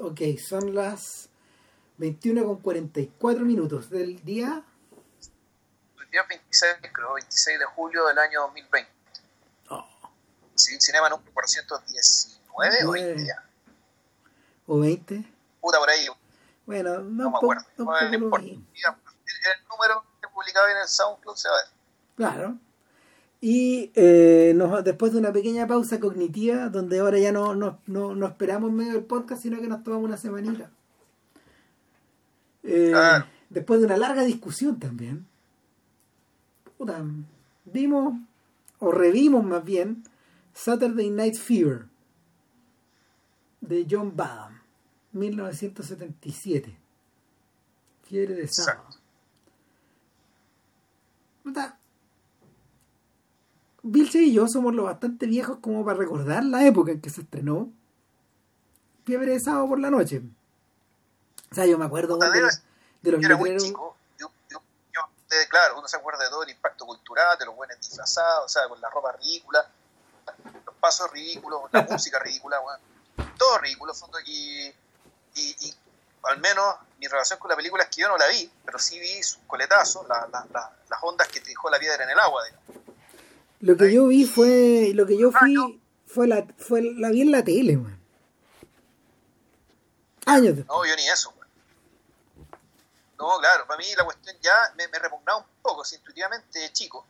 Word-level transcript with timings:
Ok, 0.00 0.20
son 0.44 0.74
las 0.74 1.28
21 1.98 2.44
con 2.44 2.56
44 2.60 3.44
minutos 3.44 3.90
del 3.90 4.22
día. 4.24 4.62
El 6.00 6.10
día 6.10 6.22
26, 6.28 6.74
creo, 6.92 7.14
26 7.14 7.58
de 7.58 7.64
julio 7.66 8.06
del 8.06 8.18
año 8.18 8.40
2020. 8.42 8.90
Oh, 9.70 9.86
Cinema 10.56 11.08
número 11.08 11.30
419 11.32 12.84
o 12.86 12.90
20 12.92 13.26
ya. 13.26 13.44
o 14.66 14.78
20. 14.80 15.24
Puta 15.60 15.78
por 15.78 15.90
ahí, 15.90 16.06
Bueno, 16.66 16.98
no, 17.00 17.24
no 17.24 17.30
me 17.30 17.36
acuerdo. 17.36 17.62
no 17.76 17.84
No, 17.84 18.00
no 18.08 18.14
importa. 18.14 18.46
el 18.46 19.66
número 19.68 20.04
que 20.20 20.28
publicaba 20.28 20.70
en 20.72 20.78
el 20.78 20.88
SoundCloud 20.88 21.36
se 21.36 21.48
va 21.48 21.54
a 21.54 21.58
ver. 21.62 21.68
Claro. 22.16 22.58
Y 23.40 23.92
eh, 23.94 24.52
nos- 24.56 24.82
después 24.82 25.12
de 25.12 25.18
una 25.18 25.32
pequeña 25.32 25.66
pausa 25.66 26.00
cognitiva, 26.00 26.68
donde 26.70 26.98
ahora 26.98 27.18
ya 27.18 27.30
no, 27.32 27.54
no, 27.54 27.78
no, 27.86 28.14
no 28.14 28.26
esperamos 28.26 28.72
medio 28.72 28.94
del 28.94 29.04
podcast, 29.04 29.42
sino 29.42 29.60
que 29.60 29.68
nos 29.68 29.84
tomamos 29.84 30.06
una 30.06 30.16
semanita. 30.16 30.70
Eh, 32.64 32.90
Claro. 32.90 33.26
Después 33.50 33.80
de 33.80 33.86
una 33.86 33.96
larga 33.96 34.24
discusión 34.24 34.78
también, 34.78 35.26
puta, 36.76 37.02
vimos, 37.64 38.14
o 38.78 38.90
revimos 38.92 39.42
más 39.44 39.64
bien, 39.64 40.02
Saturday 40.52 41.08
Night 41.10 41.36
Fever, 41.36 41.86
de 43.60 43.86
John 43.90 44.14
Badham, 44.16 44.60
1977. 45.12 46.76
Fiebre 48.02 48.34
de 48.34 48.48
sábado. 48.48 48.88
Puta, 51.42 51.77
Vilche 53.90 54.18
y 54.18 54.32
yo 54.34 54.46
somos 54.48 54.74
lo 54.74 54.84
bastante 54.84 55.26
viejos 55.26 55.58
como 55.60 55.84
para 55.84 55.98
recordar 55.98 56.44
la 56.44 56.64
época 56.66 56.92
en 56.92 57.00
que 57.00 57.10
se 57.10 57.22
estrenó 57.22 57.68
Fiebre 59.04 59.32
de 59.32 59.40
sábado 59.40 59.68
por 59.68 59.80
la 59.80 59.90
noche. 59.90 60.22
O 61.50 61.54
sea, 61.54 61.64
yo 61.64 61.78
me 61.78 61.86
acuerdo 61.86 62.18
de, 62.18 62.28
de 63.02 63.12
los 63.12 63.20
Yo 63.22 63.26
era 63.26 63.36
muy 63.38 63.56
chico. 63.56 63.96
Yo, 64.18 64.30
yo, 64.50 64.60
yo, 64.94 65.00
eh, 65.30 65.48
claro, 65.48 65.78
uno 65.78 65.88
se 65.88 65.96
acuerda 65.96 66.22
de 66.24 66.28
todo 66.30 66.42
el 66.42 66.50
impacto 66.50 66.84
cultural, 66.84 67.38
de 67.38 67.46
los 67.46 67.56
buenos 67.56 67.78
disfrazados, 67.80 68.44
o 68.44 68.48
sea, 68.48 68.68
con 68.68 68.78
la 68.82 68.90
ropa 68.90 69.12
ridícula, 69.12 69.66
los 70.66 70.74
pasos 70.76 71.10
ridículos, 71.10 71.62
la 71.72 71.82
música 71.90 72.18
ridícula, 72.18 72.60
weón. 72.60 72.80
Todo 73.38 73.58
ridículo, 73.58 73.94
y, 74.26 74.66
y, 75.36 75.56
y 75.60 75.74
al 76.24 76.38
menos 76.40 76.74
mi 76.98 77.06
relación 77.06 77.38
con 77.38 77.48
la 77.48 77.56
película 77.56 77.84
es 77.84 77.88
que 77.88 78.02
yo 78.02 78.08
no 78.08 78.18
la 78.18 78.26
vi, 78.28 78.50
pero 78.64 78.78
sí 78.78 78.98
vi 78.98 79.22
sus 79.22 79.38
coletazos, 79.46 80.06
la- 80.06 80.28
la- 80.30 80.46
la- 80.52 80.72
las 80.90 80.98
ondas 81.02 81.28
que 81.28 81.40
te 81.40 81.48
dejó 81.48 81.70
la 81.70 81.78
piedra 81.78 82.04
en 82.04 82.10
el 82.10 82.18
agua. 82.18 82.42
digamos. 82.44 82.97
Lo 83.60 83.76
que 83.76 83.92
yo 83.92 84.06
vi 84.06 84.24
fue. 84.24 84.92
Lo 84.94 85.06
que 85.06 85.16
yo 85.18 85.30
Ah, 85.34 85.38
fui. 85.40 85.80
Fue 86.06 86.26
la, 86.26 86.46
fue 86.56 86.80
la 86.82 87.10
vi 87.10 87.22
en 87.22 87.32
la 87.32 87.44
tele, 87.44 87.76
man. 87.76 87.98
Años 90.26 90.56
después. 90.56 90.66
No, 90.78 90.84
yo 90.86 90.96
ni 90.96 91.08
eso, 91.08 91.30
weón. 91.30 91.48
No, 93.18 93.38
claro, 93.40 93.66
para 93.66 93.78
mí 93.78 93.86
la 93.96 94.04
cuestión 94.04 94.36
ya 94.40 94.72
me, 94.76 94.86
me 94.88 94.98
repugnaba 94.98 95.38
un 95.40 95.44
poco, 95.62 95.82
intuitivamente 95.92 96.58
de 96.60 96.72
chico. 96.72 97.04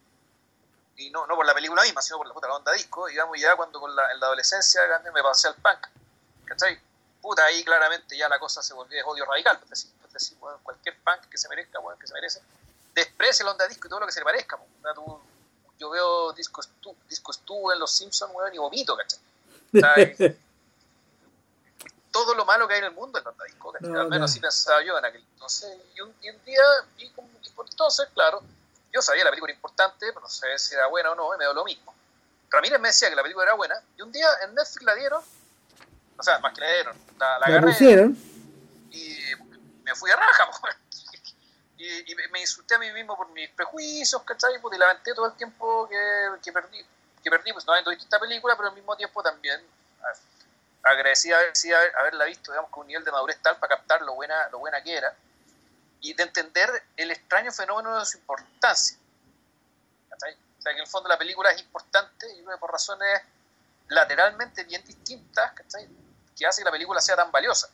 Y 0.97 1.11
no, 1.11 1.27
no 1.27 1.37
por 1.37 1.47
la 1.47 1.55
película 1.55 1.83
misma, 1.83 2.01
sino 2.03 2.17
por 2.19 2.27
la, 2.27 2.35
puta, 2.35 2.49
la 2.49 2.55
onda 2.57 2.73
disco. 2.73 3.07
Digamos, 3.07 3.39
ya 3.41 3.55
cuando 3.57 3.79
con 3.79 3.95
la, 3.95 4.11
en 4.13 4.19
la 4.21 4.27
adolescencia 4.27 4.81
me 5.15 5.23
pasé 5.23 5.49
al 5.49 5.55
punk. 5.57 5.87
¿Cachai? 6.45 6.79
Puta, 7.21 7.45
ahí 7.45 7.63
claramente 7.63 8.17
ya 8.17 8.29
la 8.29 8.39
cosa 8.39 8.63
se 8.63 8.75
volvió 8.75 8.97
de 8.97 9.03
odio 9.05 9.25
radical. 9.27 9.59
Pues 9.69 9.89
decir, 10.13 10.37
pues 10.41 10.57
cualquier 10.63 10.97
punk 11.05 11.29
que 11.31 11.39
se 11.39 11.49
merezca, 11.49 11.79
weón, 11.81 11.99
que 11.99 12.07
se 12.07 12.15
merece, 12.15 12.41
desprecia 12.95 13.45
la 13.45 13.53
onda 13.53 13.69
disco 13.69 13.87
y 13.87 13.91
todo 13.91 14.01
lo 14.01 14.07
que 14.07 14.13
se 14.13 14.21
le 14.21 14.25
parezca. 14.25 14.59
tú- 14.95 15.21
yo 15.79 15.91
veo 15.91 16.33
disco 16.33 16.63
Stu, 16.63 16.95
disco 17.09 17.33
Stu 17.33 17.71
en 17.73 17.79
Los 17.79 17.91
Simpsons, 17.93 18.33
weón, 18.35 18.55
y 18.55 18.59
vomito, 18.59 18.97
¿cachai? 18.97 19.19
Todo 22.11 22.35
lo 22.35 22.45
malo 22.45 22.67
que 22.67 22.75
hay 22.75 22.79
en 22.81 22.87
el 22.87 22.93
mundo 22.95 23.19
en 23.19 23.25
la 23.25 23.31
onda 23.31 23.45
disco, 23.45 23.71
¿cachai? 23.73 23.91
No, 23.91 24.01
al 24.01 24.09
menos 24.09 24.21
no. 24.21 24.25
así 24.27 24.41
pensaba 24.41 24.83
yo 24.83 24.99
en 24.99 25.05
aquel 25.05 25.23
entonces. 25.35 25.77
Y 25.95 26.01
un, 26.01 26.13
y 26.23 26.31
un 26.31 26.45
día, 26.45 26.63
y, 26.97 27.11
como- 27.11 27.29
y 27.43 27.49
por 27.51 27.69
entonces, 27.69 28.09
claro, 28.15 28.43
yo 28.93 29.03
sabía 29.03 29.21
que 29.21 29.25
la 29.27 29.31
película 29.31 29.53
era 29.53 29.57
importante, 29.59 30.07
pero 30.09 30.21
no 30.21 30.29
sé 30.29 30.59
si 30.59 30.75
era 30.75 30.87
buena 30.87 31.13
o 31.13 31.15
no, 31.15 31.35
y 31.35 31.39
me 31.39 31.45
dio 31.45 31.53
lo 31.53 31.65
mismo. 31.65 31.95
Ramírez 32.51 32.81
me 32.81 32.89
decía 32.89 33.11
que 33.11 33.15
la 33.17 33.23
película 33.23 33.45
era 33.45 33.55
buena, 33.55 33.75
y 33.97 34.03
un 34.03 34.11
día 34.11 34.27
en 34.43 34.55
Netflix 34.55 34.83
la 34.83 34.95
dieron, 34.95 35.23
o 36.17 36.23
sea, 36.23 36.39
más 36.39 36.55
que 36.55 36.61
la 36.63 36.73
dieron, 36.73 36.97
la, 37.19 37.27
la 37.33 37.39
La 37.41 37.47
agarré 37.47 37.67
pusieron. 37.73 38.17
y 38.91 39.19
me 39.85 39.95
fui 39.95 40.11
a 40.11 40.17
raja, 40.17 40.51
po. 40.51 40.69
Y, 41.79 42.13
y 42.13 42.15
me 42.31 42.41
insulté 42.41 42.75
a 42.75 42.79
mí 42.79 42.91
mismo 42.93 43.17
por 43.17 43.29
mis 43.31 43.49
prejuicios, 43.51 44.23
¿cachai? 44.25 44.61
Puta, 44.61 44.77
Y 44.77 44.79
lamenté 44.79 45.15
todo 45.15 45.27
el 45.27 45.35
tiempo 45.35 45.89
que, 45.89 46.29
que 46.43 46.53
perdí, 46.53 46.85
que 47.23 47.31
perdí, 47.31 47.53
pues 47.53 47.65
no 47.67 47.73
habiendo 47.73 47.91
visto 47.91 48.05
esta 48.05 48.19
película, 48.19 48.57
pero 48.57 48.69
al 48.69 48.75
mismo 48.75 48.97
tiempo 48.97 49.23
también 49.23 49.61
a- 50.03 50.91
agradecía 50.91 51.37
haber, 51.39 51.57
sí, 51.57 51.73
haber- 51.73 51.95
haberla 51.97 52.25
visto, 52.25 52.51
digamos, 52.51 52.71
con 52.71 52.83
un 52.83 52.89
nivel 52.89 53.05
de 53.05 53.13
madurez 53.13 53.39
tal 53.41 53.57
para 53.59 53.77
captar 53.77 54.03
lo 54.03 54.15
buena, 54.15 54.49
lo 54.51 54.59
buena 54.59 54.83
que 54.83 54.97
era 54.97 55.15
y 56.01 56.15
de 56.15 56.23
entender 56.23 56.71
el 56.97 57.11
extraño 57.11 57.51
fenómeno 57.53 57.99
de 57.99 58.07
su 58.07 58.19
importancia. 58.19 58.97
¿cachai? 60.11 60.35
O 60.35 60.63
sea, 60.63 60.73
que 60.73 60.79
en 60.79 60.85
el 60.85 60.87
fondo 60.89 61.09
la 61.09 61.19
película 61.19 61.51
es 61.51 61.61
importante 61.61 62.27
y 62.37 62.43
por 62.59 62.71
razones 62.71 63.21
lateralmente 63.89 64.65
bien 64.65 64.85
distintas, 64.85 65.53
¿cachai? 65.53 65.89
que 66.37 66.47
hace 66.47 66.61
que 66.61 66.67
la 66.67 66.71
película 66.71 67.01
sea 67.01 67.17
tan 67.17 67.33
valiosa. 67.33 67.69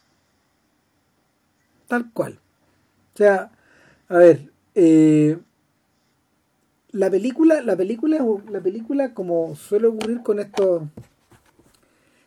Tal 1.89 2.11
cual. 2.13 2.41
O 3.13 3.17
sea, 3.17 3.51
a 4.09 4.19
ver, 4.19 4.53
eh, 4.75 5.39
la 6.91 7.11
película, 7.11 7.61
la 7.63 7.77
película, 7.77 8.25
la 8.51 8.61
película, 8.61 9.15
como 9.15 9.57
suele 9.57 9.89
ocurrir 9.89 10.23
con 10.23 10.39
estos, 10.39 10.83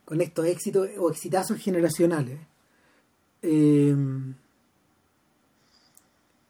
con 0.05 0.21
estos 0.21 0.45
éxitos 0.45 0.89
o 0.97 1.09
exitazos 1.09 1.57
generacionales, 1.57 2.39
eh, 3.41 3.95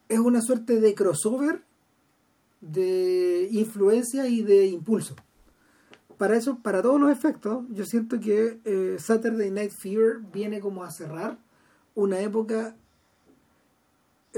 es 0.08 0.18
una 0.18 0.40
suerte 0.40 0.80
de 0.80 0.94
crossover 0.94 1.62
de 2.60 3.48
influencia 3.52 4.26
y 4.26 4.42
de 4.42 4.66
impulso. 4.66 5.14
Para 6.16 6.36
eso, 6.36 6.58
para 6.58 6.82
todos 6.82 7.00
los 7.00 7.12
efectos, 7.12 7.64
yo 7.70 7.84
siento 7.84 8.18
que 8.18 8.58
eh, 8.64 8.96
Saturday 8.98 9.50
Night 9.50 9.70
Fever 9.70 10.18
viene 10.32 10.60
como 10.60 10.82
a 10.82 10.90
cerrar 10.90 11.38
una 11.94 12.18
época 12.20 12.74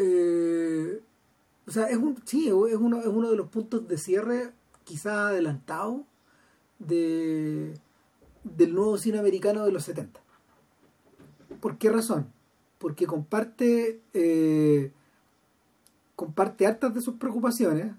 eh, 0.00 1.02
o 1.66 1.70
sea, 1.70 1.86
es 1.86 1.96
un, 1.96 2.16
sí, 2.24 2.48
es 2.48 2.52
uno, 2.52 3.00
es 3.00 3.06
uno 3.06 3.30
de 3.30 3.36
los 3.36 3.48
puntos 3.48 3.86
de 3.86 3.98
cierre 3.98 4.52
quizá 4.84 5.28
adelantado 5.28 6.04
de, 6.78 7.74
del 8.44 8.74
nuevo 8.74 8.96
cine 8.98 9.18
americano 9.18 9.64
de 9.64 9.72
los 9.72 9.84
70. 9.84 10.20
¿Por 11.60 11.78
qué 11.78 11.90
razón? 11.90 12.32
Porque 12.78 13.06
comparte 13.06 14.00
eh, 14.14 14.92
comparte 16.16 16.66
hartas 16.66 16.94
de 16.94 17.00
sus 17.00 17.14
preocupaciones, 17.14 17.94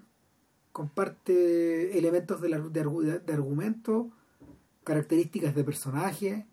comparte 0.70 1.98
elementos 1.98 2.40
de, 2.40 2.48
la, 2.50 2.58
de, 2.58 3.18
de 3.18 3.32
argumento, 3.32 4.10
características 4.84 5.54
de 5.54 5.64
personaje, 5.64 6.46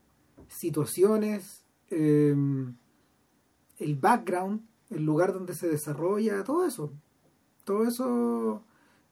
situaciones, 0.47 1.63
eh, 1.91 2.35
el 3.77 3.95
background, 3.95 4.61
el 4.89 5.03
lugar 5.03 5.33
donde 5.33 5.53
se 5.53 5.67
desarrolla, 5.67 6.43
todo 6.43 6.65
eso. 6.65 6.91
Todo 7.63 7.83
eso 7.83 8.63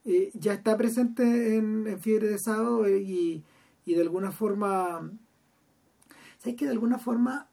eh, 0.05 0.31
ya 0.33 0.53
está 0.53 0.77
presente 0.77 1.57
en, 1.57 1.85
en 1.87 1.99
Fiebre 1.99 2.27
de 2.27 2.39
Sábado 2.39 2.85
eh, 2.85 2.99
y, 3.01 3.43
y 3.85 3.93
de 3.93 4.01
alguna 4.01 4.31
forma, 4.31 5.11
¿sabes 6.39 6.55
que 6.55 6.65
de 6.65 6.71
alguna 6.71 6.97
forma 6.97 7.49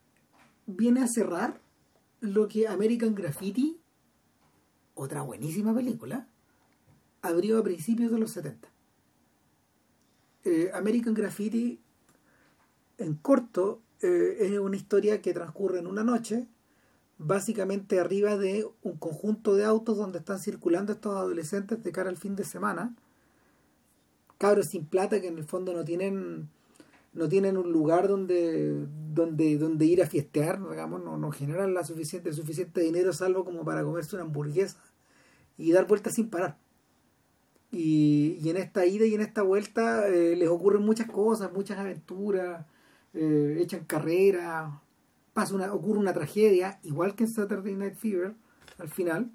viene 0.67 1.03
a 1.03 1.09
cerrar 1.09 1.61
lo 2.21 2.49
que 2.49 2.69
American 2.69 3.15
Graffiti, 3.15 3.81
otra 4.95 5.23
buenísima 5.23 5.75
película, 5.75 6.27
abrió 7.23 7.59
a 7.59 7.65
principios 7.65 8.11
de 8.11 8.19
los 8.19 8.31
70? 8.31 8.69
Eh, 10.45 10.71
American 10.75 11.15
Graffiti, 11.15 11.81
en 12.99 13.15
corto, 13.15 13.83
es 14.01 14.59
una 14.59 14.77
historia 14.77 15.23
que 15.23 15.33
transcurre 15.33 15.79
en 15.79 15.87
una 15.87 16.05
noche 16.05 16.47
básicamente 17.19 18.01
arriba 18.01 18.37
de 18.37 18.67
un 18.83 18.97
conjunto 18.97 19.55
de 19.55 19.65
autos 19.65 19.97
donde 19.97 20.19
están 20.19 20.39
circulando 20.39 20.93
estos 20.93 21.17
adolescentes 21.17 21.83
de 21.83 21.93
cara 21.93 22.11
al 22.11 22.17
fin 22.17 22.37
de 22.37 22.45
semana. 22.45 22.95
Cabros 24.39 24.67
sin 24.71 24.85
plata 24.87 25.21
que 25.21 25.29
en 25.29 25.39
el 25.39 25.45
fondo 25.45 25.73
no 25.73 25.85
tienen 25.85 26.49
no 27.13 27.29
tienen 27.29 27.57
un 27.57 27.71
lugar 27.71 28.09
donde 28.09 28.87
donde 29.15 29.57
donde 29.57 29.87
ir 29.87 30.03
a 30.03 30.07
fiestear 30.07 30.59
digamos 30.69 31.05
no, 31.05 31.17
no 31.17 31.31
generan 31.31 31.73
la 31.73 31.85
suficiente 31.85 32.33
suficiente 32.33 32.81
dinero 32.81 33.13
salvo 33.13 33.45
como 33.45 33.65
para 33.65 33.85
comerse 33.85 34.17
una 34.17 34.25
hamburguesa 34.25 34.83
y 35.57 35.71
dar 35.71 35.87
vueltas 35.87 36.15
sin 36.15 36.31
parar. 36.31 36.59
Y, 37.71 38.39
y 38.43 38.51
en 38.51 38.57
esta 38.57 38.87
ida 38.87 39.07
y 39.07 39.15
en 39.15 39.21
esta 39.21 39.43
vuelta 39.43 40.09
eh, 40.09 40.37
les 40.37 40.49
ocurren 40.49 40.83
muchas 40.83 41.09
cosas 41.09 41.53
muchas 41.53 41.79
aventuras 41.79 42.67
eh, 43.15 43.59
echan 43.61 43.85
carreras 43.85 44.73
pasa 45.35 45.55
una, 45.55 45.73
ocurre 45.73 45.99
una 45.99 46.15
tragedia, 46.15 46.81
igual 46.83 47.15
que 47.15 47.25
en 47.25 47.31
Saturday 47.31 47.75
Night 47.75 47.97
Fever, 47.97 48.35
al 48.79 48.89
final. 48.89 49.31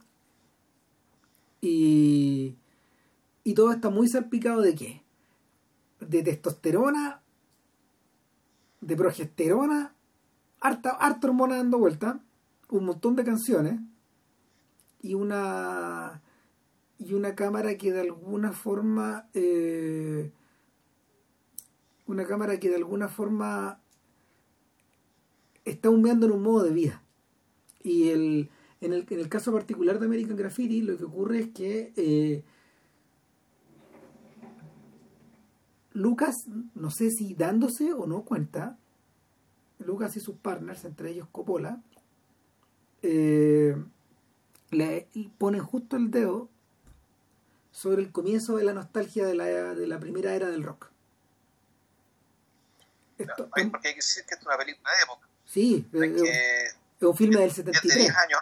Y, 1.62 2.56
y 3.44 3.54
todo 3.54 3.72
está 3.72 3.90
muy 3.90 4.07
salpicado 4.07 4.62
de 4.62 4.75
qué? 4.75 5.04
De 6.00 6.24
testosterona, 6.24 7.22
de 8.81 8.96
progesterona 8.96 9.94
harta, 10.60 10.92
harta 10.92 11.28
hormona 11.28 11.57
dando 11.57 11.78
vuelta, 11.78 12.19
un 12.69 12.86
montón 12.86 13.16
de 13.16 13.24
canciones 13.24 13.80
y 15.02 15.13
una 15.13 16.22
y 16.98 17.13
una 17.13 17.34
cámara 17.34 17.78
que 17.78 17.94
de 17.94 18.02
alguna 18.02 18.52
forma 18.52 19.30
eh, 19.34 20.31
una 22.07 22.25
cámara 22.25 22.60
que 22.60 22.69
de 22.69 22.75
alguna 22.75 23.07
forma 23.07 23.80
está 25.65 25.89
humeando 25.89 26.25
en 26.25 26.33
un 26.33 26.44
modo 26.44 26.63
de 26.63 26.71
vida 26.71 27.03
y 27.81 28.09
el, 28.09 28.50
en, 28.81 28.94
el, 28.94 29.06
en 29.09 29.19
el 29.19 29.29
caso 29.29 29.51
particular 29.53 30.00
de 30.00 30.06
American 30.06 30.35
Graffiti 30.35 30.81
lo 30.81 30.97
que 30.97 31.06
ocurre 31.06 31.39
es 31.39 31.50
que 31.50 31.94
eh, 31.95 32.44
Lucas 35.94 36.35
no 36.75 36.91
sé 36.91 37.11
si 37.11 37.33
dándose 37.33 37.94
o 37.94 38.07
no 38.07 38.23
cuenta 38.23 38.77
Lucas 39.79 40.15
y 40.17 40.19
sus 40.19 40.35
partners 40.35 40.85
entre 40.85 41.11
ellos 41.11 41.27
Coppola 41.31 41.81
eh, 43.01 43.75
le 44.71 45.07
ponen 45.38 45.61
justo 45.61 45.95
el 45.95 46.11
dedo 46.11 46.50
sobre 47.71 48.01
el 48.01 48.11
comienzo 48.11 48.57
de 48.57 48.63
la 48.63 48.73
nostalgia 48.73 49.25
de 49.25 49.35
la, 49.35 49.45
de 49.45 49.88
la 49.88 50.00
primera 50.00 50.35
era 50.35 50.50
del 50.50 50.63
rock. 50.63 50.91
Esto, 53.17 53.50
porque 53.50 53.88
hay 53.89 53.94
que 53.94 53.95
decir 53.95 54.25
que 54.25 54.35
es 54.35 54.45
una 54.45 54.57
película 54.57 54.89
de 54.91 55.03
época. 55.03 55.29
Sí, 55.50 55.84
es, 55.92 56.75
un 57.01 57.16
filme 57.18 57.40
del 57.42 57.51
73. 57.51 57.96
de 57.96 58.01
10 58.01 58.16
años. 58.16 58.40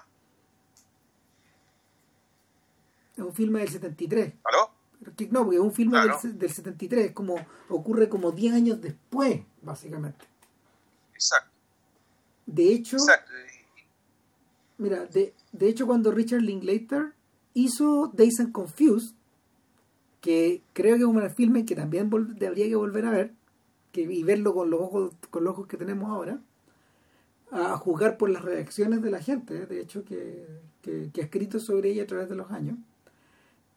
Es 3.16 3.24
un 3.24 3.34
filme 3.34 3.60
del 3.62 3.70
73. 3.70 4.34
¿Aló? 4.44 4.72
No, 5.32 5.44
porque 5.44 5.56
es 5.56 5.62
un 5.62 5.74
filme 5.74 5.92
Claro. 5.92 6.20
del, 6.22 6.38
del 6.38 6.52
73, 6.52 7.06
es 7.06 7.12
como 7.14 7.36
ocurre 7.70 8.10
como 8.10 8.32
10 8.32 8.54
años 8.56 8.82
después, 8.82 9.42
básicamente. 9.62 10.26
Exacto, 11.14 11.52
De 12.46 12.74
hecho, 12.74 12.98
exacto. 12.98 13.32
Mira, 14.80 15.06
de, 15.06 15.34
de 15.54 15.70
hecho 15.70 15.88
cuando 15.88 16.12
Richard 16.12 16.42
Linklater 16.42 17.14
hizo 17.54 18.12
Days 18.14 18.40
and 18.42 18.52
Confused, 18.52 19.16
que 20.20 20.62
creo 20.74 20.96
que 20.98 21.04
es 21.04 21.08
un 21.08 21.30
filme 21.32 21.66
que 21.66 21.76
también 21.76 22.12
habría 22.14 22.68
que 22.68 22.76
volver 22.76 23.06
a 23.06 23.12
ver, 23.12 23.34
que, 23.94 24.02
y 24.02 24.24
verlo 24.24 24.54
con 24.54 24.70
los 24.70 24.82
ojos 24.82 25.14
con 25.30 25.46
los 25.46 25.54
ojos 25.54 25.68
que 25.68 25.78
tenemos 25.78 26.10
ahora, 26.10 26.40
a, 27.52 27.78
juzgar 27.78 28.18
por 28.18 28.30
las 28.30 28.44
reacciones 28.44 29.02
de 29.02 29.12
la 29.12 29.22
gente, 29.22 29.66
de 29.66 29.82
hecho, 29.82 30.04
que, 30.04 30.48
que, 30.82 31.10
que 31.14 31.22
ha 31.22 31.26
escrito 31.26 31.60
sobre 31.60 31.92
ella 31.92 32.04
a 32.04 32.08
través 32.08 32.30
de 32.30 32.36
los 32.36 32.52
años. 32.52 32.78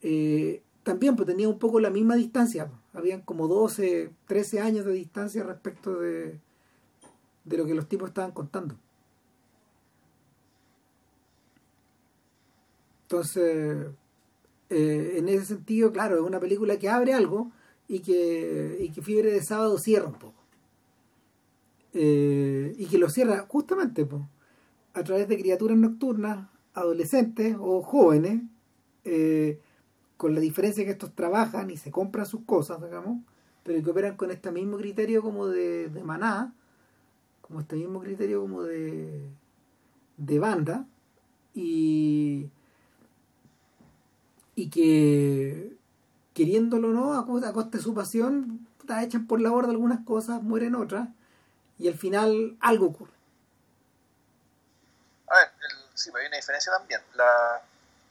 Eh, 0.01 0.61
también 0.83 1.15
pues 1.15 1.27
tenía 1.27 1.47
un 1.47 1.59
poco 1.59 1.79
la 1.79 1.89
misma 1.89 2.15
distancia, 2.15 2.67
pues. 2.67 2.79
habían 2.93 3.21
como 3.21 3.47
12, 3.47 4.11
13 4.27 4.59
años 4.61 4.85
de 4.85 4.93
distancia 4.93 5.43
respecto 5.43 5.99
de, 5.99 6.39
de 7.43 7.57
lo 7.57 7.65
que 7.65 7.75
los 7.75 7.87
tipos 7.87 8.09
estaban 8.09 8.31
contando. 8.31 8.75
Entonces, 13.03 13.87
eh, 14.69 15.13
en 15.17 15.27
ese 15.29 15.45
sentido, 15.45 15.91
claro, 15.91 16.15
es 16.15 16.21
una 16.21 16.39
película 16.39 16.79
que 16.79 16.89
abre 16.89 17.13
algo 17.13 17.51
y 17.87 17.99
que, 17.99 18.77
y 18.79 18.89
que 18.89 19.01
Fiebre 19.01 19.31
de 19.31 19.43
Sábado 19.43 19.77
cierra 19.77 20.07
un 20.07 20.13
poco. 20.13 20.40
Eh, 21.93 22.73
y 22.77 22.85
que 22.87 22.97
lo 22.97 23.09
cierra 23.09 23.45
justamente 23.49 24.05
po, 24.05 24.27
a 24.93 25.03
través 25.03 25.27
de 25.27 25.37
criaturas 25.39 25.77
nocturnas, 25.77 26.47
adolescentes 26.73 27.55
o 27.59 27.81
jóvenes, 27.83 28.41
eh, 29.05 29.59
con 30.17 30.35
la 30.35 30.41
diferencia 30.41 30.85
que 30.85 30.91
estos 30.91 31.13
trabajan 31.15 31.71
y 31.71 31.77
se 31.77 31.91
compran 31.91 32.25
sus 32.25 32.41
cosas, 32.43 32.81
digamos, 32.83 33.19
pero 33.63 33.83
que 33.83 33.91
operan 33.91 34.17
con 34.17 34.31
este 34.31 34.51
mismo 34.51 34.77
criterio 34.77 35.21
como 35.23 35.47
de, 35.47 35.89
de 35.89 36.03
maná, 36.03 36.53
como 37.41 37.61
este 37.61 37.75
mismo 37.77 38.01
criterio 38.01 38.41
como 38.41 38.63
de, 38.63 39.29
banda, 40.39 40.85
y, 41.53 42.49
y 44.55 44.69
que 44.69 45.75
queriéndolo 46.33 46.89
o 46.89 46.93
no, 46.93 47.13
a, 47.15 47.25
co- 47.25 47.45
a 47.45 47.53
costa 47.53 47.77
de 47.77 47.83
su 47.83 47.93
pasión, 47.93 48.67
puta, 48.79 49.03
echan 49.03 49.27
por 49.27 49.41
la 49.41 49.51
borda 49.51 49.71
algunas 49.71 50.01
cosas, 50.05 50.43
mueren 50.43 50.75
otras, 50.75 51.09
y 51.81 51.87
al 51.87 51.97
final 51.97 52.57
algo 52.61 52.87
ocurre. 52.87 53.13
A 55.27 55.35
ver, 55.35 55.51
el- 55.61 55.97
sí, 55.97 56.11
pero 56.11 56.21
hay 56.21 56.27
una 56.27 56.37
diferencia 56.37 56.71
también. 56.71 57.01
La, 57.15 57.61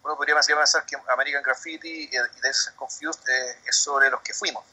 uno 0.03 0.17
podría 0.17 0.35
pensar 0.35 0.85
que 0.85 0.97
American 1.09 1.43
Graffiti 1.43 2.09
y, 2.11 2.17
Days 2.43 2.73
Confused 2.75 3.29
eh, 3.29 3.61
es 3.67 3.77
sobre 3.77 4.11
los 4.11 4.21
que 4.23 4.35
fuimos. 4.35 4.65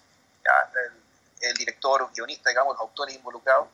El, 0.86 1.50
el 1.50 1.54
director, 1.58 2.10
guionista, 2.14 2.50
digamos, 2.50 2.74
los 2.74 2.82
autores 2.82 3.14
involucrados, 3.14 3.68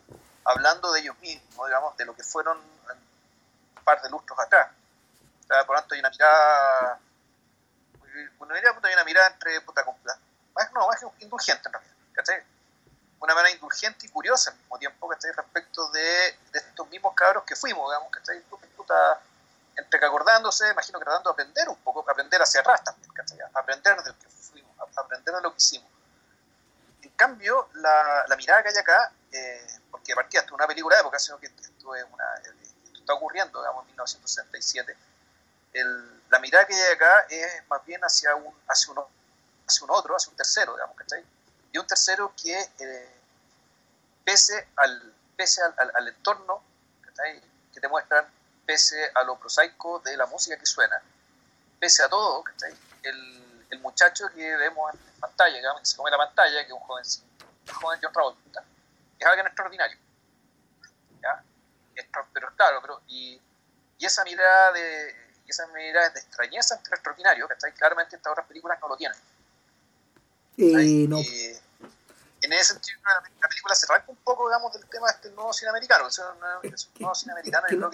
hablando 0.44 0.92
de 0.92 1.00
ellos 1.00 1.16
mismos, 1.20 1.66
digamos, 1.68 1.96
de 1.96 2.04
lo 2.04 2.14
que 2.14 2.22
fueron 2.24 2.58
un 2.58 3.84
par 3.84 4.02
de 4.02 4.10
lustros 4.10 4.38
atrás. 4.38 4.68
O 5.44 5.46
sea, 5.46 5.64
por 5.64 5.76
lo 5.76 5.80
tanto, 5.80 5.94
hay 5.94 6.00
una 6.00 6.10
mirada. 6.10 6.98
Puta, 8.36 8.54
hay 8.88 8.94
una 8.94 9.04
mirada 9.04 9.28
entre 9.28 9.60
puta 9.62 9.84
compla. 9.84 10.18
Más, 10.54 10.72
no, 10.72 10.86
más 10.86 10.98
que 10.98 11.24
indulgente 11.24 11.62
en 11.68 11.72
realidad. 11.72 11.94
¿cachai? 12.12 12.42
Una 13.24 13.34
manera 13.34 13.54
indulgente 13.54 14.04
y 14.04 14.10
curiosa 14.10 14.50
al 14.50 14.58
mismo 14.58 14.78
tiempo, 14.78 15.08
¿cachai? 15.08 15.32
Respecto 15.32 15.88
de, 15.92 16.38
estos 16.52 16.86
mismos 16.90 17.14
cabros 17.14 17.44
que 17.44 17.56
fuimos, 17.56 17.90
digamos, 17.90 18.10
¿cachai? 18.12 18.38
Puta, 18.76 19.18
entre 19.76 19.98
que 19.98 20.04
acordándose, 20.04 20.68
imagino 20.68 20.98
que 20.98 21.06
tratando 21.06 21.30
de 21.30 21.32
aprender 21.32 21.66
un 21.70 21.76
poco, 21.76 22.04
aprender 22.06 22.42
hacia 22.42 22.60
atrás 22.60 22.84
también, 22.84 23.10
¿cachai? 23.14 23.38
Aprender 23.54 23.96
de 24.02 24.10
lo 24.10 24.18
que 24.18 24.28
fuimos, 24.28 24.76
aprender 24.94 25.34
de 25.34 25.40
lo 25.40 25.50
que 25.52 25.56
hicimos. 25.56 25.90
En 27.00 27.08
cambio, 27.12 27.70
la, 27.76 28.26
mirada 28.36 28.62
que 28.62 28.68
hay 28.68 28.76
acá, 28.76 29.10
eh, 29.32 29.66
porque 29.90 30.12
a 30.12 30.16
partir 30.16 30.44
de 30.44 30.52
una 30.52 30.66
película 30.66 30.96
de 30.96 31.00
época, 31.00 31.18
sino 31.18 31.38
que 31.38 31.46
esto, 31.46 31.94
es 31.94 32.04
una, 32.12 32.34
esto 32.34 32.98
está 33.00 33.14
ocurriendo, 33.14 33.58
digamos, 33.58 33.84
en 33.84 33.86
1967, 33.92 34.96
el- 35.72 36.22
la 36.28 36.38
mirada 36.40 36.66
que 36.66 36.74
hay 36.74 36.92
acá 36.92 37.20
es 37.30 37.66
más 37.68 37.82
bien 37.86 38.02
hacia 38.02 38.34
un, 38.34 38.54
hacia 38.68 38.92
uno, 38.92 39.08
hacia 39.66 39.84
un 39.84 39.90
otro, 39.92 40.14
hacia 40.14 40.30
un 40.30 40.36
tercero, 40.36 40.74
digamos, 40.74 40.94
¿cachai? 40.96 41.24
Y 41.74 41.78
un 41.78 41.86
tercero 41.88 42.32
que, 42.40 42.56
eh, 42.78 43.08
pese 44.24 44.68
al, 44.76 45.12
pese 45.36 45.60
al, 45.60 45.74
al- 45.76 45.92
al 45.96 46.08
entorno 46.08 46.62
que 47.72 47.80
te 47.80 47.88
muestran, 47.88 48.24
pese 48.64 49.10
a 49.12 49.24
lo 49.24 49.36
prosaico 49.38 49.98
de 49.98 50.16
la 50.16 50.26
música 50.26 50.56
que 50.56 50.66
suena, 50.66 51.02
pese 51.80 52.04
a 52.04 52.08
todo. 52.08 52.44
El, 53.02 53.66
el 53.70 53.78
muchacho 53.80 54.28
que 54.32 54.56
vemos 54.56 54.94
en 54.94 55.00
pantalla, 55.20 55.60
que 55.80 55.84
se 55.86 55.96
come 55.96 56.12
la 56.12 56.16
pantalla, 56.16 56.60
que 56.60 56.66
es 56.68 56.72
un 56.72 56.78
joven, 56.78 57.04
el 57.66 57.72
joven 57.74 57.98
John 58.00 58.12
Travolta, 58.12 58.64
es 59.18 59.26
alguien 59.26 59.46
extraordinario. 59.48 59.98
¿ya? 61.22 61.42
Pero 62.32 62.54
claro, 62.54 62.80
pero, 62.82 63.02
y, 63.08 63.40
y 63.98 64.06
esa 64.06 64.22
mirada 64.24 64.72
de 64.72 65.24
y 65.46 65.50
esa 65.50 65.66
mirada 65.68 66.08
de 66.10 66.20
extrañeza 66.20 66.76
entre 66.76 66.90
lo 66.90 66.94
extraordinario, 66.96 67.48
¿cachai? 67.48 67.72
Claramente 67.72 68.14
estas 68.16 68.30
otras 68.30 68.46
películas 68.46 68.78
no 68.80 68.88
lo 68.88 68.96
tienen. 68.96 69.18
Eh, 70.56 71.06
no, 71.08 71.18
en 72.44 72.52
ese 72.52 72.74
sentido, 72.74 72.98
la, 73.04 73.22
la 73.40 73.48
película 73.48 73.74
se 73.74 73.86
arranca 73.90 74.10
un 74.10 74.16
poco, 74.18 74.48
digamos, 74.48 74.72
del 74.72 74.84
tema 74.86 75.06
de 75.08 75.12
este 75.14 75.30
nuevo 75.30 75.52
cine 75.52 75.70
americano. 75.70 76.08
Es 76.08 76.18
un 76.18 76.24
que- 76.62 77.00
nuevo 77.00 77.14
cine 77.14 77.32
americano 77.32 77.66
es 77.66 77.70
que 77.70 77.76
creo 77.78 77.90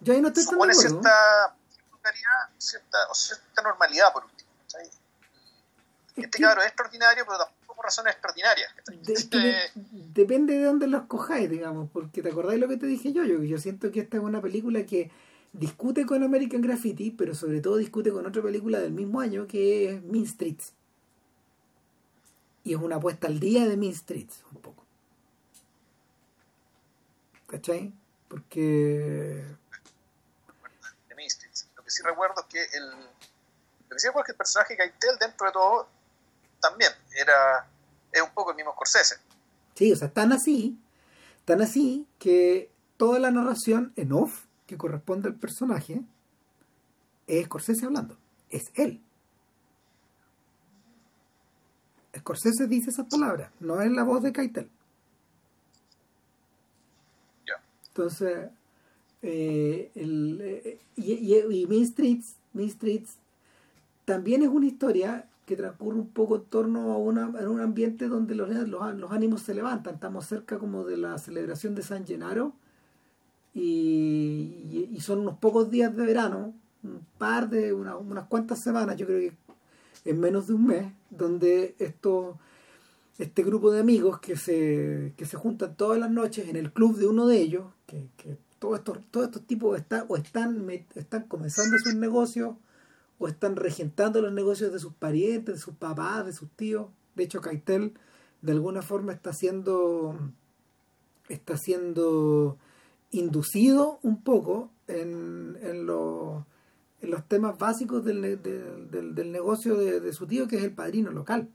yo 0.00 0.12
ahí 0.14 0.20
no 0.20 0.28
estoy 0.28 0.44
tan 0.44 0.52
supone 0.54 0.74
cierta 2.58 2.98
o 3.10 3.14
cierta 3.14 3.62
normalidad, 3.62 4.12
por 4.12 4.24
último. 4.24 4.50
Este 6.14 6.40
cabrón 6.40 6.60
es 6.64 6.66
extraordinario, 6.68 7.24
pero 7.24 7.38
tampoco 7.38 7.74
por 7.76 7.84
razones 7.86 8.12
extraordinarias. 8.12 8.72
¿cachai? 8.74 8.98
De- 9.02 9.12
es 9.14 9.24
que 9.26 9.38
de- 9.38 9.70
depende 9.74 10.58
de 10.58 10.64
dónde 10.64 10.86
los 10.86 11.04
cojáis, 11.06 11.48
digamos, 11.48 11.88
porque 11.90 12.20
te 12.22 12.28
acordáis 12.30 12.60
lo 12.60 12.68
que 12.68 12.76
te 12.76 12.86
dije 12.86 13.12
yo, 13.12 13.24
yo, 13.24 13.42
yo 13.42 13.58
siento 13.58 13.90
que 13.90 14.00
esta 14.00 14.18
es 14.18 14.22
una 14.22 14.42
película 14.42 14.84
que 14.84 15.10
discute 15.52 16.04
con 16.04 16.22
American 16.22 16.60
Graffiti, 16.60 17.10
pero 17.12 17.34
sobre 17.34 17.60
todo 17.60 17.76
discute 17.76 18.10
con 18.12 18.26
otra 18.26 18.42
película 18.42 18.78
del 18.78 18.92
mismo 18.92 19.20
año 19.20 19.46
que 19.46 19.90
es 19.90 20.02
Mean 20.02 20.26
Streets. 20.26 20.72
Y 22.64 22.74
es 22.74 22.80
una 22.80 22.96
apuesta 22.96 23.26
al 23.26 23.40
día 23.40 23.66
de 23.66 23.76
Mean 23.76 23.94
Streets, 23.94 24.44
un 24.52 24.60
poco. 24.60 24.84
¿Cachai? 27.48 27.92
Porque... 28.28 29.44
de. 31.08 31.66
Lo 31.76 31.82
que 31.84 31.90
sí 31.90 32.02
recuerdo 32.02 32.40
es 32.40 32.46
que 32.46 32.76
el, 32.76 32.90
lo 32.90 33.96
que 33.96 33.98
sí 33.98 34.06
recuerdo 34.06 34.20
es 34.20 34.26
que 34.26 34.32
el 34.32 34.38
personaje 34.38 34.74
de 34.74 34.78
Keitel, 34.78 35.18
dentro 35.18 35.46
de 35.46 35.52
todo, 35.52 35.88
también 36.60 36.92
era 37.14 37.66
es 38.12 38.22
un 38.22 38.30
poco 38.30 38.50
el 38.50 38.56
mismo 38.56 38.72
Scorsese. 38.72 39.16
Sí, 39.74 39.92
o 39.92 39.96
sea, 39.96 40.12
tan 40.12 40.32
así, 40.32 40.78
tan 41.44 41.62
así 41.62 42.06
que 42.18 42.70
toda 42.96 43.18
la 43.18 43.30
narración 43.30 43.92
en 43.96 44.12
off 44.12 44.44
que 44.66 44.76
corresponde 44.76 45.28
al 45.28 45.34
personaje 45.34 46.02
es 47.26 47.46
Scorsese 47.46 47.86
hablando, 47.86 48.18
es 48.50 48.70
él. 48.74 49.02
Scorsese 52.22 52.66
dice 52.66 52.90
esas 52.90 53.06
palabras, 53.06 53.50
no 53.60 53.80
es 53.80 53.90
la 53.92 54.04
voz 54.04 54.22
de 54.22 54.32
Keitel. 54.32 54.68
Entonces, 57.88 58.48
eh, 59.22 59.90
el, 59.94 60.40
eh, 60.40 60.78
y, 60.96 61.12
y, 61.12 61.36
y 61.62 61.66
Mean 61.66 61.84
Streets, 61.86 62.36
Mean 62.54 62.70
Streets 62.70 63.18
también 64.04 64.42
es 64.42 64.48
una 64.48 64.66
historia 64.66 65.26
que 65.46 65.56
transcurre 65.56 65.98
un 65.98 66.08
poco 66.08 66.36
en 66.36 66.44
torno 66.44 66.92
a, 66.92 66.96
una, 66.98 67.24
a 67.26 67.50
un 67.50 67.60
ambiente 67.60 68.08
donde 68.08 68.34
los, 68.34 68.48
los, 68.48 68.94
los 68.96 69.12
ánimos 69.12 69.42
se 69.42 69.54
levantan. 69.54 69.94
Estamos 69.94 70.26
cerca 70.26 70.58
como 70.58 70.84
de 70.84 70.96
la 70.96 71.18
celebración 71.18 71.74
de 71.74 71.82
San 71.82 72.06
Gennaro 72.06 72.52
y, 73.54 74.88
y 74.92 75.00
son 75.00 75.20
unos 75.20 75.38
pocos 75.38 75.70
días 75.70 75.94
de 75.94 76.06
verano, 76.06 76.54
un 76.82 77.00
par 77.18 77.50
de, 77.50 77.72
una- 77.72 77.96
unas 77.96 78.24
cuantas 78.24 78.60
semanas, 78.60 78.96
yo 78.96 79.06
creo 79.06 79.20
que 79.20 79.36
en 80.04 80.20
menos 80.20 80.46
de 80.46 80.54
un 80.54 80.66
mes, 80.66 80.92
donde 81.10 81.74
esto, 81.78 82.38
este 83.18 83.42
grupo 83.42 83.70
de 83.70 83.80
amigos 83.80 84.20
que 84.20 84.36
se, 84.36 85.12
que 85.16 85.26
se 85.26 85.36
juntan 85.36 85.76
todas 85.76 85.98
las 85.98 86.10
noches 86.10 86.48
en 86.48 86.56
el 86.56 86.72
club 86.72 86.96
de 86.96 87.06
uno 87.06 87.26
de 87.26 87.38
ellos, 87.38 87.64
que, 87.86 88.08
todos 88.58 88.78
estos, 88.78 88.98
todos 89.10 89.26
estos 89.26 89.42
tipos 89.42 89.76
están, 89.76 90.04
o 90.08 90.16
están, 90.16 90.68
están 90.94 91.22
comenzando 91.26 91.76
sus 91.78 91.94
negocios, 91.94 92.54
o 93.18 93.28
están 93.28 93.56
regentando 93.56 94.20
los 94.20 94.32
negocios 94.32 94.72
de 94.72 94.78
sus 94.78 94.94
parientes, 94.94 95.54
de 95.56 95.60
sus 95.60 95.74
papás, 95.74 96.26
de 96.26 96.32
sus 96.32 96.48
tíos. 96.50 96.86
De 97.14 97.24
hecho, 97.24 97.40
Caitel 97.40 97.92
de 98.40 98.52
alguna 98.52 98.82
forma 98.82 99.12
está 99.12 99.32
siendo 99.32 100.16
está 101.28 101.56
siendo 101.56 102.58
inducido 103.10 103.98
un 104.02 104.22
poco 104.22 104.70
en, 104.86 105.56
en, 105.62 105.86
los- 105.86 106.44
en 107.02 107.10
los 107.10 107.26
temas 107.28 107.58
básicos 107.58 108.04
del, 108.04 108.22
del, 108.42 109.14
del- 109.14 109.32
negocio 109.32 109.76
de, 109.76 110.00
de 110.00 110.12
su 110.12 110.26
tío, 110.26 110.46
que 110.48 110.56
es 110.56 110.64
el 110.64 110.72
padrino 110.72 111.10
local. 111.10 111.48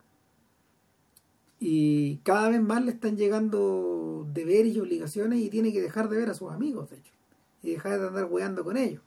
Y 1.59 2.17
cada 2.17 2.49
vez 2.49 2.61
más 2.61 2.83
le 2.85 2.91
están 2.91 3.17
llegando 3.17 4.27
deberes 4.31 4.75
y 4.75 4.79
obligaciones 4.79 5.39
y 5.39 5.49
tiene 5.49 5.73
que 5.73 5.81
dejar 5.81 6.09
de 6.09 6.17
ver 6.17 6.29
a 6.29 6.33
sus 6.35 6.51
amigos, 6.51 6.89
de 6.89 6.97
hecho, 6.97 7.13
y 7.63 7.71
dejar 7.71 7.99
de 7.99 8.07
andar 8.07 8.25
weando 8.25 8.63
con 8.63 8.77
ellos. 8.77 9.01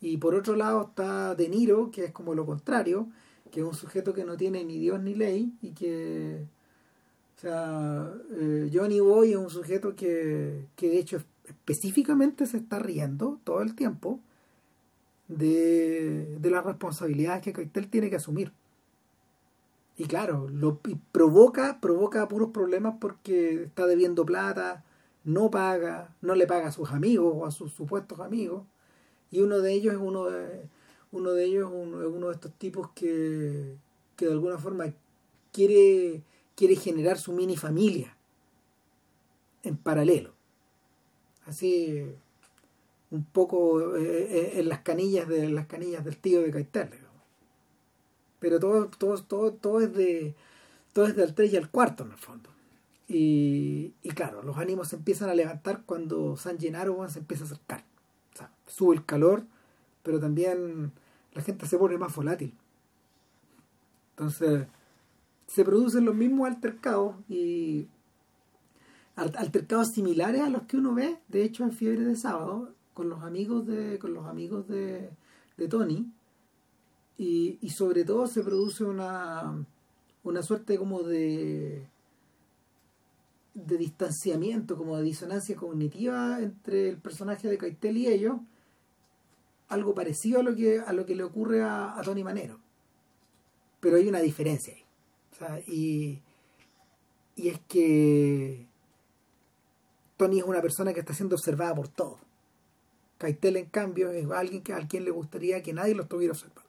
Y 0.00 0.16
por 0.16 0.34
otro 0.34 0.56
lado 0.56 0.88
está 0.88 1.34
De 1.34 1.48
Niro, 1.48 1.90
que 1.90 2.06
es 2.06 2.10
como 2.12 2.34
lo 2.34 2.44
contrario, 2.44 3.08
que 3.52 3.60
es 3.60 3.66
un 3.66 3.74
sujeto 3.74 4.14
que 4.14 4.24
no 4.24 4.36
tiene 4.36 4.64
ni 4.64 4.78
Dios 4.78 5.00
ni 5.00 5.14
ley 5.14 5.52
y 5.62 5.70
que, 5.70 6.44
o 7.36 7.40
sea, 7.40 8.12
eh, 8.32 8.70
Johnny 8.72 8.98
Boy 9.00 9.32
es 9.32 9.36
un 9.36 9.50
sujeto 9.50 9.94
que, 9.94 10.66
que 10.74 10.88
de 10.88 10.98
hecho 10.98 11.22
específicamente 11.46 12.46
se 12.46 12.56
está 12.56 12.78
riendo 12.80 13.38
todo 13.44 13.62
el 13.62 13.74
tiempo 13.76 14.18
de, 15.28 16.36
de 16.38 16.50
las 16.50 16.64
responsabilidades 16.64 17.42
que 17.42 17.52
Keitel 17.52 17.88
tiene 17.88 18.10
que 18.10 18.16
asumir. 18.16 18.52
Y 19.96 20.06
claro, 20.06 20.48
lo 20.48 20.80
y 20.88 20.96
provoca, 21.12 21.80
provoca 21.80 22.26
puros 22.28 22.50
problemas 22.50 22.96
porque 23.00 23.64
está 23.64 23.86
debiendo 23.86 24.26
plata, 24.26 24.84
no 25.22 25.50
paga, 25.50 26.14
no 26.20 26.34
le 26.34 26.46
paga 26.46 26.68
a 26.68 26.72
sus 26.72 26.90
amigos 26.90 27.32
o 27.36 27.46
a 27.46 27.50
sus 27.50 27.72
supuestos 27.72 28.20
amigos. 28.20 28.64
Y 29.30 29.40
uno 29.40 29.60
de 29.60 29.72
ellos 29.72 29.94
es 29.94 30.00
uno 30.00 30.24
de, 30.24 30.68
uno 31.12 31.30
de 31.30 31.44
ellos 31.44 31.70
es 31.70 32.06
uno 32.06 32.28
de 32.28 32.34
estos 32.34 32.52
tipos 32.54 32.90
que, 32.94 33.76
que 34.16 34.26
de 34.26 34.32
alguna 34.32 34.58
forma 34.58 34.92
quiere, 35.52 36.22
quiere 36.56 36.74
generar 36.76 37.18
su 37.18 37.32
mini 37.32 37.56
familia 37.56 38.16
en 39.62 39.76
paralelo. 39.76 40.32
Así 41.46 42.14
un 43.14 43.24
poco 43.24 43.96
eh, 43.96 44.02
eh, 44.04 44.52
en 44.60 44.68
las 44.68 44.80
canillas 44.80 45.28
de 45.28 45.48
las 45.50 45.66
canillas 45.66 46.04
del 46.04 46.18
tío 46.18 46.40
de 46.42 46.46
digamos. 46.52 47.00
Pero 48.40 48.60
todo, 48.60 48.88
todo, 48.88 49.16
todo, 49.22 49.52
todo 49.52 49.80
es 49.80 49.94
de 49.94 50.34
todo 50.92 51.06
es 51.06 51.16
del 51.16 51.34
3 51.34 51.52
y 51.52 51.56
al 51.56 51.70
cuarto 51.70 52.04
en 52.04 52.12
el 52.12 52.18
fondo. 52.18 52.50
Y, 53.08 53.92
y 54.02 54.10
claro, 54.10 54.42
los 54.42 54.58
ánimos 54.58 54.88
se 54.88 54.96
empiezan 54.96 55.28
a 55.30 55.34
levantar 55.34 55.82
cuando 55.86 56.36
San 56.36 56.58
Gennaro 56.58 57.08
se 57.08 57.20
empieza 57.20 57.44
a 57.44 57.46
acercar. 57.48 57.84
Sube 58.66 58.94
el 58.96 59.04
calor, 59.04 59.44
pero 60.02 60.20
también 60.20 60.92
la 61.34 61.42
gente 61.42 61.66
se 61.66 61.78
pone 61.78 61.98
más 61.98 62.14
volátil. 62.14 62.54
Entonces, 64.10 64.66
se 65.46 65.64
producen 65.64 66.04
los 66.04 66.14
mismos 66.14 66.48
altercados 66.48 67.16
y 67.28 67.88
al- 69.16 69.34
altercados 69.36 69.88
similares 69.92 70.42
a 70.42 70.48
los 70.50 70.62
que 70.62 70.76
uno 70.76 70.94
ve, 70.94 71.18
de 71.28 71.44
hecho, 71.44 71.64
en 71.64 71.72
Fiebre 71.72 72.04
de 72.04 72.16
Sábado, 72.16 72.73
con 72.94 73.08
los 73.10 73.22
amigos 73.22 73.66
de, 73.66 73.98
con 73.98 74.14
los 74.14 74.26
amigos 74.26 74.66
de, 74.68 75.10
de 75.56 75.68
Tony. 75.68 76.10
Y, 77.18 77.58
y 77.60 77.70
sobre 77.70 78.04
todo 78.04 78.26
se 78.26 78.42
produce 78.42 78.84
una, 78.84 79.64
una 80.22 80.42
suerte 80.42 80.78
como 80.78 81.02
de 81.02 81.88
de 83.54 83.78
distanciamiento, 83.78 84.76
como 84.76 84.96
de 84.96 85.04
disonancia 85.04 85.54
cognitiva 85.54 86.40
entre 86.40 86.88
el 86.90 86.98
personaje 86.98 87.48
de 87.48 87.56
Keitel 87.56 87.96
y 87.96 88.08
ellos, 88.08 88.36
algo 89.68 89.94
parecido 89.94 90.40
a 90.40 90.42
lo 90.42 90.54
que, 90.54 90.80
a 90.80 90.92
lo 90.92 91.06
que 91.06 91.14
le 91.14 91.22
ocurre 91.22 91.62
a, 91.62 91.98
a 91.98 92.02
Tony 92.02 92.24
Manero. 92.24 92.58
Pero 93.80 93.96
hay 93.96 94.08
una 94.08 94.20
diferencia 94.20 94.74
ahí. 95.40 95.62
Y, 95.68 96.22
y 97.36 97.48
es 97.48 97.60
que 97.68 98.66
Tony 100.16 100.38
es 100.38 100.44
una 100.44 100.60
persona 100.60 100.92
que 100.92 101.00
está 101.00 101.14
siendo 101.14 101.36
observada 101.36 101.74
por 101.74 101.88
todos. 101.88 102.20
Keitel, 103.18 103.56
en 103.56 103.66
cambio, 103.66 104.10
es 104.10 104.28
alguien 104.30 104.62
que, 104.62 104.72
a 104.72 104.86
quien 104.86 105.04
le 105.04 105.10
gustaría 105.10 105.62
que 105.62 105.72
nadie 105.72 105.94
lo 105.94 106.02
estuviera 106.02 106.32
observando. 106.32 106.62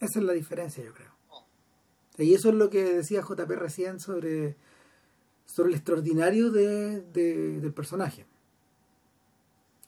Esa 0.00 0.18
es 0.18 0.24
la 0.24 0.32
diferencia, 0.32 0.84
yo 0.84 0.92
creo. 0.92 1.12
Y 2.18 2.34
eso 2.34 2.48
es 2.50 2.54
lo 2.56 2.68
que 2.70 2.82
decía 2.82 3.22
JP 3.22 3.50
recién 3.56 4.00
sobre, 4.00 4.56
sobre 5.46 5.70
el 5.70 5.76
extraordinario 5.76 6.50
de- 6.50 7.00
del 7.02 7.72
personaje. 7.72 8.26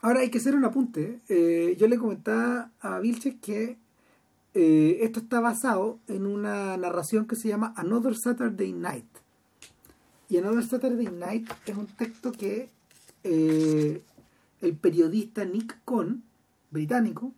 Ahora 0.01 0.21
hay 0.21 0.31
que 0.31 0.39
hacer 0.39 0.55
un 0.55 0.65
apunte. 0.65 1.21
Eh, 1.29 1.77
yo 1.79 1.89
le 1.89 1.99
comentaba 1.99 2.71
a 2.81 2.99
Vilches 3.01 3.37
que 3.41 3.79
eh, 4.55 4.99
esto 5.01 5.19
está 5.21 5.41
basado 5.41 5.99
en 6.07 6.27
una 6.27 6.77
narración 6.77 7.27
que 7.27 7.35
se 7.37 7.49
llama 7.49 7.73
Another 7.77 8.15
Saturday 8.17 8.73
Night. 8.73 9.07
Y 10.29 10.37
Another 10.39 10.65
Saturday 10.65 11.09
Night 11.09 11.51
es 11.67 11.77
un 11.77 11.87
texto 11.89 12.31
que 12.33 12.71
eh, 13.25 14.03
el 14.61 14.77
periodista 14.77 15.45
Nick 15.45 15.83
Cohn, 15.85 16.23
británico, 16.71 17.33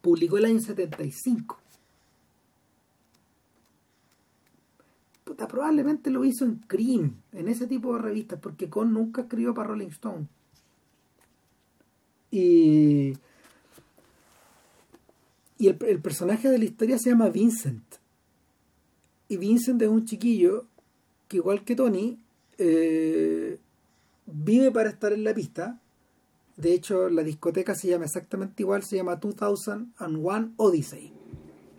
publicó 0.00 0.38
el 0.38 0.46
año 0.46 0.60
75. 0.60 1.60
Puta, 5.24 5.48
probablemente 5.48 6.10
lo 6.10 6.24
hizo 6.24 6.44
en 6.44 6.56
Cream, 6.66 7.16
en 7.32 7.48
ese 7.48 7.66
tipo 7.66 7.94
de 7.94 8.02
revistas, 8.02 8.38
porque 8.40 8.70
Cohn 8.70 8.92
nunca 8.92 9.22
escribió 9.22 9.52
para 9.52 9.68
Rolling 9.68 9.88
Stone. 9.88 10.28
Y, 12.30 13.14
y 15.58 15.68
el, 15.68 16.00
personaje 16.00 16.48
de 16.48 16.58
la 16.58 16.64
historia 16.64 16.98
se 16.98 17.10
llama 17.10 17.30
Vincent. 17.30 17.84
Y 19.28 19.36
Vincent 19.36 19.82
es 19.82 19.88
un 19.88 20.04
chiquillo 20.04 20.66
que 21.28 21.38
igual 21.38 21.64
que 21.64 21.74
Tony, 21.74 22.18
eh, 22.58 23.58
vive 24.26 24.70
para 24.70 24.90
estar 24.90 25.12
en 25.12 25.24
la 25.24 25.34
pista. 25.34 25.80
De 26.56 26.72
hecho, 26.72 27.08
la 27.08 27.22
discoteca 27.22 27.74
se 27.74 27.88
llama 27.88 28.06
exactamente 28.06 28.62
igual, 28.62 28.82
se 28.82 28.96
llama 28.96 29.16
2001 29.16 30.52
Odyssey. 30.56 31.12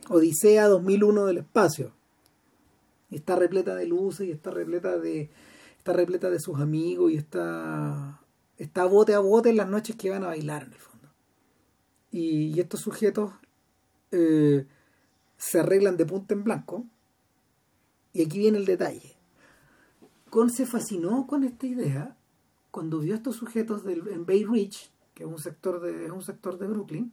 Odisea 0.10 0.68
2001 0.68 1.26
del 1.26 1.38
espacio. 1.40 1.94
Está 3.12 3.36
repleta 3.36 3.76
de 3.76 3.86
luces 3.86 4.28
y 4.28 4.32
está 4.32 4.52
repleta 4.52 4.98
de 4.98 5.30
está 5.78 5.94
repleta 5.94 6.30
de 6.30 6.40
sus 6.40 6.60
amigos 6.60 7.12
y 7.12 7.16
está 7.16 8.22
está 8.58 8.86
bote 8.86 9.14
a 9.14 9.20
bote 9.20 9.50
en 9.50 9.58
las 9.58 9.70
noches 9.70 9.96
que 9.96 10.10
van 10.10 10.24
a 10.24 10.28
bailar 10.28 10.64
en 10.64 10.74
el 10.74 10.80
fondo. 10.80 11.10
Y, 12.12 12.48
y 12.54 12.60
estos 12.60 12.82
sujetos 12.82 13.32
eh, 14.12 14.66
se 15.38 15.60
arreglan 15.60 15.98
de 15.98 16.06
punta 16.06 16.34
en 16.34 16.44
blanco. 16.44 16.86
Y 18.14 18.24
aquí 18.24 18.40
viene 18.40 18.58
el 18.58 18.66
detalle. 18.66 19.16
Con 20.30 20.50
se 20.50 20.66
fascinó 20.66 21.28
con 21.28 21.44
esta 21.44 21.68
idea 21.68 22.18
cuando 22.78 23.00
vio 23.00 23.16
a 23.16 23.18
estos 23.18 23.38
sujetos 23.38 23.84
en 23.88 24.28
Bay 24.28 24.46
Ridge, 24.46 24.92
que 25.16 25.24
es 25.24 25.28
un 25.28 25.40
sector 25.40 25.82
de, 25.82 26.12
un 26.12 26.22
sector 26.22 26.60
de 26.60 26.68
Brooklyn. 26.68 27.12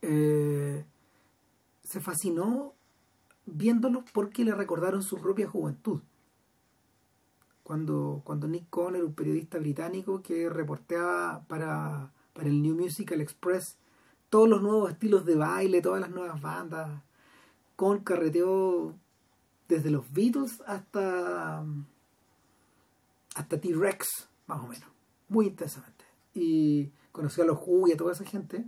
eh, 0.00 0.86
se 1.84 2.00
fascinó 2.00 2.72
viéndolos 3.44 4.04
porque 4.14 4.42
le 4.42 4.54
recordaron 4.54 5.02
su 5.02 5.18
propia 5.18 5.46
juventud. 5.46 6.00
Cuando, 7.62 8.22
cuando 8.24 8.48
Nick 8.48 8.70
Conner, 8.70 9.04
un 9.04 9.12
periodista 9.12 9.58
británico 9.58 10.22
que 10.22 10.48
reporteaba 10.48 11.44
para, 11.46 12.10
para 12.32 12.48
el 12.48 12.62
New 12.62 12.74
Musical 12.74 13.20
Express 13.20 13.76
todos 14.30 14.48
los 14.48 14.62
nuevos 14.62 14.90
estilos 14.90 15.26
de 15.26 15.36
baile, 15.36 15.82
todas 15.82 16.00
las 16.00 16.10
nuevas 16.10 16.40
bandas, 16.40 17.02
con 17.76 17.98
carreteó 17.98 18.94
desde 19.68 19.90
los 19.90 20.10
Beatles 20.10 20.62
hasta 20.66 21.62
hasta 23.34 23.60
T-Rex, 23.60 24.28
más 24.46 24.60
o 24.60 24.66
menos, 24.68 24.88
muy 25.28 25.46
intensamente. 25.46 26.04
Y 26.34 26.90
conoció 27.12 27.44
a 27.44 27.46
los 27.46 27.58
Who 27.66 27.88
y 27.88 27.92
a 27.92 27.96
toda 27.96 28.12
esa 28.12 28.24
gente. 28.24 28.64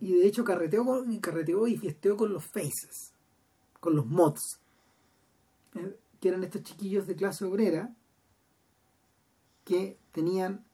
Y 0.00 0.14
de 0.14 0.26
hecho 0.26 0.44
carreteó, 0.44 0.84
con- 0.84 1.18
carreteó 1.20 1.66
y 1.66 1.76
fiesteó 1.76 2.16
con 2.16 2.32
los 2.32 2.44
Faces, 2.44 3.12
con 3.80 3.94
los 3.94 4.06
Mods, 4.06 4.60
eh, 5.74 5.96
que 6.20 6.28
eran 6.28 6.42
estos 6.44 6.62
chiquillos 6.62 7.06
de 7.06 7.14
clase 7.16 7.44
obrera 7.44 7.94
que 9.64 9.96
tenían 10.12 10.64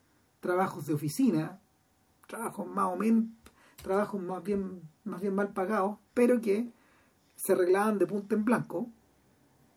trabajos 0.41 0.87
de 0.87 0.95
oficina, 0.95 1.61
trabajos 2.27 2.67
más 2.67 2.87
o 2.87 2.97
menos, 2.97 3.25
trabajos 3.83 4.21
más 4.21 4.43
bien, 4.43 4.83
más 5.05 5.21
bien 5.21 5.35
mal 5.35 5.53
pagados, 5.53 5.99
pero 6.15 6.41
que 6.41 6.71
se 7.37 7.53
arreglaban 7.53 7.99
de 7.99 8.07
punta 8.07 8.35
en 8.35 8.45
blanco 8.45 8.89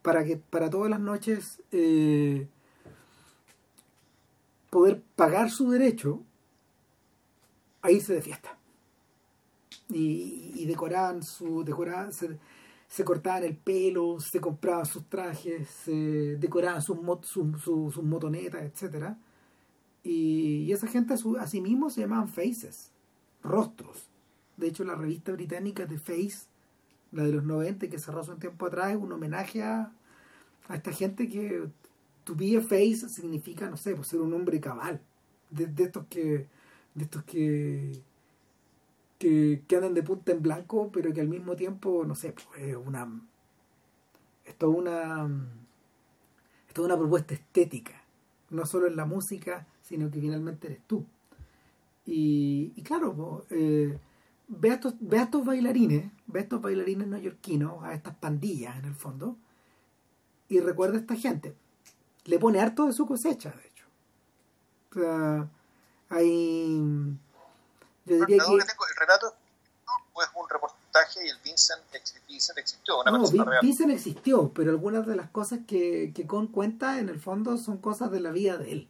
para 0.01 0.23
que 0.23 0.37
para 0.37 0.69
todas 0.69 0.89
las 0.89 0.99
noches 0.99 1.61
eh, 1.71 2.47
poder 4.71 5.03
pagar 5.15 5.51
su 5.51 5.69
derecho 5.69 6.23
a 7.83 7.91
irse 7.91 8.15
de 8.15 8.23
fiesta. 8.23 8.57
Y, 9.89 10.65
decoraban 10.65 11.21
su. 11.21 11.63
Decoraban, 11.63 12.11
se, 12.11 12.39
se 12.87 13.03
cortaban 13.03 13.43
el 13.43 13.55
pelo, 13.55 14.19
se 14.19 14.39
compraban 14.39 14.87
sus 14.87 15.07
trajes, 15.07 15.69
se 15.69 16.37
decoraban 16.37 16.81
sus, 16.81 16.99
mot, 16.99 17.23
sus, 17.23 18.01
motonetas, 18.01 18.63
etcétera 18.63 19.17
y, 20.03 20.71
esa 20.71 20.87
gente 20.87 21.13
a, 21.13 21.47
sí 21.47 21.61
mismo 21.61 21.89
se 21.89 22.01
llamaban 22.01 22.27
faces, 22.27 22.91
rostros. 23.43 24.09
De 24.57 24.67
hecho, 24.67 24.83
la 24.83 24.95
revista 24.95 25.31
británica 25.31 25.85
de 25.85 25.99
Face, 25.99 26.47
la 27.11 27.23
de 27.23 27.31
los 27.31 27.43
90 27.43 27.89
que 27.89 27.99
cerró 27.99 28.21
hace 28.21 28.31
un 28.31 28.39
tiempo 28.39 28.65
atrás, 28.65 28.91
es 28.91 28.97
un 28.97 29.11
homenaje 29.11 29.63
a, 29.63 29.91
a 30.67 30.75
esta 30.75 30.91
gente 30.91 31.27
que 31.27 31.69
to 32.23 32.35
be 32.35 32.57
a 32.57 32.61
face 32.61 33.09
significa, 33.09 33.69
no 33.69 33.77
sé, 33.77 33.95
pues 33.95 34.07
ser 34.07 34.21
un 34.21 34.33
hombre 34.33 34.59
cabal. 34.59 35.01
De, 35.49 35.65
estos 35.83 36.05
que. 36.07 36.47
de 36.95 37.03
estos 37.03 37.23
que, 37.23 37.91
que. 39.19 39.63
que 39.67 39.75
andan 39.75 39.93
de 39.93 40.03
punta 40.03 40.31
en 40.31 40.41
blanco, 40.41 40.91
pero 40.91 41.13
que 41.13 41.21
al 41.21 41.27
mismo 41.27 41.55
tiempo, 41.55 42.03
no 42.05 42.15
sé, 42.15 42.33
pues 42.33 42.63
es 42.63 42.75
una. 42.75 43.21
Es 44.45 44.55
una. 44.61 45.29
Esto 46.67 46.81
es 46.81 46.85
una 46.85 46.97
propuesta 46.97 47.33
estética. 47.33 48.01
No 48.49 48.65
solo 48.65 48.87
en 48.87 48.95
la 48.95 49.05
música, 49.05 49.67
sino 49.81 50.09
que 50.09 50.19
finalmente 50.19 50.67
eres 50.67 50.81
tú. 50.87 51.05
Y, 52.05 52.73
y 52.75 52.81
claro, 52.81 53.45
eh, 53.49 53.97
ve, 54.47 54.71
a 54.71 54.73
estos, 54.75 54.95
ve 54.99 55.19
a 55.19 55.23
estos 55.23 55.45
bailarines, 55.45 56.11
ve 56.27 56.39
a 56.39 56.43
estos 56.43 56.61
bailarines 56.61 57.07
neoyorquinos, 57.07 57.83
a 57.83 57.93
estas 57.93 58.15
pandillas 58.15 58.77
en 58.77 58.85
el 58.85 58.95
fondo, 58.95 59.37
y 60.49 60.59
recuerda 60.59 60.97
a 60.97 61.01
esta 61.01 61.15
gente. 61.15 61.55
Le 62.25 62.39
pone 62.39 62.59
harto 62.59 62.85
de 62.85 62.93
su 62.93 63.05
cosecha, 63.05 63.51
de 63.51 63.67
hecho. 63.67 63.85
O 64.91 64.93
sea, 64.93 65.47
hay. 66.09 66.77
Yo 68.05 68.15
diría 68.15 68.37
que... 68.37 68.53
el 68.53 68.99
relato 68.99 69.35
es 70.21 70.29
un 70.35 70.49
reportaje 70.49 71.25
y 71.25 71.29
el 71.29 71.37
Vincent, 71.43 71.81
Vincent 72.27 72.57
existió, 72.57 73.01
una 73.01 73.11
no, 73.11 73.25
real. 73.45 73.59
Vincent 73.61 73.91
existió, 73.91 74.51
pero 74.53 74.71
algunas 74.71 75.07
de 75.07 75.15
las 75.15 75.29
cosas 75.29 75.59
que, 75.65 76.11
que 76.13 76.27
Con 76.27 76.47
cuenta 76.47 76.99
en 76.99 77.09
el 77.09 77.19
fondo 77.19 77.57
son 77.57 77.77
cosas 77.77 78.11
de 78.11 78.19
la 78.19 78.31
vida 78.31 78.57
de 78.57 78.71
él. 78.71 78.89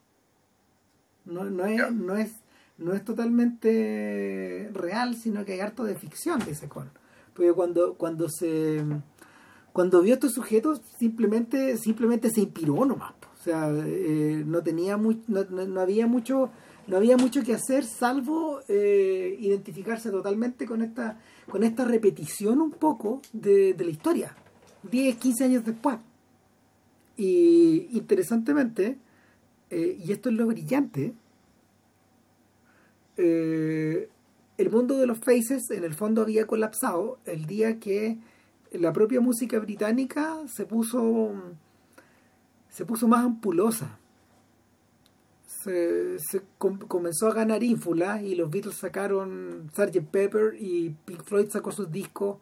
No, 1.25 1.43
no, 1.43 1.65
es, 1.65 1.91
no, 1.91 2.17
es, 2.17 2.31
no 2.77 2.93
es 2.93 3.05
totalmente 3.05 4.69
real, 4.73 5.15
sino 5.15 5.45
que 5.45 5.53
hay 5.53 5.59
harto 5.59 5.83
de 5.83 5.95
ficción, 5.95 6.39
dice 6.39 6.67
Con. 6.67 6.91
Porque 7.33 7.53
cuando, 7.53 7.93
cuando 7.95 8.27
se 8.29 8.83
cuando 9.71 10.01
vio 10.01 10.13
a 10.13 10.15
estos 10.15 10.33
sujetos 10.33 10.81
simplemente 10.99 11.77
simplemente 11.77 12.29
se 12.29 12.41
inspiró 12.41 12.83
nomás 12.83 13.13
o 13.41 13.43
sea 13.43 13.69
eh, 13.73 14.43
no 14.45 14.63
tenía 14.63 14.95
muy, 14.95 15.21
no, 15.27 15.43
no, 15.43 15.81
había 15.81 16.07
mucho 16.07 16.51
no 16.87 16.97
había 16.97 17.17
mucho 17.17 17.43
que 17.43 17.53
hacer 17.53 17.83
salvo 17.83 18.61
eh, 18.69 19.35
identificarse 19.39 20.11
totalmente 20.11 20.65
con 20.65 20.81
esta 20.81 21.19
con 21.49 21.63
esta 21.63 21.83
repetición 21.83 22.61
un 22.61 22.71
poco 22.71 23.21
de, 23.33 23.73
de 23.73 23.83
la 23.83 23.91
historia 23.91 24.35
10, 24.89 25.17
15 25.17 25.43
años 25.43 25.65
después. 25.65 25.97
Y 27.17 27.89
interesantemente 27.91 28.97
eh, 29.71 29.97
y 30.05 30.11
esto 30.11 30.29
es 30.29 30.35
lo 30.35 30.47
brillante, 30.47 31.13
eh, 33.15 34.09
el 34.57 34.69
mundo 34.69 34.97
de 34.97 35.07
los 35.07 35.17
faces 35.17 35.71
en 35.71 35.85
el 35.85 35.93
fondo 35.93 36.21
había 36.21 36.45
colapsado 36.45 37.19
el 37.25 37.45
día 37.45 37.79
que 37.79 38.17
la 38.73 38.91
propia 38.91 39.21
música 39.21 39.59
británica 39.59 40.39
se 40.47 40.65
puso 40.65 41.33
se 42.71 42.85
puso 42.85 43.07
más 43.07 43.23
ampulosa 43.23 43.99
se, 45.63 46.17
se 46.19 46.41
com 46.57 46.77
comenzó 46.79 47.27
a 47.27 47.33
ganar 47.33 47.63
ínfula 47.63 48.21
y 48.21 48.35
los 48.35 48.49
Beatles 48.49 48.75
sacaron 48.75 49.69
Sgt. 49.73 50.01
Pepper 50.09 50.55
y 50.59 50.89
Pink 51.05 51.23
Floyd 51.23 51.49
sacó 51.49 51.71
sus 51.71 51.91
discos 51.91 52.37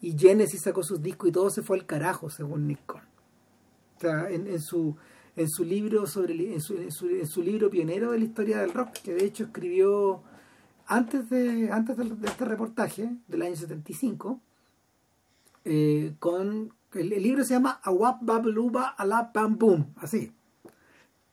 y 0.00 0.16
Genesis 0.16 0.62
sacó 0.62 0.82
sus 0.82 1.02
discos 1.02 1.28
y 1.28 1.32
todo 1.32 1.50
se 1.50 1.62
fue 1.62 1.78
al 1.78 1.86
carajo 1.86 2.30
según 2.30 2.68
Nick 2.68 2.94
o 2.94 3.00
sea 4.00 4.28
en, 4.30 4.60
su 4.60 4.96
en 5.36 5.48
su 5.48 5.64
libro 5.64 6.06
sobre 6.06 6.54
en 6.54 6.60
su, 6.60 6.76
en 6.76 6.92
su, 6.92 7.08
en 7.08 7.26
su, 7.26 7.42
libro 7.42 7.70
pionero 7.70 8.12
de 8.12 8.18
la 8.18 8.24
historia 8.24 8.60
del 8.60 8.72
rock 8.72 8.92
que 9.02 9.14
de 9.14 9.24
hecho 9.24 9.44
escribió 9.44 10.22
antes 10.86 11.30
de 11.30 11.70
antes 11.72 11.96
de 11.96 12.04
este 12.26 12.44
reportaje 12.44 13.10
del 13.28 13.42
año 13.42 13.56
75 13.56 14.40
eh, 15.64 16.14
con 16.18 16.72
el, 16.94 17.08
libro 17.08 17.44
se 17.44 17.54
llama 17.54 17.80
Awap 17.82 18.18
Babluba 18.22 18.88
Alap 18.88 19.34
Bam 19.34 19.58
Boom 19.58 19.94
así. 19.96 20.32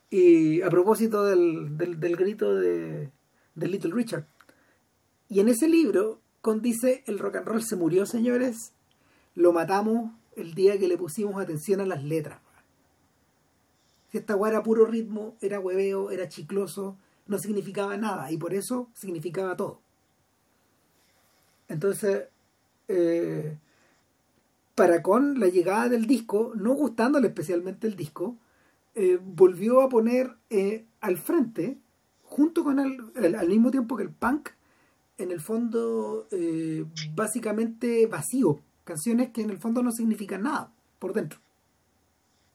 Y 0.10 0.62
a 0.62 0.70
propósito 0.70 1.26
del, 1.26 1.78
del, 1.78 2.16
grito 2.16 2.56
de, 2.56 3.12
de 3.56 3.68
Little 3.68 3.94
Richard. 3.94 4.26
Y 5.28 5.40
en 5.40 5.50
ese 5.50 5.68
libro 5.68 6.20
con 6.42 6.62
dice 6.62 7.04
el 7.06 7.20
rock 7.20 7.38
and 7.38 7.48
roll 7.48 7.64
se 7.64 7.76
murió 7.76 8.06
señores. 8.06 8.74
Lo 9.36 9.54
matamos 9.54 10.12
el 10.36 10.54
día 10.54 10.80
que 10.80 10.88
le 10.88 10.98
pusimos 10.98 11.42
atención 11.42 11.82
a 11.82 11.86
las 11.86 12.04
letras. 12.04 12.40
Si 14.12 14.18
esta 14.18 14.36
weá 14.36 14.52
era 14.52 14.64
puro 14.64 14.86
ritmo, 14.86 15.36
era 15.40 15.60
hueveo, 15.60 16.10
era 16.10 16.28
chicloso, 16.28 16.98
no 17.28 17.38
significaba 17.38 17.96
nada. 17.98 18.32
Y 18.32 18.38
por 18.38 18.54
eso 18.54 18.90
significaba 18.96 19.56
todo. 19.56 19.82
Entonces, 21.68 22.28
eh, 22.88 23.58
para 24.80 25.02
con 25.02 25.40
la 25.40 25.48
llegada 25.48 25.90
del 25.90 26.06
disco, 26.06 26.54
no 26.56 26.74
gustándole 26.74 27.28
especialmente 27.28 27.88
el 27.88 27.96
disco, 27.96 28.38
eh, 28.96 29.20
volvió 29.22 29.82
a 29.82 29.90
poner 29.90 30.36
eh, 30.50 30.86
al 31.02 31.18
frente, 31.18 31.78
junto 32.24 32.64
con 32.64 32.80
el, 32.80 32.98
el, 33.16 33.36
al 33.36 33.48
mismo 33.48 33.72
tiempo 33.72 33.96
que 33.98 34.04
el 34.04 34.12
punk, 34.12 34.50
en 35.18 35.32
el 35.32 35.42
fondo 35.42 36.28
eh, 36.32 36.86
básicamente 37.14 38.08
vacío, 38.08 38.60
canciones 38.86 39.30
que 39.32 39.42
en 39.42 39.50
el 39.50 39.58
fondo 39.58 39.84
no 39.84 39.92
significan 39.92 40.44
nada 40.44 40.72
por 40.98 41.14
dentro 41.14 41.40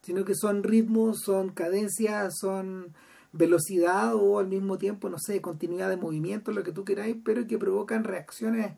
sino 0.05 0.25
que 0.25 0.35
son 0.35 0.63
ritmos, 0.63 1.21
son 1.25 1.49
cadencias, 1.49 2.35
son 2.39 2.93
velocidad 3.33 4.15
o 4.15 4.39
al 4.39 4.49
mismo 4.49 4.77
tiempo, 4.77 5.09
no 5.09 5.19
sé, 5.19 5.41
continuidad 5.41 5.89
de 5.89 5.97
movimiento, 5.97 6.53
lo 6.53 6.63
que 6.63 6.73
tú 6.73 6.85
queráis, 6.85 7.17
pero 7.25 7.47
que 7.47 7.59
provocan 7.59 8.05
reacciones 8.05 8.75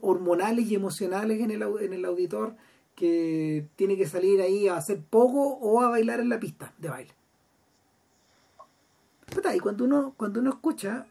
hormonales 0.00 0.66
y 0.66 0.74
emocionales 0.74 1.40
en 1.40 1.50
el, 1.50 1.62
en 1.62 1.92
el 1.92 2.04
auditor 2.04 2.56
que 2.94 3.68
tiene 3.76 3.96
que 3.96 4.06
salir 4.06 4.40
ahí 4.40 4.68
a 4.68 4.76
hacer 4.76 5.00
poco 5.02 5.42
o 5.42 5.82
a 5.82 5.90
bailar 5.90 6.20
en 6.20 6.30
la 6.30 6.40
pista 6.40 6.72
de 6.78 6.88
baile. 6.88 7.14
Y 9.54 9.60
cuando 9.60 9.84
uno, 9.84 10.14
cuando 10.16 10.40
uno 10.40 10.50
escucha, 10.50 11.06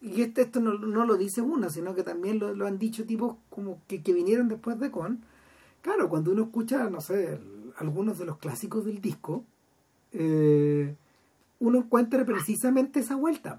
y 0.00 0.22
este, 0.22 0.42
esto 0.42 0.60
no, 0.60 0.74
no 0.74 1.06
lo 1.06 1.16
dice 1.16 1.40
uno, 1.40 1.70
sino 1.70 1.94
que 1.94 2.02
también 2.02 2.38
lo, 2.38 2.54
lo 2.54 2.66
han 2.66 2.78
dicho 2.78 3.04
tipos 3.06 3.36
como 3.50 3.80
que, 3.86 4.02
que 4.02 4.12
vinieron 4.12 4.48
después 4.48 4.78
de 4.78 4.90
Con, 4.90 5.24
claro, 5.80 6.08
cuando 6.08 6.32
uno 6.32 6.44
escucha, 6.44 6.90
no 6.90 7.00
sé, 7.00 7.38
algunos 7.76 8.18
de 8.18 8.26
los 8.26 8.38
clásicos 8.38 8.84
del 8.84 9.00
disco, 9.00 9.44
eh, 10.12 10.94
uno 11.60 11.78
encuentra 11.78 12.24
precisamente 12.24 13.00
esa 13.00 13.16
vuelta. 13.16 13.58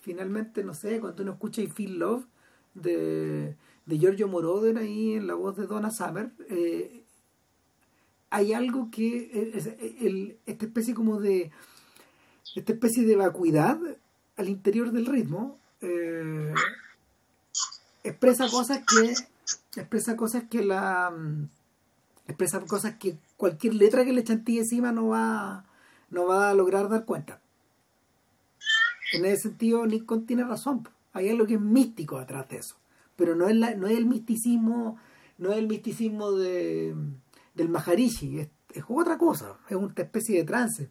Finalmente, 0.00 0.64
no 0.64 0.74
sé, 0.74 1.00
cuando 1.00 1.22
uno 1.22 1.32
escucha 1.32 1.62
I 1.62 1.68
Feel 1.68 1.98
Love 1.98 2.24
de, 2.74 3.56
de 3.86 3.98
Giorgio 3.98 4.28
Moroder 4.28 4.78
ahí 4.78 5.14
en 5.14 5.26
la 5.26 5.34
voz 5.34 5.56
de 5.56 5.66
Donna 5.66 5.90
Summer, 5.90 6.30
eh, 6.48 7.02
hay 8.30 8.52
algo 8.52 8.90
que 8.90 9.52
es, 9.54 9.66
esta 10.46 10.64
especie 10.64 10.94
como 10.94 11.20
de 11.20 11.50
esta 12.56 12.72
especie 12.72 13.04
de 13.04 13.16
vacuidad 13.16 13.78
al 14.36 14.48
interior 14.48 14.90
del 14.90 15.06
ritmo 15.06 15.58
eh, 15.80 16.54
expresa 18.04 18.48
cosas 18.48 18.82
que 18.86 19.14
expresa 19.80 20.16
cosas 20.16 20.44
que 20.48 20.64
la 20.64 21.12
expresa 22.26 22.60
cosas 22.60 22.96
que 22.96 23.16
cualquier 23.36 23.74
letra 23.74 24.04
que 24.04 24.12
le 24.12 24.24
chantille 24.24 24.60
encima 24.60 24.92
no 24.92 25.08
va, 25.08 25.64
no 26.10 26.26
va 26.26 26.50
a 26.50 26.54
lograr 26.54 26.88
dar 26.88 27.04
cuenta. 27.04 27.40
En 29.12 29.24
ese 29.24 29.42
sentido, 29.42 29.84
Nikon 29.84 30.26
tiene 30.26 30.44
razón. 30.44 30.88
Hay 31.12 31.28
algo 31.28 31.46
que 31.46 31.54
es 31.54 31.60
místico 31.60 32.18
atrás 32.18 32.48
de 32.48 32.56
eso. 32.56 32.76
Pero 33.16 33.34
no 33.34 33.48
es, 33.48 33.56
la, 33.56 33.74
no 33.74 33.86
es 33.86 33.96
el 33.96 34.06
misticismo, 34.06 34.98
no 35.38 35.52
es 35.52 35.58
el 35.58 35.68
misticismo 35.68 36.32
de, 36.32 36.94
del 37.54 37.68
Maharishi, 37.68 38.40
es, 38.40 38.48
es 38.72 38.84
otra 38.88 39.18
cosa, 39.18 39.58
es 39.68 39.76
una 39.76 39.92
especie 39.96 40.38
de 40.38 40.44
trance. 40.44 40.90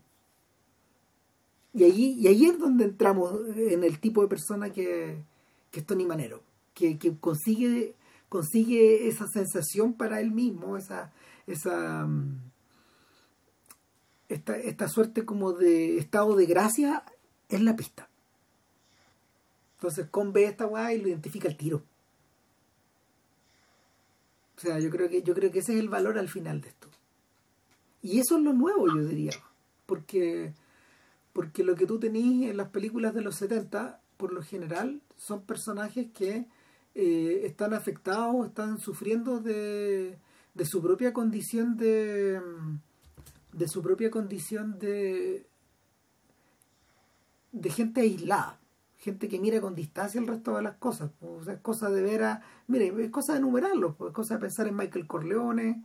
Y 1.73 1.83
allí, 1.83 2.17
y 2.19 2.27
allí 2.27 2.47
es 2.47 2.59
donde 2.59 2.83
entramos 2.83 3.39
en 3.55 3.83
el 3.83 3.99
tipo 3.99 4.21
de 4.21 4.27
persona 4.27 4.69
que, 4.69 5.23
que 5.71 5.79
es 5.79 5.85
Tony 5.85 6.05
Manero, 6.05 6.43
que, 6.73 6.97
que 6.97 7.17
consigue, 7.17 7.95
consigue 8.29 9.07
esa 9.07 9.25
sensación 9.27 9.93
para 9.93 10.19
él 10.19 10.31
mismo, 10.31 10.77
esa, 10.77 11.13
esa 11.47 12.07
esta, 14.31 14.57
esta 14.57 14.87
suerte 14.87 15.25
como 15.25 15.53
de 15.53 15.97
estado 15.97 16.35
de 16.35 16.45
gracia 16.45 17.03
en 17.49 17.65
la 17.65 17.75
pista. 17.75 18.07
Entonces 19.81 20.05
con 20.11 20.31
ve 20.31 20.45
esta 20.45 20.67
weá 20.67 20.93
y 20.93 21.01
lo 21.01 21.07
identifica 21.07 21.47
el 21.47 21.57
tiro. 21.57 21.81
O 24.55 24.61
sea, 24.61 24.77
yo 24.77 24.91
creo 24.91 25.09
que, 25.09 25.23
yo 25.23 25.33
creo 25.33 25.51
que 25.51 25.57
ese 25.57 25.73
es 25.73 25.79
el 25.79 25.89
valor 25.89 26.19
al 26.19 26.29
final 26.29 26.61
de 26.61 26.69
esto. 26.69 26.87
Y 28.03 28.19
eso 28.19 28.37
es 28.37 28.43
lo 28.43 28.53
nuevo, 28.53 28.85
yo 28.93 29.03
diría. 29.03 29.31
Porque, 29.87 30.53
porque 31.33 31.63
lo 31.63 31.75
que 31.75 31.87
tú 31.87 31.99
tenés 31.99 32.47
en 32.47 32.57
las 32.57 32.69
películas 32.69 33.15
de 33.15 33.21
los 33.21 33.37
70, 33.37 33.99
por 34.17 34.33
lo 34.33 34.43
general, 34.43 35.01
son 35.17 35.41
personajes 35.41 36.11
que 36.13 36.45
eh, 36.93 37.41
están 37.45 37.73
afectados, 37.73 38.45
están 38.45 38.77
sufriendo 38.77 39.39
de, 39.39 40.19
de 40.53 40.65
su 40.65 40.79
propia 40.83 41.11
condición 41.11 41.75
de 41.75 42.39
de 43.53 43.67
su 43.67 43.81
propia 43.81 44.09
condición 44.09 44.79
de 44.79 45.45
de 47.51 47.69
gente 47.69 47.99
aislada 47.99 48.60
gente 49.01 49.27
que 49.27 49.39
mira 49.39 49.59
con 49.59 49.73
distancia 49.73 50.21
el 50.21 50.27
resto 50.27 50.55
de 50.55 50.61
las 50.61 50.77
cosas. 50.77 51.11
O 51.21 51.43
sea, 51.43 51.55
es 51.55 51.59
cosa 51.59 51.89
de 51.89 52.03
ver 52.03 52.23
a. 52.23 52.41
Mire, 52.67 52.93
es 53.03 53.09
cosa 53.09 53.33
de 53.33 53.39
enumerarlos, 53.39 53.95
es 54.07 54.13
cosa 54.13 54.35
de 54.35 54.41
pensar 54.41 54.67
en 54.67 54.77
Michael 54.77 55.07
Corleone 55.07 55.83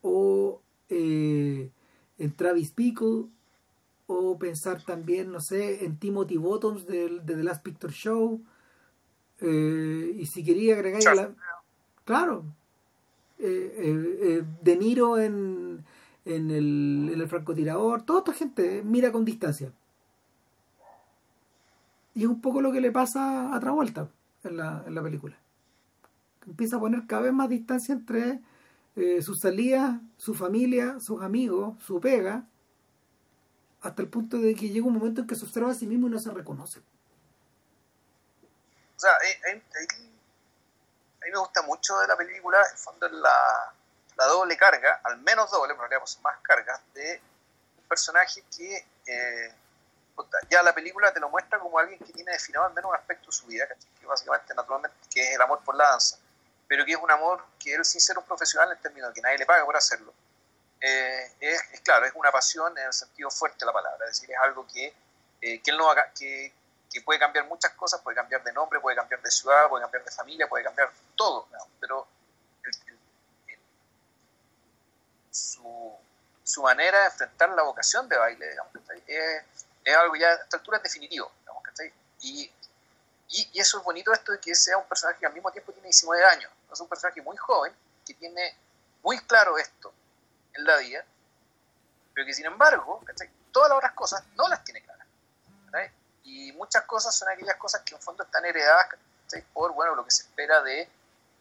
o 0.00 0.62
eh, 0.88 1.70
en 2.18 2.32
Travis 2.32 2.72
Pickle 2.72 3.26
o 4.06 4.38
pensar 4.38 4.82
también, 4.82 5.30
no 5.30 5.40
sé, 5.40 5.84
en 5.84 5.98
Timothy 5.98 6.38
Bottoms 6.38 6.86
de, 6.86 7.20
The 7.26 7.44
Last 7.44 7.62
Picture 7.62 7.92
Show. 7.92 8.42
Eh, 9.40 10.16
y 10.18 10.26
si 10.26 10.42
quería 10.42 10.74
agregar. 10.74 11.02
La, 11.14 11.34
claro. 12.06 12.44
Eh, 13.38 14.42
de 14.62 14.76
Niro 14.76 15.18
en, 15.18 15.84
en, 16.24 16.50
el, 16.50 17.10
en 17.12 17.20
el 17.20 17.28
francotirador. 17.28 18.02
Toda 18.02 18.20
esta 18.20 18.32
gente 18.32 18.82
mira 18.82 19.12
con 19.12 19.26
distancia. 19.26 19.70
Y 22.14 22.22
es 22.22 22.28
un 22.28 22.40
poco 22.40 22.60
lo 22.60 22.72
que 22.72 22.80
le 22.80 22.90
pasa 22.90 23.54
a 23.54 23.60
Travolta 23.60 24.08
en 24.44 24.56
la, 24.56 24.82
en 24.86 24.94
la 24.94 25.02
película. 25.02 25.36
Empieza 26.46 26.76
a 26.76 26.80
poner 26.80 27.06
cada 27.06 27.22
vez 27.22 27.32
más 27.32 27.48
distancia 27.48 27.92
entre 27.92 28.40
eh, 28.96 29.22
sus 29.22 29.40
salidas, 29.40 30.00
su 30.16 30.34
familia, 30.34 30.98
sus 30.98 31.22
amigos, 31.22 31.76
su 31.84 32.00
pega, 32.00 32.44
hasta 33.82 34.02
el 34.02 34.08
punto 34.08 34.38
de 34.38 34.54
que 34.54 34.68
llega 34.68 34.86
un 34.86 34.94
momento 34.94 35.20
en 35.20 35.26
que 35.26 35.36
se 35.36 35.44
observa 35.44 35.70
a 35.70 35.74
sí 35.74 35.86
mismo 35.86 36.08
y 36.08 36.10
no 36.10 36.18
se 36.18 36.32
reconoce. 36.32 36.80
O 38.96 39.00
sea, 39.00 39.12
a 39.12 39.18
mí 39.54 41.30
me 41.30 41.38
gusta 41.38 41.62
mucho 41.62 41.96
de 41.98 42.08
la 42.08 42.16
película, 42.16 42.58
en 42.58 42.76
fondo, 42.76 43.06
es 43.06 43.12
la, 43.12 43.72
la 44.16 44.26
doble 44.26 44.56
carga, 44.56 45.00
al 45.04 45.18
menos 45.18 45.50
doble, 45.50 45.74
pero 45.74 45.86
realidad 45.86 46.08
más 46.22 46.38
cargas, 46.42 46.80
de 46.94 47.20
un 47.78 47.84
personaje 47.84 48.42
que 48.56 48.84
eh, 49.06 49.54
ya 50.50 50.62
la 50.62 50.74
película 50.74 51.12
te 51.12 51.20
lo 51.20 51.28
muestra 51.28 51.58
como 51.58 51.78
alguien 51.78 51.98
que 51.98 52.12
tiene 52.12 52.32
definido 52.32 52.64
al 52.64 52.72
menos 52.72 52.90
un 52.90 52.96
aspecto 52.96 53.26
de 53.26 53.32
su 53.32 53.46
vida, 53.46 53.66
que 53.98 54.06
básicamente, 54.06 54.54
naturalmente, 54.54 54.96
que 55.10 55.20
es 55.20 55.34
el 55.34 55.42
amor 55.42 55.62
por 55.64 55.74
la 55.74 55.90
danza, 55.90 56.18
pero 56.66 56.84
que 56.84 56.92
es 56.92 56.98
un 56.98 57.10
amor 57.10 57.44
que 57.58 57.74
él, 57.74 57.84
sin 57.84 58.00
ser 58.00 58.18
un 58.18 58.24
profesional, 58.24 58.70
en 58.72 58.78
términos 58.78 59.12
que 59.14 59.20
nadie 59.20 59.38
le 59.38 59.46
paga 59.46 59.64
por 59.64 59.76
hacerlo, 59.76 60.12
eh, 60.80 61.32
es, 61.40 61.80
claro, 61.82 62.06
es 62.06 62.12
una 62.14 62.30
pasión 62.30 62.76
en 62.78 62.86
el 62.86 62.92
sentido 62.92 63.30
fuerte 63.30 63.58
de 63.60 63.66
la 63.66 63.72
palabra, 63.72 64.04
es 64.06 64.12
decir, 64.12 64.30
es 64.30 64.38
algo 64.42 64.66
que, 64.66 64.94
eh, 65.40 65.60
que 65.62 65.70
él 65.70 65.76
no 65.76 65.90
haga, 65.90 66.12
que, 66.16 66.52
que, 66.90 67.00
puede 67.02 67.18
cambiar 67.18 67.46
muchas 67.46 67.72
cosas, 67.72 68.00
puede 68.00 68.14
cambiar 68.14 68.42
de 68.44 68.52
nombre, 68.52 68.80
puede 68.80 68.96
cambiar 68.96 69.20
de 69.22 69.30
ciudad, 69.30 69.68
puede 69.68 69.82
cambiar 69.82 70.04
de 70.04 70.10
familia, 70.10 70.48
puede 70.48 70.64
cambiar 70.64 70.90
todo, 71.16 71.48
pero 71.80 72.06
su, 75.30 75.96
su, 76.42 76.62
manera 76.62 77.00
de 77.00 77.06
enfrentar 77.06 77.50
la 77.50 77.62
vocación 77.62 78.08
de 78.08 78.16
baile, 78.16 78.50
digamos, 78.50 78.72
es 79.06 79.67
es 79.90 79.96
algo 79.96 80.16
ya 80.16 80.28
a 80.28 80.34
esta 80.34 80.56
altura 80.56 80.78
es 80.78 80.82
definitivo, 80.82 81.30
digamos, 81.40 81.62
Y, 82.20 82.50
y, 83.28 83.50
y, 83.52 83.60
eso 83.60 83.78
es 83.78 83.84
bonito 83.84 84.12
esto 84.12 84.32
de 84.32 84.40
que 84.40 84.54
sea 84.54 84.76
un 84.76 84.86
personaje 84.86 85.20
que 85.20 85.26
al 85.26 85.34
mismo 85.34 85.50
tiempo 85.50 85.72
tiene 85.72 85.86
19 85.86 86.24
años, 86.24 86.50
es 86.72 86.80
un 86.80 86.88
personaje 86.88 87.22
muy 87.22 87.36
joven, 87.36 87.74
que 88.06 88.14
tiene 88.14 88.56
muy 89.02 89.18
claro 89.20 89.58
esto 89.58 89.92
en 90.54 90.64
la 90.64 90.76
vida, 90.78 91.04
pero 92.14 92.26
que 92.26 92.34
sin 92.34 92.46
embargo, 92.46 93.02
todas 93.52 93.68
las 93.68 93.78
otras 93.78 93.92
cosas 93.92 94.24
no 94.34 94.48
las 94.48 94.64
tiene 94.64 94.82
claras. 94.82 95.06
Y 96.24 96.52
muchas 96.52 96.84
cosas 96.84 97.14
son 97.14 97.28
aquellas 97.30 97.56
cosas 97.56 97.82
que 97.82 97.94
en 97.94 98.00
fondo 98.02 98.22
están 98.22 98.44
heredadas 98.44 98.88
por 99.52 99.72
bueno, 99.72 99.94
lo 99.94 100.04
que 100.04 100.10
se 100.10 100.22
espera 100.22 100.60
de 100.62 100.88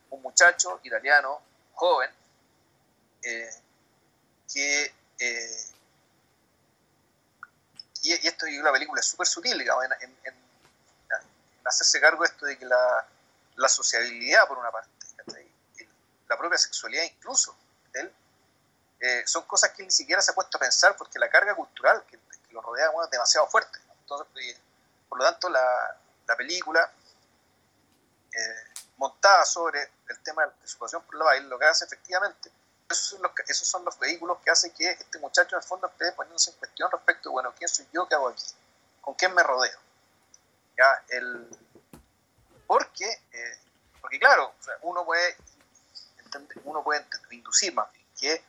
un 0.10 0.22
muchacho 0.22 0.80
italiano 0.84 1.42
joven 1.74 2.10
eh, 3.22 3.50
que 4.54 4.94
eh, 5.20 5.66
y, 8.04 8.28
esto 8.28 8.48
y 8.48 8.58
la 8.58 8.72
película 8.72 9.00
es 9.00 9.08
súper 9.08 9.28
sutil, 9.28 9.58
digamos, 9.58 9.84
en, 9.86 10.48
hacerse 11.66 12.00
cargo 12.00 12.24
de 12.24 12.30
esto 12.30 12.46
de 12.46 12.58
que 12.58 12.66
la, 12.66 13.06
la 13.56 13.68
sociabilidad, 13.68 14.48
por 14.48 14.58
una 14.58 14.72
parte, 14.72 14.90
la 16.30 16.38
propia 16.38 16.58
sexualidad 16.58 17.04
incluso, 17.04 17.56
eh, 19.00 19.24
son 19.28 19.44
cosas 19.44 19.72
que 19.72 19.84
él 19.84 19.88
ni 19.88 19.92
siquiera 19.92 20.22
se 20.22 20.32
ha 20.32 20.34
puesto 20.34 20.58
a 20.58 20.60
pensar 20.60 20.96
porque 20.96 21.20
la 21.20 21.30
carga 21.30 21.54
cultural 21.54 22.04
que, 22.08 22.20
lo 22.52 22.62
rodea 22.62 22.88
es 23.04 23.12
demasiado 23.12 23.46
fuerte. 23.48 23.78
Entonces, 24.00 24.28
eh, 24.42 24.58
por 25.08 25.20
lo 25.20 25.26
tanto, 25.26 25.50
la, 25.50 25.98
la 26.26 26.36
película 26.36 26.92
eh, 28.32 28.64
montada 28.96 29.46
sobre 29.46 29.92
el 30.10 30.20
tema 30.24 30.48
de 30.48 30.68
su 30.68 30.78
pasión 30.78 31.04
por 31.04 31.16
la 31.16 31.26
baile, 31.26 31.48
lo 31.48 31.60
que 31.60 31.66
hace 31.66 31.86
efectivamente 31.86 32.52
esos 32.90 33.08
son, 33.08 33.22
los, 33.22 33.32
esos 33.48 33.68
son 33.68 33.86
los 33.86 34.00
vehículos 34.00 34.38
que 34.44 34.52
hacen 34.52 34.72
que 34.72 34.90
este 34.92 35.20
muchacho 35.20 35.56
en 35.56 35.62
el 35.62 35.68
fondo 35.68 35.88
esté 35.88 36.12
poniéndose 36.14 36.52
en 36.52 36.58
cuestión 36.58 36.92
respecto, 36.92 37.32
bueno, 37.32 37.54
¿quién 37.58 37.68
soy 37.68 37.88
yo? 37.94 38.08
¿Qué 38.08 38.16
hago 38.16 38.30
aquí? 38.30 38.46
¿Con 39.02 39.14
quién 39.16 39.34
me 39.34 39.44
rodeo? 39.44 39.78
¿Ya? 40.78 41.04
El, 41.10 41.48
porque, 42.66 43.10
eh, 43.32 43.58
porque 44.02 44.20
claro, 44.20 44.54
uno 44.82 45.06
puede 45.06 45.36
uno 46.66 46.84
puede 46.84 47.06
inducir 47.32 47.74
más 47.74 47.88
que, 48.20 48.44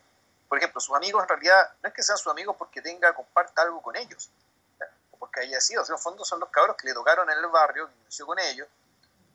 por 0.48 0.58
ejemplo, 0.58 0.80
sus 0.80 0.96
amigos 0.96 1.22
en 1.22 1.28
realidad 1.28 1.72
no 1.82 1.88
es 1.88 1.94
que 1.94 2.02
sean 2.02 2.18
sus 2.18 2.28
amigos 2.28 2.56
porque 2.58 2.82
tenga, 2.82 3.14
comparta 3.14 3.62
algo 3.62 3.82
con 3.82 3.96
ellos, 3.96 4.30
o 5.12 5.18
porque 5.18 5.40
haya 5.40 5.60
sido, 5.60 5.84
en 5.84 5.92
el 5.92 5.98
fondo 5.98 6.24
son 6.24 6.40
los 6.40 6.48
cabros 6.50 6.76
que 6.76 6.88
le 6.88 6.94
tocaron 6.94 7.30
en 7.30 7.38
el 7.38 7.46
barrio, 7.46 7.88
que 7.88 7.94
inició 8.02 8.26
con 8.26 8.38
ellos, 8.38 8.66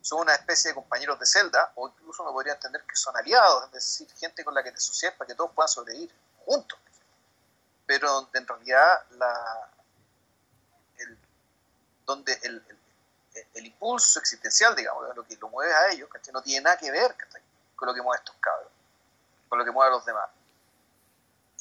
son 0.04 0.20
una 0.20 0.34
especie 0.34 0.72
de 0.72 0.76
compañeros 0.76 1.18
de 1.18 1.26
celda, 1.26 1.72
o 1.76 1.88
incluso 1.88 2.26
me 2.26 2.32
podría 2.32 2.54
entender 2.54 2.84
que 2.84 2.96
son 2.96 3.16
aliados, 3.16 3.64
es 3.68 3.72
decir, 3.72 4.12
gente 4.18 4.44
con 4.44 4.54
la 4.54 4.62
que 4.62 4.72
te 4.72 4.78
asocias 4.78 5.14
para 5.14 5.30
que 5.30 5.34
todos 5.34 5.52
puedan 5.52 5.70
sobrevivir 5.70 6.14
juntos. 6.46 6.78
Pero 7.86 8.30
en 8.34 8.46
realidad 8.46 9.06
la, 9.12 9.70
el, 10.98 11.18
donde 12.06 12.38
el, 12.44 12.62
el, 13.54 13.66
impulso 13.66 14.20
existencial, 14.20 14.76
digamos, 14.76 15.16
lo 15.16 15.26
que 15.26 15.38
lo 15.38 15.48
mueve 15.48 15.74
a 15.74 15.92
ellos, 15.92 16.10
no 16.34 16.42
tiene 16.42 16.66
nada 16.66 16.78
que 16.78 16.92
ver 16.92 17.16
con 17.78 17.88
lo 17.88 17.94
que 17.94 18.02
mueve 18.02 18.18
a 18.18 18.24
estos 18.24 18.36
cabros, 18.42 18.72
con 19.48 19.58
lo 19.58 19.64
que 19.64 19.72
mueve 19.72 19.90
a 19.90 19.96
los 19.96 20.06
demás. 20.06 20.30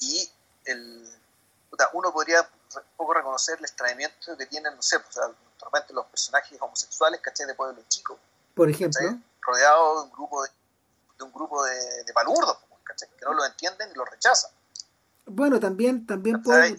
Y 0.00 0.28
el, 0.64 1.22
uno 1.92 2.12
podría 2.12 2.48
poco 2.96 3.14
reconocer 3.14 3.58
el 3.58 3.64
extrañamiento 3.64 4.36
que 4.36 4.46
tienen, 4.46 4.74
no 4.74 4.82
sé, 4.82 4.98
pues, 4.98 5.16
normalmente 5.16 5.92
los 5.92 6.06
personajes 6.06 6.60
homosexuales, 6.60 7.20
¿cachai? 7.20 7.46
De 7.46 7.54
pueblos 7.54 7.86
chicos, 7.88 8.18
por 8.54 8.68
ejemplo. 8.68 9.00
Rodeado 9.40 9.96
de 9.96 10.02
un 10.04 10.12
grupo 10.12 10.42
de, 10.42 10.50
un 11.24 11.32
grupo 11.32 11.64
de, 11.64 12.12
palurdos, 12.12 12.58
que 12.98 13.24
no 13.24 13.34
lo 13.34 13.44
entienden 13.44 13.90
y 13.92 13.96
lo 13.96 14.04
rechazan. 14.04 14.50
Bueno, 15.26 15.60
también, 15.60 16.06
también 16.06 16.42
puede, 16.42 16.76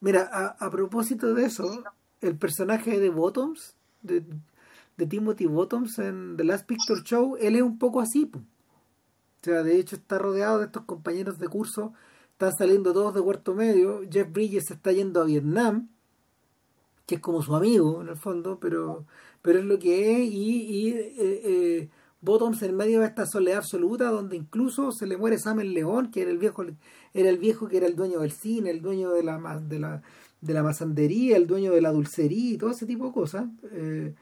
Mira, 0.00 0.56
a, 0.58 0.70
propósito 0.70 1.32
de 1.34 1.46
eso, 1.46 1.82
el 2.20 2.36
personaje 2.36 2.98
de 3.00 3.08
Bottoms, 3.08 3.74
de, 4.02 4.24
Timothy 5.08 5.46
Bottoms 5.46 5.98
en 5.98 6.36
The 6.36 6.44
Last 6.44 6.66
Picture 6.66 7.02
Show, 7.02 7.36
él 7.40 7.56
es 7.56 7.62
un 7.62 7.78
poco 7.78 8.00
así. 8.00 8.30
O 8.34 8.40
sea, 9.42 9.62
de 9.62 9.78
hecho 9.78 9.96
está 9.96 10.18
rodeado 10.18 10.58
de 10.58 10.66
estos 10.66 10.84
compañeros 10.84 11.38
de 11.38 11.48
curso, 11.48 11.94
están 12.32 12.52
saliendo 12.56 12.92
todos 12.92 13.14
de 13.14 13.22
cuarto 13.22 13.54
medio, 13.54 14.02
Jeff 14.10 14.30
Bridges 14.30 14.70
está 14.70 14.92
yendo 14.92 15.22
a 15.22 15.24
Vietnam, 15.24 15.88
que 17.06 17.16
es 17.16 17.20
como 17.20 17.42
su 17.42 17.54
amigo 17.54 18.02
en 18.02 18.08
el 18.08 18.16
fondo, 18.16 18.58
pero 18.60 19.06
pero 19.44 19.58
es 19.58 19.66
lo 19.66 19.78
que 19.78 20.22
es 20.22 20.32
y, 20.32 20.88
eh, 20.88 21.14
eh, 21.18 21.90
Bottoms 22.22 22.62
en 22.62 22.74
medio 22.74 23.00
de 23.00 23.06
esta 23.06 23.26
soledad 23.26 23.58
absoluta 23.58 24.10
donde 24.10 24.36
incluso 24.36 24.90
se 24.90 25.06
le 25.06 25.18
muere 25.18 25.38
Sam 25.38 25.60
el 25.60 25.74
León 25.74 26.10
que 26.10 26.22
era 26.22 26.30
el 26.30 26.38
viejo 26.38 26.64
era 27.12 27.28
el 27.28 27.36
viejo 27.36 27.68
que 27.68 27.76
era 27.76 27.86
el 27.86 27.94
dueño 27.94 28.20
del 28.20 28.32
cine 28.32 28.70
el 28.70 28.80
dueño 28.80 29.10
de 29.10 29.22
la 29.22 29.60
de 29.60 29.78
la, 29.78 30.02
de 30.40 30.54
la 30.54 30.62
masandería 30.62 31.36
el 31.36 31.46
dueño 31.46 31.72
de 31.72 31.82
la 31.82 31.92
dulcería 31.92 32.54
y 32.54 32.56
todo 32.56 32.70
ese 32.70 32.86
tipo 32.86 33.08
de 33.08 33.12
cosas 33.12 33.44
eh, 33.70 34.14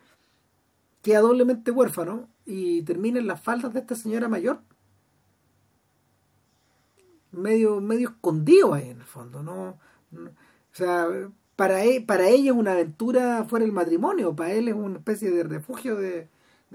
queda 1.02 1.20
doblemente 1.20 1.70
huérfano 1.70 2.28
y 2.44 2.82
termina 2.82 3.20
en 3.20 3.28
las 3.28 3.40
faldas 3.40 3.72
de 3.72 3.80
esta 3.80 3.94
señora 3.94 4.28
mayor. 4.28 4.60
Medio 7.30 7.80
medio 7.80 8.08
escondido 8.08 8.74
ahí 8.74 8.88
en 8.90 8.98
el 8.98 9.06
fondo 9.06 9.42
no 9.44 9.78
o 10.12 10.74
sea 10.74 11.06
para, 11.62 11.82
él, 11.82 12.04
para 12.04 12.26
ella 12.26 12.50
es 12.50 12.56
una 12.56 12.72
aventura 12.72 13.44
fuera 13.44 13.64
del 13.64 13.70
matrimonio, 13.70 14.34
para 14.34 14.50
él 14.50 14.66
es 14.66 14.74
una 14.74 14.98
especie 14.98 15.30
de 15.30 15.44
refugio 15.44 15.94
de, 15.94 16.28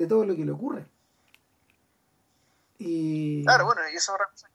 todo 0.08 0.23
lo 0.23 0.34
que 0.34 0.45
le 0.45 0.52
ocurre. 0.54 0.88
Y... 2.78 3.43
Claro, 3.43 3.65
bueno, 3.65 3.82
y 3.89 3.97
eso 3.97 4.15
es 4.15 4.45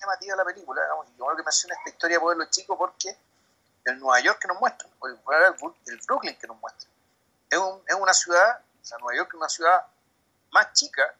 llamativa 0.00 0.34
de 0.34 0.36
la 0.36 0.44
película, 0.44 0.80
digamos, 0.80 1.08
y 1.08 1.18
como 1.18 1.34
que 1.34 1.42
menciona 1.42 1.74
esta 1.74 1.90
historia 1.90 2.20
de 2.20 2.36
los 2.36 2.50
chicos 2.50 2.78
porque 2.78 3.18
el 3.86 3.98
Nueva 3.98 4.20
York 4.20 4.38
que 4.40 4.46
nos 4.46 4.60
muestra, 4.60 4.88
o 5.00 5.08
el, 5.08 5.18
el 5.86 6.00
Brooklyn 6.06 6.38
que 6.38 6.46
nos 6.46 6.60
muestra, 6.60 6.88
es, 7.50 7.58
un, 7.58 7.82
es 7.88 7.94
una 7.96 8.14
ciudad, 8.14 8.60
o 8.80 8.84
sea, 8.84 8.98
Nueva 8.98 9.16
York 9.16 9.30
es 9.32 9.38
una 9.38 9.48
ciudad 9.48 9.86
más 10.52 10.72
chica 10.72 11.16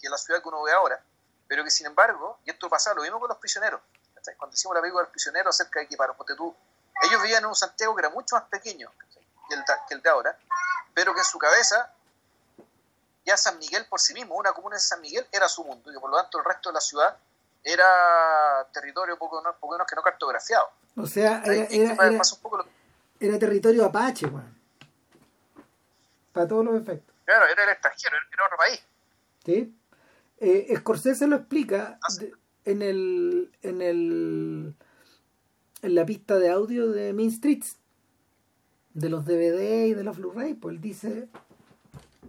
que 0.00 0.08
la 0.08 0.16
ciudad 0.16 0.40
que 0.40 0.48
uno 0.48 0.62
ve 0.62 0.72
ahora, 0.72 1.04
pero 1.46 1.62
que 1.62 1.70
sin 1.70 1.86
embargo, 1.86 2.38
y 2.46 2.50
esto 2.50 2.70
pasa 2.70 2.94
lo 2.94 3.02
mismo 3.02 3.20
con 3.20 3.28
los 3.28 3.36
prisioneros, 3.36 3.82
cuando 4.38 4.54
hicimos 4.54 4.74
la 4.74 4.80
película 4.80 5.02
de 5.02 5.06
los 5.08 5.12
prisioneros 5.12 5.54
acerca 5.54 5.80
de 5.80 5.86
que 5.86 5.98
para 5.98 6.14
tú 6.14 6.56
Ellos 7.02 7.22
vivían 7.22 7.42
en 7.42 7.48
un 7.48 7.54
Santiago 7.54 7.94
que 7.94 8.00
era 8.00 8.10
mucho 8.10 8.36
más 8.36 8.44
pequeño 8.44 8.90
que 9.48 9.54
el, 9.54 9.62
que 9.88 9.94
el 9.94 10.02
de 10.02 10.10
ahora, 10.10 10.38
pero 10.94 11.12
que 11.12 11.20
en 11.20 11.24
su 11.24 11.38
cabeza 11.38 11.92
ya 13.24 13.36
San 13.36 13.58
Miguel 13.58 13.86
por 13.88 14.00
sí 14.00 14.14
mismo, 14.14 14.36
una 14.36 14.52
comuna 14.52 14.76
de 14.76 14.80
San 14.80 15.00
Miguel, 15.00 15.26
era 15.32 15.48
su 15.48 15.64
mundo 15.64 15.92
y 15.92 15.98
por 15.98 16.10
lo 16.10 16.16
tanto 16.16 16.38
el 16.38 16.44
resto 16.44 16.68
de 16.70 16.74
la 16.74 16.80
ciudad 16.80 17.16
era 17.62 18.68
territorio 18.72 19.16
poco, 19.16 19.42
poco 19.58 19.72
menos 19.72 19.86
que 19.86 19.96
no 19.96 20.02
cartografiado. 20.02 20.68
O 20.96 21.06
sea, 21.06 21.42
era, 21.44 21.66
era, 23.18 23.38
territorio 23.38 23.86
apache, 23.86 24.28
Juan. 24.28 24.54
Para 26.32 26.46
todos 26.46 26.64
los 26.64 26.80
efectos. 26.80 27.14
Claro, 27.24 27.46
era 27.46 27.64
el 27.64 27.70
extranjero, 27.70 28.16
era 28.16 28.44
otro 28.44 28.58
país. 28.58 28.80
Sí. 29.44 29.74
Eh, 30.38 30.74
Scorsese 30.76 31.26
lo 31.26 31.36
explica 31.36 31.98
ah, 32.02 32.24
en 32.64 32.82
el 32.82 33.50
en 33.62 33.80
el 33.80 34.74
en 35.84 35.94
la 35.94 36.06
pista 36.06 36.38
de 36.38 36.50
audio 36.50 36.90
de 36.90 37.12
Main 37.12 37.30
Streets 37.30 37.78
de 38.94 39.10
los 39.10 39.26
DVD 39.26 39.86
y 39.86 39.94
de 39.94 40.02
los 40.02 40.16
Blu-ray, 40.16 40.54
pues 40.54 40.74
él 40.74 40.80
dice 40.80 41.28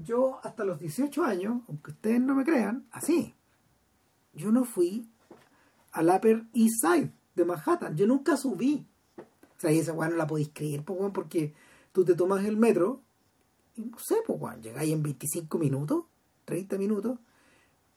yo 0.03 0.39
hasta 0.43 0.65
los 0.65 0.79
18 0.79 1.23
años, 1.23 1.61
aunque 1.69 1.91
ustedes 1.91 2.19
no 2.19 2.35
me 2.35 2.43
crean, 2.43 2.85
así. 2.91 3.33
Yo 4.33 4.51
no 4.51 4.65
fui 4.65 5.07
al 5.93 6.09
Upper 6.09 6.43
East 6.53 6.81
Side 6.81 7.11
de 7.35 7.45
Manhattan. 7.45 7.95
Yo 7.95 8.05
nunca 8.05 8.35
subí. 8.35 8.85
O 9.17 9.59
sea, 9.59 9.71
y 9.71 9.79
esa 9.79 9.93
weá 9.93 10.09
no 10.09 10.17
la 10.17 10.27
podéis 10.27 10.49
creer, 10.53 10.83
porque 10.83 11.53
tú 11.93 12.03
te 12.03 12.13
tomas 12.13 12.43
el 12.43 12.57
metro 12.57 13.01
y 13.77 13.85
no 13.85 13.97
sé, 13.99 14.15
pues 14.27 14.39
weón, 14.41 14.61
llegáis 14.61 14.91
en 14.91 15.01
25 15.01 15.57
minutos, 15.57 16.03
30 16.43 16.77
minutos. 16.77 17.19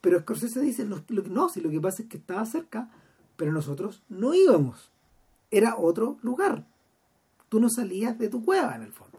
Pero 0.00 0.20
Scorsese 0.20 0.60
dice, 0.60 0.84
no, 0.84 1.48
si 1.48 1.60
lo 1.60 1.70
que 1.70 1.80
pasa 1.80 2.02
es 2.02 2.08
que 2.08 2.18
estaba 2.18 2.46
cerca, 2.46 2.90
pero 3.36 3.50
nosotros 3.50 4.04
no 4.08 4.34
íbamos. 4.34 4.92
Era 5.50 5.76
otro 5.76 6.18
lugar. 6.22 6.64
Tú 7.48 7.60
no 7.60 7.68
salías 7.70 8.18
de 8.18 8.28
tu 8.28 8.44
cueva, 8.44 8.76
en 8.76 8.82
el 8.82 8.92
fondo. 8.92 9.18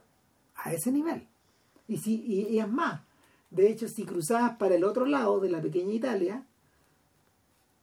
A 0.55 0.73
ese 0.73 0.91
nivel. 0.91 1.27
Y, 1.87 1.97
si, 1.97 2.21
y, 2.23 2.59
es 2.59 2.69
más, 2.69 3.01
de 3.49 3.69
hecho, 3.69 3.87
si 3.87 4.05
cruzabas 4.05 4.57
para 4.57 4.75
el 4.75 4.83
otro 4.83 5.05
lado 5.05 5.39
de 5.39 5.49
la 5.49 5.61
pequeña 5.61 5.93
Italia, 5.93 6.45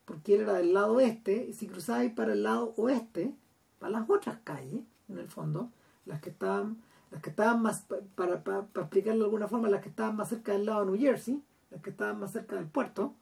porque 0.04 0.37
él 0.37 0.42
era 0.42 0.54
del 0.54 0.72
lado 0.72 0.94
oeste, 0.94 1.52
si 1.52 1.66
cruzabas 1.66 2.12
para 2.12 2.35
el 2.35 2.44
lado 2.44 2.72
oeste, 2.76 3.35
para 3.80 3.98
las 3.98 4.09
otras 4.09 4.38
calles, 4.44 4.85
en 5.09 5.18
el 5.18 5.28
fondo, 5.28 5.70
las 6.04 6.20
que 6.20 6.30
estaban, 6.30 6.76
las 7.11 7.20
que 7.20 7.30
estaban 7.30 7.62
más, 7.62 7.85
para, 8.14 8.44
para, 8.44 8.61
explicarlo 8.61 9.20
de 9.20 9.24
alguna 9.24 9.48
forma, 9.48 9.68
las 9.68 9.82
que 9.82 9.88
estaban 9.88 10.16
más 10.16 10.28
cerca 10.28 10.52
del 10.52 10.66
lado 10.66 10.85
de 10.85 10.92
New 10.92 11.00
Jersey, 11.00 11.42
las 11.70 11.82
que 11.82 11.90
estaban 11.90 12.20
más 12.20 12.32
cerca 12.32 12.54
del 12.54 12.66
puerto, 12.66 13.14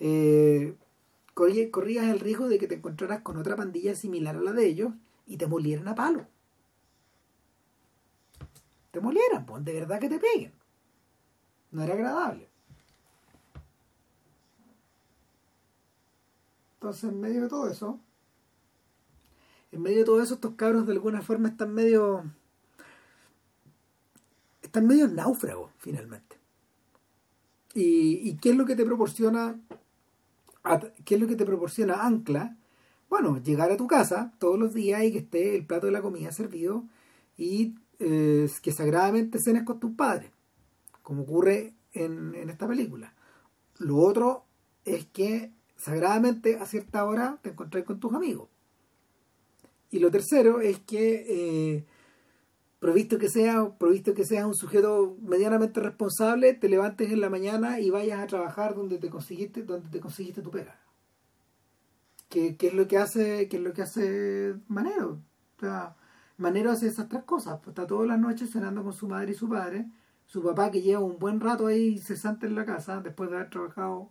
eh, 0.00 0.74
corrías 1.34 2.06
el 2.06 2.20
riesgo 2.20 2.48
de 2.48 2.58
que 2.58 2.68
te 2.68 2.76
encontraras 2.76 3.22
con 3.22 3.36
otra 3.36 3.56
pandilla 3.56 3.94
similar 3.94 4.36
a 4.36 4.40
la 4.40 4.52
de 4.52 4.66
ellos 4.66 4.92
y 5.26 5.36
te 5.36 5.46
molieran 5.46 5.88
a 5.88 5.94
palo 5.94 6.26
te 8.94 9.00
molieran, 9.00 9.44
pues, 9.44 9.64
de 9.64 9.72
verdad 9.72 9.98
que 9.98 10.08
te 10.08 10.20
peguen. 10.20 10.52
No 11.72 11.82
era 11.82 11.94
agradable. 11.94 12.48
Entonces, 16.74 17.10
en 17.10 17.20
medio 17.20 17.42
de 17.42 17.48
todo 17.48 17.68
eso, 17.68 17.98
en 19.72 19.82
medio 19.82 19.98
de 19.98 20.04
todo 20.04 20.22
eso, 20.22 20.34
estos 20.34 20.54
cabros 20.54 20.86
de 20.86 20.92
alguna 20.92 21.22
forma 21.22 21.48
están 21.48 21.74
medio. 21.74 22.24
están 24.62 24.86
medio 24.86 25.08
náufragos, 25.08 25.72
finalmente. 25.78 26.36
¿Y, 27.74 28.30
y 28.30 28.36
qué 28.36 28.50
es 28.50 28.56
lo 28.56 28.64
que 28.64 28.76
te 28.76 28.84
proporciona? 28.84 29.60
¿Qué 31.04 31.14
es 31.14 31.20
lo 31.20 31.26
que 31.26 31.36
te 31.36 31.44
proporciona 31.44 32.06
Ancla? 32.06 32.56
Bueno, 33.08 33.42
llegar 33.42 33.70
a 33.70 33.76
tu 33.76 33.86
casa 33.86 34.32
todos 34.38 34.58
los 34.58 34.74
días 34.74 35.02
y 35.04 35.12
que 35.12 35.18
esté 35.18 35.56
el 35.56 35.66
plato 35.66 35.86
de 35.86 35.92
la 35.92 36.02
comida 36.02 36.32
servido 36.32 36.84
y 37.36 37.74
que 37.98 38.72
sagradamente 38.72 39.38
cenes 39.38 39.62
con 39.62 39.80
tus 39.80 39.92
padres, 39.92 40.30
como 41.02 41.22
ocurre 41.22 41.74
en, 41.92 42.34
esta 42.48 42.66
película. 42.66 43.14
Lo 43.78 43.98
otro 43.98 44.44
es 44.84 45.06
que 45.06 45.52
sagradamente 45.76 46.56
a 46.56 46.66
cierta 46.66 47.04
hora 47.04 47.38
te 47.42 47.50
encontrás 47.50 47.84
con 47.84 48.00
tus 48.00 48.12
amigos. 48.12 48.48
Y 49.90 50.00
lo 50.00 50.10
tercero 50.10 50.60
es 50.60 50.80
que, 50.80 51.24
eh, 51.28 51.84
provisto 52.84 53.18
que 53.18 53.30
sea 53.30 53.78
provisto 53.78 54.12
que 54.12 54.26
seas 54.26 54.44
un 54.44 54.54
sujeto 54.54 55.16
medianamente 55.22 55.80
responsable, 55.80 56.52
te 56.52 56.68
levantes 56.68 57.10
en 57.10 57.22
la 57.22 57.30
mañana 57.30 57.80
y 57.80 57.88
vayas 57.88 58.20
a 58.20 58.26
trabajar 58.26 58.74
donde 58.74 58.98
te 58.98 59.08
conseguiste, 59.08 59.62
donde 59.62 59.88
te 59.88 60.00
conseguiste 60.00 60.42
tu 60.42 60.50
pega. 60.50 60.78
¿Qué, 62.28 62.54
es 62.60 62.74
lo 62.74 62.86
que 62.86 62.98
hace, 62.98 63.48
es 63.50 63.58
lo 63.58 63.72
que 63.72 63.80
hace 63.80 64.56
Manero? 64.68 65.22
O 65.56 65.60
sea, 65.60 65.96
Manero 66.36 66.72
hace 66.72 66.88
esas 66.88 67.08
tres 67.08 67.24
cosas. 67.24 67.58
Pues 67.60 67.68
está 67.68 67.86
todas 67.86 68.06
las 68.06 68.18
noches 68.18 68.50
cenando 68.50 68.82
con 68.84 68.92
su 68.92 69.08
madre 69.08 69.32
y 69.32 69.34
su 69.34 69.48
padre. 69.48 69.86
Su 70.26 70.42
papá 70.42 70.70
que 70.70 70.82
lleva 70.82 71.00
un 71.00 71.18
buen 71.18 71.40
rato 71.40 71.68
ahí 71.68 71.96
cesante 71.96 72.46
en 72.46 72.54
la 72.54 72.66
casa 72.66 73.00
después 73.00 73.30
de 73.30 73.36
haber 73.36 73.48
trabajado 73.48 74.10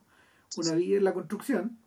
una 0.57 0.73
vida 0.73 0.97
en 0.97 1.03
la 1.03 1.13
construcción. 1.13 1.77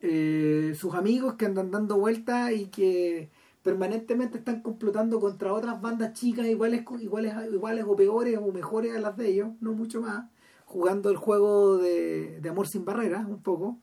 Eh, 0.00 0.72
sus 0.74 0.94
amigos 0.94 1.34
que 1.34 1.44
andan 1.44 1.70
dando 1.70 1.98
vueltas 1.98 2.52
y 2.52 2.68
que 2.68 3.28
permanentemente 3.66 4.38
están 4.38 4.62
complotando 4.62 5.18
contra 5.18 5.52
otras 5.52 5.80
bandas 5.80 6.12
chicas 6.12 6.46
iguales, 6.46 6.84
iguales, 7.00 7.34
iguales 7.52 7.84
o 7.84 7.96
peores 7.96 8.38
o 8.38 8.52
mejores 8.52 8.94
a 8.94 9.00
las 9.00 9.16
de 9.16 9.28
ellos, 9.28 9.48
no 9.60 9.72
mucho 9.72 10.00
más, 10.00 10.30
jugando 10.66 11.10
el 11.10 11.16
juego 11.16 11.76
de, 11.76 12.40
Amor 12.48 12.68
sin 12.68 12.84
barreras, 12.84 13.26
un 13.26 13.42
poco, 13.42 13.80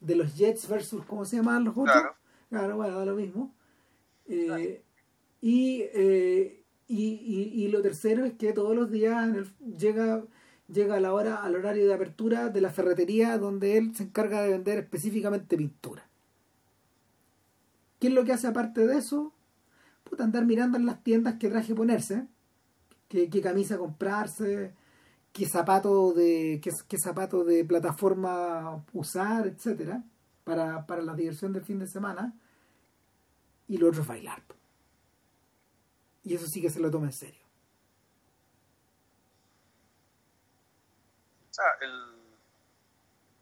de 0.00 0.16
los 0.16 0.36
Jets 0.38 0.66
versus, 0.70 1.04
¿cómo 1.04 1.26
se 1.26 1.36
llaman 1.36 1.64
los 1.64 1.74
otros? 1.76 1.92
Claro, 1.92 2.14
claro 2.48 2.76
bueno, 2.76 2.98
da 2.98 3.04
lo 3.04 3.14
mismo. 3.14 3.54
Eh, 4.26 4.82
eh, 5.42 6.64
y, 6.88 7.52
y, 7.62 7.68
lo 7.68 7.82
tercero 7.82 8.24
es 8.24 8.32
que 8.38 8.54
todos 8.54 8.74
los 8.74 8.90
días 8.90 9.36
llega, 9.78 10.24
llega 10.72 10.96
a 10.96 11.00
la 11.00 11.12
hora, 11.12 11.42
al 11.42 11.56
horario 11.56 11.86
de 11.86 11.92
apertura 11.92 12.48
de 12.48 12.62
la 12.62 12.70
ferretería 12.70 13.36
donde 13.36 13.76
él 13.76 13.94
se 13.94 14.04
encarga 14.04 14.40
de 14.40 14.48
vender 14.52 14.78
específicamente 14.78 15.58
pintura. 15.58 16.08
¿Qué 18.00 18.08
es 18.08 18.12
lo 18.12 18.24
que 18.24 18.32
hace 18.32 18.46
aparte 18.46 18.86
de 18.86 18.98
eso? 18.98 19.32
Puta, 20.04 20.24
andar 20.24 20.44
mirando 20.44 20.78
en 20.78 20.86
las 20.86 21.02
tiendas 21.02 21.36
qué 21.40 21.48
traje 21.48 21.74
ponerse, 21.74 22.26
qué, 23.08 23.28
camisa 23.42 23.78
comprarse, 23.78 24.74
qué 25.32 25.46
zapato 25.46 26.12
de, 26.12 26.60
qué, 26.62 26.98
zapato 26.98 27.44
de 27.44 27.64
plataforma 27.64 28.84
usar, 28.92 29.46
etcétera, 29.46 30.04
para, 30.44 30.86
para 30.86 31.02
la 31.02 31.14
diversión 31.14 31.52
del 31.52 31.64
fin 31.64 31.78
de 31.78 31.86
semana. 31.86 32.34
Y 33.68 33.78
lo 33.78 33.88
otro 33.88 34.02
es 34.02 34.08
bailar. 34.08 34.42
Y 36.22 36.34
eso 36.34 36.46
sí 36.46 36.60
que 36.60 36.70
se 36.70 36.80
lo 36.80 36.90
toma 36.90 37.06
en 37.06 37.12
serio. 37.12 37.46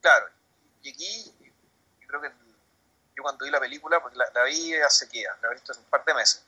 Claro, 0.01 0.27
y 0.83 0.91
aquí 0.91 1.33
yo 2.01 2.07
creo 2.07 2.21
que 2.21 2.29
yo 3.14 3.14
cuando 3.25 3.45
vi 3.45 3.51
la 3.51 3.61
película, 3.61 4.01
porque 4.01 4.19
la, 4.19 4.45
vi 4.45 4.75
hace 4.77 5.09
que, 5.09 5.25
la 5.43 5.49
he 5.49 5.55
visto 5.55 5.73
hace 5.73 5.81
un 5.81 5.87
par 5.87 6.05
de 6.05 6.15
meses, 6.15 6.45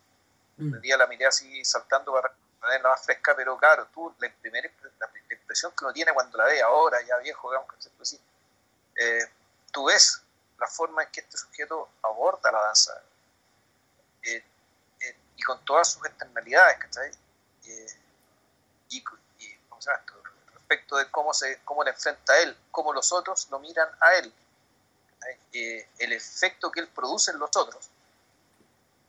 mm. 0.59 0.75
el 0.75 0.81
día 0.81 0.97
la 0.97 1.07
miré 1.07 1.27
así 1.27 1.65
saltando 1.65 2.12
para 2.12 2.33
tenerla 2.61 2.91
más 2.91 3.05
fresca, 3.05 3.35
pero 3.35 3.57
claro, 3.57 3.89
tú, 3.93 4.15
la 4.19 4.31
primera 4.41 4.71
la, 4.99 5.11
impresión 5.31 5.73
que 5.73 5.85
uno 5.85 5.93
tiene 5.93 6.12
cuando 6.12 6.37
la 6.39 6.45
ve 6.45 6.61
ahora, 6.62 7.01
ya 7.03 7.17
viejo, 7.19 7.51
digamos 7.51 7.73
que 7.73 8.03
así, 8.03 8.21
eh, 8.97 9.31
tú 9.73 9.87
ves 9.87 10.23
la 10.59 10.67
forma 10.67 11.03
en 11.03 11.11
que 11.11 11.21
este 11.21 11.37
sujeto 11.37 11.89
aborda 12.03 12.53
la 12.53 12.61
danza. 12.62 13.03
Eh, 14.23 14.45
y 15.37 15.43
con 15.43 15.62
todas 15.65 15.93
sus 15.93 16.05
externalidades, 16.07 16.79
¿cachai? 16.79 17.11
Eh, 17.67 17.87
y, 18.89 18.97
y 18.99 19.57
¿cómo 19.69 19.81
se 19.81 19.91
llama 19.91 20.01
esto? 20.01 20.15
respecto 20.53 20.97
de 20.97 21.11
cómo, 21.11 21.33
se, 21.33 21.61
cómo 21.65 21.85
le 21.85 21.91
enfrenta 21.91 22.33
a 22.33 22.39
él, 22.43 22.57
cómo 22.71 22.93
los 22.93 23.12
otros 23.12 23.49
lo 23.51 23.61
miran 23.61 23.89
a 24.01 24.15
él, 24.15 24.33
eh, 25.53 25.89
el 25.99 26.12
efecto 26.12 26.71
que 26.71 26.81
él 26.81 26.89
produce 26.89 27.31
en 27.31 27.39
los 27.39 27.55
otros. 27.57 27.91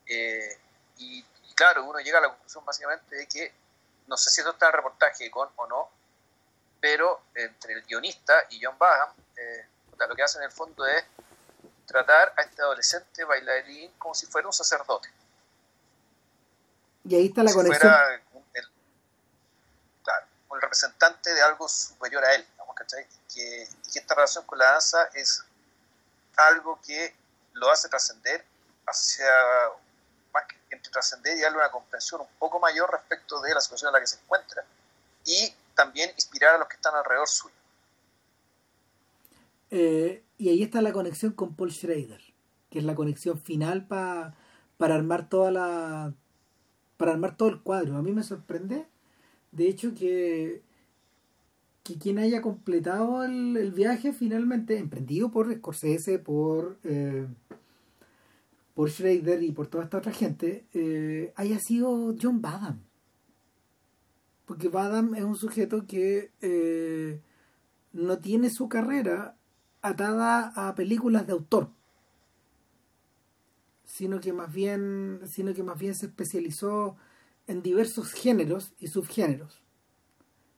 Eh, 0.06 0.58
y, 0.98 1.24
claro, 1.56 1.86
uno 1.86 2.00
llega 2.00 2.20
a 2.20 2.22
la 2.22 2.30
conclusión 2.30 2.66
básicamente 2.66 3.16
de 3.16 3.28
que, 3.28 3.54
no 4.08 4.18
sé 4.18 4.30
si 4.30 4.42
esto 4.42 4.52
está 4.52 4.68
en 4.68 4.72
el 4.72 4.78
reportaje 4.78 5.30
con 5.30 5.50
o 5.56 5.68
no, 5.68 5.90
pero 6.80 7.22
entre 7.36 7.74
el 7.74 7.84
guionista 7.84 8.34
y 8.52 8.64
John 8.64 8.78
Baham, 8.78 9.10
lo 9.98 10.16
que 10.16 10.24
hacen 10.24 10.42
en 10.42 10.50
el 10.50 10.52
fondo 10.52 10.86
es 10.86 11.04
tratar 11.88 12.34
a 12.38 12.42
este 12.42 12.62
adolescente 12.62 13.24
bailarín 13.24 13.92
como 13.98 14.14
si 14.14 14.26
fuera 14.28 14.48
un 14.48 14.54
sacerdote. 14.54 15.10
Y 17.06 17.16
ahí 17.16 17.28
está 17.28 17.42
la 17.44 17.54
conexión. 17.54 17.80
Fuera 17.80 18.14
el, 18.54 18.68
claro, 20.04 20.28
el 20.54 20.62
representante 20.62 21.34
de 21.34 21.42
algo 21.42 21.68
superior 21.68 22.24
a 22.24 22.36
él, 22.36 22.46
¿cachai? 22.76 23.08
Que, 23.34 23.68
que 23.92 24.00
esta 24.00 24.14
relación 24.14 24.46
con 24.46 24.60
la 24.60 24.74
danza 24.74 25.10
es 25.14 25.44
algo 26.38 26.80
que 26.86 27.14
lo 27.54 27.70
hace 27.70 27.90
trascender 27.90 28.46
hacia, 28.86 29.26
más 30.34 30.44
que 30.46 30.76
entre 30.76 30.92
trascender 30.92 31.38
y 31.38 31.42
darle 31.42 31.58
una 31.58 31.72
comprensión 31.72 32.22
un 32.22 32.28
poco 32.40 32.60
mayor 32.60 32.92
respecto 32.92 33.42
de 33.42 33.54
la 33.54 33.62
situación 33.62 33.90
en 33.90 33.94
la 33.94 34.00
que 34.00 34.08
se 34.08 34.20
encuentra. 34.20 34.64
Y 35.26 35.54
también 35.76 36.12
inspirar 36.12 36.56
a 36.56 36.58
los 36.60 36.68
que 36.68 36.76
están 36.76 36.96
alrededor 36.96 37.28
suyo. 37.28 37.56
Eh, 39.70 40.24
y 40.38 40.50
ahí 40.50 40.64
está 40.64 40.82
la 40.82 40.94
conexión 40.94 41.34
con 41.34 41.56
Paul 41.56 41.74
Schrader, 41.74 42.22
que 42.70 42.80
es 42.80 42.86
la 42.86 42.96
conexión 42.96 43.40
final 43.40 43.86
para 43.86 44.34
para 44.78 44.96
armar 44.96 45.28
toda 45.28 45.52
la 45.52 46.14
para 46.98 47.12
armar 47.12 47.36
todo 47.36 47.50
el 47.50 47.62
cuadro. 47.62 47.98
A 47.98 48.02
mí 48.02 48.12
me 48.12 48.24
sorprende, 48.24 48.88
de 49.52 49.68
hecho, 49.68 49.94
que, 49.94 50.64
que 51.88 51.98
quien 51.98 52.20
haya 52.20 52.42
completado 52.42 53.24
el, 53.24 53.72
viaje 53.72 54.12
finalmente, 54.14 54.78
emprendido 54.78 55.32
por 55.32 55.54
Scorsese, 55.54 56.20
por, 56.20 56.78
eh, 56.84 57.28
por 58.74 58.90
Schrader 58.90 59.42
y 59.44 59.52
por 59.52 59.68
toda 59.68 59.86
esta 59.86 59.98
otra 59.98 60.12
gente, 60.12 60.66
eh, 60.74 61.34
haya 61.36 61.60
sido 61.60 62.16
John 62.22 62.42
Badham. 62.42 62.82
Porque 64.46 64.70
Badham 64.70 65.16
es 65.16 65.24
un 65.24 65.36
sujeto 65.36 65.86
que 65.88 66.32
eh, 66.42 67.22
no 67.94 68.20
tiene 68.20 68.50
su 68.50 68.68
carrera 68.70 69.38
atada 69.82 70.52
a 70.56 70.76
películas 70.76 71.26
de 71.28 71.34
autor 71.34 71.70
sino 73.88 74.20
que 74.20 74.32
más 74.32 74.54
bien, 74.54 75.22
sino 75.26 75.54
que 75.56 75.64
más 75.64 75.80
bien 75.80 75.96
se 75.96 76.06
especializó 76.06 76.98
en 77.48 77.64
diversos 77.64 78.12
géneros 78.12 78.74
y 78.80 78.88
subgéneros. 78.88 79.64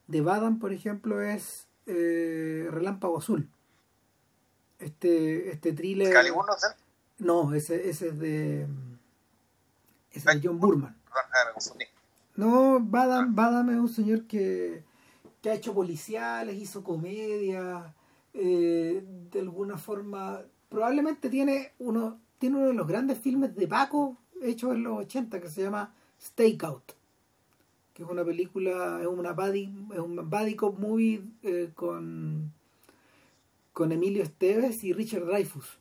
De 0.10 0.22
Badam, 0.22 0.58
por 0.58 0.74
ejemplo, 0.74 1.22
es 1.22 1.67
eh, 1.86 2.67
Relámpago 2.72 3.19
Azul. 3.19 3.48
Este, 4.80 5.52
este 5.52 5.72
thriller. 5.74 6.12
No, 7.19 7.54
ese, 7.54 7.88
ese 7.88 8.08
es 8.10 8.19
de. 8.19 8.67
Ese 10.12 10.30
es 10.32 10.41
de 10.41 10.41
John 10.43 10.60
Burman. 10.60 10.98
Ah, 11.12 11.54
no, 12.36 12.80
Badam, 12.82 13.36
Badam 13.36 13.69
es 13.69 13.78
un 13.78 13.89
señor 13.89 14.26
que, 14.26 14.84
que 15.43 15.52
ha 15.52 15.54
hecho 15.54 15.76
policiales, 15.76 16.56
hizo 16.56 16.84
comedia, 16.84 17.93
eh, 18.34 19.04
de 19.32 19.39
alguna 19.39 19.78
forma. 19.78 20.41
Probablemente 20.69 21.30
tiene 21.30 21.74
uno 21.78 22.19
tiene 22.39 22.58
uno 22.58 22.67
de 22.67 22.74
los 22.74 22.88
grandes 22.88 23.19
filmes 23.19 23.56
de 23.56 23.67
Paco 23.67 24.17
hechos 24.41 24.72
en 24.72 24.84
los 24.84 24.98
80 25.00 25.39
que 25.39 25.50
se 25.50 25.62
llama 25.62 25.93
Stakeout 26.19 26.98
que 27.99 28.05
es 28.05 28.09
una 28.09 28.23
película 28.23 28.99
es 29.01 29.07
una 29.07 29.33
buddy, 29.33 29.69
es 29.91 29.99
un 29.99 30.15
buddy 30.29 30.55
cop 30.55 30.79
movie 30.79 31.21
eh, 31.43 31.71
con 31.75 32.53
con 33.73 33.91
Emilio 33.91 34.23
Esteves 34.23 34.83
y 34.83 34.93
Richard 34.93 35.25
Dreyfus 35.25 35.79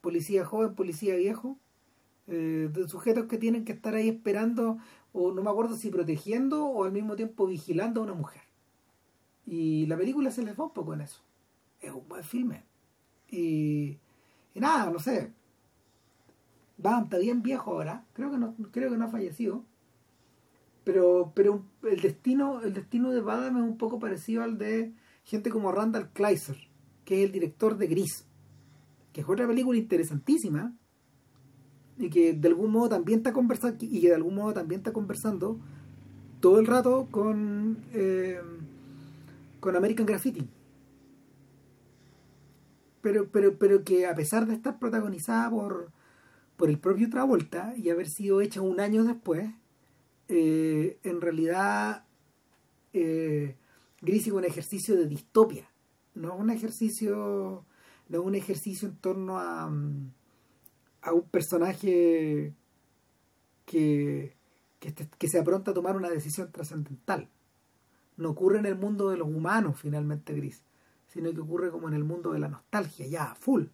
policía 0.00 0.44
joven 0.44 0.74
policía 0.74 1.16
viejo 1.16 1.58
eh, 2.28 2.70
de 2.72 2.88
sujetos 2.88 3.26
que 3.26 3.38
tienen 3.38 3.64
que 3.64 3.72
estar 3.72 3.94
ahí 3.94 4.08
esperando 4.08 4.78
o 5.12 5.32
no 5.32 5.42
me 5.42 5.50
acuerdo 5.50 5.76
si 5.76 5.90
protegiendo 5.90 6.66
o 6.66 6.84
al 6.84 6.92
mismo 6.92 7.16
tiempo 7.16 7.46
vigilando 7.46 8.00
a 8.00 8.04
una 8.04 8.14
mujer 8.14 8.42
y 9.46 9.86
la 9.86 9.96
película 9.96 10.30
se 10.30 10.42
les 10.42 10.58
va 10.58 10.64
un 10.64 10.72
poco 10.72 10.94
en 10.94 11.00
eso 11.00 11.20
es 11.80 11.92
un 11.92 12.06
buen 12.08 12.22
filme 12.24 12.62
y 13.28 13.98
y 14.54 14.60
nada, 14.60 14.90
no 14.90 14.98
sé. 14.98 15.32
Va, 16.84 17.00
está 17.02 17.18
bien 17.18 17.42
viejo 17.42 17.72
ahora. 17.72 18.04
Creo 18.14 18.30
que 18.30 18.38
no, 18.38 18.54
creo 18.70 18.90
que 18.90 18.96
no 18.96 19.04
ha 19.04 19.08
fallecido. 19.08 19.64
Pero, 20.84 21.32
pero 21.34 21.64
el 21.82 22.00
destino, 22.00 22.60
el 22.62 22.74
destino 22.74 23.10
de 23.10 23.20
Badam 23.20 23.56
es 23.56 23.62
un 23.62 23.78
poco 23.78 23.98
parecido 23.98 24.42
al 24.42 24.58
de 24.58 24.92
gente 25.24 25.50
como 25.50 25.72
Randall 25.72 26.10
Kleiser, 26.12 26.56
que 27.04 27.20
es 27.20 27.26
el 27.26 27.32
director 27.32 27.78
de 27.78 27.86
Gris, 27.86 28.26
que 29.12 29.22
es 29.22 29.28
otra 29.28 29.46
película 29.46 29.78
interesantísima 29.78 30.74
y 31.98 32.10
que 32.10 32.34
de 32.34 32.48
algún 32.48 32.72
modo 32.72 32.90
también 32.90 33.20
está 33.20 33.32
conversando 33.32 33.84
y 33.84 34.00
que 34.00 34.08
de 34.08 34.14
algún 34.14 34.34
modo 34.34 34.52
también 34.52 34.80
está 34.80 34.92
conversando 34.92 35.58
todo 36.40 36.58
el 36.58 36.66
rato 36.66 37.08
con 37.10 37.78
eh, 37.92 38.40
con 39.64 39.76
American 39.76 40.04
Graffiti. 40.04 40.46
Pero, 43.00 43.28
pero, 43.30 43.58
pero 43.58 43.82
que 43.82 44.06
a 44.06 44.14
pesar 44.14 44.46
de 44.46 44.52
estar 44.52 44.78
protagonizada 44.78 45.48
por, 45.48 45.90
por 46.58 46.68
el 46.68 46.78
propio 46.78 47.08
Travolta 47.08 47.72
y 47.76 47.88
haber 47.88 48.08
sido 48.08 48.42
hecha 48.42 48.60
un 48.60 48.78
año 48.78 49.04
después, 49.04 49.50
eh, 50.28 50.98
en 51.02 51.20
realidad 51.20 52.04
eh, 52.92 53.56
Gris 54.00 54.26
es 54.26 54.32
un 54.32 54.44
ejercicio 54.44 54.96
de 54.96 55.06
distopia, 55.06 55.68
no 56.14 56.34
es 56.34 56.40
un 56.40 56.50
ejercicio, 56.50 57.64
no 58.08 58.20
es 58.20 58.24
un 58.24 58.34
ejercicio 58.34 58.88
en 58.88 58.96
torno 58.96 59.38
a, 59.38 59.64
a 61.02 61.12
un 61.12 61.28
personaje 61.30 62.54
que, 63.66 64.36
que, 64.78 64.94
que 65.18 65.28
se 65.28 65.38
apronta 65.38 65.70
a 65.70 65.74
tomar 65.74 65.96
una 65.96 66.10
decisión 66.10 66.52
trascendental. 66.52 67.28
No 68.16 68.30
ocurre 68.30 68.58
en 68.58 68.66
el 68.66 68.76
mundo 68.76 69.10
de 69.10 69.16
los 69.16 69.28
humanos, 69.28 69.80
finalmente, 69.80 70.34
Gris 70.34 70.62
sino 71.14 71.32
que 71.32 71.40
ocurre 71.40 71.70
como 71.70 71.86
en 71.86 71.94
el 71.94 72.02
mundo 72.02 72.32
de 72.32 72.40
la 72.40 72.48
nostalgia, 72.48 73.06
ya, 73.06 73.36
full. 73.36 73.66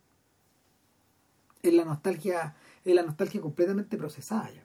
Es 1.62 1.72
la 1.72 1.86
nostalgia, 1.86 2.54
es 2.84 2.94
la 2.94 3.02
nostalgia 3.02 3.40
completamente 3.40 3.96
procesada 3.96 4.50
ya. 4.50 4.62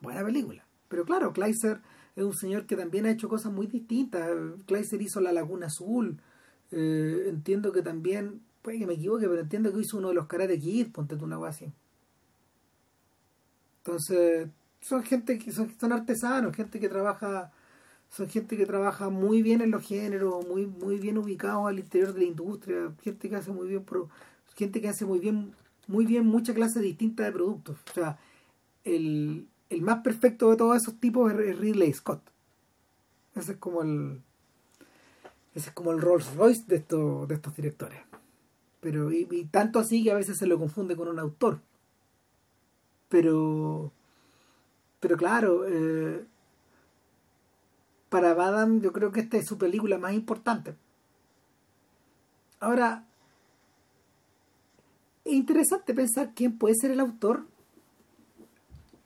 Buena 0.00 0.24
película. 0.24 0.66
Pero 0.88 1.04
claro, 1.04 1.32
Kleiser 1.32 1.80
es 2.14 2.24
un 2.24 2.34
señor 2.34 2.66
que 2.66 2.76
también 2.76 3.06
ha 3.06 3.10
hecho 3.10 3.28
cosas 3.28 3.52
muy 3.52 3.66
distintas. 3.66 4.30
Kleiser 4.66 5.00
hizo 5.02 5.20
La 5.20 5.32
Laguna 5.32 5.66
Azul. 5.66 6.20
Eh, 6.70 7.24
entiendo 7.28 7.72
que 7.72 7.82
también, 7.82 8.40
puede 8.62 8.78
que 8.78 8.86
me 8.86 8.94
equivoque, 8.94 9.28
pero 9.28 9.40
entiendo 9.40 9.72
que 9.72 9.80
hizo 9.80 9.98
uno 9.98 10.08
de 10.08 10.14
los 10.14 10.26
Karate 10.26 10.58
Kid, 10.58 10.92
ponte 10.92 11.16
tú 11.16 11.24
una 11.24 11.46
así. 11.46 11.72
Entonces, 13.78 14.48
son 14.80 15.02
gente 15.02 15.38
que 15.38 15.52
son, 15.52 15.72
son 15.78 15.92
artesanos, 15.92 16.54
gente 16.54 16.80
que 16.80 16.88
trabaja 16.88 17.52
son 18.08 18.28
gente 18.28 18.56
que 18.56 18.66
trabaja 18.66 19.10
muy 19.10 19.42
bien 19.42 19.60
en 19.60 19.70
los 19.70 19.86
géneros, 19.86 20.46
muy, 20.46 20.66
muy 20.66 20.98
bien 20.98 21.18
ubicados 21.18 21.66
al 21.66 21.78
interior 21.78 22.12
de 22.12 22.20
la 22.20 22.26
industria, 22.26 22.92
gente 23.02 23.28
que 23.28 23.36
hace 23.36 23.50
muy 23.50 23.68
bien 23.68 23.84
gente 24.56 24.80
que 24.80 24.88
hace 24.88 25.04
muy 25.04 25.18
bien, 25.18 25.52
muy 25.86 26.06
bien 26.06 26.26
muchas 26.26 26.54
clases 26.54 26.82
distintas 26.82 27.26
de 27.26 27.32
productos. 27.32 27.76
O 27.90 27.94
sea, 27.94 28.18
el, 28.84 29.46
el 29.70 29.82
más 29.82 30.02
perfecto 30.02 30.50
de 30.50 30.56
todos 30.56 30.76
esos 30.76 30.98
tipos 31.00 31.32
es 31.32 31.58
Ridley 31.58 31.92
Scott. 31.92 32.22
Ese 33.34 33.52
es 33.52 33.58
como 33.58 33.82
el 33.82 34.22
ese 35.56 35.70
es 35.70 35.74
como 35.74 35.92
el 35.92 36.02
Rolls 36.02 36.34
Royce 36.36 36.64
de 36.66 36.76
estos, 36.76 37.56
directores. 37.56 37.98
Pero, 38.80 39.10
y, 39.10 39.26
y 39.30 39.44
tanto 39.46 39.78
así 39.78 40.04
que 40.04 40.10
a 40.10 40.14
veces 40.14 40.36
se 40.36 40.46
lo 40.46 40.58
confunde 40.58 40.94
con 40.94 41.08
un 41.08 41.18
autor. 41.18 41.60
Pero, 43.08 43.90
pero 45.00 45.16
claro, 45.16 45.64
eh, 45.66 46.26
para 48.10 48.34
Badam 48.34 48.82
yo 48.82 48.92
creo 48.92 49.12
que 49.12 49.20
esta 49.20 49.38
es 49.38 49.46
su 49.46 49.56
película 49.56 49.96
más 49.96 50.12
importante. 50.12 50.76
Ahora, 52.60 53.06
es 55.24 55.32
interesante 55.32 55.94
pensar 55.94 56.34
quién 56.34 56.58
puede 56.58 56.74
ser 56.74 56.90
el 56.90 57.00
autor 57.00 57.46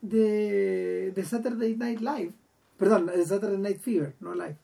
de, 0.01 1.13
de 1.15 1.25
Saturday 1.25 1.77
Night 1.77 2.01
Live. 2.01 2.33
Perdón, 2.79 3.07
de 3.07 3.25
Saturday 3.25 3.59
Night 3.59 3.79
Fever, 3.79 4.15
no 4.21 4.35
Live. 4.35 4.57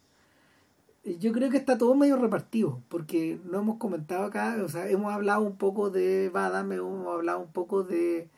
Yo 1.20 1.32
creo 1.32 1.50
que 1.50 1.56
está 1.56 1.78
todo 1.78 1.94
medio 1.94 2.16
repartido, 2.16 2.82
porque 2.88 3.38
no 3.44 3.60
hemos 3.60 3.78
comentado 3.78 4.24
acá, 4.24 4.58
o 4.64 4.68
sea, 4.68 4.88
hemos 4.88 5.12
hablado 5.12 5.42
un 5.42 5.56
poco 5.56 5.90
de 5.90 6.30
Badam, 6.30 6.72
hemos 6.72 7.06
hablado 7.06 7.38
un 7.38 7.52
poco 7.52 7.84
de, 7.84 8.28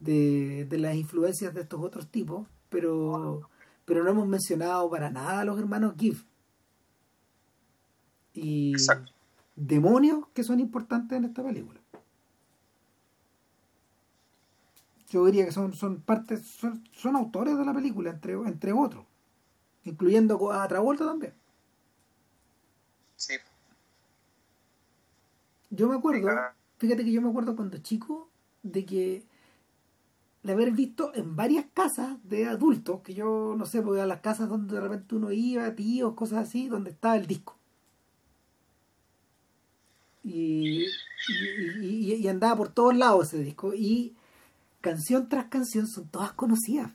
de, 0.00 0.66
de 0.68 0.78
las 0.78 0.94
influencias 0.94 1.54
de 1.54 1.62
estos 1.62 1.80
otros 1.80 2.08
tipos, 2.08 2.46
pero 2.68 3.48
pero 3.84 4.04
no 4.04 4.10
hemos 4.10 4.28
mencionado 4.28 4.88
para 4.90 5.10
nada 5.10 5.40
a 5.40 5.44
los 5.44 5.58
hermanos 5.58 5.94
Giff. 5.98 6.24
Y 8.32 8.72
demonios 9.56 10.26
que 10.32 10.44
son 10.44 10.60
importantes 10.60 11.18
en 11.18 11.24
esta 11.24 11.42
película. 11.42 11.78
Yo 15.12 15.26
diría 15.26 15.44
que 15.44 15.52
son, 15.52 15.74
son 15.74 16.00
partes, 16.00 16.58
son, 16.92 17.16
autores 17.16 17.58
de 17.58 17.66
la 17.66 17.74
película, 17.74 18.08
entre, 18.08 18.32
entre 18.32 18.72
otros, 18.72 19.04
incluyendo 19.84 20.50
a 20.50 20.66
Travolta 20.66 21.04
también. 21.04 21.34
Sí. 23.16 23.34
Yo 25.68 25.86
me 25.86 25.96
acuerdo, 25.96 26.30
fíjate 26.78 27.04
que 27.04 27.12
yo 27.12 27.20
me 27.20 27.28
acuerdo 27.28 27.54
cuando 27.56 27.76
chico 27.76 28.30
de 28.62 28.86
que 28.86 29.22
de 30.42 30.52
haber 30.52 30.70
visto 30.70 31.14
en 31.14 31.36
varias 31.36 31.66
casas 31.74 32.16
de 32.24 32.46
adultos, 32.46 33.02
que 33.02 33.12
yo 33.12 33.54
no 33.54 33.66
sé, 33.66 33.82
porque 33.82 34.00
a 34.00 34.06
las 34.06 34.20
casas 34.20 34.48
donde 34.48 34.74
de 34.74 34.80
repente 34.80 35.14
uno 35.14 35.30
iba, 35.30 35.74
tíos, 35.74 36.14
cosas 36.14 36.48
así, 36.48 36.68
donde 36.68 36.88
estaba 36.88 37.16
el 37.16 37.26
disco. 37.26 37.58
Y, 40.24 40.86
y, 41.82 42.28
andaba 42.28 42.56
por 42.56 42.68
todos 42.70 42.96
lados 42.96 43.26
ese 43.26 43.42
disco. 43.42 43.74
Y 43.74 44.16
canción 44.82 45.30
tras 45.30 45.46
canción 45.46 45.88
son 45.88 46.08
todas 46.08 46.32
conocidas. 46.32 46.92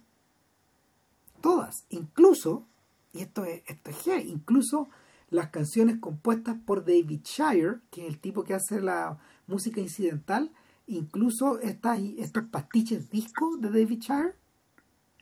Todas. 1.41 1.85
Incluso, 1.89 2.67
y 3.13 3.21
esto 3.21 3.43
es, 3.45 3.63
esto 3.65 3.89
es 3.89 4.25
incluso 4.25 4.89
las 5.29 5.49
canciones 5.49 5.97
compuestas 5.99 6.55
por 6.65 6.85
David 6.85 7.21
Shire, 7.23 7.79
que 7.91 8.03
es 8.03 8.13
el 8.13 8.19
tipo 8.19 8.43
que 8.43 8.53
hace 8.53 8.79
la 8.79 9.17
música 9.47 9.81
incidental, 9.81 10.53
incluso 10.85 11.59
estas, 11.59 11.99
estos 12.17 12.43
pastiches 12.51 13.09
discos 13.09 13.59
de 13.59 13.69
David 13.69 13.99
Shire 13.99 14.35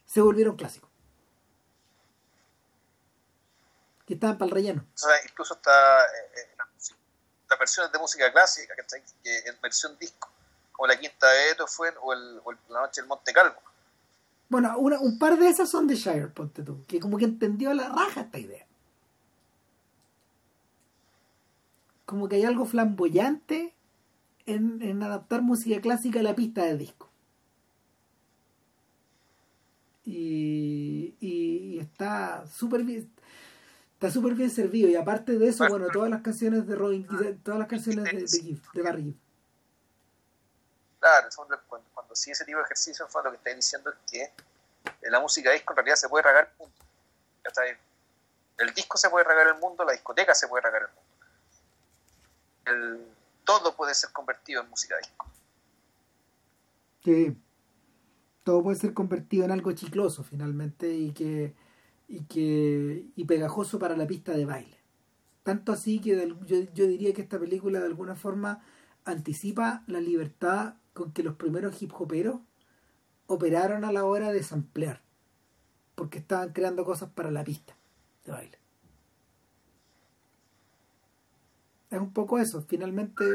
se 0.06 0.22
volvieron 0.22 0.56
clásicos. 0.56 0.90
Que 4.06 4.14
estaban 4.14 4.38
para 4.38 4.50
el 4.50 4.56
relleno. 4.56 4.86
O 4.94 4.98
sea, 4.98 5.16
incluso 5.28 5.56
está 5.56 6.04
eh, 6.04 6.32
eh, 6.36 6.56
las 7.50 7.60
versiones 7.60 7.92
de 7.92 7.98
música 7.98 8.32
clásica, 8.32 8.76
que 9.24 9.38
en 9.46 9.62
versión 9.62 9.98
disco, 9.98 10.30
o 10.78 10.88
La 10.88 10.98
Quinta 10.98 11.28
de 11.28 11.46
Beethoven 11.48 11.94
o, 12.02 12.14
el, 12.14 12.40
o 12.44 12.52
La 12.74 12.82
Noche 12.82 13.02
del 13.02 13.08
Monte 13.08 13.34
Calvo. 13.34 13.56
Bueno, 14.50 14.78
una, 14.78 15.00
un 15.00 15.18
par 15.18 15.38
de 15.38 15.50
esas 15.50 15.70
son 15.70 15.88
de 15.88 15.96
Shire, 15.96 16.28
ponte 16.28 16.64
tú, 16.64 16.86
que 16.88 17.00
como 17.00 17.18
que 17.18 17.26
entendió 17.26 17.72
a 17.72 17.74
la 17.74 17.90
raja 17.90 18.22
esta 18.22 18.40
idea. 18.40 18.66
Como 22.06 22.30
que 22.30 22.36
hay 22.36 22.44
algo 22.44 22.66
flamboyante 22.66 23.74
en, 24.46 24.82
en 24.82 25.02
adaptar 25.02 25.42
música 25.42 25.82
clásica 25.82 26.20
a 26.20 26.24
la 26.24 26.36
pista 26.36 26.64
de 26.64 26.78
disco. 26.78 27.10
Y, 30.06 31.16
y, 31.20 31.80
está 31.80 32.46
súper 32.48 32.84
bien 32.84 33.12
está 33.94 34.12
súper 34.12 34.36
bien 34.36 34.52
servido 34.52 34.88
y 34.88 34.96
aparte 34.96 35.40
de 35.40 35.48
eso 35.48 35.68
bueno 35.68 35.88
todas 35.92 36.12
las 36.12 36.22
canciones 36.22 36.68
de 36.68 36.76
Robin 36.76 37.08
todas 37.44 37.60
las 37.60 37.68
canciones 37.68 38.04
de, 38.04 38.20
de, 38.20 38.60
de 38.74 38.82
Barry 38.84 39.16
cuando, 41.36 41.58
cuando 41.94 42.16
sí 42.16 42.32
ese 42.32 42.46
tipo 42.46 42.58
de 42.58 42.66
ejercicio 42.66 43.08
fue 43.08 43.24
lo 43.24 43.32
que 43.32 43.38
estáis 43.38 43.56
diciendo 43.56 43.92
es 43.92 43.98
que 44.12 44.32
la 45.10 45.20
música 45.20 45.52
disco 45.52 45.74
en 45.74 45.78
realidad 45.78 45.96
se 45.96 46.10
puede 46.10 46.24
regar 46.24 46.50
el 46.52 46.58
mundo 46.60 46.76
el 48.58 48.74
disco 48.74 48.98
se 48.98 49.10
puede 49.10 49.26
regar 49.26 49.48
el 49.48 49.60
mundo 49.60 49.84
la 49.84 49.92
discoteca 49.92 50.34
se 50.34 50.48
puede 50.48 50.64
regar 50.64 50.84
el 50.84 50.88
mundo. 50.88 51.02
El, 52.66 53.08
todo 53.44 53.76
puede 53.76 53.94
ser 53.94 54.12
convertido 54.12 54.64
en 54.64 54.70
música 54.70 54.98
disco. 54.98 55.28
Sí. 57.04 57.38
Todo 58.44 58.64
puede 58.64 58.78
ser 58.78 58.94
convertido 58.94 59.46
en 59.46 59.52
algo 59.52 59.72
chicloso 59.72 60.24
finalmente 60.24 60.90
y 60.90 61.12
que 61.14 61.56
y 62.08 62.24
que 62.26 63.06
y 63.16 63.26
pegajoso 63.26 63.80
para 63.80 63.98
la 63.98 64.08
pista 64.08 64.32
de 64.32 64.46
baile. 64.46 64.80
Tanto 65.44 65.72
así 65.72 66.00
que 66.00 66.16
yo, 66.46 66.58
yo 66.74 66.88
diría 66.88 67.14
que 67.14 67.22
esta 67.22 67.40
película 67.40 67.80
de 67.80 67.86
alguna 67.86 68.16
forma 68.16 68.64
anticipa 69.04 69.84
la 69.88 70.00
libertad 70.00 70.76
con 70.96 71.12
que 71.12 71.24
los 71.24 71.36
primeros 71.36 71.82
hip 71.82 71.92
hoperos 72.00 72.40
operaron 73.28 73.84
a 73.84 73.92
la 73.92 74.06
hora 74.06 74.32
de 74.32 74.42
samplear 74.42 75.02
porque 75.94 76.20
estaban 76.20 76.54
creando 76.54 76.86
cosas 76.86 77.10
para 77.10 77.32
la 77.32 77.44
pista 77.44 77.76
de 78.26 78.32
baile. 78.32 78.58
Es 81.92 82.00
un 82.00 82.14
poco 82.14 82.40
eso 82.40 82.62
finalmente 82.62 83.26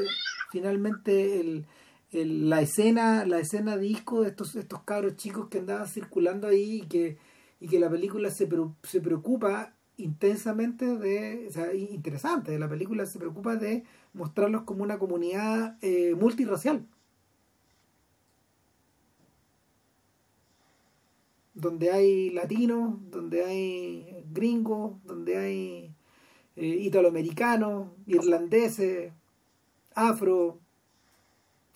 finalmente 0.51 1.41
el 1.41 1.67
la 2.13 2.63
escena 2.63 3.27
la 3.27 3.39
escena 3.39 3.77
disco 3.77 4.23
de 4.23 4.31
estos 4.31 4.57
estos 4.57 4.83
cabros 4.83 5.17
chicos 5.17 5.49
que 5.49 5.59
andaban 5.59 5.87
circulando 5.87 6.49
ahí 6.49 6.81
y 6.83 6.87
que 6.87 7.19
y 7.61 7.69
que 7.69 7.79
la 7.79 7.91
película 7.91 8.31
se, 8.31 8.49
se 8.83 9.01
preocupa 9.03 9.75
intensamente 9.99 10.97
de 10.97 11.47
o 11.49 11.53
sea 11.53 11.75
interesante 11.75 12.59
la 12.59 12.71
película 12.71 13.05
se 13.05 13.19
preocupa 13.19 13.57
de 13.57 13.85
mostrarlos 14.15 14.63
como 14.63 14.83
una 14.83 14.99
comunidad 14.99 15.77
eh, 15.83 16.15
multirracial 16.19 16.87
donde 21.61 21.91
hay 21.91 22.31
latinos 22.31 22.95
donde 23.11 23.45
hay 23.45 24.25
gringos 24.31 25.03
donde 25.05 25.39
hay 25.39 25.95
eh, 26.57 26.67
italoamericanos 26.67 27.89
irlandeses 28.07 29.13
afro 29.95 30.59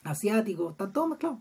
asiáticos, 0.04 0.72
están 0.72 0.92
todos 0.92 1.08
mezclados. 1.08 1.38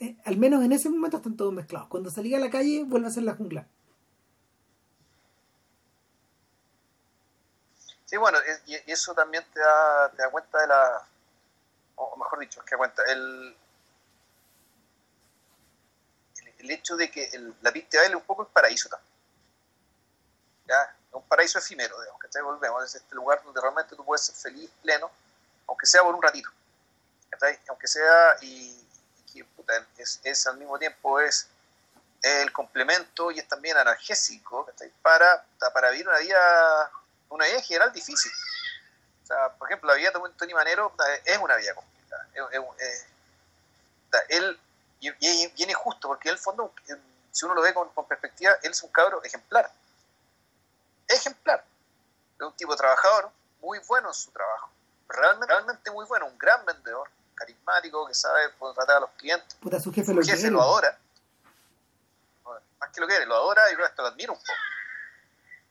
Eh, 0.00 0.16
al 0.24 0.36
menos 0.36 0.64
en 0.64 0.72
ese 0.72 0.88
momento 0.88 1.18
están 1.18 1.36
todos 1.36 1.52
mezclados. 1.52 1.88
Cuando 1.88 2.10
salí 2.10 2.34
a 2.34 2.38
la 2.38 2.50
calle 2.50 2.84
vuelve 2.84 3.08
a 3.08 3.10
ser 3.10 3.24
la 3.24 3.34
jungla. 3.34 3.66
Sí, 8.04 8.16
bueno, 8.16 8.38
y, 8.66 8.92
eso 8.92 9.14
también 9.14 9.44
te 9.52 9.60
da, 9.60 10.10
te 10.10 10.22
da 10.22 10.30
cuenta 10.30 10.60
de 10.60 10.66
la, 10.68 11.08
o 11.96 12.16
mejor 12.16 12.38
dicho, 12.38 12.60
es 12.60 12.66
que 12.66 12.76
cuenta, 12.76 13.02
el, 13.10 13.56
el, 16.64 16.70
hecho 16.70 16.96
de 16.96 17.10
que 17.10 17.30
la 17.62 17.72
pista 17.72 17.98
de 17.98 18.04
baile 18.04 18.16
un 18.16 18.24
poco 18.24 18.42
es 18.42 18.48
paraíso 18.50 18.88
también. 18.88 19.12
¿Ya? 20.66 20.96
un 21.14 21.22
paraíso 21.28 21.58
efímero, 21.58 22.00
digamos, 22.00 22.20
que 22.20 22.42
volvemos, 22.42 22.84
es 22.84 22.94
este 22.96 23.14
lugar 23.14 23.40
donde 23.44 23.60
realmente 23.60 23.94
tú 23.94 24.04
puedes 24.04 24.24
ser 24.24 24.34
feliz, 24.34 24.70
pleno, 24.82 25.10
aunque 25.68 25.86
sea 25.86 26.02
por 26.02 26.14
un 26.14 26.22
ratito. 26.22 26.50
Aunque 27.68 27.86
sea, 27.86 28.36
y, 28.42 28.84
es, 30.22 30.46
al 30.46 30.56
mismo 30.56 30.78
tiempo 30.78 31.20
es 31.20 31.48
el 32.22 32.52
complemento 32.52 33.30
y 33.30 33.38
es 33.38 33.48
también 33.48 33.76
analgésico 33.76 34.68
para, 35.02 35.44
para 35.72 35.90
vivir 35.90 36.08
una 36.08 36.18
vida, 36.18 36.90
una 37.28 37.44
vida 37.44 37.56
en 37.56 37.62
general 37.62 37.92
difícil. 37.92 38.32
O 39.22 39.26
sea, 39.26 39.50
por 39.50 39.68
ejemplo, 39.68 39.88
la 39.90 39.96
vida 39.96 40.10
de 40.10 40.20
Tony 40.36 40.54
Manero 40.54 40.94
es 41.24 41.38
una 41.38 41.56
vida 41.56 41.74
complicada. 41.74 42.28
él, 44.28 44.60
y, 45.08 45.52
y, 45.54 45.62
es 45.62 45.68
injusto, 45.68 46.08
porque 46.08 46.28
en 46.28 46.34
el 46.34 46.38
fondo, 46.38 46.72
si 47.30 47.44
uno 47.44 47.54
lo 47.54 47.62
ve 47.62 47.74
con, 47.74 47.88
con 47.90 48.06
perspectiva, 48.06 48.52
él 48.62 48.72
es 48.72 48.82
un 48.82 48.90
cabro 48.90 49.22
ejemplar. 49.22 49.70
Ejemplar. 51.08 51.64
Es 52.38 52.46
un 52.46 52.52
tipo 52.56 52.74
trabajador, 52.76 53.30
muy 53.60 53.78
bueno 53.86 54.08
en 54.08 54.14
su 54.14 54.30
trabajo 54.30 54.70
realmente, 55.08 55.46
realmente 55.46 55.90
muy 55.90 56.06
bueno, 56.06 56.26
un 56.26 56.38
gran 56.38 56.64
vendedor, 56.64 57.08
carismático, 57.34 58.06
que 58.06 58.14
sabe 58.14 58.48
tratar 58.74 58.98
a 58.98 59.00
los 59.00 59.10
clientes. 59.12 59.54
Puta, 59.60 59.80
su 59.80 59.92
jefe, 59.92 60.12
lo, 60.12 60.22
jefe 60.22 60.50
lo, 60.50 60.62
adora. 60.62 60.98
Más 62.78 62.90
que 62.90 63.00
lo 63.00 63.06
quiere, 63.06 63.26
lo 63.26 63.34
adora 63.34 63.62
y 63.70 63.74
esto 63.74 64.02
lo 64.02 64.08
admira 64.08 64.32
un 64.32 64.38
poco. 64.38 64.52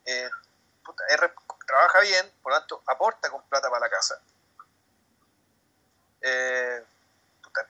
Eh, 0.06 0.30
trabaja 1.66 2.00
bien, 2.00 2.30
por 2.42 2.52
lo 2.52 2.58
tanto, 2.58 2.82
aporta 2.86 3.30
con 3.30 3.42
plata 3.44 3.68
para 3.70 3.80
la 3.80 3.90
casa. 3.90 4.20
Eh, 6.20 6.84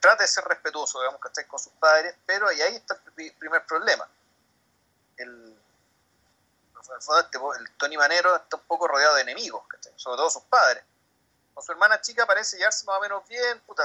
trata 0.01 0.23
de 0.23 0.27
ser 0.27 0.45
respetuoso, 0.45 1.01
digamos, 1.01 1.21
esté 1.25 1.47
con 1.47 1.59
sus 1.59 1.73
padres, 1.75 2.15
pero 2.27 2.49
ahí, 2.49 2.61
ahí 2.63 2.77
está 2.77 2.95
el 3.17 3.33
primer 3.35 3.65
problema. 3.67 4.09
El, 5.17 5.57
Tony 7.79 7.97
Manero 7.97 8.37
está 8.37 8.57
un 8.57 8.63
poco 8.65 8.87
rodeado 8.89 9.15
de 9.15 9.23
enemigos, 9.23 9.65
sobre 9.97 10.19
todo 10.19 10.31
sus 10.31 10.43
padres 10.45 10.85
con 11.55 11.63
su 11.63 11.71
hermana 11.71 12.01
chica 12.01 12.27
parece 12.27 12.57
llevarse 12.57 12.85
más 12.85 12.99
o 12.99 13.01
menos 13.01 13.27
bien, 13.29 13.61
puta, 13.61 13.85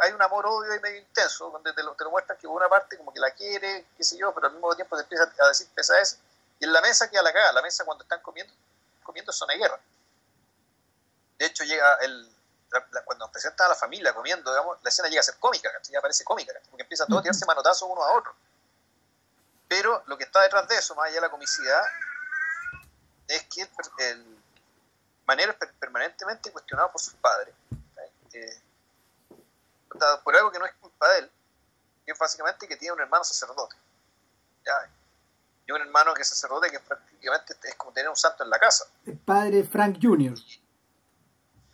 hay, 0.00 0.12
un 0.12 0.22
amor-odio 0.22 0.80
medio 0.80 0.98
intenso, 0.98 1.50
donde 1.50 1.72
te 1.74 1.82
lo, 1.82 1.94
te 1.94 2.04
que 2.40 2.46
una 2.46 2.68
parte 2.70 2.96
como 2.96 3.12
que 3.12 3.20
la 3.20 3.30
quiere, 3.32 3.86
qué 3.96 4.02
sé 4.02 4.16
yo, 4.16 4.32
pero 4.34 4.46
al 4.46 4.54
mismo 4.54 4.74
tiempo 4.74 4.96
te 4.96 5.02
empieza 5.02 5.30
a 5.40 5.48
decir 5.48 5.68
eso 5.76 6.16
y 6.58 6.64
en 6.64 6.72
la 6.72 6.80
mesa 6.80 7.10
queda 7.10 7.22
la 7.22 7.32
cagada, 7.32 7.52
la 7.52 7.62
mesa 7.62 7.84
cuando 7.84 8.02
están 8.02 8.22
comiendo, 8.22 8.52
comiendo 9.02 9.30
es 9.30 9.44
de 9.46 9.58
guerra. 9.58 9.78
De 11.38 11.46
hecho, 11.46 11.64
llega 11.64 11.94
el, 11.96 12.30
cuando 13.04 13.26
nos 13.26 13.30
presentan 13.30 13.66
a 13.66 13.70
la 13.70 13.74
familia 13.74 14.14
comiendo, 14.14 14.50
digamos, 14.50 14.78
la 14.82 14.88
escena 14.88 15.08
llega 15.08 15.20
a 15.20 15.24
ser 15.24 15.36
cómica, 15.38 15.70
ya 15.90 16.00
parece 16.00 16.24
cómica, 16.24 16.52
porque 16.70 16.82
empiezan 16.82 17.06
todos 17.08 17.20
a 17.20 17.22
tirarse 17.22 17.46
manotazos 17.46 17.88
uno 17.88 18.02
a 18.02 18.12
otro. 18.12 18.34
Pero 19.68 20.02
lo 20.06 20.18
que 20.18 20.24
está 20.24 20.42
detrás 20.42 20.68
de 20.68 20.76
eso, 20.76 20.94
más 20.94 21.06
allá 21.06 21.16
de 21.16 21.20
la 21.22 21.30
comicidad, 21.30 21.82
es 23.28 23.44
que 23.44 23.68
el 23.98 24.42
manera 25.26 25.56
permanentemente 25.78 26.50
cuestionado 26.50 26.90
por 26.92 27.00
sus 27.00 27.14
padres, 27.14 27.54
eh, 28.32 28.60
por 30.24 30.36
algo 30.36 30.50
que 30.50 30.58
no 30.58 30.66
es 30.66 30.74
culpa 30.74 31.08
de 31.12 31.20
él, 31.20 31.30
que 32.04 32.12
es 32.12 32.18
básicamente 32.18 32.66
que 32.66 32.76
tiene 32.76 32.94
un 32.94 33.00
hermano 33.00 33.24
sacerdote. 33.24 33.76
Y 35.66 35.72
un 35.72 35.80
hermano 35.80 36.12
que 36.14 36.22
es 36.22 36.28
sacerdote 36.28 36.70
que 36.70 36.80
prácticamente 36.80 37.54
es 37.62 37.74
como 37.76 37.92
tener 37.92 38.08
un 38.08 38.16
santo 38.16 38.42
en 38.42 38.50
la 38.50 38.58
casa. 38.58 38.84
El 39.06 39.18
padre 39.18 39.64
Frank 39.64 39.98
Jr. 40.00 40.34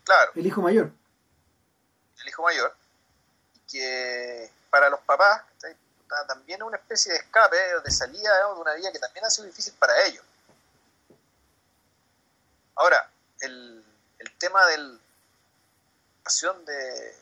Claro. 0.09 0.32
El 0.34 0.46
hijo 0.46 0.62
mayor. 0.62 0.90
El 2.22 2.28
hijo 2.28 2.42
mayor. 2.42 2.74
Que 3.70 4.50
para 4.70 4.88
los 4.88 5.00
papás 5.00 5.42
también 6.26 6.62
es 6.62 6.66
una 6.66 6.78
especie 6.78 7.12
de 7.12 7.18
escape, 7.18 7.56
de 7.84 7.90
salida 7.90 8.38
de 8.38 8.54
una 8.59 8.72
vida 8.72 8.90
que 8.90 8.98
también 8.98 9.26
ha 9.26 9.28
sido 9.28 9.46
difícil 9.46 9.74
para 9.74 9.92
ellos. 10.06 10.24
Ahora, 12.76 13.11
el, 13.40 13.84
el 14.18 14.38
tema 14.38 14.64
de 14.64 14.78
la 14.78 14.98
pasión 16.24 16.64
de, 16.64 17.14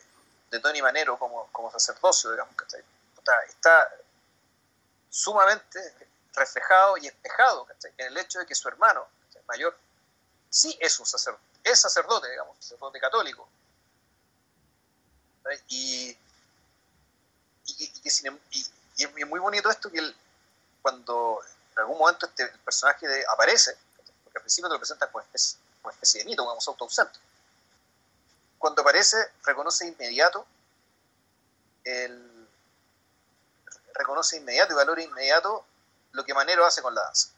de, 0.53 0.61
Tony 0.61 0.81
Manero 0.81 1.19
como, 1.19 1.49
como 1.51 1.73
sacerdocio, 1.73 2.31
digamos, 2.31 2.55
está, 3.49 3.91
sumamente 5.11 5.81
reflejado 6.35 6.99
y 6.99 7.09
espejado 7.09 7.67
en 7.99 8.07
el 8.07 8.19
hecho 8.19 8.39
de 8.39 8.47
que 8.47 8.55
su 8.55 8.69
hermano 8.69 9.09
mayor 9.49 9.77
sí 10.49 10.79
es 10.81 11.01
un 11.01 11.07
sacerdote, 11.07 11.43
es 11.71 11.81
sacerdote, 11.81 12.31
digamos, 12.31 12.57
sacerdote 12.59 13.01
católico. 13.01 13.49
Y, 15.69 16.17
y, 17.67 17.85
y, 18.03 18.11
y, 18.51 19.05
es 19.05 19.27
muy 19.27 19.39
bonito 19.39 19.71
esto 19.71 19.91
que 19.91 20.15
cuando 20.83 21.41
en 21.73 21.79
algún 21.79 21.99
momento 21.99 22.27
este, 22.27 22.47
personaje 22.65 23.07
aparece, 23.29 23.77
porque 24.25 24.39
al 24.39 24.43
principio 24.43 24.69
te 24.69 24.75
lo 24.75 24.79
presentan 24.79 25.11
como 25.11 25.23
especie, 25.23 25.59
una 25.83 25.93
especie 25.93 26.21
de 26.21 26.25
mito, 26.25 26.45
como 26.45 26.61
autoausente. 26.67 27.19
Cuando 28.59 28.83
aparece, 28.83 29.17
reconoce 29.45 29.87
inmediato 29.87 30.47
el, 31.85 32.49
reconoce 33.95 34.37
inmediato 34.37 34.73
y 34.73 34.77
valora 34.77 35.03
inmediato 35.03 35.65
lo 36.13 36.25
que 36.25 36.35
Manero 36.35 36.65
hace 36.65 36.83
con 36.83 36.95
la 36.95 37.03
danza. 37.03 37.29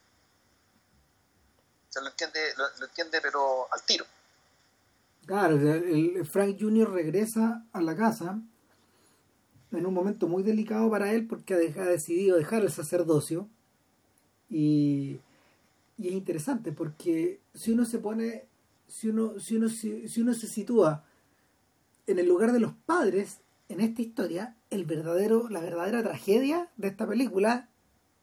Se 1.91 2.01
lo 2.01 2.09
entiende, 2.09 2.55
lo, 2.57 2.85
entiende 2.85 3.21
pero 3.21 3.69
al 3.73 3.83
tiro. 3.83 4.07
Claro, 5.29 5.57
el 5.57 6.25
Frank 6.25 6.57
Jr. 6.59 6.91
regresa 6.91 7.67
a 7.75 7.83
la 7.83 7.95
casa 7.95 8.41
en 9.73 9.85
un 9.85 9.93
momento 9.93 10.27
muy 10.27 10.43
delicado 10.43 10.91
para 10.91 11.13
él 11.13 11.27
porque 11.27 11.53
ha 11.53 11.85
decidido 11.85 12.39
dejar 12.39 12.63
el 12.63 12.71
sacerdocio 12.71 13.47
y, 14.49 15.21
y 15.99 16.09
es 16.09 16.15
interesante 16.15 16.73
porque 16.73 17.41
si 17.53 17.73
uno 17.73 17.85
se 17.85 17.99
pone, 17.99 18.47
si 18.87 19.11
uno, 19.11 19.39
si 19.39 19.57
uno, 19.57 19.69
si, 19.69 20.23
uno 20.23 20.33
se 20.33 20.47
sitúa 20.47 21.05
en 22.07 22.19
el 22.19 22.27
lugar 22.27 22.53
de 22.53 22.61
los 22.61 22.73
padres 22.87 23.41
en 23.69 23.83
esta 23.83 24.01
historia, 24.01 24.57
el 24.71 24.87
verdadero, 24.87 25.51
la 25.51 25.61
verdadera 25.61 26.03
tragedia 26.03 26.71
de 26.79 26.89
esta 26.89 27.07
película 27.07 27.69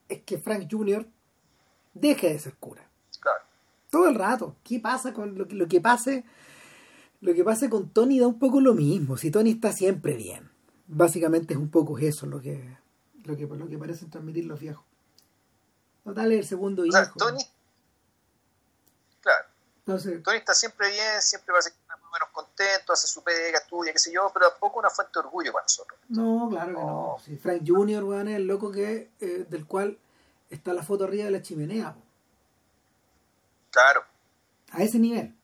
es 0.08 0.22
que 0.22 0.38
Frank 0.38 0.66
Jr. 0.68 1.06
deje 1.94 2.30
de 2.30 2.38
ser 2.40 2.54
cura. 2.56 2.90
Todo 3.90 4.08
el 4.08 4.16
rato. 4.16 4.56
¿Qué 4.64 4.80
pasa 4.80 5.12
con 5.12 5.38
lo 5.38 5.46
que, 5.46 5.54
lo 5.54 5.68
que 5.68 5.80
pase? 5.80 6.24
Lo 7.26 7.34
que 7.34 7.42
pase 7.42 7.68
con 7.68 7.90
Tony 7.90 8.20
da 8.20 8.28
un 8.28 8.38
poco 8.38 8.60
lo 8.60 8.72
mismo. 8.72 9.16
Si 9.16 9.32
Tony 9.32 9.50
está 9.50 9.72
siempre 9.72 10.14
bien. 10.14 10.48
Básicamente 10.86 11.54
es 11.54 11.58
un 11.58 11.72
poco 11.72 11.98
eso 11.98 12.24
lo 12.24 12.40
que, 12.40 12.78
lo 13.24 13.36
que, 13.36 13.48
lo 13.48 13.66
que 13.66 13.76
parecen 13.76 14.08
transmitir 14.10 14.44
los 14.44 14.60
viejos. 14.60 14.84
Total 16.04 16.30
es 16.30 16.38
el 16.38 16.46
segundo 16.46 16.86
hijo. 16.86 16.96
Tony, 17.16 17.42
claro. 19.20 19.44
Tony 20.22 20.36
está 20.36 20.54
siempre 20.54 20.88
bien, 20.88 21.20
siempre 21.20 21.52
va 21.52 21.58
a 21.58 21.62
ser 21.62 21.72
más 21.88 21.98
o 21.98 22.12
menos 22.12 22.28
contento, 22.30 22.92
hace 22.92 23.08
su 23.08 23.24
pega, 23.24 23.58
estudia, 23.58 23.92
qué 23.92 23.98
sé 23.98 24.12
yo, 24.12 24.30
pero 24.32 24.48
tampoco 24.48 24.78
una 24.78 24.90
fuente 24.90 25.10
de 25.14 25.18
orgullo 25.26 25.52
para 25.52 25.64
nosotros. 25.64 25.98
No, 26.08 26.48
claro 26.48 27.18
que 27.24 27.32
no. 27.32 27.38
Frank 27.40 27.62
Jr., 27.66 28.04
bueno, 28.04 28.30
es 28.30 28.36
el 28.36 28.46
loco 28.46 28.70
que, 28.70 29.10
eh, 29.18 29.46
del 29.50 29.66
cual 29.66 29.98
está 30.48 30.72
la 30.72 30.84
foto 30.84 31.02
arriba 31.02 31.24
de 31.24 31.32
la 31.32 31.42
chimenea. 31.42 31.96
Claro. 33.72 34.04
A 34.70 34.84
ese 34.84 35.00
nivel. 35.00 35.35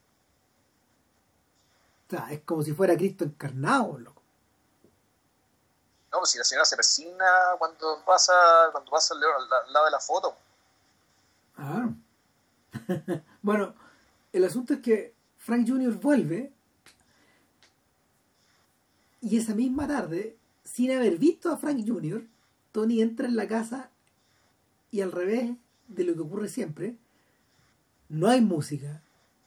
Sea, 2.12 2.30
es 2.30 2.42
como 2.42 2.62
si 2.62 2.74
fuera 2.74 2.94
Cristo 2.94 3.24
encarnado, 3.24 3.98
loco. 3.98 4.20
No, 6.12 6.18
pues 6.18 6.28
si 6.28 6.36
la 6.36 6.44
señora 6.44 6.66
se 6.66 6.76
persigna 6.76 7.24
cuando 7.58 8.02
pasa, 8.04 8.34
cuando 8.70 8.90
pasa 8.90 9.14
al 9.14 9.72
lado 9.72 9.86
de 9.86 9.90
la 9.90 9.98
foto. 9.98 10.36
Ah. 11.56 11.88
bueno, 13.42 13.74
el 14.30 14.44
asunto 14.44 14.74
es 14.74 14.80
que 14.80 15.14
Frank 15.38 15.66
Jr. 15.66 15.94
vuelve 15.94 16.52
y 19.22 19.38
esa 19.38 19.54
misma 19.54 19.88
tarde, 19.88 20.36
sin 20.64 20.92
haber 20.92 21.16
visto 21.16 21.50
a 21.50 21.56
Frank 21.56 21.82
Jr., 21.86 22.26
Tony 22.72 23.00
entra 23.00 23.26
en 23.26 23.36
la 23.36 23.48
casa 23.48 23.88
y 24.90 25.00
al 25.00 25.12
revés 25.12 25.56
de 25.88 26.04
lo 26.04 26.12
que 26.12 26.20
ocurre 26.20 26.50
siempre, 26.50 26.94
no 28.10 28.28
hay 28.28 28.42
música, 28.42 29.00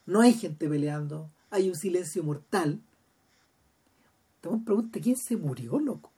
no 0.08 0.22
hay 0.22 0.34
gente 0.34 0.68
peleando, 0.68 1.30
hay 1.56 1.70
un 1.70 1.76
silencio 1.76 2.24
mortal. 2.24 2.82
Te 4.42 4.50
pregunta 4.64 5.00
quién 5.02 5.18
se 5.18 5.36
murió, 5.36 5.80
loco. 5.80 6.12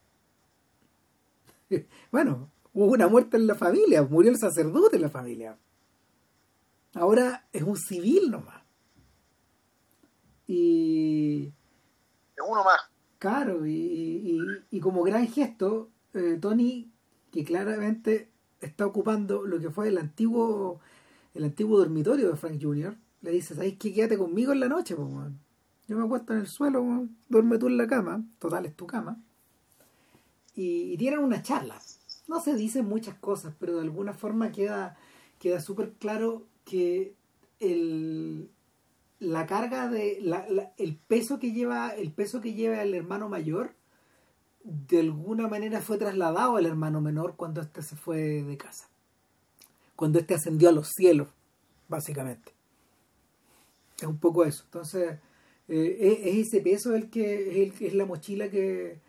bueno, 2.12 2.50
hubo 2.74 2.92
una 2.92 3.08
muerte 3.08 3.38
en 3.38 3.48
la 3.48 3.56
familia, 3.56 4.04
murió 4.04 4.32
el 4.32 4.38
sacerdote 4.38 4.98
en 4.98 5.02
la 5.02 5.10
familia. 5.10 5.58
Ahora 6.94 7.48
es 7.54 7.64
un 7.64 7.78
civil 7.78 8.32
nomás. 8.32 8.62
Y. 10.48 11.52
Es 12.36 12.44
uno 12.48 12.64
más. 12.64 12.80
Claro, 13.20 13.66
y, 13.66 14.40
como 14.82 15.04
gran 15.04 15.28
gesto, 15.28 15.90
eh, 16.14 16.38
Tony, 16.40 16.92
que 17.32 17.44
claramente 17.44 18.30
está 18.62 18.86
ocupando 18.86 19.44
lo 19.44 19.60
que 19.60 19.72
fue 19.72 19.88
el 19.88 19.98
antiguo 19.98 20.80
el 21.38 21.44
antiguo 21.44 21.78
dormitorio 21.78 22.30
de 22.30 22.36
Frank 22.36 22.60
Jr., 22.62 22.98
le 23.28 23.34
dice, 23.34 23.56
¿sabes 23.56 23.76
qué? 23.78 23.94
Quédate 23.94 24.18
conmigo 24.18 24.54
en 24.54 24.62
la 24.62 24.70
noche, 24.70 24.96
pues, 24.96 25.10
Yo 25.88 25.98
me 25.98 26.06
acuesto 26.06 26.34
en 26.34 26.40
el 26.40 26.48
suelo, 26.48 27.08
duerme 27.28 27.58
tú 27.58 27.68
en 27.68 27.78
la 27.78 27.86
cama, 27.86 28.24
total 28.40 28.66
es 28.66 28.76
tu 28.76 28.88
cama. 28.88 29.20
Y, 30.56 30.98
tienen 30.98 31.20
una 31.20 31.42
charla. 31.42 31.78
No 32.30 32.40
se 32.40 32.56
dicen 32.56 32.88
muchas 32.88 33.16
cosas, 33.16 33.54
pero 33.60 33.76
de 33.76 33.82
alguna 33.82 34.14
forma 34.14 34.52
queda, 34.52 34.98
queda 35.40 35.60
súper 35.60 35.92
claro 35.94 36.46
que 36.64 37.16
el, 37.60 38.50
la 39.20 39.46
carga 39.46 39.90
de 39.90 40.20
el 40.78 40.96
peso 40.96 41.38
que 41.38 41.52
lleva 41.52 41.90
el 41.90 42.12
peso 42.12 42.40
que 42.40 42.54
lleva 42.54 42.82
el 42.82 42.94
hermano 42.94 43.30
mayor 43.30 43.74
de 44.64 45.00
alguna 45.00 45.48
manera 45.48 45.82
fue 45.82 45.98
trasladado 45.98 46.58
al 46.58 46.66
hermano 46.66 47.02
menor 47.02 47.36
cuando 47.36 47.62
éste 47.62 47.82
se 47.82 47.96
fue 47.96 48.44
de 48.44 48.58
casa 48.58 48.90
cuando 49.96 50.20
éste 50.20 50.36
ascendió 50.36 50.70
a 50.70 50.74
los 50.74 50.90
cielos 50.90 51.30
básicamente 51.88 52.57
es 53.98 54.08
un 54.08 54.20
poco 54.20 54.46
eso 54.46 54.64
entonces 54.66 55.20
eh, 55.68 56.22
es, 56.24 56.48
ese 56.48 56.62
peso 56.62 56.96
el 56.96 57.10
que 57.10 57.64
es, 57.64 57.82
es 57.82 57.94
la 57.94 58.06
mochila 58.06 58.50
que, 58.50 59.02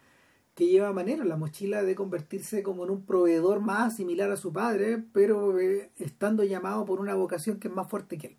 que 0.58 0.66
lleva 0.66 0.92
Manero, 0.92 1.22
la 1.22 1.36
mochila 1.36 1.84
de 1.84 1.94
convertirse 1.94 2.64
como 2.64 2.82
en 2.82 2.90
un 2.90 3.06
proveedor 3.06 3.60
más 3.60 3.94
similar 3.94 4.32
a 4.32 4.36
su 4.36 4.52
padre, 4.52 5.00
pero 5.14 5.56
eh, 5.60 5.92
estando 6.00 6.42
llamado 6.42 6.84
por 6.84 6.98
una 6.98 7.14
vocación 7.14 7.60
que 7.60 7.68
es 7.68 7.74
más 7.74 7.88
fuerte 7.88 8.18
que 8.18 8.26
él. 8.26 8.38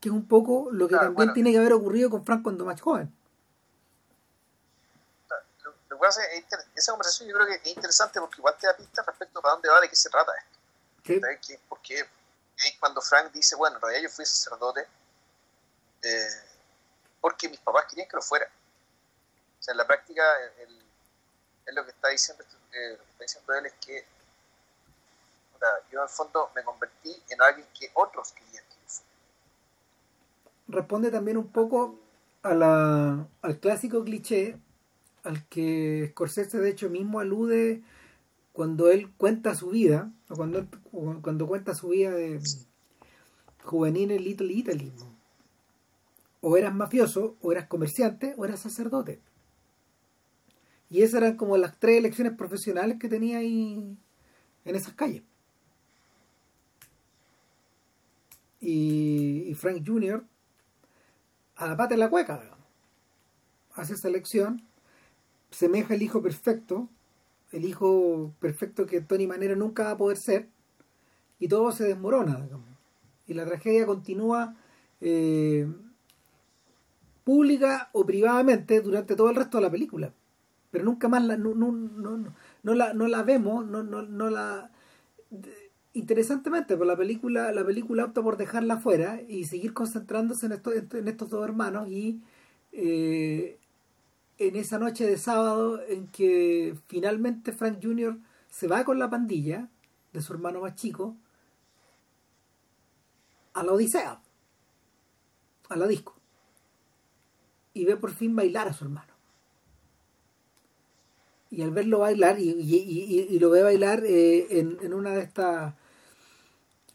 Que 0.00 0.08
es 0.08 0.14
un 0.14 0.26
poco 0.26 0.70
lo 0.72 0.88
que 0.88 0.96
también 0.96 1.34
tiene 1.34 1.52
que 1.52 1.58
haber 1.58 1.74
ocurrido 1.74 2.08
con 2.08 2.24
Frank 2.24 2.42
cuando 2.42 2.64
más 2.64 2.80
joven. 2.80 3.14
Lo 5.90 5.96
que 5.96 6.00
pasa 6.00 6.22
es 6.32 6.46
esa 6.74 6.92
conversación 6.92 7.28
yo 7.28 7.34
creo 7.34 7.46
que 7.46 7.56
es 7.56 7.76
interesante 7.76 8.18
porque 8.18 8.36
igual 8.38 8.54
te 8.58 8.66
da 8.66 8.74
pista 8.74 9.02
respecto 9.06 9.40
a 9.40 9.42
para 9.42 9.52
dónde 9.56 9.68
va, 9.68 9.78
de 9.78 9.90
qué 9.90 9.96
se 9.96 10.08
trata 10.08 10.32
esto. 11.04 11.26
Porque 11.68 12.02
cuando 12.78 13.00
Frank 13.00 13.32
dice, 13.32 13.56
bueno, 13.56 13.76
en 13.76 13.82
realidad 13.82 14.02
yo 14.02 14.10
fui 14.10 14.24
sacerdote 14.24 14.86
eh, 16.02 16.28
porque 17.20 17.48
mis 17.48 17.60
papás 17.60 17.86
querían 17.88 18.08
que 18.08 18.16
lo 18.16 18.22
fuera 18.22 18.50
o 19.58 19.62
sea, 19.62 19.72
en 19.72 19.78
la 19.78 19.86
práctica, 19.86 20.22
es 21.66 21.74
lo 21.74 21.84
que 21.84 21.90
está 21.90 22.08
diciendo, 22.08 22.42
eh, 22.72 22.98
está 23.12 23.24
diciendo 23.24 23.54
él 23.54 23.66
es 23.66 23.74
que 23.74 24.04
yo 25.92 25.98
en 25.98 26.04
el 26.04 26.08
fondo 26.08 26.50
me 26.54 26.62
convertí 26.64 27.14
en 27.28 27.42
alguien 27.42 27.66
que 27.78 27.90
otros 27.94 28.32
querían 28.32 28.64
que 28.64 28.76
yo 28.86 29.02
Responde 30.68 31.10
también 31.10 31.36
un 31.36 31.52
poco 31.52 31.98
a 32.42 32.54
la, 32.54 33.26
al 33.42 33.60
clásico 33.60 34.02
cliché 34.02 34.56
al 35.24 35.46
que 35.48 36.08
Scorsese 36.12 36.58
de 36.58 36.70
hecho 36.70 36.88
mismo 36.88 37.20
alude 37.20 37.82
cuando 38.52 38.90
él 38.90 39.10
cuenta 39.16 39.54
su 39.54 39.70
vida, 39.70 40.12
o 40.28 40.36
cuando, 40.36 40.66
cuando 41.22 41.46
cuenta 41.46 41.74
su 41.74 41.88
vida 41.88 42.10
de 42.10 42.40
juvenil 43.64 44.10
en 44.10 44.24
Little 44.24 44.52
Italy. 44.52 44.92
O 46.40 46.56
eras 46.56 46.74
mafioso, 46.74 47.36
o 47.40 47.52
eras 47.52 47.66
comerciante, 47.66 48.34
o 48.36 48.44
eras 48.44 48.60
sacerdote. 48.60 49.20
Y 50.88 51.02
esas 51.02 51.22
eran 51.22 51.36
como 51.36 51.56
las 51.56 51.78
tres 51.78 51.98
elecciones 51.98 52.34
profesionales 52.36 52.98
que 52.98 53.08
tenía 53.08 53.38
ahí 53.38 53.96
en 54.64 54.76
esas 54.76 54.94
calles. 54.94 55.22
Y, 58.60 59.54
Frank 59.54 59.82
Jr. 59.86 60.24
a 61.56 61.66
la 61.66 61.76
pata 61.76 61.94
de 61.94 61.98
la 61.98 62.10
cueca, 62.10 62.42
hace 63.74 63.94
esa 63.94 64.08
elección, 64.08 64.62
semeja 65.50 65.94
el 65.94 66.02
hijo 66.02 66.22
perfecto, 66.22 66.88
el 67.52 67.64
hijo 67.64 68.34
perfecto 68.40 68.86
que 68.86 69.00
Tony 69.00 69.26
Manera 69.26 69.56
nunca 69.56 69.84
va 69.84 69.90
a 69.92 69.96
poder 69.96 70.16
ser, 70.16 70.48
y 71.38 71.48
todo 71.48 71.72
se 71.72 71.84
desmorona, 71.84 72.48
Y 73.26 73.34
la 73.34 73.46
tragedia 73.46 73.86
continúa 73.86 74.56
eh, 75.00 75.66
pública 77.24 77.88
o 77.92 78.04
privadamente 78.04 78.80
durante 78.80 79.16
todo 79.16 79.30
el 79.30 79.36
resto 79.36 79.58
de 79.58 79.62
la 79.62 79.70
película. 79.70 80.12
Pero 80.70 80.84
nunca 80.84 81.08
más 81.08 81.24
la, 81.24 81.36
no, 81.36 81.54
no, 81.54 81.72
no, 81.72 82.34
no 82.62 82.74
la, 82.74 82.92
no 82.92 83.08
la 83.08 83.22
vemos, 83.22 83.66
no, 83.66 83.82
no, 83.82 84.02
no 84.02 84.30
la... 84.30 84.70
Interesantemente, 85.92 86.76
pues 86.76 86.86
la 86.86 86.96
película, 86.96 87.52
la 87.52 87.64
película 87.64 88.04
opta 88.04 88.22
por 88.22 88.36
dejarla 88.36 88.78
fuera 88.78 89.20
y 89.26 89.44
seguir 89.44 89.72
concentrándose 89.72 90.46
en, 90.46 90.52
esto, 90.52 90.72
en 90.72 91.08
estos 91.08 91.30
dos 91.30 91.44
hermanos 91.44 91.88
y 91.88 92.20
eh, 92.72 93.59
en 94.40 94.56
esa 94.56 94.78
noche 94.78 95.06
de 95.06 95.18
sábado 95.18 95.82
en 95.86 96.08
que 96.08 96.74
finalmente 96.88 97.52
Frank 97.52 97.78
Jr. 97.82 98.18
se 98.48 98.66
va 98.66 98.84
con 98.84 98.98
la 98.98 99.10
pandilla 99.10 99.68
de 100.14 100.22
su 100.22 100.32
hermano 100.32 100.62
más 100.62 100.74
chico 100.76 101.14
a 103.52 103.62
la 103.62 103.72
Odisea, 103.72 104.22
a 105.68 105.76
la 105.76 105.86
disco, 105.86 106.16
y 107.74 107.84
ve 107.84 107.96
por 107.96 108.12
fin 108.12 108.34
bailar 108.34 108.66
a 108.66 108.72
su 108.72 108.84
hermano 108.84 109.12
y 111.50 111.62
al 111.62 111.72
verlo 111.72 111.98
bailar 111.98 112.38
y, 112.38 113.38
lo 113.38 113.50
ve 113.50 113.62
bailar 113.62 114.04
eh, 114.06 114.58
en, 114.58 114.94
una 114.94 115.10
de 115.10 115.22
estas 115.22 115.74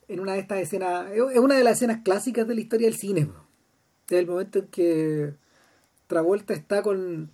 en 0.08 0.20
una 0.20 0.34
de 0.34 0.40
estas 0.40 0.62
escenas 0.62 1.12
es 1.12 1.40
una 1.40 1.56
de 1.56 1.64
las 1.64 1.74
escenas 1.74 2.02
clásicas 2.04 2.48
de 2.48 2.56
la 2.56 2.62
historia 2.62 2.88
del 2.88 2.98
cine 2.98 3.30
desde 4.08 4.20
el 4.22 4.28
momento 4.28 4.60
en 4.60 4.68
que 4.68 5.45
Travolta 6.08 6.54
está 6.54 6.82
con 6.82 7.32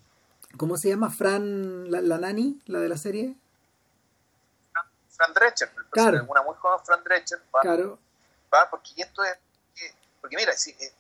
¿cómo 0.57 0.78
se 0.78 0.89
llama? 0.89 1.09
Fran 1.09 1.91
la, 1.91 2.17
nani 2.17 2.61
la 2.65 2.80
de 2.80 2.89
la 2.89 2.97
serie 2.97 3.36
Fran 5.09 5.34
Drescher 5.34 5.69
claro. 5.89 6.26
una 6.28 6.41
muy 6.41 6.55
joven 6.55 6.80
Fran 6.86 7.03
Drescher 7.03 7.39
va, 7.53 7.61
claro 7.61 7.99
va 8.53 8.69
porque 8.69 8.91
esto 8.97 9.24
es 9.24 9.38
porque 10.22 10.36
mira 10.36 10.53
si, 10.53 10.69
eh, 10.72 10.93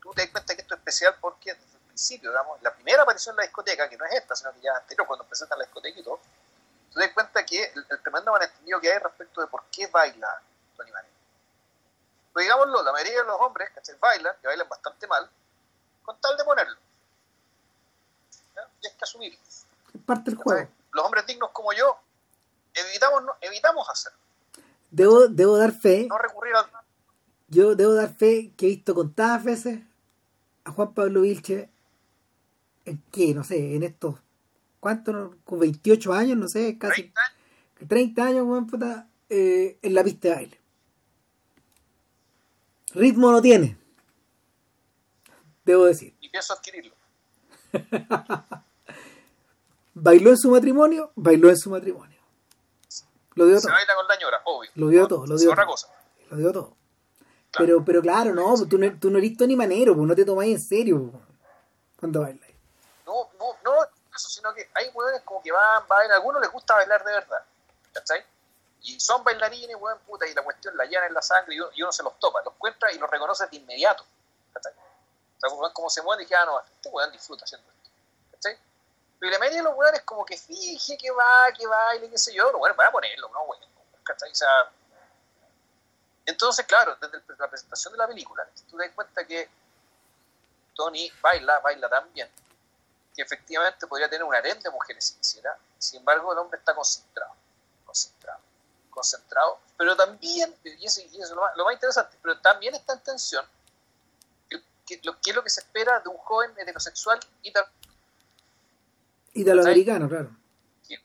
tú 0.00 0.10
te 0.12 0.22
das 0.22 0.30
cuenta 0.30 0.54
que 0.54 0.62
esto 0.62 0.74
es 0.74 0.78
especial 0.78 1.14
porque 1.20 1.52
desde 1.52 1.76
el 1.76 1.82
principio, 1.84 2.30
digamos, 2.30 2.60
la 2.62 2.74
primera 2.74 3.02
aparición 3.02 3.34
en 3.34 3.38
la 3.38 3.42
discoteca, 3.42 3.88
que 3.88 3.98
no 3.98 4.04
es 4.06 4.14
esta, 4.14 4.34
sino 4.34 4.52
que 4.54 4.60
ya 4.62 4.74
anterior, 4.74 5.06
cuando 5.06 5.26
presentan 5.26 5.58
la 5.58 5.66
discoteca 5.66 6.00
y 6.00 6.02
todo, 6.02 6.18
tú 6.90 6.98
te 6.98 7.00
das 7.00 7.12
cuenta 7.12 7.44
que 7.44 7.64
el, 7.64 7.86
el 7.90 8.02
tremendo 8.02 8.32
malentendido 8.32 8.80
que 8.80 8.90
hay 8.90 8.98
respecto 8.98 9.42
de 9.42 9.46
por 9.46 9.64
qué 9.70 9.86
baila 9.88 10.40
Tony 10.76 10.90
Manero. 10.90 11.14
Pues 12.32 12.44
digámoslo, 12.46 12.82
la 12.82 12.92
mayoría 12.92 13.18
de 13.18 13.24
los 13.24 13.40
hombres, 13.40 13.70
¿cachai? 13.74 13.94
Bailan, 14.00 14.34
y 14.42 14.46
bailan 14.46 14.68
bastante 14.68 15.06
mal, 15.06 15.30
con 16.02 16.18
tal 16.18 16.36
de 16.36 16.44
ponerlo. 16.44 16.76
Hay 18.84 18.96
que 18.96 19.04
asumirlo. 19.04 19.38
Es 19.94 20.02
parte 20.04 20.30
del 20.30 20.38
juego. 20.38 20.68
Los 20.92 21.04
hombres 21.04 21.26
dignos 21.26 21.50
como 21.52 21.72
yo, 21.72 21.96
evitamos, 22.74 23.24
no- 23.24 23.34
evitamos 23.40 23.88
hacerlo, 23.88 24.18
Debo, 24.90 25.26
debo 25.28 25.56
dar 25.56 25.72
fe, 25.72 26.06
no 26.08 26.18
recurrir 26.18 26.54
al... 26.54 26.66
yo 27.48 27.74
debo 27.74 27.94
dar 27.94 28.14
fe 28.14 28.52
que 28.56 28.66
he 28.66 28.68
visto 28.70 28.94
contadas 28.94 29.42
veces 29.44 29.80
a 30.64 30.70
Juan 30.70 30.92
Pablo 30.92 31.22
Vilche 31.22 31.70
en 32.84 33.02
que, 33.10 33.32
no 33.34 33.42
sé, 33.42 33.74
en 33.76 33.82
estos, 33.84 34.16
¿cuánto? 34.80 35.12
no? 35.12 35.34
Con 35.44 35.60
28 35.60 36.12
años, 36.12 36.36
no 36.36 36.46
sé, 36.48 36.76
casi 36.78 37.02
30 37.04 37.20
años, 37.20 37.88
30 37.88 38.24
años, 38.26 38.46
weón, 38.46 38.66
puta, 38.66 39.08
eh, 39.30 39.78
en 39.80 39.94
la 39.94 40.04
pista 40.04 40.28
de 40.28 40.34
baile. 40.34 40.60
Ritmo 42.94 43.30
no 43.32 43.40
tiene. 43.40 43.78
Debo 45.64 45.84
decir. 45.86 46.14
y 46.20 46.28
pienso 46.28 46.52
adquirirlo. 46.52 46.94
Bailó 49.94 50.30
en 50.30 50.38
su 50.38 50.50
matrimonio, 50.50 51.12
bailó 51.14 51.48
en 51.50 51.56
su 51.56 51.70
matrimonio. 51.70 52.18
Lo 53.34 53.46
dio 53.46 53.56
Se 53.60 53.66
todo. 53.66 53.72
baila 53.76 53.94
con 53.94 54.06
la 54.08 54.16
ñora, 54.18 54.40
obvio. 54.44 54.70
Lo 54.74 54.88
dio 54.88 55.08
todo, 55.08 55.26
lo 55.26 55.34
Es 55.34 55.40
dio 55.40 55.50
otra 55.50 55.64
todo. 55.64 55.72
cosa. 55.72 55.88
Lo 56.30 56.36
dio 56.36 56.52
todo. 56.52 56.76
Claro. 57.50 57.66
Pero, 57.66 57.84
pero 57.84 58.02
claro, 58.02 58.32
no, 58.34 58.54
tú 58.66 58.78
no, 58.78 58.98
tú 58.98 59.10
no 59.10 59.18
eres 59.18 59.36
Tony 59.36 59.56
Manero, 59.56 59.94
pues 59.94 60.06
no 60.06 60.14
te 60.14 60.24
tomáis 60.24 60.54
en 60.54 60.60
serio 60.62 61.10
pues, 61.10 61.22
cuando 61.98 62.20
bailas. 62.22 62.48
No, 63.06 63.28
no, 63.38 63.56
no 63.64 63.82
eso, 64.14 64.28
sino 64.28 64.52
que 64.54 64.70
hay 64.74 64.88
hueones 64.94 65.22
como 65.22 65.42
que 65.42 65.52
van, 65.52 65.86
bailan, 65.88 66.12
a 66.12 66.14
algunos 66.16 66.40
les 66.40 66.50
gusta 66.50 66.74
bailar 66.74 67.04
de 67.04 67.12
verdad, 67.12 67.44
¿cachai? 67.92 68.24
Y 68.82 68.98
son 68.98 69.22
bailarines, 69.22 69.76
hueón, 69.78 69.98
puta, 70.06 70.26
y 70.26 70.34
la 70.34 70.42
cuestión 70.42 70.76
la 70.76 70.84
llena 70.84 71.06
en 71.06 71.14
la 71.14 71.22
sangre 71.22 71.54
y 71.54 71.60
uno, 71.60 71.70
y 71.74 71.82
uno 71.82 71.92
se 71.92 72.02
los 72.02 72.18
topa, 72.18 72.40
los 72.44 72.54
encuentra 72.54 72.92
y 72.92 72.98
los 72.98 73.10
reconoce 73.10 73.46
de 73.46 73.56
inmediato, 73.56 74.04
¿cachai? 74.54 74.72
O 74.72 75.40
sea, 75.40 75.72
como 75.72 75.88
se 75.90 76.02
mueve 76.02 76.22
y 76.22 76.26
dije, 76.26 76.34
ah, 76.36 76.44
no, 76.46 76.60
este 76.60 76.88
hueón 76.88 77.12
disfruta 77.12 77.44
haciendo 77.44 77.66
esto, 77.70 77.90
¿cachai? 78.32 78.58
Pero 79.22 79.34
la 79.34 79.38
mayoría 79.38 79.58
de 79.60 79.68
los 79.68 79.76
hueones 79.76 80.02
como 80.02 80.26
que 80.26 80.36
finge 80.36 80.98
que 80.98 81.08
va, 81.12 81.52
que 81.56 81.64
baile, 81.64 82.10
qué 82.10 82.18
sé 82.18 82.34
yo, 82.34 82.50
hueones 82.58 82.76
van 82.76 82.88
a 82.88 82.90
ponerlo, 82.90 83.28
¿no, 83.28 83.42
hueón? 83.44 83.62
¿Cachai? 84.02 84.32
O 84.32 84.34
sea, 84.34 84.48
entonces, 86.26 86.66
claro, 86.66 86.96
desde 86.96 87.22
la 87.38 87.48
presentación 87.48 87.92
de 87.92 87.98
la 87.98 88.08
película, 88.08 88.44
tú 88.68 88.76
te 88.76 88.84
das 88.84 88.92
cuenta 88.96 89.24
que 89.24 89.48
Tony 90.74 91.08
baila, 91.20 91.60
baila 91.60 91.88
tan 91.88 92.12
bien, 92.12 92.28
que 93.14 93.22
efectivamente 93.22 93.86
podría 93.86 94.10
tener 94.10 94.24
un 94.24 94.34
harem 94.34 94.58
de 94.58 94.70
mujeres 94.70 95.04
si 95.04 95.14
quisiera, 95.14 95.56
sin 95.78 96.00
embargo 96.00 96.32
el 96.32 96.38
hombre 96.40 96.58
está 96.58 96.74
concentrado, 96.74 97.32
concentrado, 97.86 98.40
concentrado, 98.90 99.60
pero 99.76 99.94
también, 99.94 100.52
y 100.64 100.84
eso, 100.84 101.00
y 101.00 101.20
eso 101.20 101.26
es 101.26 101.30
lo 101.30 101.42
más, 101.42 101.56
lo 101.56 101.64
más 101.64 101.74
interesante, 101.74 102.18
pero 102.20 102.40
también 102.40 102.74
está 102.74 102.94
en 102.94 103.00
tensión 103.04 103.46
que, 104.48 105.00
lo, 105.04 105.20
que 105.20 105.30
es 105.30 105.36
lo 105.36 105.44
que 105.44 105.50
se 105.50 105.60
espera 105.60 106.00
de 106.00 106.08
un 106.08 106.16
joven 106.16 106.52
heterosexual 106.58 107.20
y 107.42 107.52
Italoamericano, 109.34 110.08
claro. 110.08 110.30
que 110.88 110.98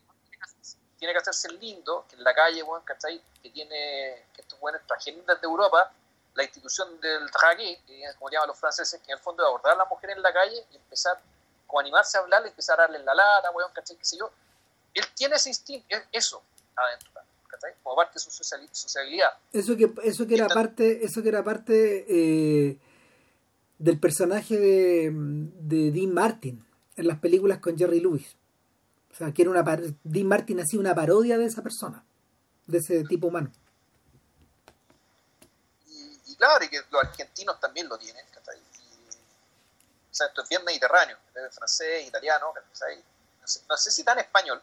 tiene 0.98 1.12
que 1.14 1.18
hacerse 1.18 1.48
el 1.48 1.58
lindo, 1.60 2.04
que 2.08 2.16
en 2.16 2.24
la 2.24 2.34
calle, 2.34 2.62
weón, 2.62 2.82
¿cachai? 2.84 3.20
Que 3.42 3.50
tiene, 3.50 4.24
que 4.34 4.40
estos 4.42 4.58
buenos 4.60 4.82
tragedias 4.86 5.24
de 5.26 5.34
Europa, 5.46 5.92
la 6.34 6.42
institución 6.44 7.00
del 7.00 7.30
tragué, 7.30 7.80
que 7.86 8.02
es 8.04 8.14
como 8.16 8.30
llaman 8.30 8.48
los 8.48 8.58
franceses, 8.58 9.00
que 9.00 9.12
en 9.12 9.18
el 9.18 9.22
fondo 9.22 9.42
es 9.42 9.46
abordar 9.48 9.72
a 9.74 9.76
la 9.76 9.84
mujer 9.86 10.10
en 10.10 10.22
la 10.22 10.32
calle 10.32 10.64
y 10.72 10.76
empezar, 10.76 11.20
como 11.66 11.80
animarse 11.80 12.16
a 12.18 12.20
hablarle, 12.20 12.48
empezar 12.48 12.78
a 12.80 12.82
darle 12.82 12.98
la 13.00 13.14
lata, 13.14 13.50
weón, 13.52 13.70
¿cachai? 13.72 13.96
¿Qué 13.96 14.04
sé 14.04 14.18
yo? 14.18 14.30
Él 14.94 15.04
tiene 15.14 15.36
ese 15.36 15.48
instinto, 15.50 15.86
es- 15.88 16.02
eso 16.12 16.42
adentro, 16.76 17.10
¿cachai? 17.48 17.72
Como 17.82 17.96
parte 17.96 18.14
de 18.14 18.20
su 18.20 18.30
sociabilidad. 18.30 19.30
Eso 19.52 19.76
que, 19.76 19.92
eso 20.04 20.26
que 20.26 20.34
era 20.34 20.48
parte, 20.48 21.04
eso 21.04 21.22
que 21.22 21.28
era 21.28 21.42
parte 21.44 22.04
eh, 22.08 22.78
del 23.78 23.98
personaje 24.00 24.56
de, 24.58 25.10
de 25.12 25.90
Dean 25.92 26.12
Martin 26.12 26.64
en 26.98 27.08
las 27.08 27.18
películas 27.18 27.58
con 27.58 27.76
Jerry 27.78 28.00
Lewis. 28.00 28.36
O 29.10 29.14
sea, 29.14 29.32
que 29.32 29.42
era 29.42 29.50
una 29.50 29.64
par- 29.64 29.82
Dean 30.04 30.26
Martin 30.26 30.60
hacía 30.60 30.78
una 30.78 30.94
parodia 30.94 31.38
de 31.38 31.46
esa 31.46 31.62
persona, 31.62 32.04
de 32.66 32.78
ese 32.78 33.04
tipo 33.04 33.28
humano. 33.28 33.50
Y, 36.26 36.34
claro, 36.36 36.64
y 36.64 36.68
que 36.68 36.80
los 36.90 37.02
argentinos 37.02 37.58
también 37.58 37.88
lo 37.88 37.98
tienen, 37.98 38.24
¿cachai? 38.32 38.58
O 38.58 40.14
sea, 40.18 40.26
esto 40.26 40.42
es 40.42 40.48
bien 40.48 40.64
mediterráneo, 40.64 41.16
francés, 41.52 42.06
italiano. 42.06 42.52
No 43.68 43.76
sé, 43.76 43.90
si 43.90 44.04
tan 44.04 44.18
español, 44.18 44.60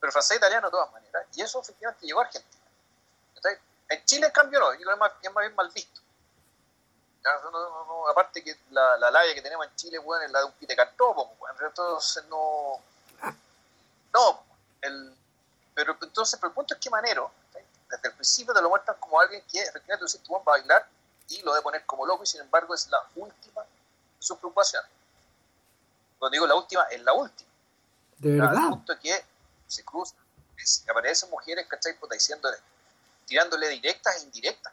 pero 0.00 0.12
francés 0.12 0.38
italiano 0.38 0.68
de 0.68 0.70
todas 0.70 0.90
maneras. 0.92 1.26
Y 1.34 1.42
eso 1.42 1.60
efectivamente 1.60 2.06
llegó 2.06 2.20
a 2.20 2.24
Argentina. 2.24 2.62
En 3.88 4.04
Chile, 4.04 4.26
en 4.26 4.32
cambio, 4.32 4.58
no, 4.58 4.74
yo 4.74 4.90
es 4.90 4.98
más, 4.98 5.12
es 5.22 5.32
más 5.32 5.42
bien 5.42 5.54
mal 5.54 5.70
visto. 5.72 6.00
Ya, 7.26 7.40
no, 7.42 7.50
no, 7.50 7.84
no, 7.86 8.08
aparte 8.08 8.44
que 8.44 8.56
la, 8.70 8.96
la 8.98 9.10
labia 9.10 9.34
que 9.34 9.42
tenemos 9.42 9.66
en 9.66 9.74
Chile, 9.74 9.98
weón, 9.98 10.22
es 10.22 10.30
la 10.30 10.38
de 10.38 10.44
un 10.44 10.52
pitecantopo, 10.52 11.34
weón, 11.40 11.56
entonces 11.60 12.24
no... 12.26 12.80
No, 14.14 14.44
el, 14.80 15.12
pero 15.74 15.96
entonces, 16.00 16.38
pero 16.38 16.50
el 16.50 16.54
punto 16.54 16.74
es 16.74 16.80
que 16.80 16.88
Manero, 16.88 17.32
desde 17.90 18.08
el 18.08 18.14
principio 18.14 18.54
te 18.54 18.62
lo 18.62 18.68
muestran 18.68 18.96
como 18.98 19.18
alguien 19.20 19.42
que 19.50 19.60
efectivamente 19.60 19.98
tú 19.98 20.04
dices, 20.06 20.22
tú 20.22 20.32
vas 20.34 20.42
a 20.42 20.50
bailar 20.50 20.88
y 21.28 21.42
lo 21.42 21.52
debe 21.52 21.62
poner 21.64 21.84
como 21.84 22.06
loco 22.06 22.22
y 22.22 22.26
sin 22.26 22.40
embargo 22.42 22.72
es 22.74 22.86
la 22.88 22.98
última 23.16 23.62
de 23.62 23.68
sus 24.20 24.38
preocupaciones. 24.38 24.88
Cuando 26.18 26.32
digo 26.32 26.46
la 26.46 26.54
última, 26.54 26.84
es 26.84 27.02
la 27.02 27.12
última. 27.12 27.50
De 28.18 28.40
verdad. 28.40 28.68
punto 28.70 28.98
que 29.00 29.24
se 29.66 29.84
cruzan, 29.84 30.18
es- 30.56 30.84
aparecen 30.88 31.28
mujeres, 31.30 31.66
¿cachai? 31.66 31.92
Puta, 31.98 32.14
diciéndole, 32.14 32.56
tirándole 33.26 33.68
directas 33.68 34.16
e 34.16 34.20
indirectas, 34.22 34.72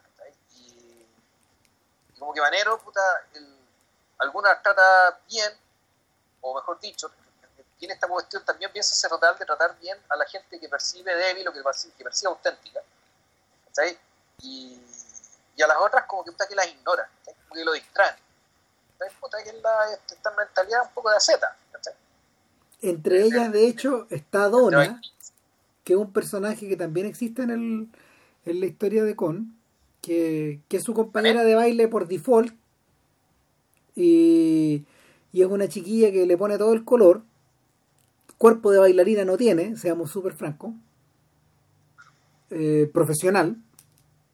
como 2.24 2.32
que 2.32 2.40
Manero, 2.40 2.78
puta, 2.78 3.00
el- 3.34 3.54
algunas 4.18 4.62
trata 4.62 5.18
bien, 5.28 5.52
o 6.40 6.54
mejor 6.54 6.80
dicho, 6.80 7.10
tiene 7.78 7.92
esta 7.94 8.08
cuestión 8.08 8.42
también 8.46 8.72
bien 8.72 8.82
sacerdotal 8.82 9.36
de 9.38 9.44
tratar 9.44 9.78
bien 9.78 9.98
a 10.08 10.16
la 10.16 10.24
gente 10.24 10.58
que 10.58 10.68
percibe 10.70 11.14
débil 11.14 11.46
o 11.48 11.52
que 11.52 11.62
percibe, 11.62 11.92
que 11.98 12.04
percibe 12.04 12.30
auténtica, 12.30 12.80
¿cachai? 13.66 13.98
Y, 14.40 14.80
y 15.54 15.62
a 15.62 15.66
las 15.66 15.76
otras 15.76 16.06
como 16.06 16.24
que 16.24 16.32
puta 16.32 16.48
que 16.48 16.54
las 16.54 16.66
ignora, 16.66 17.06
¿cachai? 17.18 17.34
como 17.42 17.54
que 17.56 17.64
lo 17.64 17.72
distraen. 17.72 18.16
¿cachai? 18.98 19.14
Puta 19.20 19.42
que 19.42 19.50
es 19.50 19.62
la, 19.62 19.92
esta 20.10 20.30
mentalidad 20.30 20.82
un 20.82 20.94
poco 20.94 21.10
de 21.10 21.16
aceta. 21.16 21.56
Entre 22.80 23.22
ellas, 23.22 23.52
de 23.52 23.66
hecho, 23.66 24.06
está 24.10 24.48
Donna, 24.48 25.00
que 25.84 25.92
es 25.94 25.98
un 25.98 26.12
personaje 26.12 26.68
que 26.68 26.76
también 26.76 27.06
existe 27.06 27.42
en, 27.42 27.50
el, 27.50 27.88
en 28.44 28.60
la 28.60 28.66
historia 28.66 29.04
de 29.04 29.14
Con, 29.16 29.58
que, 30.04 30.60
que 30.68 30.76
es 30.76 30.82
su 30.82 30.92
compañera 30.92 31.44
de 31.44 31.54
baile 31.54 31.88
por 31.88 32.06
default, 32.06 32.52
y, 33.96 34.84
y 35.32 35.42
es 35.42 35.46
una 35.46 35.68
chiquilla 35.68 36.12
que 36.12 36.26
le 36.26 36.36
pone 36.36 36.58
todo 36.58 36.74
el 36.74 36.84
color, 36.84 37.22
cuerpo 38.36 38.70
de 38.70 38.78
bailarina 38.78 39.24
no 39.24 39.38
tiene, 39.38 39.76
seamos 39.76 40.10
súper 40.10 40.34
francos, 40.34 40.74
eh, 42.50 42.90
profesional, 42.92 43.56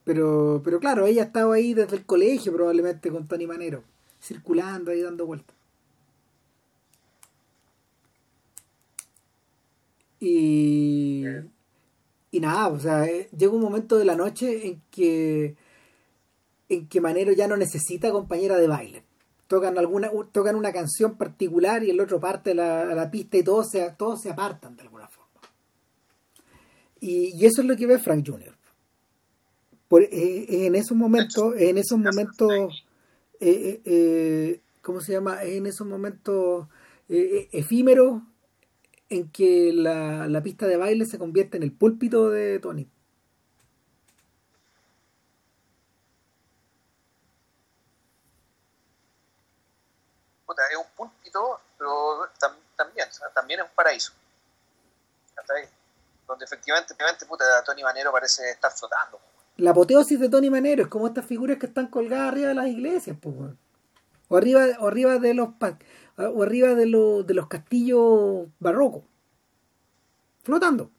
pero, 0.04 0.60
pero 0.64 0.80
claro, 0.80 1.06
ella 1.06 1.22
estaba 1.22 1.54
ahí 1.54 1.74
desde 1.74 1.96
el 1.96 2.04
colegio 2.04 2.52
probablemente 2.52 3.10
con 3.10 3.28
Tony 3.28 3.46
Manero, 3.46 3.84
circulando 4.20 4.90
ahí 4.90 5.02
dando 5.02 5.26
vueltas. 5.26 5.54
Y, 10.18 11.24
y 12.30 12.40
nada, 12.40 12.68
o 12.68 12.78
sea, 12.78 13.06
eh, 13.06 13.28
llega 13.36 13.52
un 13.52 13.60
momento 13.60 13.98
de 13.98 14.04
la 14.04 14.14
noche 14.14 14.66
en 14.66 14.82
que 14.90 15.56
en 16.68 16.86
que 16.88 17.00
Manero 17.00 17.32
ya 17.32 17.48
no 17.48 17.56
necesita 17.56 18.12
compañera 18.12 18.56
de 18.56 18.68
baile. 18.68 19.04
Tocan 19.48 19.76
alguna 19.76 20.10
tocan 20.30 20.54
una 20.54 20.72
canción 20.72 21.16
particular 21.16 21.82
y 21.82 21.90
el 21.90 22.00
otro 22.00 22.20
parte 22.20 22.52
a 22.52 22.94
la 22.94 23.10
pista 23.10 23.36
y 23.36 23.42
todos 23.42 23.70
se, 23.70 23.90
todos 23.98 24.20
se 24.20 24.30
apartan 24.30 24.76
de 24.76 24.82
alguna 24.82 25.08
forma. 25.08 25.20
Y, 27.00 27.44
eso 27.44 27.62
es 27.62 27.66
lo 27.66 27.76
que 27.76 27.86
ve 27.86 27.98
Frank 27.98 28.24
Jr. 28.28 28.54
Por, 29.88 30.02
eh, 30.04 30.66
en 30.66 30.76
esos 30.76 30.96
momentos, 30.96 31.54
en 31.56 31.78
esos 31.78 31.98
momentos, 31.98 32.84
eh, 33.40 33.50
eh, 33.50 33.82
eh, 33.84 34.60
¿cómo 34.82 35.00
se 35.00 35.12
llama? 35.12 35.42
En 35.42 35.66
esos 35.66 35.86
momentos 35.86 36.68
eh, 37.12 37.48
eh, 37.52 37.58
efímeros 37.58 38.22
en 39.10 39.30
que 39.30 39.72
la, 39.74 40.26
la 40.28 40.42
pista 40.42 40.66
de 40.66 40.76
baile 40.76 41.04
se 41.04 41.18
convierte 41.18 41.56
en 41.56 41.62
el 41.64 41.72
púlpito 41.72 42.30
de 42.30 42.58
Tony. 42.60 42.88
puta, 50.46 50.62
es 50.70 50.76
un 50.76 50.86
púlpito, 50.96 51.60
pero 51.78 52.26
tam- 52.40 52.56
también, 52.76 53.08
o 53.08 53.12
sea, 53.12 53.28
también 53.30 53.60
es 53.60 53.66
un 53.66 53.72
paraíso. 53.74 54.12
¿cachai? 55.34 55.68
Donde 56.26 56.44
efectivamente, 56.44 56.86
efectivamente, 56.86 57.26
puta, 57.26 57.44
Tony 57.64 57.82
Manero 57.82 58.10
parece 58.10 58.50
estar 58.50 58.72
flotando. 58.72 59.20
La 59.56 59.70
apoteosis 59.70 60.18
de 60.18 60.28
Tony 60.28 60.50
Manero 60.50 60.82
es 60.82 60.88
como 60.88 61.06
estas 61.06 61.24
figuras 61.24 61.58
que 61.58 61.66
están 61.66 61.86
colgadas 61.86 62.32
arriba 62.32 62.48
de 62.48 62.54
las 62.54 62.66
iglesias, 62.66 63.16
pues, 63.20 63.36
o 64.28 64.36
arriba, 64.36 64.64
o 64.80 64.88
arriba 64.88 65.18
de 65.18 65.34
los 65.34 65.50
o 66.28 66.42
arriba 66.42 66.74
de, 66.74 66.86
los 66.86 67.26
de 67.26 67.34
los 67.34 67.48
castillos 67.48 68.48
barrocos, 68.58 69.02
flotando. 70.42 70.90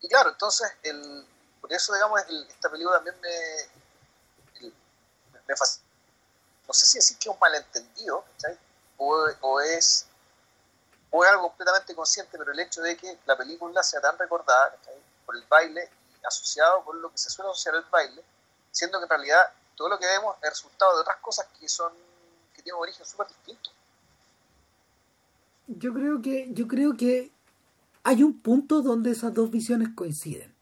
Y 0.00 0.08
claro, 0.08 0.30
entonces, 0.30 0.70
el, 0.82 1.26
por 1.60 1.72
eso, 1.72 1.92
digamos, 1.92 2.20
esta 2.48 2.70
película 2.70 2.96
también 2.96 3.16
me, 3.20 4.70
me, 5.46 5.56
fascina. 5.56 5.86
No 6.66 6.74
sé 6.74 6.86
si 6.86 6.98
decir 6.98 7.18
que 7.18 7.28
es 7.28 7.34
un 7.34 7.40
malentendido, 7.40 8.24
o, 8.98 9.60
es, 9.60 10.06
o 11.10 11.24
es 11.24 11.30
algo 11.30 11.48
completamente 11.48 11.94
consciente, 11.94 12.36
pero 12.36 12.52
el 12.52 12.60
hecho 12.60 12.82
de 12.82 12.96
que 12.96 13.18
la 13.26 13.36
película 13.36 13.82
sea 13.82 14.00
tan 14.00 14.18
recordada 14.18 14.76
por 15.24 15.36
el 15.36 15.44
baile 15.44 15.90
asociado 16.26 16.84
con 16.84 17.00
lo 17.00 17.10
que 17.10 17.18
se 17.18 17.30
suele 17.30 17.50
asociar 17.50 17.76
al 17.76 17.84
baile, 17.90 18.22
siendo 18.78 18.98
que 18.98 19.04
en 19.04 19.10
realidad 19.10 19.42
todo 19.74 19.88
lo 19.88 19.98
que 19.98 20.06
vemos 20.06 20.36
es 20.42 20.50
resultado 20.50 20.94
de 20.94 21.00
otras 21.02 21.16
cosas 21.18 21.46
que 21.58 21.68
son 21.68 21.92
que 22.54 22.62
tienen 22.62 22.76
un 22.76 22.82
origen 22.82 23.04
súper 23.04 23.26
distinto. 23.26 23.70
Yo 25.66 25.92
creo 25.92 26.22
que 26.22 26.48
yo 26.52 26.68
creo 26.68 26.96
que 26.96 27.30
hay 28.04 28.22
un 28.22 28.40
punto 28.40 28.80
donde 28.80 29.10
esas 29.10 29.34
dos 29.34 29.50
visiones 29.50 29.88
coinciden. 29.94 30.54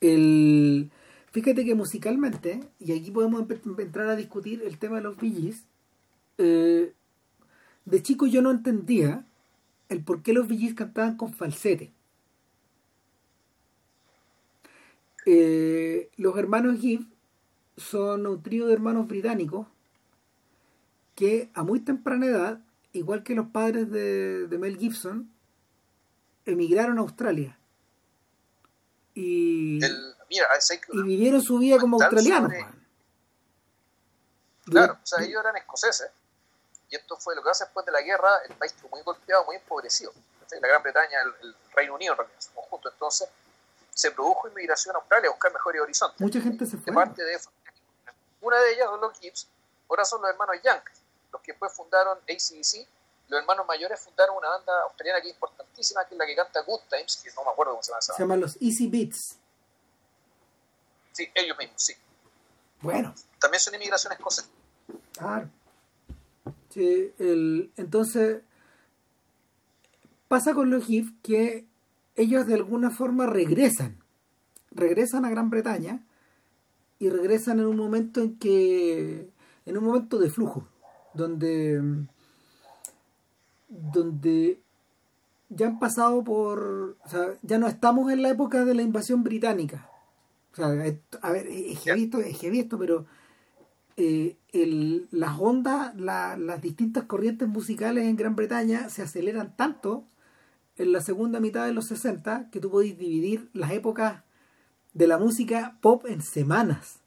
El, 0.00 0.90
fíjate 1.32 1.64
que 1.64 1.74
musicalmente, 1.74 2.62
y 2.78 2.98
aquí 2.98 3.10
podemos 3.10 3.44
entrar 3.78 4.08
a 4.08 4.16
discutir 4.16 4.62
el 4.62 4.78
tema 4.78 4.96
de 4.96 5.02
los 5.02 5.16
VGs, 5.16 5.64
eh, 6.38 6.94
de 7.84 8.02
chico 8.02 8.26
yo 8.26 8.42
no 8.42 8.50
entendía 8.50 9.24
el 9.88 10.02
por 10.04 10.22
qué 10.22 10.32
los 10.32 10.48
VGs 10.48 10.74
cantaban 10.74 11.16
con 11.16 11.34
falsete. 11.34 11.92
Eh, 15.26 16.10
los 16.16 16.36
hermanos 16.36 16.78
Gibb 16.80 17.06
son 17.76 18.26
un 18.26 18.42
trío 18.42 18.66
de 18.66 18.74
hermanos 18.74 19.08
británicos 19.08 19.66
que 21.14 21.50
a 21.54 21.62
muy 21.62 21.80
temprana 21.80 22.26
edad, 22.26 22.60
igual 22.92 23.22
que 23.22 23.34
los 23.34 23.46
padres 23.48 23.90
de, 23.90 24.48
Mel 24.58 24.76
Gibson, 24.76 25.32
emigraron 26.44 26.98
a 26.98 27.02
Australia. 27.02 27.58
Y, 29.14 29.80
y 29.84 31.02
vivieron 31.02 31.40
su 31.40 31.58
vida 31.58 31.78
como 31.78 32.00
australianos. 32.00 32.52
Claro, 34.64 34.94
o 34.94 35.06
sea, 35.06 35.24
ellos 35.24 35.40
eran 35.40 35.56
escoceses. 35.56 36.10
Y 36.90 36.96
esto 36.96 37.16
fue 37.16 37.34
lo 37.36 37.42
que 37.42 37.50
hace 37.50 37.64
después 37.64 37.86
de 37.86 37.92
la 37.92 38.02
guerra, 38.02 38.30
el 38.48 38.54
país 38.56 38.74
fue 38.80 38.90
muy 38.90 39.02
golpeado, 39.02 39.44
muy 39.44 39.56
empobrecido. 39.56 40.12
La 40.60 40.68
Gran 40.68 40.82
Bretaña, 40.82 41.18
el, 41.42 41.54
Reino 41.74 41.94
Unido 41.94 42.12
en 42.12 42.18
realidad, 42.18 42.40
su 42.40 42.52
conjunto. 42.52 42.88
Entonces, 42.88 43.28
se 43.94 44.10
produjo 44.10 44.48
inmigración 44.48 44.96
a 44.96 44.98
Australia 44.98 45.28
a 45.28 45.32
buscar 45.32 45.52
mejores 45.52 45.80
horizontes. 45.80 46.20
Mucha 46.20 46.40
gente 46.40 46.66
se 46.66 46.76
fue. 46.76 46.92
parte 46.92 47.22
de 47.22 47.38
una 48.40 48.60
de 48.60 48.72
ellas, 48.74 48.88
los 49.00 49.18
Gibbs, 49.18 49.48
ahora 49.88 50.04
son 50.04 50.20
los 50.20 50.30
hermanos 50.30 50.56
Young, 50.62 50.82
los 51.32 51.40
que 51.40 51.52
después 51.52 51.72
fundaron 51.72 52.18
ACDC. 52.18 52.86
Los 53.28 53.40
hermanos 53.40 53.64
mayores 53.66 53.98
fundaron 54.00 54.36
una 54.36 54.50
banda 54.50 54.82
australiana 54.82 55.22
que 55.22 55.28
es 55.28 55.34
importantísima, 55.34 56.04
que 56.04 56.14
es 56.14 56.18
la 56.18 56.26
que 56.26 56.36
canta 56.36 56.60
Good 56.60 56.80
Times, 56.90 57.22
que 57.24 57.30
no 57.34 57.44
me 57.44 57.50
acuerdo 57.52 57.72
cómo 57.72 57.82
se 57.82 57.90
llama 57.90 58.02
Se 58.02 58.12
llaman 58.18 58.40
los 58.40 58.56
Easy 58.60 58.86
Beats. 58.86 59.38
Sí, 61.12 61.30
ellos 61.34 61.56
mismos, 61.56 61.80
sí. 61.80 61.94
Bueno. 62.82 63.14
También 63.40 63.60
son 63.60 63.74
inmigraciones 63.74 64.18
escocesas. 64.18 64.50
Claro. 65.16 65.48
Sí, 66.68 67.14
el, 67.18 67.72
entonces 67.76 68.42
pasa 70.28 70.52
con 70.52 70.70
los 70.70 70.84
Gibbs 70.84 71.12
que 71.22 71.66
ellos 72.16 72.46
de 72.46 72.54
alguna 72.54 72.90
forma 72.90 73.26
regresan, 73.26 73.98
regresan 74.70 75.24
a 75.24 75.30
Gran 75.30 75.50
Bretaña 75.50 76.04
y 76.98 77.08
regresan 77.08 77.60
en 77.60 77.66
un 77.66 77.76
momento 77.76 78.20
en 78.20 78.38
que, 78.38 79.30
en 79.66 79.78
un 79.78 79.84
momento 79.84 80.18
de 80.18 80.30
flujo, 80.30 80.68
donde, 81.12 82.06
donde 83.68 84.60
ya 85.48 85.66
han 85.66 85.78
pasado 85.78 86.22
por, 86.24 86.96
ya 87.42 87.58
no 87.58 87.66
estamos 87.66 88.10
en 88.12 88.22
la 88.22 88.30
época 88.30 88.64
de 88.64 88.74
la 88.74 88.82
invasión 88.82 89.22
británica. 89.22 89.90
O 90.52 90.56
sea, 90.56 90.66
a 90.66 91.32
ver, 91.32 91.48
es 91.48 91.94
visto, 91.94 92.20
es 92.20 92.38
que 92.38 92.46
he 92.46 92.50
visto, 92.50 92.78
pero 92.78 93.06
eh, 93.96 94.36
las 95.10 95.38
ondas, 95.38 95.94
las 95.96 96.60
distintas 96.60 97.04
corrientes 97.04 97.48
musicales 97.48 98.04
en 98.04 98.16
Gran 98.16 98.36
Bretaña 98.36 98.88
se 98.88 99.02
aceleran 99.02 99.56
tanto 99.56 100.04
en 100.76 100.92
la 100.92 101.00
segunda 101.00 101.40
mitad 101.40 101.66
de 101.66 101.72
los 101.72 101.86
60 101.86 102.50
que 102.50 102.60
tú 102.60 102.70
podéis 102.70 102.98
dividir 102.98 103.48
las 103.52 103.70
épocas 103.72 104.22
de 104.92 105.06
la 105.06 105.18
música 105.18 105.78
pop 105.80 106.04
en 106.06 106.22
semanas. 106.22 107.00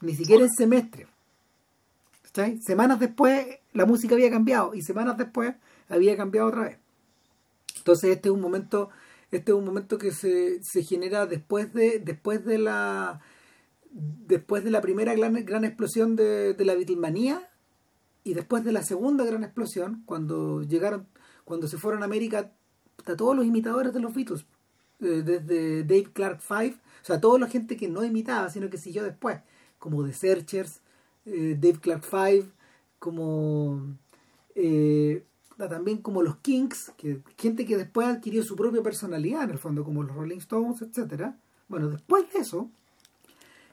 Ni 0.00 0.14
siquiera 0.14 0.44
en 0.44 0.50
semestre. 0.50 1.06
Semanas 2.60 3.00
después 3.00 3.46
la 3.72 3.84
música 3.84 4.14
había 4.14 4.30
cambiado 4.30 4.74
y 4.74 4.82
semanas 4.82 5.18
después 5.18 5.54
había 5.88 6.16
cambiado 6.16 6.48
otra 6.48 6.62
vez. 6.62 6.78
Entonces 7.76 8.10
este 8.10 8.28
es 8.28 8.34
un 8.34 8.40
momento, 8.40 8.90
este 9.32 9.50
es 9.50 9.58
un 9.58 9.64
momento 9.64 9.98
que 9.98 10.12
se, 10.12 10.62
se 10.62 10.84
genera 10.84 11.26
después 11.26 11.72
de, 11.72 11.98
después 11.98 12.44
de 12.44 12.58
la 12.58 13.20
después 13.90 14.62
de 14.62 14.70
la 14.70 14.82
primera 14.82 15.14
gran, 15.14 15.32
gran 15.44 15.64
explosión 15.64 16.14
de, 16.14 16.52
de 16.54 16.64
la 16.64 16.74
Beatlemanía 16.74 17.48
y 18.22 18.34
después 18.34 18.62
de 18.62 18.72
la 18.72 18.82
segunda 18.82 19.24
gran 19.24 19.42
explosión, 19.42 20.02
cuando 20.04 20.62
llegaron 20.62 21.08
cuando 21.48 21.66
se 21.66 21.78
fueron 21.78 22.02
a 22.02 22.04
América, 22.04 22.52
a 23.06 23.16
todos 23.16 23.34
los 23.34 23.46
imitadores 23.46 23.94
de 23.94 24.00
los 24.00 24.14
Beatles, 24.14 24.44
eh, 25.00 25.22
desde 25.24 25.82
Dave 25.82 26.12
Clark 26.12 26.40
Five, 26.42 26.76
o 27.02 27.04
sea, 27.04 27.20
toda 27.20 27.38
la 27.38 27.48
gente 27.48 27.78
que 27.78 27.88
no 27.88 28.04
imitaba, 28.04 28.50
sino 28.50 28.68
que 28.68 28.76
siguió 28.76 29.02
después, 29.02 29.40
como 29.78 30.04
The 30.04 30.12
Searchers, 30.12 30.82
eh, 31.24 31.56
Dave 31.58 31.78
Clark 31.80 32.04
Five, 32.04 32.44
como 32.98 33.80
eh, 34.54 35.24
también 35.56 35.98
como 35.98 36.22
los 36.22 36.36
Kings, 36.36 36.92
que 36.98 37.22
gente 37.38 37.64
que 37.64 37.78
después 37.78 38.06
adquirió 38.06 38.42
su 38.42 38.54
propia 38.54 38.82
personalidad 38.82 39.44
en 39.44 39.50
el 39.50 39.58
fondo, 39.58 39.84
como 39.84 40.02
los 40.02 40.14
Rolling 40.14 40.38
Stones, 40.38 40.82
etcétera. 40.82 41.38
Bueno, 41.68 41.88
después 41.88 42.30
de 42.32 42.40
eso, 42.40 42.68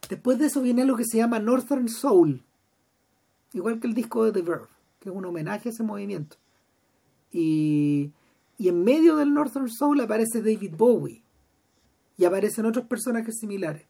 después 0.08 0.40
de 0.40 0.46
eso 0.46 0.62
viene 0.62 0.86
lo 0.86 0.96
que 0.96 1.04
se 1.04 1.18
llama 1.18 1.40
Northern 1.40 1.90
Soul, 1.90 2.42
igual 3.52 3.82
que 3.82 3.88
el 3.88 3.94
disco 3.94 4.24
de 4.24 4.32
The 4.32 4.42
Verve, 4.42 4.68
que 5.02 5.10
es 5.10 5.16
un 5.16 5.26
homenaje 5.26 5.68
a 5.68 5.72
ese 5.74 5.84
movimiento. 5.84 6.38
Y, 7.38 8.14
en 8.60 8.86
medio 8.86 9.18
del 9.18 9.34
Northern 9.34 9.70
Soul 9.70 10.00
aparece 10.00 10.40
David 10.40 10.74
Bowie. 10.78 11.22
Y 12.18 12.24
aparecen 12.24 12.66
otros 12.66 12.86
personajes 12.86 13.40
similares. 13.40 13.86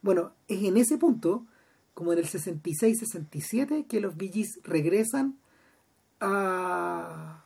Bueno, 0.00 0.32
es 0.48 0.62
en 0.64 0.78
ese 0.78 0.96
punto, 0.96 1.44
como 1.92 2.14
en 2.14 2.20
el 2.20 2.26
66-67, 2.26 3.86
que 3.86 4.00
los 4.00 4.16
Bee 4.16 4.48
regresan 4.64 5.36
a, 6.18 7.44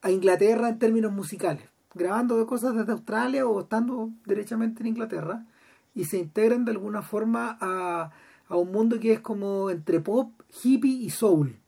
a 0.00 0.10
Inglaterra 0.12 0.68
en 0.68 0.78
términos 0.78 1.12
musicales, 1.12 1.68
grabando 1.94 2.46
cosas 2.46 2.76
desde 2.76 2.92
Australia 2.92 3.48
o 3.48 3.60
estando 3.60 4.10
derechamente 4.26 4.82
en 4.82 4.86
Inglaterra, 4.86 5.44
y 5.92 6.04
se 6.04 6.18
integran 6.18 6.64
de 6.64 6.70
alguna 6.70 7.02
forma 7.02 7.58
a 7.60 8.12
un 8.50 8.70
mundo 8.70 9.00
que 9.00 9.14
es 9.14 9.20
como 9.20 9.70
entre 9.70 9.98
pop, 9.98 10.30
hippie 10.62 11.02
y 11.02 11.10
soul. 11.10 11.58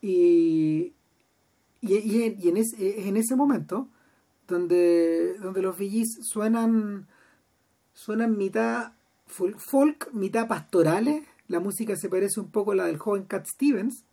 Y, 0.00 0.94
y, 1.80 2.48
en, 2.48 2.56
ese, 2.56 3.08
en 3.08 3.16
ese 3.16 3.36
momento 3.36 3.88
donde, 4.48 5.34
donde 5.38 5.62
los 5.62 5.76
VGs 5.78 6.26
suenan, 6.26 7.06
suenan 7.92 8.36
mitad 8.36 8.92
folk, 9.26 10.12
mitad 10.12 10.48
pastorales. 10.48 11.24
La 11.48 11.60
música 11.60 11.96
se 11.96 12.08
parece 12.08 12.40
un 12.40 12.50
poco 12.50 12.72
a 12.72 12.76
la 12.76 12.86
del 12.86 12.98
joven 12.98 13.24
Cat 13.24 13.46
Stevens, 13.46 14.04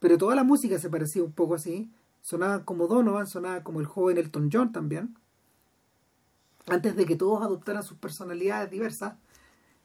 pero 0.00 0.18
toda 0.18 0.34
la 0.34 0.44
música 0.44 0.78
se 0.78 0.90
parecía 0.90 1.22
un 1.22 1.32
poco 1.32 1.54
así. 1.54 1.90
Sonaba 2.20 2.64
como 2.64 2.88
Donovan, 2.88 3.26
sonaba 3.26 3.62
como 3.62 3.80
el 3.80 3.86
joven 3.86 4.18
Elton 4.18 4.50
John 4.52 4.72
también. 4.72 5.16
Antes 6.66 6.96
de 6.96 7.06
que 7.06 7.16
todos 7.16 7.42
adoptaran 7.42 7.82
sus 7.82 7.96
personalidades 7.96 8.70
diversas, 8.70 9.14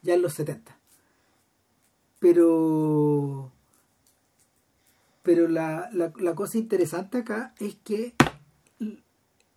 ya 0.02 0.14
en 0.14 0.22
los 0.22 0.34
70. 0.34 0.76
Pero 2.18 3.50
pero 5.24 5.48
la, 5.48 5.88
la, 5.92 6.34
cosa 6.34 6.58
interesante 6.58 7.16
acá 7.18 7.54
es 7.58 7.76
que 7.76 8.14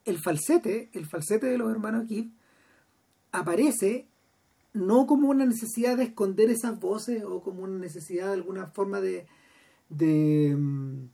el 0.06 0.18
falsete, 0.18 0.90
el 0.94 1.06
falsete 1.06 1.46
de 1.48 1.58
los 1.58 1.70
hermanos 1.70 2.08
Gibb, 2.08 2.32
aparece 3.34 4.08
no 4.72 5.06
como 5.08 5.30
una 5.30 5.46
necesidad 5.46 5.98
de 5.98 6.06
esconder 6.06 6.50
esas 6.50 6.80
voces 6.80 7.22
o 7.26 7.42
como 7.42 7.64
una 7.64 7.78
necesidad 7.78 8.28
de 8.28 8.34
alguna 8.34 8.68
forma 8.68 9.02
de, 9.02 9.28
de, 9.90 10.56
mm, 10.58 11.10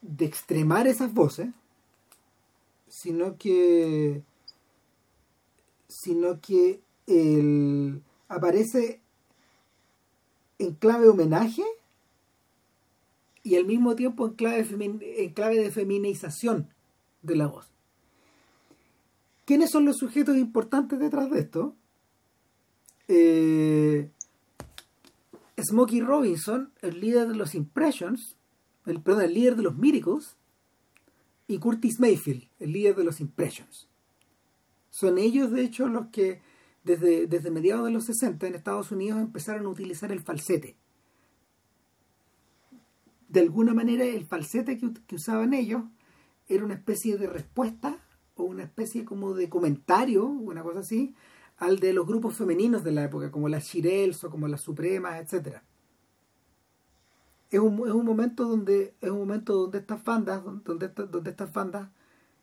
de 0.00 0.24
extremar 0.24 0.86
esas 0.86 1.12
voces, 1.12 1.48
sino 2.88 3.36
que 3.36 4.22
sino 5.88 6.40
que 6.40 6.80
el, 7.06 8.00
aparece 8.28 9.02
en 10.58 10.72
clave 10.74 11.08
homenaje 11.08 11.64
y 13.48 13.56
al 13.56 13.64
mismo 13.64 13.96
tiempo 13.96 14.26
en 14.26 14.34
clave, 14.34 15.56
de 15.56 15.70
feminización 15.70 16.68
de 17.22 17.36
la 17.36 17.46
voz. 17.46 17.72
¿quiénes 19.46 19.70
son 19.70 19.86
los 19.86 19.96
sujetos 19.96 20.36
importantes 20.36 20.98
detrás 20.98 21.30
de 21.30 21.40
esto? 21.40 21.74
Eh, 23.08 24.10
Smokey 25.58 26.02
Robinson, 26.02 26.70
el 26.82 27.00
líder 27.00 27.28
de 27.28 27.34
los 27.34 27.54
Impressions, 27.54 28.36
el, 28.84 29.00
perdón, 29.00 29.22
el 29.22 29.32
líder 29.32 29.56
de 29.56 29.62
los 29.62 29.74
Miracles, 29.74 30.36
y 31.46 31.58
Curtis 31.58 31.98
Mayfield, 31.98 32.46
el 32.60 32.72
líder 32.72 32.94
de 32.94 33.04
los 33.04 33.20
Impressions. 33.20 33.88
Son 34.90 35.16
ellos, 35.16 35.50
de 35.50 35.62
hecho, 35.62 35.88
los 35.88 36.08
que 36.08 36.42
desde, 36.84 37.26
desde 37.26 37.50
mediados 37.50 37.86
de 37.86 37.92
los 37.92 38.04
60 38.04 38.46
en 38.46 38.54
Estados 38.54 38.92
Unidos 38.92 39.18
empezaron 39.18 39.64
a 39.64 39.70
utilizar 39.70 40.12
el 40.12 40.20
falsete. 40.20 40.76
De 43.28 43.40
alguna 43.40 43.74
manera, 43.74 44.04
el 44.04 44.24
falsete 44.24 44.78
que, 44.78 44.92
que 45.06 45.16
usaban 45.16 45.54
ellos 45.54 45.82
era 46.48 46.64
una 46.64 46.74
especie 46.74 47.18
de 47.18 47.26
respuesta 47.26 47.98
o 48.34 48.44
una 48.44 48.62
especie 48.62 49.04
como 49.04 49.34
de 49.34 49.48
comentario, 49.48 50.24
una 50.26 50.62
cosa 50.62 50.80
así, 50.80 51.14
al 51.58 51.78
de 51.78 51.92
los 51.92 52.06
grupos 52.06 52.34
femeninos 52.36 52.84
de 52.84 52.92
la 52.92 53.04
época, 53.04 53.30
como 53.30 53.48
las 53.48 53.64
Shirelles 53.64 54.22
o 54.24 54.30
como 54.30 54.48
las 54.48 54.62
Supremas, 54.62 55.20
etcétera. 55.20 55.64
Es 57.50 57.60
un, 57.60 57.86
es 57.86 57.92
un 57.92 58.04
momento 58.04 58.44
donde 58.44 58.94
es 59.00 59.10
un 59.10 59.18
momento 59.18 59.54
donde 59.54 59.78
estas 59.78 60.04
bandas, 60.04 60.42
donde, 60.64 60.88
donde 60.88 61.30
estas 61.30 61.52
bandas, 61.52 61.88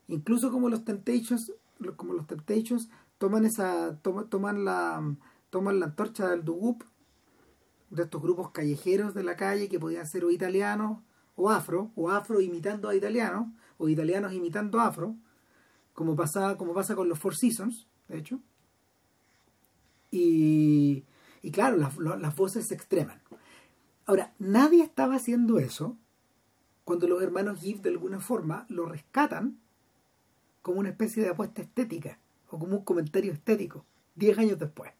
incluso 0.07 0.51
como 0.51 0.69
los 0.69 0.83
Temptations, 0.83 1.53
como 1.95 2.13
los 2.13 2.27
Temptations, 2.27 2.89
toman 3.17 3.45
esa, 3.45 3.97
toman 4.01 4.65
la, 4.65 5.15
toman 5.49 5.79
la 5.79 5.85
antorcha 5.87 6.29
del 6.29 6.43
Dugup, 6.43 6.83
de 7.95 8.03
estos 8.03 8.21
grupos 8.21 8.51
callejeros 8.51 9.13
de 9.13 9.23
la 9.23 9.35
calle 9.35 9.69
que 9.69 9.79
podían 9.79 10.07
ser 10.07 10.25
o 10.25 10.31
italianos 10.31 10.99
o 11.35 11.49
afro, 11.49 11.91
o 11.95 12.09
afro 12.09 12.41
imitando 12.41 12.89
a 12.89 12.95
italianos, 12.95 13.47
o 13.77 13.89
italianos 13.89 14.33
imitando 14.33 14.79
a 14.79 14.87
afro, 14.87 15.15
como 15.93 16.15
pasa, 16.15 16.57
como 16.57 16.73
pasa 16.73 16.95
con 16.95 17.09
los 17.09 17.19
Four 17.19 17.35
Seasons, 17.35 17.87
de 18.07 18.17
hecho. 18.17 18.39
Y, 20.11 21.03
y 21.41 21.51
claro, 21.51 21.77
las, 21.77 21.97
las 21.97 22.35
voces 22.35 22.67
se 22.67 22.75
extreman. 22.75 23.21
Ahora, 24.05 24.33
nadie 24.39 24.83
estaba 24.83 25.15
haciendo 25.15 25.59
eso 25.59 25.97
cuando 26.83 27.07
los 27.07 27.21
hermanos 27.21 27.59
Gibb 27.59 27.81
de 27.81 27.89
alguna 27.89 28.19
forma 28.19 28.65
lo 28.69 28.85
rescatan 28.85 29.59
como 30.61 30.79
una 30.79 30.89
especie 30.89 31.23
de 31.23 31.29
apuesta 31.29 31.61
estética 31.61 32.19
o 32.49 32.59
como 32.59 32.77
un 32.77 32.83
comentario 32.83 33.33
estético, 33.33 33.85
diez 34.15 34.37
años 34.37 34.59
después. 34.59 34.91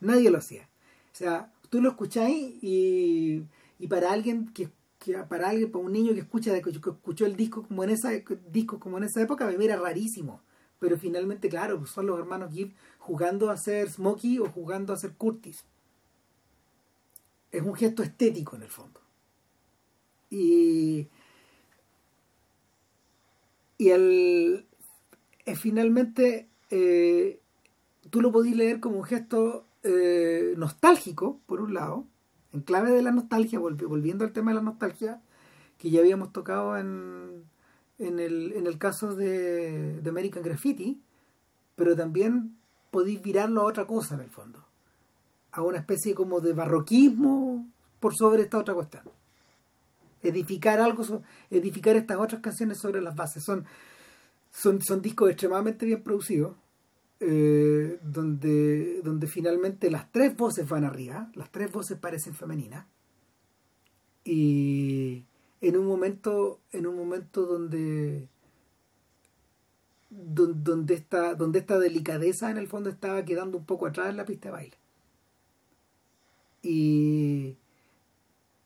Nadie 0.00 0.30
lo 0.30 0.38
hacía. 0.38 0.69
O 1.12 1.16
sea, 1.16 1.52
tú 1.68 1.80
lo 1.80 1.90
escucháis 1.90 2.62
y, 2.62 3.44
y 3.78 3.86
para 3.88 4.12
alguien 4.12 4.52
que, 4.52 4.68
para 5.28 5.48
alguien, 5.48 5.70
para 5.70 5.84
un 5.84 5.92
niño 5.92 6.14
que 6.14 6.20
escucha 6.20 6.60
que 6.60 6.70
escuchó 6.70 7.26
el 7.26 7.36
disco 7.36 7.66
como 7.66 7.84
en 7.84 7.90
esa 7.90 8.10
disco 8.50 8.78
como 8.78 8.98
en 8.98 9.04
esa 9.04 9.22
época, 9.22 9.46
me 9.46 9.56
mira 9.56 9.76
rarísimo. 9.76 10.42
Pero 10.78 10.96
finalmente, 10.96 11.48
claro, 11.48 11.84
son 11.86 12.06
los 12.06 12.18
hermanos 12.18 12.52
Gibb 12.52 12.72
jugando 12.98 13.50
a 13.50 13.56
ser 13.56 13.90
Smokey 13.90 14.38
o 14.38 14.50
jugando 14.50 14.92
a 14.92 14.96
ser 14.96 15.12
Curtis. 15.14 15.64
Es 17.52 17.62
un 17.62 17.74
gesto 17.74 18.02
estético 18.02 18.56
en 18.56 18.62
el 18.62 18.70
fondo. 18.70 19.00
Y, 20.30 21.08
y 23.76 23.88
el, 23.88 24.64
eh, 25.44 25.56
finalmente 25.56 26.48
eh, 26.70 27.40
tú 28.10 28.20
lo 28.20 28.30
podís 28.30 28.56
leer 28.56 28.80
como 28.80 28.98
un 28.98 29.04
gesto 29.04 29.66
eh, 29.82 30.54
nostálgico, 30.56 31.40
por 31.46 31.60
un 31.60 31.74
lado, 31.74 32.06
en 32.52 32.60
clave 32.62 32.90
de 32.90 33.02
la 33.02 33.12
nostalgia, 33.12 33.58
volviendo 33.58 34.24
al 34.24 34.32
tema 34.32 34.50
de 34.50 34.56
la 34.56 34.62
nostalgia, 34.62 35.22
que 35.78 35.90
ya 35.90 36.00
habíamos 36.00 36.32
tocado 36.32 36.76
en, 36.76 37.44
en, 37.98 38.18
el, 38.18 38.52
en 38.52 38.66
el 38.66 38.78
caso 38.78 39.14
de, 39.14 40.00
de 40.00 40.10
American 40.10 40.42
Graffiti, 40.42 41.00
pero 41.76 41.96
también 41.96 42.56
podéis 42.90 43.22
virarlo 43.22 43.62
a 43.62 43.64
otra 43.64 43.86
cosa 43.86 44.14
en 44.16 44.20
el 44.22 44.30
fondo, 44.30 44.64
a 45.52 45.62
una 45.62 45.78
especie 45.78 46.14
como 46.14 46.40
de 46.40 46.52
barroquismo 46.52 47.66
por 48.00 48.14
sobre 48.14 48.42
esta 48.42 48.58
otra 48.58 48.74
cuestión. 48.74 49.04
Edificar 50.22 50.80
algo, 50.80 51.22
edificar 51.50 51.96
estas 51.96 52.18
otras 52.18 52.42
canciones 52.42 52.78
sobre 52.78 53.00
las 53.00 53.16
bases. 53.16 53.42
Son, 53.42 53.64
son, 54.50 54.82
son 54.82 55.00
discos 55.00 55.30
extremadamente 55.30 55.86
bien 55.86 56.02
producidos, 56.02 56.56
eh, 57.20 57.98
donde, 58.02 59.02
donde 59.02 59.26
finalmente 59.26 59.90
las 59.90 60.10
tres 60.10 60.36
voces 60.36 60.68
van 60.68 60.84
arriba, 60.84 61.30
las 61.34 61.50
tres 61.50 61.70
voces 61.70 61.98
parecen 61.98 62.34
femeninas. 62.34 62.86
Y 64.24 65.24
en 65.60 65.76
un 65.76 65.86
momento, 65.86 66.60
en 66.72 66.86
un 66.86 66.96
momento 66.96 67.46
donde 67.46 68.28
donde 70.10 70.94
esta, 70.94 71.34
donde 71.34 71.60
esta 71.60 71.78
delicadeza 71.78 72.50
en 72.50 72.58
el 72.58 72.66
fondo 72.66 72.90
estaba 72.90 73.24
quedando 73.24 73.58
un 73.58 73.64
poco 73.64 73.86
atrás 73.86 74.10
en 74.10 74.16
la 74.16 74.24
pista 74.24 74.48
de 74.48 74.52
baile. 74.52 74.76
Y, 76.62 77.56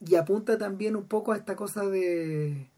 y 0.01 0.15
apunta 0.15 0.59
también 0.59 0.97
un 0.97 1.07
poco 1.07 1.33
a 1.33 1.37
esta 1.37 1.55
cosa 1.55 1.87
de 1.87 2.69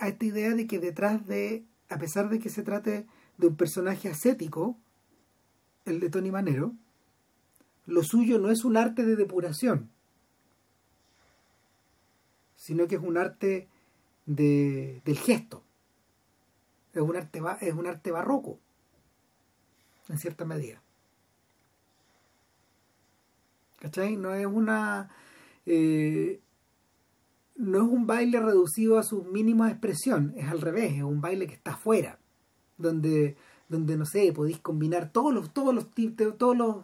a 0.00 0.08
esta 0.08 0.24
idea 0.24 0.54
de 0.54 0.66
que 0.66 0.78
detrás 0.78 1.26
de, 1.26 1.64
a 1.90 1.98
pesar 1.98 2.30
de 2.30 2.38
que 2.38 2.48
se 2.48 2.62
trate 2.62 3.06
de 3.36 3.46
un 3.48 3.56
personaje 3.56 4.08
ascético, 4.08 4.78
el 5.84 5.98
de 5.98 6.08
Tony 6.08 6.30
Manero, 6.30 6.72
lo 7.86 8.04
suyo 8.04 8.38
no 8.38 8.50
es 8.50 8.64
un 8.64 8.76
arte 8.76 9.04
de 9.04 9.16
depuración, 9.16 9.90
sino 12.54 12.86
que 12.86 12.94
es 12.94 13.02
un 13.02 13.16
arte 13.16 13.68
de, 14.26 15.02
del 15.04 15.18
gesto. 15.18 15.64
Es 16.94 17.02
un 17.02 17.16
arte, 17.16 17.40
es 17.60 17.74
un 17.74 17.86
arte 17.86 18.12
barroco, 18.12 18.60
en 20.08 20.18
cierta 20.18 20.44
medida. 20.44 20.80
¿Cachai? 23.80 24.16
No 24.16 24.32
es 24.34 24.46
una... 24.46 25.10
Eh, 25.66 26.40
no 27.60 27.78
es 27.78 27.84
un 27.84 28.06
baile 28.06 28.40
reducido 28.40 28.98
a 28.98 29.02
su 29.02 29.22
mínima 29.22 29.70
expresión, 29.70 30.32
es 30.36 30.48
al 30.48 30.62
revés, 30.62 30.94
es 30.94 31.02
un 31.02 31.20
baile 31.20 31.46
que 31.46 31.54
está 31.54 31.72
afuera, 31.72 32.18
donde, 32.78 33.36
donde 33.68 33.98
no 33.98 34.06
sé, 34.06 34.32
podéis 34.32 34.58
combinar 34.60 35.12
todos 35.12 35.32
los, 35.34 35.52
todos 35.52 35.74
los, 35.74 35.86
todos 36.38 36.56
los, 36.56 36.76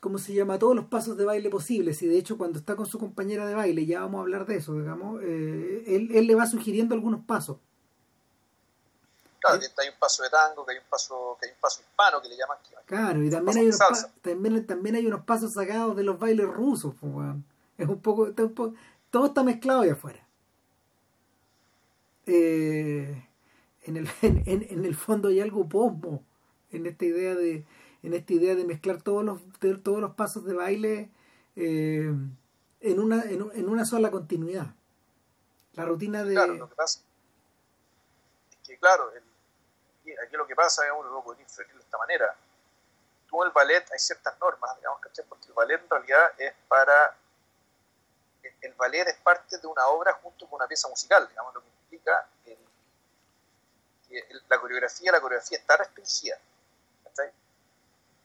¿cómo 0.00 0.16
se 0.16 0.32
llama? 0.32 0.58
Todos 0.58 0.74
los 0.74 0.86
pasos 0.86 1.18
de 1.18 1.26
baile 1.26 1.50
posibles. 1.50 2.00
Y 2.00 2.06
de 2.06 2.16
hecho, 2.16 2.38
cuando 2.38 2.58
está 2.58 2.74
con 2.74 2.86
su 2.86 2.98
compañera 2.98 3.46
de 3.46 3.54
baile, 3.54 3.84
ya 3.84 4.00
vamos 4.00 4.18
a 4.18 4.22
hablar 4.22 4.46
de 4.46 4.56
eso, 4.56 4.72
digamos, 4.72 5.20
eh, 5.22 5.84
él, 5.86 6.08
él, 6.14 6.26
le 6.26 6.34
va 6.34 6.46
sugiriendo 6.46 6.94
algunos 6.94 7.24
pasos. 7.26 7.58
Claro, 9.40 9.60
que 9.60 9.66
hay 9.82 9.88
un 9.90 9.98
paso 10.00 10.22
de 10.22 10.30
tango, 10.30 10.64
que 10.64 10.72
hay 10.72 10.78
un 10.78 10.88
paso, 10.88 11.36
que 11.38 11.48
hay 11.48 11.52
un 11.52 11.60
paso 11.60 11.82
hispano 11.82 12.22
que 12.22 12.28
le 12.30 12.36
llaman. 12.36 12.56
claro, 12.86 13.22
y 13.22 13.28
también 13.28 13.58
hay, 13.58 13.66
unos 13.66 13.78
también, 14.22 14.66
también 14.66 14.96
hay 14.96 15.06
unos 15.06 15.24
pasos 15.24 15.52
sacados 15.52 15.94
de 15.94 16.02
los 16.02 16.18
bailes 16.18 16.48
rusos, 16.48 16.94
pues, 16.98 17.36
Es 17.76 17.86
un 17.86 18.00
poco, 18.00 18.22
un 18.22 18.54
poco 18.54 18.74
todo 19.16 19.28
está 19.28 19.42
mezclado 19.42 19.80
ahí 19.80 19.88
afuera. 19.88 20.20
Eh, 22.26 23.26
en, 23.84 23.96
el, 23.96 24.10
en, 24.22 24.84
el 24.84 24.94
fondo 24.94 25.28
hay 25.28 25.40
algo 25.40 25.66
posmo 25.66 26.22
en 26.70 26.84
esta 26.84 27.06
idea 27.06 27.34
de 27.34 27.64
en 28.02 28.12
esta 28.12 28.34
idea 28.34 28.54
de 28.54 28.66
mezclar 28.66 29.00
todos 29.00 29.24
los 29.24 29.40
todos 29.82 30.00
los 30.00 30.14
pasos 30.16 30.44
de 30.44 30.52
baile 30.52 31.08
eh, 31.56 32.12
en 32.80 33.00
una 33.00 33.22
en, 33.22 33.68
una 33.70 33.86
sola 33.86 34.10
continuidad 34.10 34.66
la 35.72 35.86
rutina 35.86 36.22
de 36.22 36.34
claro 36.34 36.54
lo 36.54 36.68
que 36.68 36.74
pasa 36.74 37.00
es 38.50 38.68
que 38.68 38.78
claro 38.78 39.10
aquí 40.26 40.36
lo 40.36 40.46
que 40.46 40.54
pasa 40.54 40.84
es 40.84 40.92
uno 40.92 41.10
lo 41.10 41.24
puede 41.24 41.40
inferir 41.40 41.72
de 41.72 41.80
esta 41.80 41.96
manera 41.96 42.36
tú 43.30 43.42
en 43.42 43.46
el 43.48 43.54
ballet 43.54 43.84
hay 43.90 43.98
ciertas 43.98 44.38
normas 44.40 44.76
digamos 44.76 45.00
¿cachai? 45.00 45.24
porque 45.26 45.46
el 45.46 45.54
ballet 45.54 45.80
en 45.80 45.88
realidad 45.88 46.32
es 46.36 46.52
para 46.68 47.16
el 48.66 48.74
ballet 48.74 49.08
es 49.08 49.16
parte 49.16 49.58
de 49.58 49.66
una 49.66 49.86
obra 49.86 50.12
junto 50.14 50.46
con 50.46 50.56
una 50.58 50.68
pieza 50.68 50.88
musical, 50.88 51.26
digamos, 51.28 51.54
lo 51.54 51.62
que 51.62 51.68
implica 51.68 52.28
que 52.44 52.58
la 54.48 54.60
coreografía, 54.60 55.12
la 55.12 55.20
coreografía 55.20 55.58
está 55.58 55.76
restringida, 55.76 56.38
¿está? 57.04 57.30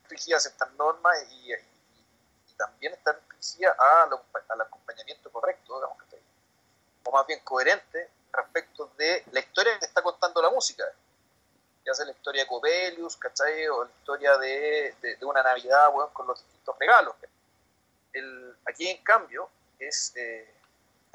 restringida 0.02 0.38
a 0.38 0.40
ciertas 0.40 0.72
normas 0.74 1.18
y, 1.32 1.52
también 2.58 2.94
está 2.94 3.14
restringida 3.14 3.76
al 3.80 4.62
acompañamiento 4.62 5.32
correcto, 5.32 5.76
digamos, 5.78 5.98
o 7.04 7.12
más 7.12 7.26
bien 7.26 7.40
coherente 7.40 8.12
respecto 8.32 8.92
de 8.98 9.24
la 9.32 9.40
historia 9.40 9.80
que 9.80 9.86
está 9.86 10.04
contando 10.04 10.42
la 10.44 10.52
música, 10.52 10.84
ya 11.84 11.94
sea 11.96 12.06
la 12.06 12.12
historia 12.12 12.44
de 12.44 12.48
Copelius, 12.48 13.18
¿cachai? 13.18 13.68
o 13.68 13.84
la 13.84 13.90
historia 13.90 14.38
de, 14.38 15.18
una 15.22 15.42
Navidad 15.42 15.88
con 16.14 16.28
los 16.28 16.40
distintos 16.44 16.76
regalos. 16.78 17.16
El, 18.14 18.56
aquí, 18.66 18.88
en 18.88 19.04
cambio, 19.04 19.50
es, 19.88 20.14
eh, 20.16 20.54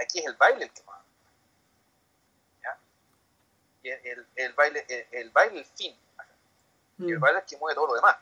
aquí 0.01 0.19
es 0.19 0.27
el 0.27 0.35
baile 0.35 0.65
el 0.65 0.71
que 0.73 0.83
manda. 0.83 1.05
el, 3.83 4.27
el, 4.35 4.53
baile, 4.55 4.85
el, 5.13 5.31
baile 5.31 5.61
el 5.61 5.65
fin. 5.65 5.97
Y 6.99 7.13
el 7.13 7.19
mm. 7.19 7.21
baile 7.21 7.39
es 7.39 7.45
el 7.45 7.49
que 7.51 7.57
mueve 7.59 7.75
todo 7.75 7.87
lo 7.89 7.95
demás. 7.95 8.17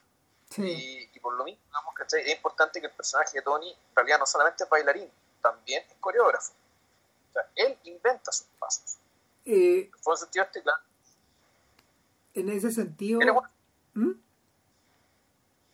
Y, 0.57 1.11
y, 1.13 1.21
por 1.21 1.35
lo 1.35 1.45
mismo, 1.45 1.61
digamos, 1.67 1.95
es 2.13 2.29
importante 2.29 2.81
que 2.81 2.87
el 2.87 2.93
personaje 2.93 3.39
de 3.39 3.43
Tony 3.43 3.71
en 3.71 3.97
realidad 3.97 4.19
no 4.19 4.27
solamente 4.27 4.63
es 4.63 4.71
bailarín, 4.71 5.11
también 5.43 5.83
es 5.89 5.97
coreógrafo. 5.99 6.53
O 7.31 7.33
sea, 7.33 7.49
él 7.57 7.79
inventa 7.85 8.31
sus 8.31 8.47
pasos. 8.59 8.99
Eh, 9.45 9.91
Fue 10.01 10.13
un 10.13 10.19
sentido 10.19 10.45
este, 10.45 10.63
claro. 10.63 10.81
en 12.35 12.49
ese 12.51 12.71
sentido. 12.71 13.21
Él 13.21 13.29
es 13.31 13.35
un, 13.35 13.49
¿Mm? 13.95 14.21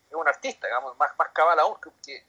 es 0.09 0.15
un 0.15 0.29
artista, 0.29 0.67
digamos, 0.67 0.97
más, 0.97 1.11
más 1.19 1.29
cabal 1.33 1.59
aún. 1.59 1.77
Que, 2.03 2.25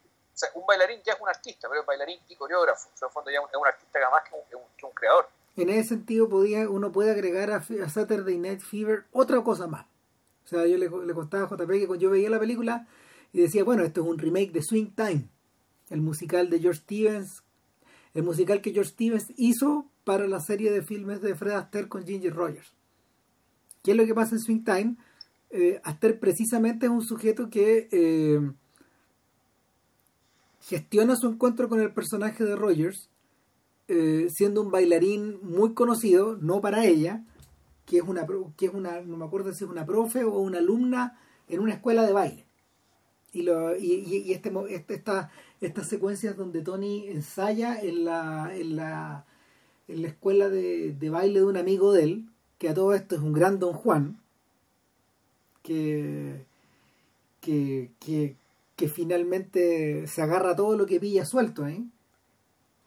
un 0.56 0.66
bailarín 0.66 1.02
ya 1.06 1.14
es 1.14 1.22
un 1.22 1.30
artista, 1.30 1.68
pero 1.70 1.82
es 1.82 1.88
bailarín 1.88 2.20
y 2.30 2.36
coreógrafo. 2.36 2.89
O 2.89 3.06
en 3.06 3.12
fondo 3.12 3.32
ya 3.32 3.39
es 3.39 3.58
un, 3.58 3.68
artista 3.68 4.00
más 4.12 4.24
que 4.28 4.36
un, 4.36 4.62
que 4.78 4.86
un- 4.86 4.92
creador. 4.94 5.28
En 5.58 5.70
ese 5.70 5.89
sentido 5.89 6.30
podía, 6.30 6.70
uno 6.70 6.92
puede 6.92 7.12
agregar 7.12 7.52
a, 7.52 7.58
a 7.58 7.89
Saturday 7.89 8.38
Night 8.38 8.62
Fever 8.62 9.06
otra 9.12 9.44
cosa 9.44 9.68
más. 9.68 9.86
O 10.46 10.48
sea, 10.48 10.66
yo 10.66 10.78
le, 10.78 10.89
le 10.89 11.14
contaba 11.14 11.44
a 11.46 11.50
JP 11.50 11.70
que 11.70 11.88
cuando 11.88 12.04
yo 12.04 12.10
veía 12.10 12.30
la 12.30 12.39
película 12.39 12.88
y 13.34 13.42
decía, 13.42 13.64
bueno, 13.64 13.84
esto 13.84 14.02
es 14.02 14.08
un 14.08 14.18
remake 14.18 14.52
de 14.52 14.62
Swing 14.62 14.92
Time, 14.96 15.30
el 15.89 16.02
musical 16.02 16.50
de 16.50 16.60
George 16.60 16.82
Stevens, 16.82 17.44
el 18.14 18.24
musical 18.24 18.62
que 18.62 18.72
George 18.72 18.92
Stevens 18.92 19.28
hizo 19.38 19.86
para 20.04 20.28
la 20.28 20.39
serie 20.39 20.72
de 20.72 20.82
filmes 20.82 21.22
de 21.22 21.36
Fred 21.36 21.54
Astaire 21.54 21.88
con 21.88 22.06
Ginger 22.06 22.34
Rogers. 22.34 22.74
¿Qué 23.84 23.92
es 23.92 23.98
lo 23.98 24.06
que 24.06 24.14
pasa 24.14 24.36
en 24.36 24.42
Swing 24.42 24.64
Time? 24.64 24.96
Eh, 25.50 25.82
Astaire 25.84 26.18
precisamente 26.18 26.86
es 26.86 26.92
un 26.92 27.02
sujeto 27.04 27.50
que 27.50 27.88
eh, 27.92 28.39
gestiona 30.62 31.16
su 31.16 31.28
encuentro 31.28 31.70
con 31.70 31.80
el 31.82 31.91
personaje 31.93 32.43
de 32.43 32.55
Rogers 32.55 33.09
eh, 33.88 34.28
siendo 34.30 34.62
un 34.62 34.72
bailarín 34.72 35.39
muy 35.41 35.74
conocido, 35.74 36.38
no 36.39 36.62
para 36.62 36.86
ella, 36.86 37.24
que 37.86 37.97
es 37.97 38.03
una 38.03 38.26
que 38.57 38.68
es 38.68 38.74
una, 38.74 39.01
no 39.01 39.18
me 39.18 39.26
acuerdo 39.26 39.53
si 39.53 39.64
es 39.66 39.70
una 39.70 39.86
profe 39.86 40.24
o 40.24 40.39
una 40.39 40.59
alumna 40.59 41.20
en 41.49 41.59
una 41.59 41.74
escuela 41.74 42.05
de 42.05 42.14
baile. 42.14 42.45
Y, 43.34 43.41
lo, 43.43 43.76
y, 43.78 43.93
y- 44.07 44.32
este, 44.34 44.51
este- 44.70 44.93
esta- 44.93 45.32
estas 45.62 45.88
secuencias 45.88 46.38
donde 46.38 46.62
Tony 46.62 47.07
ensaya 47.07 47.80
en 47.82 48.05
la, 48.05 48.51
en 48.55 48.76
la, 48.76 49.26
en 49.88 50.01
la 50.01 50.07
escuela 50.07 50.49
de, 50.49 50.93
de 50.93 51.09
baile 51.09 51.39
de 51.39 51.45
un 51.45 51.57
amigo 51.57 51.91
de 51.93 52.03
él, 52.03 52.26
que 52.59 52.70
a 52.70 52.74
todo 52.74 52.93
esto 52.93 53.16
es 53.16 53.22
un 53.22 53.34
gran 53.34 53.59
Don 53.59 53.74
Juan, 53.74 54.20
que, 55.64 56.45
que, 57.41 57.91
que, 57.99 58.36
que 58.82 58.88
finalmente 58.88 60.07
se 60.07 60.23
agarra 60.23 60.51
a 60.51 60.55
todo 60.55 60.75
lo 60.75 60.88
que 60.88 60.99
pilla 60.99 61.23
suelto, 61.23 61.67
¿eh? 61.67 61.84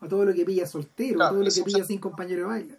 a 0.00 0.08
todo 0.08 0.24
lo 0.24 0.34
que 0.34 0.44
pilla 0.44 0.66
soltero, 0.66 1.22
a 1.22 1.30
todo 1.30 1.44
lo 1.44 1.48
que 1.48 1.62
pilla 1.62 1.84
sin 1.84 2.00
compañero 2.00 2.40
de 2.40 2.46
baile. 2.48 2.78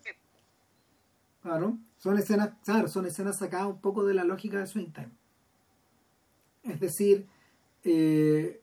Claro, 1.42 1.78
son 1.98 2.18
escenas, 2.18 2.50
claro, 2.66 2.90
son 2.90 3.06
escenas 3.06 3.38
sacadas 3.38 3.68
un 3.68 3.80
poco 3.80 4.04
de 4.04 4.16
la 4.16 4.26
lógica 4.26 4.60
de 4.60 4.68
Swing 4.68 4.92
Time. 4.92 5.12
Es 6.64 6.82
decir, 6.82 7.26
eh, 7.86 8.62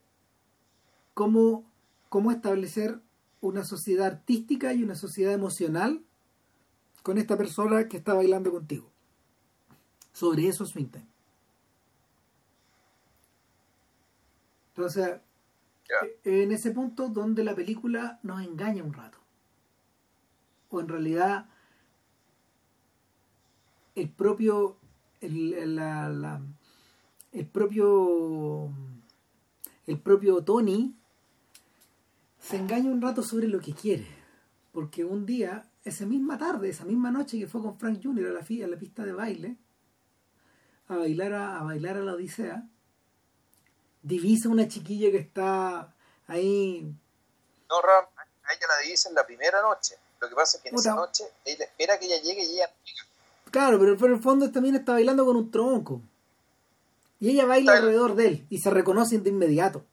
cómo, 1.15 1.65
cómo 2.11 2.31
establecer 2.31 3.01
una 3.41 3.65
sociedad 3.65 4.07
artística 4.07 4.75
y 4.75 4.83
una 4.83 4.97
sociedad 4.97 5.33
emocional 5.33 6.03
con 7.03 7.17
esta 7.17 7.39
persona 7.39 7.89
que 7.89 7.97
está 7.97 8.13
bailando 8.13 8.51
contigo. 8.51 8.91
Sobre 10.13 10.47
eso 10.47 10.65
es 10.65 10.71
Swing 10.71 10.89
Time. 10.89 11.12
Entonces, 14.75 15.21
en 16.25 16.53
ese 16.53 16.71
punto 16.71 17.09
donde 17.09 17.45
la 17.45 17.55
película 17.55 18.19
nos 18.23 18.43
engaña 18.43 18.83
un 18.83 18.93
rato. 18.95 19.19
O 20.71 20.81
en 20.81 20.89
realidad 20.89 21.47
el 23.95 24.09
propio 24.11 24.77
el, 25.21 25.53
el- 25.55 25.77
la- 25.77 26.09
la- 26.09 26.41
el 27.33 27.47
propio 27.47 28.71
el 29.87 29.99
propio 30.01 30.43
Tony 30.43 30.95
se 32.39 32.57
engaña 32.57 32.91
un 32.91 33.01
rato 33.03 33.23
sobre 33.23 33.49
lo 33.49 33.61
que 33.61 33.73
quiere. 33.73 34.07
Porque 34.73 35.05
un 35.05 35.27
día, 35.27 35.69
esa 35.85 36.07
misma 36.07 36.39
tarde, 36.39 36.71
esa 36.71 36.85
misma 36.85 37.11
noche 37.11 37.39
que 37.39 37.47
fue 37.47 37.61
con 37.63 37.79
Frank 37.79 38.01
Jr. 38.03 38.27
a 38.29 38.33
la, 38.33 38.41
a 38.41 38.69
la 38.69 38.79
pista 38.79 39.05
de 39.05 39.13
baile, 39.13 39.57
a 40.89 40.97
bailar 40.97 41.35
a, 41.35 41.61
a 41.61 41.63
bailar 41.63 41.97
a 41.99 42.03
la 42.03 42.15
Odisea, 42.15 42.69
divisa 44.03 44.49
una 44.49 44.67
chiquilla 44.69 45.11
que 45.11 45.19
está 45.19 45.93
ahí 46.27 46.93
No, 47.69 47.81
Ram, 47.83 48.05
a 48.17 48.53
ella 48.53 48.67
la 48.69 48.83
divisa 48.83 49.09
en 49.09 49.15
la 49.15 49.25
primera 49.27 49.63
noche. 49.63 49.97
Lo 50.21 50.29
que 50.29 50.35
pasa 50.35 50.57
es 50.59 50.63
que 50.63 50.69
en 50.69 50.75
esa 50.77 50.95
noche 50.95 51.25
ella 51.45 51.65
espera 51.65 51.99
que 51.99 52.07
ella 52.07 52.21
llegue 52.21 52.45
y 52.45 52.55
ella. 52.57 52.71
Claro, 53.51 53.79
pero 53.79 53.97
por 53.97 54.11
el 54.11 54.21
fondo 54.23 54.51
también 54.53 54.77
está 54.77 54.93
bailando 54.93 55.25
con 55.25 55.37
un 55.37 55.51
tronco. 55.51 56.01
Y 57.21 57.31
ella 57.31 57.47
baila 57.47 57.73
Está- 57.73 57.83
alrededor 57.85 58.15
de 58.15 58.27
él 58.29 58.47
y 58.51 58.59
se 58.59 58.71
reconocen 58.71 59.23
de 59.23 59.31
inmediato, 59.31 59.85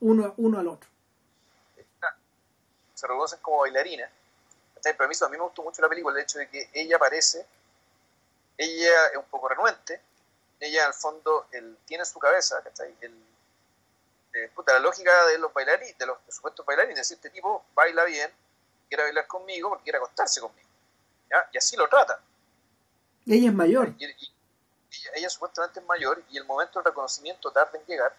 uno, 0.00 0.34
uno 0.38 0.58
al 0.58 0.68
otro. 0.68 0.88
se 2.94 3.06
reconocen 3.06 3.38
como 3.42 3.58
bailarinas. 3.60 4.10
¿Cachai? 4.76 4.92
Pero 4.96 5.04
a 5.04 5.08
mí, 5.08 5.12
eso- 5.12 5.26
a 5.26 5.28
mí 5.28 5.36
me 5.36 5.42
gustó 5.42 5.62
mucho 5.62 5.82
la 5.82 5.88
película, 5.88 6.16
el 6.16 6.22
hecho 6.22 6.38
de 6.38 6.48
que 6.48 6.70
ella 6.72 6.98
parece, 6.98 7.44
ella 8.56 9.06
es 9.12 9.16
un 9.18 9.24
poco 9.24 9.48
renuente, 9.48 10.00
ella 10.60 10.86
al 10.86 10.94
fondo 10.94 11.46
él, 11.52 11.76
tiene 11.86 12.02
en 12.02 12.06
su 12.06 12.18
cabeza, 12.18 12.62
¿cachai? 12.62 12.94
El, 13.00 13.12
eh, 14.34 14.50
puta, 14.54 14.72
la 14.74 14.80
lógica 14.80 15.26
de 15.26 15.38
los 15.38 15.52
bailarines, 15.52 15.96
de 15.96 16.06
los 16.06 16.18
supuestos 16.28 16.66
bailarines, 16.66 16.98
es 17.00 17.08
decir, 17.08 17.16
este 17.16 17.30
tipo 17.30 17.64
baila 17.74 18.04
bien, 18.04 18.30
quiere 18.88 19.04
bailar 19.04 19.26
conmigo 19.26 19.68
porque 19.70 19.84
quiere 19.84 19.98
acostarse 19.98 20.40
conmigo. 20.40 20.68
¿ya? 21.30 21.48
Y 21.52 21.58
así 21.58 21.76
lo 21.76 21.88
trata. 21.88 22.20
Y 23.24 23.34
ella 23.38 23.48
es 23.48 23.54
mayor. 23.54 23.94
Y, 23.98 24.04
y- 24.06 24.32
ella, 24.90 25.10
ella 25.16 25.30
supuestamente 25.30 25.80
es 25.80 25.86
mayor 25.86 26.22
y 26.30 26.36
el 26.38 26.44
momento 26.44 26.78
del 26.78 26.84
reconocimiento 26.86 27.50
tarda 27.50 27.76
en 27.78 27.84
llegar. 27.86 28.14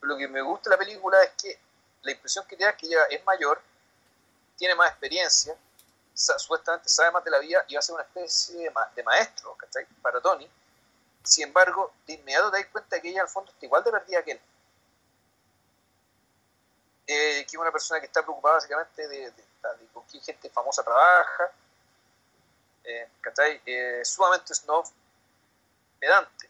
Pero 0.00 0.12
lo 0.12 0.18
que 0.18 0.26
me 0.26 0.40
gusta 0.42 0.68
de 0.70 0.76
la 0.76 0.78
película 0.78 1.22
es 1.22 1.30
que 1.40 1.58
la 2.02 2.10
impresión 2.12 2.44
que 2.48 2.56
te 2.56 2.64
da 2.64 2.70
es 2.70 2.76
que 2.76 2.86
ella 2.86 3.04
es 3.10 3.24
mayor, 3.24 3.60
tiene 4.56 4.74
más 4.74 4.90
experiencia, 4.90 5.54
supuestamente 6.14 6.88
sabe 6.88 7.10
más 7.12 7.22
de 7.24 7.30
la 7.30 7.38
vida 7.38 7.64
y 7.68 7.74
va 7.74 7.78
a 7.78 7.82
ser 7.82 7.94
una 7.94 8.04
especie 8.04 8.56
de, 8.56 8.70
ma- 8.70 8.90
de 8.94 9.02
maestro 9.04 9.54
¿cachai? 9.56 9.86
para 10.02 10.20
Tony. 10.20 10.48
Sin 11.22 11.44
embargo, 11.44 11.92
de 12.06 12.14
inmediato 12.14 12.50
te 12.50 12.58
das 12.58 12.66
cuenta 12.72 13.00
que 13.00 13.08
ella 13.10 13.22
al 13.22 13.28
fondo 13.28 13.50
está 13.52 13.64
igual 13.66 13.84
de 13.84 13.90
perdida 13.92 14.22
que 14.22 14.32
él. 14.32 14.40
Eh, 17.12 17.44
que 17.46 17.56
es 17.56 17.60
una 17.60 17.72
persona 17.72 17.98
que 18.00 18.06
está 18.06 18.22
preocupada 18.22 18.56
básicamente 18.56 19.08
de, 19.08 19.18
de- 19.32 19.32
de 19.32 19.86
con 19.92 20.04
qué 20.06 20.20
gente 20.20 20.48
famosa 20.50 20.82
trabaja, 20.82 21.50
eh. 22.84 23.08
Eh, 23.66 24.04
sumamente 24.04 24.54
snob, 24.54 24.86
pedante, 25.98 26.48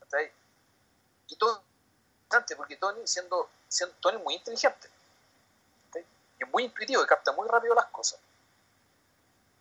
¿cachai? 0.00 0.30
Y 1.28 1.36
todo 1.36 1.62
importante 2.22 2.56
porque 2.56 2.76
Tony, 2.76 3.06
siendo, 3.06 3.48
siendo 3.68 3.96
Tony 4.00 4.18
muy 4.18 4.34
inteligente, 4.34 4.88
¿cachai? 5.86 6.06
y 6.38 6.44
es 6.44 6.50
muy 6.50 6.64
intuitivo 6.64 7.02
y 7.02 7.06
capta 7.06 7.32
muy 7.32 7.48
rápido 7.48 7.74
las 7.74 7.86
cosas. 7.86 8.18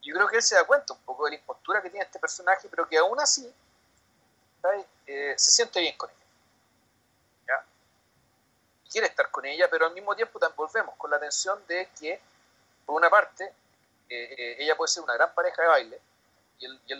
Yo 0.03 0.13
creo 0.15 0.27
que 0.27 0.37
él 0.37 0.43
se 0.43 0.55
da 0.55 0.63
cuenta 0.65 0.93
un 0.93 0.99
poco 0.99 1.25
de 1.25 1.31
la 1.31 1.37
impostura 1.37 1.81
que 1.81 1.89
tiene 1.89 2.05
este 2.05 2.19
personaje, 2.19 2.67
pero 2.69 2.87
que 2.87 2.97
aún 2.97 3.19
así. 3.19 3.51
Eh, 5.07 5.33
se 5.37 5.51
siente 5.51 5.79
bien 5.79 5.95
con 5.97 6.09
ella. 6.09 6.24
Quiere 8.95 9.07
estar 9.07 9.29
con 9.29 9.45
ella, 9.45 9.67
pero 9.69 9.87
al 9.87 9.93
mismo 9.93 10.15
tiempo 10.15 10.39
también 10.39 10.55
volvemos 10.55 10.95
con 10.95 11.11
la 11.11 11.19
tensión 11.19 11.61
de 11.67 11.89
que, 11.99 12.17
por 12.85 12.95
una 12.95 13.09
parte, 13.09 13.43
eh, 14.07 14.35
eh, 14.37 14.55
ella 14.59 14.77
puede 14.77 14.87
ser 14.87 15.03
una 15.03 15.15
gran 15.15 15.33
pareja 15.33 15.61
de 15.63 15.67
baile, 15.67 16.01
y 16.59 16.65
él, 16.65 16.79
y 16.87 16.93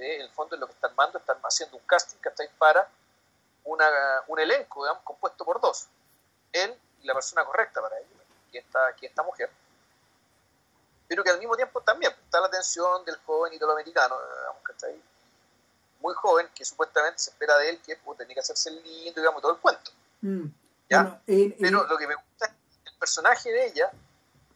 el 0.00 0.30
fondo, 0.30 0.56
en 0.56 0.60
lo 0.60 0.66
que 0.66 0.72
están 0.72 0.90
armando, 0.90 1.18
están 1.18 1.38
haciendo 1.44 1.76
un 1.76 1.84
casting 1.86 2.18
¿cachai? 2.18 2.50
para 2.58 2.88
una, 3.62 3.88
un 4.26 4.40
elenco 4.40 4.82
digamos, 4.82 5.04
compuesto 5.04 5.44
por 5.44 5.60
dos. 5.60 5.86
Él 6.52 6.76
y 7.00 7.06
la 7.06 7.14
persona 7.14 7.44
correcta 7.44 7.80
para 7.80 7.96
ello, 7.96 8.08
que 8.50 8.58
esta, 8.58 8.92
que 8.96 9.06
esta 9.06 9.22
mujer. 9.22 9.48
Pero 11.06 11.22
que 11.22 11.30
al 11.30 11.38
mismo 11.38 11.54
tiempo 11.54 11.80
también 11.80 12.10
está 12.10 12.40
la 12.40 12.50
tensión 12.50 13.04
del 13.04 13.18
joven 13.18 13.52
italoamericano, 13.52 14.16
digamos, 14.20 14.62
¿cachai? 14.64 15.00
muy 16.00 16.12
joven, 16.14 16.50
que 16.52 16.64
supuestamente 16.64 17.20
se 17.20 17.30
espera 17.30 17.56
de 17.58 17.70
él 17.70 17.80
que 17.82 17.94
pues, 17.98 18.18
tenía 18.18 18.34
que 18.34 18.40
hacerse 18.40 18.70
el 18.70 18.82
lindo, 18.82 19.20
digamos, 19.20 19.40
todo 19.40 19.52
el 19.52 19.58
cuento. 19.58 19.92
Mm. 20.22 20.65
Ya, 20.88 21.20
Bueno, 21.26 21.54
Pero 21.58 21.86
lo 21.86 21.96
que 21.96 22.06
me 22.06 22.14
gusta 22.14 22.46
es 22.46 22.52
que 22.52 22.90
el 22.90 22.98
personaje 22.98 23.50
de 23.50 23.66
ella 23.66 23.90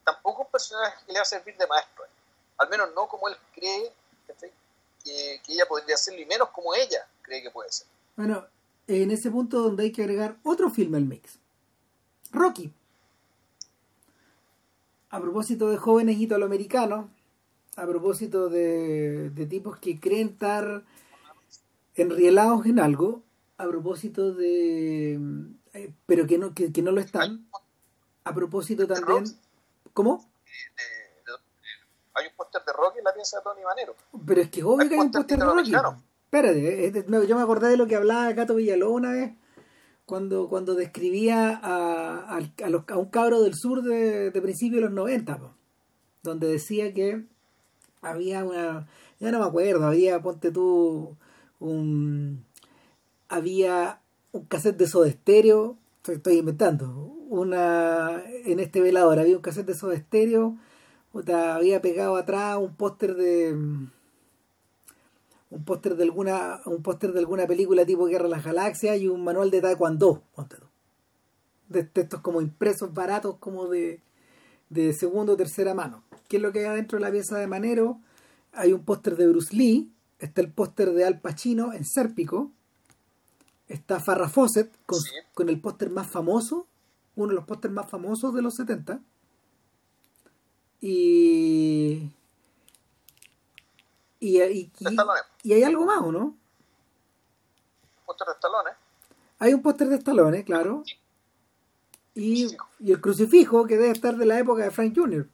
tampoco 0.04 0.42
es 0.42 0.46
un 0.46 0.52
personaje 0.52 1.04
que 1.06 1.12
le 1.12 1.18
va 1.18 1.22
a 1.22 1.26
servir 1.26 1.56
de 1.56 1.66
maestro. 1.66 2.04
Al 2.58 2.68
menos 2.68 2.90
no 2.94 3.08
como 3.08 3.28
él 3.28 3.36
cree 3.54 3.92
que, 5.04 5.40
que 5.44 5.52
ella 5.52 5.66
podría 5.66 5.96
serlo, 5.96 6.20
y 6.20 6.26
menos 6.26 6.50
como 6.50 6.74
ella 6.74 7.06
cree 7.22 7.42
que 7.42 7.50
puede 7.50 7.70
ser. 7.72 7.86
bueno, 8.16 8.46
en 8.86 9.10
ese 9.10 9.30
punto 9.30 9.60
donde 9.60 9.84
hay 9.84 9.92
que 9.92 10.02
agregar 10.02 10.36
otro 10.42 10.70
filme 10.70 10.98
al 10.98 11.04
mix. 11.04 11.38
Rocky. 12.32 12.72
A 15.10 15.20
propósito 15.20 15.70
de 15.70 15.76
jóvenes 15.76 16.18
italoamericanos, 16.18 17.06
a 17.76 17.86
propósito 17.86 18.48
de, 18.48 19.30
de 19.30 19.46
tipos 19.46 19.78
que 19.78 19.98
creen 19.98 20.28
estar 20.28 20.84
enrielados 21.94 22.66
en 22.66 22.78
algo, 22.78 23.22
a 23.58 23.66
propósito 23.66 24.32
de... 24.32 25.18
eh, 25.74 25.92
pero 26.06 26.26
que 26.26 26.38
no, 26.38 26.54
que, 26.54 26.72
que 26.72 26.82
no 26.82 26.90
lo 26.92 27.00
están, 27.00 27.46
a 28.24 28.34
propósito 28.34 28.86
¿De 28.86 28.94
también... 28.94 29.24
¿Cómo? 29.92 30.24
hay 32.14 32.26
un 32.26 32.32
póster 32.36 32.62
de 32.66 32.72
Rocky 32.72 32.98
en 32.98 33.04
la 33.04 33.14
pieza 33.14 33.38
de 33.38 33.42
Tony 33.44 33.62
Manero. 33.62 33.94
Pero 34.26 34.40
es 34.40 34.50
que 34.50 34.60
es 34.60 34.66
obvio 34.66 34.82
Hay 34.82 34.88
que 34.88 34.94
hay 34.94 35.00
un 35.00 35.10
póster 35.12 35.38
de 35.38 35.44
Rocky. 35.44 35.72
Espérate, 36.24 36.86
es 36.86 36.92
de- 36.92 37.04
no, 37.08 37.22
yo 37.24 37.36
me 37.36 37.42
acordé 37.42 37.68
de 37.68 37.76
lo 37.76 37.86
que 37.86 37.96
hablaba 37.96 38.32
Cato 38.34 38.54
Villalobos 38.54 38.96
una 38.96 39.12
vez 39.12 39.32
cuando, 40.06 40.48
cuando 40.48 40.74
describía 40.74 41.56
a, 41.62 42.36
al- 42.36 42.52
a 42.64 42.68
los- 42.68 42.88
a 42.88 42.96
un 42.96 43.06
cabro 43.10 43.42
del 43.42 43.54
sur 43.54 43.82
de, 43.82 44.30
de 44.30 44.42
principios 44.42 44.76
de 44.82 44.86
los 44.86 44.92
90, 44.92 45.38
po, 45.38 45.54
donde 46.22 46.48
decía 46.48 46.92
que 46.92 47.24
había 48.02 48.44
una, 48.44 48.88
ya 49.18 49.30
no 49.30 49.38
me 49.40 49.44
acuerdo, 49.46 49.86
había, 49.86 50.20
ponte 50.20 50.50
tú, 50.50 51.16
un, 51.58 52.44
había 53.28 53.99
un 54.32 54.44
cassette 54.44 54.76
de 54.76 54.86
Soda 54.86 55.10
Stereo, 55.10 55.76
estoy, 56.06 56.38
inventando, 56.38 56.88
una, 57.28 58.22
en 58.44 58.60
este 58.60 58.80
velador 58.80 59.18
había 59.18 59.36
un 59.36 59.42
cassette 59.42 59.66
de 59.66 59.74
Soda 59.74 59.96
Stereo, 59.96 60.56
había 61.32 61.80
pegado 61.80 62.16
atrás 62.16 62.56
un 62.58 62.74
póster 62.74 63.14
de 63.16 63.52
un 65.50 65.64
póster 65.64 65.96
de 65.96 66.04
alguna 66.04 66.60
un 66.66 66.82
póster 66.82 67.12
de 67.12 67.18
alguna 67.18 67.46
película 67.48 67.84
tipo 67.84 68.06
Guerra 68.06 68.24
de 68.24 68.30
las 68.30 68.44
Galaxias 68.44 68.96
y 69.00 69.08
un 69.08 69.24
manual 69.24 69.50
de 69.50 69.60
Taekwondo 69.60 70.22
tú. 70.36 70.56
de 71.68 71.90
estos 71.92 72.20
como 72.20 72.40
impresos 72.40 72.94
baratos 72.94 73.36
como 73.40 73.66
de 73.66 74.00
de 74.68 74.92
segunda 74.92 75.32
o 75.32 75.36
tercera 75.36 75.74
mano 75.74 76.04
¿qué 76.28 76.36
es 76.36 76.42
lo 76.42 76.52
que 76.52 76.68
hay 76.68 76.76
dentro 76.76 76.98
de 76.98 77.04
la 77.04 77.10
pieza 77.10 77.38
de 77.38 77.48
Manero? 77.48 77.98
hay 78.52 78.72
un 78.72 78.84
póster 78.84 79.16
de 79.16 79.26
Bruce 79.26 79.56
Lee 79.56 79.90
está 80.20 80.40
el 80.40 80.52
póster 80.52 80.92
de 80.92 81.04
Al 81.04 81.20
Pacino 81.20 81.72
en 81.72 81.84
Sérpico 81.84 82.52
está 83.72 84.00
Farrah 84.00 84.28
Fawcett 84.28 84.72
con, 84.86 85.00
con 85.34 85.48
el 85.48 85.60
póster 85.60 85.90
más 85.90 86.06
famoso 86.08 86.66
uno 87.16 87.28
de 87.28 87.34
los 87.34 87.44
pósters 87.44 87.72
más 87.72 87.88
famosos 87.88 88.34
de 88.34 88.42
los 88.42 88.54
70 88.54 89.00
y 90.80 92.10
y, 94.22 94.42
y, 94.42 94.70
y, 95.42 95.52
hay 95.54 95.62
algo 95.62 95.86
más, 95.86 96.02
¿o 96.02 96.12
no? 96.12 96.36
póster 98.04 98.26
de 98.26 98.32
estalones. 98.34 98.74
Hay 99.38 99.54
un 99.54 99.62
póster 99.62 99.88
de 99.88 99.96
estalones, 99.96 100.44
claro. 100.44 100.82
Y, 102.14 102.54
y, 102.80 102.92
el 102.92 103.00
crucifijo 103.00 103.66
que 103.66 103.78
debe 103.78 103.92
estar 103.92 104.16
de 104.16 104.26
la 104.26 104.38
época 104.38 104.64
de 104.64 104.70
Frank 104.70 104.94
Jr. 104.94 105.26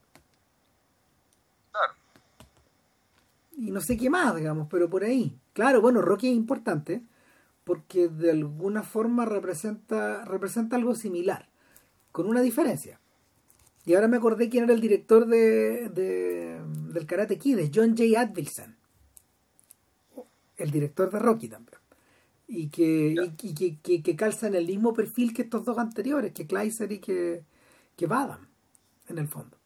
Claro. 1.73 1.95
Y 3.57 3.73
no 3.73 3.81
sé 3.81 3.97
qué 3.97 4.09
más, 4.09 4.37
digamos, 4.37 4.69
pero 4.71 4.89
por 4.89 5.03
ahí. 5.03 5.37
Claro, 5.53 5.81
bueno, 5.81 6.01
Rocky 6.01 6.29
es 6.29 6.37
importante 6.37 7.03
porque 7.67 8.07
de 8.07 8.31
alguna 8.31 8.85
forma 8.85 9.25
representa, 9.25 10.25
representa 10.25 10.77
algo 10.77 10.95
similar, 10.95 11.49
con 12.13 12.29
una 12.29 12.41
diferencia. 12.41 13.01
Y 13.85 13.95
ahora 13.95 14.07
me 14.07 14.19
acordé 14.19 14.49
quién 14.49 14.65
era 14.65 14.73
el 14.73 14.81
director 14.81 15.27
de, 15.27 15.89
del 15.89 17.07
Karate 17.07 17.39
Kid, 17.39 17.59
es 17.59 17.73
John 17.75 17.97
J. 17.97 18.21
Advilson. 18.21 18.77
El 20.57 20.71
director 20.71 21.11
de 21.11 21.19
Rocky 21.19 21.49
también. 21.49 21.79
Y 22.47 22.69
que, 22.69 23.17
y, 23.43 24.01
que, 24.01 24.17
calza 24.17 24.47
en 24.47 24.55
el 24.55 24.67
mismo 24.69 24.95
perfil 24.95 25.35
que 25.35 25.43
estos 25.43 25.65
dos 25.65 25.77
anteriores, 25.79 26.33
que 26.33 26.47
Kleiser 26.47 26.93
y 26.93 27.01
que, 27.01 27.43
que 27.97 28.07
Badam, 28.07 28.47
en 29.09 29.19
el 29.19 29.27
fondo. 29.27 29.57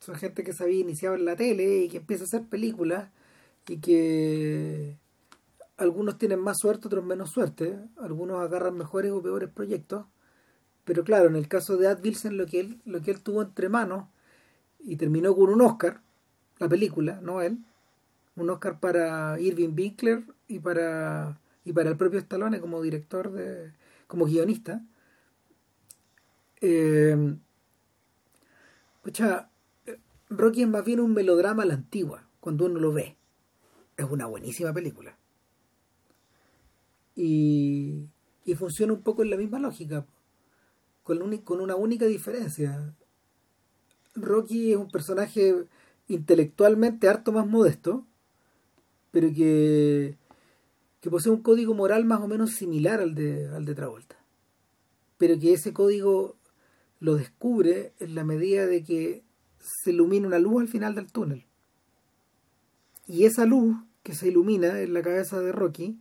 Son 0.00 0.14
gente 0.14 0.44
que 0.44 0.52
se 0.52 0.64
había 0.64 0.80
iniciado 0.80 1.14
en 1.14 1.24
la 1.24 1.36
tele 1.36 1.84
y 1.84 1.88
que 1.88 1.96
empieza 1.96 2.24
a 2.24 2.26
hacer 2.26 2.44
películas 2.44 3.08
y 3.66 3.78
que 3.78 4.98
algunos 5.80 6.18
tienen 6.18 6.40
más 6.40 6.58
suerte, 6.58 6.86
otros 6.86 7.04
menos 7.04 7.30
suerte. 7.30 7.78
Algunos 7.98 8.40
agarran 8.40 8.76
mejores 8.76 9.12
o 9.12 9.22
peores 9.22 9.50
proyectos 9.50 10.06
pero 10.90 11.04
claro, 11.04 11.28
en 11.28 11.36
el 11.36 11.46
caso 11.46 11.76
de 11.76 11.86
Ad 11.86 12.02
Wilson, 12.02 12.36
lo 12.36 12.46
que 12.46 12.58
él, 12.58 12.80
lo 12.84 13.00
que 13.00 13.12
él 13.12 13.22
tuvo 13.22 13.42
entre 13.42 13.68
manos 13.68 14.08
y 14.80 14.96
terminó 14.96 15.36
con 15.36 15.50
un 15.50 15.60
Oscar, 15.60 16.00
la 16.58 16.68
película, 16.68 17.20
no 17.22 17.42
él, 17.42 17.58
un 18.34 18.50
Oscar 18.50 18.80
para 18.80 19.38
Irving 19.38 19.72
Winkler 19.76 20.24
y 20.48 20.58
para 20.58 21.38
y 21.64 21.72
para 21.72 21.90
el 21.90 21.96
propio 21.96 22.18
Stallone 22.18 22.60
como 22.60 22.82
director 22.82 23.30
de 23.30 23.72
como 24.08 24.24
guionista. 24.24 24.82
Eh, 26.60 27.36
Rocky 30.28 30.62
es 30.62 30.68
más 30.68 30.84
bien 30.84 30.98
un 30.98 31.14
melodrama 31.14 31.62
a 31.62 31.66
la 31.66 31.74
antigua, 31.74 32.26
cuando 32.40 32.66
uno 32.66 32.80
lo 32.80 32.92
ve. 32.92 33.16
Es 33.96 34.06
una 34.10 34.26
buenísima 34.26 34.72
película. 34.72 35.19
Y, 37.22 38.08
y 38.46 38.54
funciona 38.54 38.94
un 38.94 39.02
poco 39.02 39.22
en 39.22 39.30
la 39.30 39.36
misma 39.36 39.58
lógica 39.58 40.06
con, 41.44 41.60
una 41.60 41.76
única 41.76 42.06
diferencia. 42.06 42.94
Rocky 44.14 44.72
es 44.72 44.76
un 44.76 44.90
personaje 44.90 45.66
intelectualmente 46.08 47.08
harto 47.08 47.32
más 47.32 47.46
modesto, 47.46 48.06
pero 49.10 49.28
que, 49.34 50.16
que 51.00 51.10
posee 51.10 51.32
un 51.32 51.42
código 51.42 51.74
moral 51.74 52.04
más 52.04 52.20
o 52.20 52.28
menos 52.28 52.52
similar 52.52 53.00
al 53.00 53.14
de, 53.14 53.48
al 53.48 53.64
de 53.64 53.74
Travolta. 53.74 54.16
Pero 55.18 55.38
que 55.38 55.52
ese 55.52 55.72
código 55.72 56.36
lo 57.00 57.16
descubre 57.16 57.92
en 57.98 58.14
la 58.14 58.24
medida 58.24 58.66
de 58.66 58.84
que 58.84 59.22
se 59.58 59.90
ilumina 59.90 60.26
una 60.26 60.38
luz 60.38 60.62
al 60.62 60.68
final 60.68 60.94
del 60.94 61.10
túnel. 61.10 61.44
Y 63.06 63.24
esa 63.24 63.46
luz 63.46 63.76
que 64.02 64.14
se 64.14 64.28
ilumina 64.28 64.80
en 64.80 64.94
la 64.94 65.02
cabeza 65.02 65.40
de 65.40 65.52
Rocky 65.52 65.98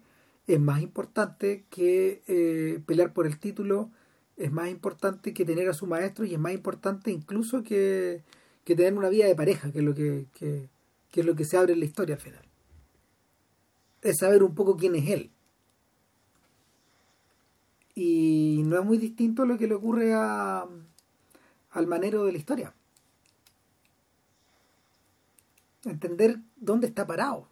es 0.50 0.60
más 0.60 0.82
importante 0.82 1.66
que 1.70 2.24
eh, 2.28 2.82
pelear 2.88 3.14
por 3.14 3.28
el 3.28 3.38
título 3.38 3.92
es 4.36 4.52
más 4.52 4.70
importante 4.70 5.32
que 5.32 5.46
tener 5.46 5.70
a 5.70 5.74
su 5.74 5.86
maestro 5.86 6.26
y 6.26 6.34
es 6.34 6.40
más 6.40 6.54
importante 6.54 7.12
incluso 7.12 7.62
que, 7.62 8.24
tener 8.64 8.94
una 8.94 9.10
vida 9.10 9.26
de 9.26 9.36
pareja, 9.36 9.72
que 9.72 9.80
es 9.80 9.84
lo 9.84 9.94
que, 9.94 10.28
es 11.14 11.26
lo 11.26 11.36
que 11.36 11.46
se 11.46 11.58
abre 11.58 11.74
en 11.74 11.80
la 11.80 11.86
historia 11.86 12.16
al 12.16 12.22
final. 12.22 12.46
Es 14.02 14.18
saber 14.20 14.44
un 14.44 14.56
poco 14.56 14.78
quién 14.78 14.96
es 14.96 15.10
él. 15.10 15.32
Y 17.96 18.62
no 18.66 18.80
es 18.80 18.86
muy 18.86 18.98
distinto 18.98 19.46
lo 19.46 19.58
que 19.58 19.68
le 19.68 19.74
ocurre 19.74 20.14
a, 20.14 20.68
al 21.72 21.88
manero 21.88 22.26
de 22.26 22.32
la 22.32 22.38
historia. 22.38 22.74
Entender 25.84 26.40
dónde 26.56 26.88
está 26.88 27.06
parado, 27.06 27.48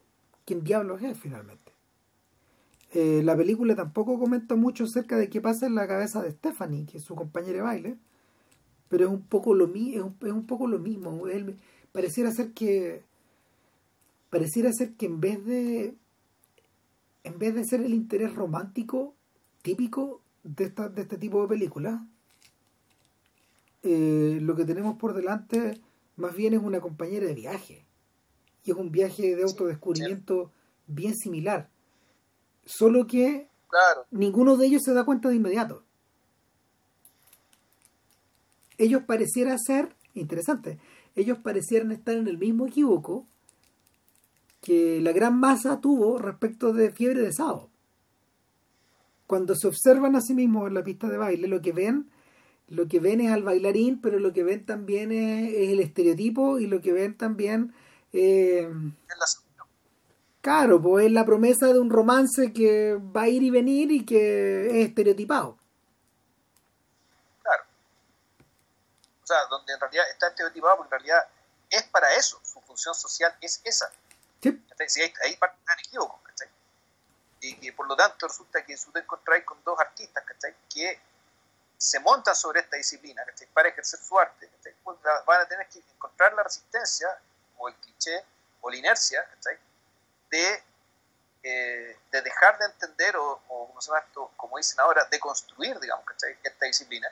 quién 0.45 0.63
diablos 0.63 1.01
es 1.01 1.17
finalmente. 1.17 1.66
Eh, 2.93 3.21
la 3.23 3.35
película 3.35 3.75
tampoco 3.75 4.17
comenta 4.17 4.55
mucho 4.55 4.85
acerca 4.85 5.17
de 5.17 5.29
qué 5.29 5.41
pasa 5.41 5.67
en 5.67 5.75
la 5.75 5.87
cabeza 5.87 6.21
de 6.21 6.31
Stephanie, 6.31 6.85
que 6.85 6.97
es 6.97 7.03
su 7.03 7.15
compañera 7.15 7.57
de 7.57 7.61
baile, 7.61 7.97
pero 8.89 9.05
es 9.05 9.11
un 9.11 9.23
poco 9.23 9.53
lo, 9.53 9.65
es 9.65 10.01
un, 10.01 10.15
es 10.21 10.31
un 10.31 10.45
poco 10.45 10.67
lo 10.67 10.79
mismo. 10.79 11.27
Él, 11.27 11.57
pareciera 11.91 12.31
ser 12.31 12.53
que 12.53 13.03
pareciera 14.29 14.71
ser 14.71 14.93
que 14.93 15.05
en 15.05 15.19
vez 15.19 15.45
de 15.45 15.95
en 17.23 17.39
vez 17.39 17.55
de 17.55 17.65
ser 17.65 17.81
el 17.81 17.93
interés 17.93 18.33
romántico 18.33 19.13
típico 19.61 20.21
de, 20.43 20.65
esta, 20.65 20.87
de 20.87 21.01
este 21.01 21.17
tipo 21.17 21.41
de 21.41 21.47
películas, 21.49 22.01
eh, 23.83 24.39
lo 24.41 24.55
que 24.55 24.63
tenemos 24.63 24.97
por 24.97 25.13
delante 25.13 25.81
más 26.15 26.35
bien 26.35 26.53
es 26.53 26.61
una 26.61 26.79
compañera 26.79 27.27
de 27.27 27.33
viaje. 27.33 27.85
Y 28.63 28.71
es 28.71 28.77
un 28.77 28.91
viaje 28.91 29.35
de 29.35 29.43
autodescubrimiento 29.43 30.51
bien 30.87 31.15
similar 31.15 31.69
Solo 32.67 33.07
que 33.07 33.47
ninguno 34.11 34.57
de 34.57 34.67
ellos 34.67 34.83
se 34.83 34.93
da 34.93 35.05
cuenta 35.05 35.29
de 35.29 35.35
inmediato. 35.35 35.83
Ellos 38.77 39.03
parecieran 39.07 39.57
ser, 39.57 39.95
interesante, 40.13 40.77
ellos 41.15 41.39
parecieran 41.39 41.91
estar 41.91 42.15
en 42.15 42.27
el 42.27 42.37
mismo 42.37 42.67
equívoco 42.67 43.25
que 44.61 44.99
la 45.01 45.13
gran 45.13 45.39
masa 45.39 45.79
tuvo 45.79 46.19
respecto 46.19 46.73
de 46.73 46.91
fiebre 46.91 47.21
de 47.21 47.31
sábado. 47.31 47.69
Cuando 49.25 49.55
se 49.55 49.67
observan 49.67 50.15
a 50.15 50.21
sí 50.21 50.33
mismos 50.33 50.67
en 50.67 50.73
la 50.73 50.83
pista 50.83 51.07
de 51.07 51.17
baile, 51.17 51.47
lo 51.47 51.61
que 51.61 51.71
ven, 51.71 52.09
lo 52.67 52.87
que 52.87 52.99
ven 52.99 53.21
es 53.21 53.31
al 53.31 53.43
bailarín, 53.43 54.01
pero 54.01 54.19
lo 54.19 54.33
que 54.33 54.43
ven 54.43 54.65
también 54.65 55.11
es, 55.11 55.69
el 55.71 55.79
estereotipo 55.79 56.59
y 56.59 56.67
lo 56.67 56.81
que 56.81 56.91
ven 56.91 57.15
también 57.15 57.73
eh, 58.13 58.69
Claro, 60.41 60.81
pues 60.81 61.07
es 61.07 61.11
la 61.11 61.25
promesa 61.25 61.67
de 61.67 61.79
un 61.79 61.89
romance 61.89 62.53
que 62.53 62.95
va 62.95 63.23
a 63.23 63.27
ir 63.27 63.43
y 63.43 63.49
venir 63.49 63.91
y 63.91 64.05
que 64.05 64.67
es 64.67 64.87
estereotipado. 64.87 65.57
Claro. 67.43 67.63
O 69.23 69.27
sea, 69.27 69.45
donde 69.49 69.73
en 69.73 69.79
realidad 69.79 70.05
está 70.09 70.27
estereotipado 70.27 70.77
porque 70.77 70.95
en 70.95 70.99
realidad 71.01 71.27
es 71.69 71.83
para 71.83 72.13
eso, 72.15 72.39
su 72.43 72.61
función 72.61 72.95
social 72.95 73.35
es 73.41 73.61
esa. 73.63 73.91
Sí. 74.41 74.63
Ahí, 74.79 75.13
ahí 75.23 75.35
parte 75.35 75.57
el 75.73 75.85
equívoco, 75.85 76.21
¿cachai? 76.23 76.47
Y 77.41 77.55
que 77.55 77.73
por 77.73 77.87
lo 77.87 77.95
tanto 77.95 78.27
resulta 78.27 78.63
que 78.63 78.77
tú 78.77 78.91
te 78.91 78.99
encontráis 78.99 79.43
con 79.43 79.61
dos 79.63 79.79
artistas, 79.79 80.23
¿cachai? 80.23 80.55
Que 80.73 81.01
se 81.77 81.99
montan 81.99 82.35
sobre 82.35 82.61
esta 82.61 82.77
disciplina, 82.77 83.23
¿cachai? 83.25 83.47
Para 83.47 83.69
ejercer 83.69 83.99
su 83.99 84.17
arte, 84.17 84.49
¿cachai? 84.49 84.73
Pues 84.83 84.97
van 85.25 85.41
a 85.41 85.47
tener 85.47 85.67
que 85.67 85.79
encontrar 85.79 86.33
la 86.33 86.43
resistencia 86.43 87.07
o 87.57 87.67
el 87.67 87.75
cliché 87.75 88.23
o 88.61 88.69
la 88.69 88.77
inercia, 88.77 89.27
¿cachai? 89.29 89.57
De, 90.29 90.63
eh, 91.43 91.99
de 92.11 92.21
dejar 92.21 92.57
de 92.59 92.65
entender 92.65 93.15
o, 93.17 93.41
como 94.35 94.57
dicen 94.57 94.79
ahora, 94.79 95.05
de 95.05 95.19
construir, 95.19 95.79
digamos, 95.79 96.05
esta 96.43 96.65
disciplina, 96.65 97.09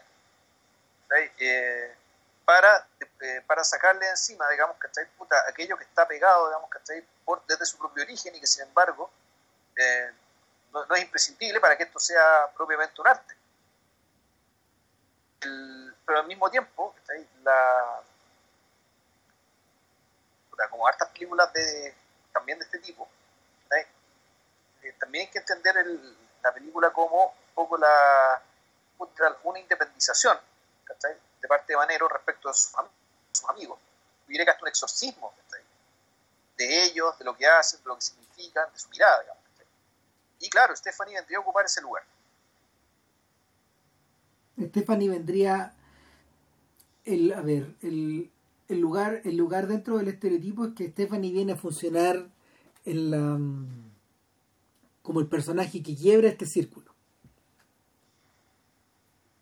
eh, 1.39 1.95
para, 2.43 2.87
eh, 3.21 3.41
para 3.47 3.63
sacarle 3.63 4.07
encima, 4.09 4.49
digamos, 4.49 4.77
Puta, 5.17 5.35
aquello 5.47 5.77
que 5.77 5.83
está 5.83 6.07
pegado, 6.07 6.47
digamos, 6.47 6.69
Por, 7.23 7.45
desde 7.47 7.65
su 7.65 7.77
propio 7.77 8.03
origen 8.03 8.35
y 8.35 8.39
que 8.39 8.47
sin 8.47 8.63
embargo 8.63 9.09
no, 10.71 10.95
es 10.95 11.01
imprescindible 11.01 11.59
para 11.59 11.77
que 11.77 11.83
esto 11.83 11.99
sea 11.99 12.49
propiamente 12.55 12.99
un 13.01 13.07
arte. 13.07 13.35
pero 16.05 16.19
al 16.19 16.27
mismo 16.27 16.49
tiempo, 16.49 16.95
la, 17.43 18.01
como 20.69 20.87
hartas 20.87 21.09
películas 21.09 21.51
de 21.53 21.95
también 22.35 22.59
de 22.59 22.65
este 22.65 22.79
tipo, 22.79 23.07
eh, 23.71 24.93
también 24.99 25.25
hay 25.25 25.31
que 25.31 25.39
entender 25.39 25.75
la 26.43 26.53
película 26.53 26.91
como 26.91 27.27
un 27.27 27.55
poco 27.55 27.77
la 27.77 28.41
una 29.43 29.59
independización 29.59 30.37
de 31.41 31.47
parte 31.47 31.73
de 31.73 31.77
Manero 31.77 32.07
respecto 32.07 32.49
a 32.49 32.53
sus, 32.53 32.73
amigos. 33.49 33.79
Diré 34.27 34.43
que 34.45 34.51
hasta 34.51 34.63
un 34.63 34.69
exorcismo 34.69 35.33
de 36.57 36.83
ellos, 36.83 37.17
de 37.19 37.25
lo 37.25 37.35
que 37.35 37.45
hacen, 37.45 37.81
de 37.81 37.87
lo 37.87 37.95
que 37.95 38.01
significan, 38.01 38.71
de 38.71 38.79
su 38.79 38.89
mirada. 38.89 39.23
Y 40.39 40.49
claro, 40.49 40.75
Stephanie 40.75 41.15
vendría 41.15 41.37
a 41.37 41.41
ocupar 41.41 41.65
ese 41.65 41.81
lugar. 41.81 42.03
Stephanie 44.57 45.09
vendría 45.09 45.73
el, 47.03 47.33
a 47.33 47.41
ver, 47.41 47.67
el, 47.81 48.31
el 48.67 48.79
lugar, 48.79 49.21
el 49.23 49.37
lugar 49.37 49.67
dentro 49.67 49.97
del 49.97 50.07
estereotipo 50.07 50.65
es 50.65 50.73
que 50.73 50.89
Stephanie 50.89 51.31
viene 51.31 51.53
a 51.53 51.57
funcionar 51.57 52.27
la, 52.85 53.39
como 55.01 55.19
el 55.19 55.27
personaje 55.27 55.83
que 55.83 55.95
quiebra 55.95 56.29
este 56.29 56.45
círculo. 56.45 56.93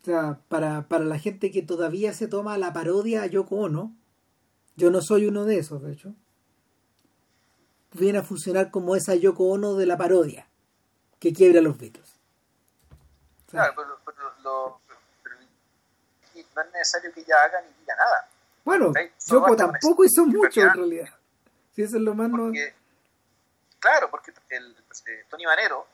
O 0.02 0.04
sea, 0.04 0.40
para, 0.48 0.86
para 0.88 1.04
la 1.04 1.18
gente 1.18 1.50
que 1.50 1.62
todavía 1.62 2.12
se 2.12 2.28
toma 2.28 2.58
la 2.58 2.74
parodia 2.74 3.22
a 3.22 3.26
Yoko 3.26 3.56
Ono, 3.56 3.96
yo 4.76 4.90
no 4.90 5.00
soy 5.00 5.26
uno 5.26 5.46
de 5.46 5.58
esos, 5.58 5.82
de 5.82 5.92
hecho, 5.92 6.14
viene 7.92 8.18
a 8.18 8.22
funcionar 8.22 8.70
como 8.70 8.96
esa 8.96 9.14
Yoko 9.14 9.44
Ono 9.44 9.76
de 9.76 9.86
la 9.86 9.96
parodia 9.96 10.46
que 11.18 11.32
quiebra 11.32 11.62
los 11.62 11.78
Beatles. 11.78 12.20
claro, 13.46 13.74
pero, 14.04 14.34
no 14.42 14.84
es 16.62 16.72
necesario 16.72 17.12
que 17.12 17.20
ella 17.20 17.34
haga 17.44 17.60
ni 17.62 17.72
diga 17.80 17.96
nada. 17.96 18.28
Bueno, 18.64 18.92
Yoko 19.26 19.56
tampoco 19.56 20.04
hizo 20.04 20.24
mucho 20.24 20.60
en 20.62 20.72
realidad. 20.72 21.08
Si 21.74 21.82
eso 21.82 21.96
es 21.96 22.02
lo 22.02 22.14
más 22.14 22.30
Claro, 23.78 24.10
porque 24.10 24.32
el, 24.48 24.74
eh, 25.06 25.26
Tony 25.28 25.44
Manero 25.44 25.86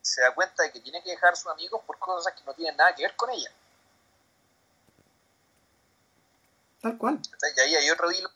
se 0.00 0.22
da 0.22 0.34
cuenta 0.34 0.64
de 0.64 0.72
que 0.72 0.80
tiene 0.80 1.00
que 1.02 1.10
dejar 1.10 1.32
a 1.32 1.36
sus 1.36 1.50
amigos 1.52 1.80
por 1.86 1.98
cosas 1.98 2.32
que 2.34 2.42
no 2.44 2.52
tienen 2.54 2.76
nada 2.76 2.92
que 2.94 3.02
ver 3.02 3.14
con 3.14 3.30
ella. 3.30 3.50
Tal 6.80 6.98
cual. 6.98 7.20
Y 7.56 7.60
ahí 7.60 7.76
hay 7.76 7.90
otro 7.90 8.10
hilo, 8.10 8.28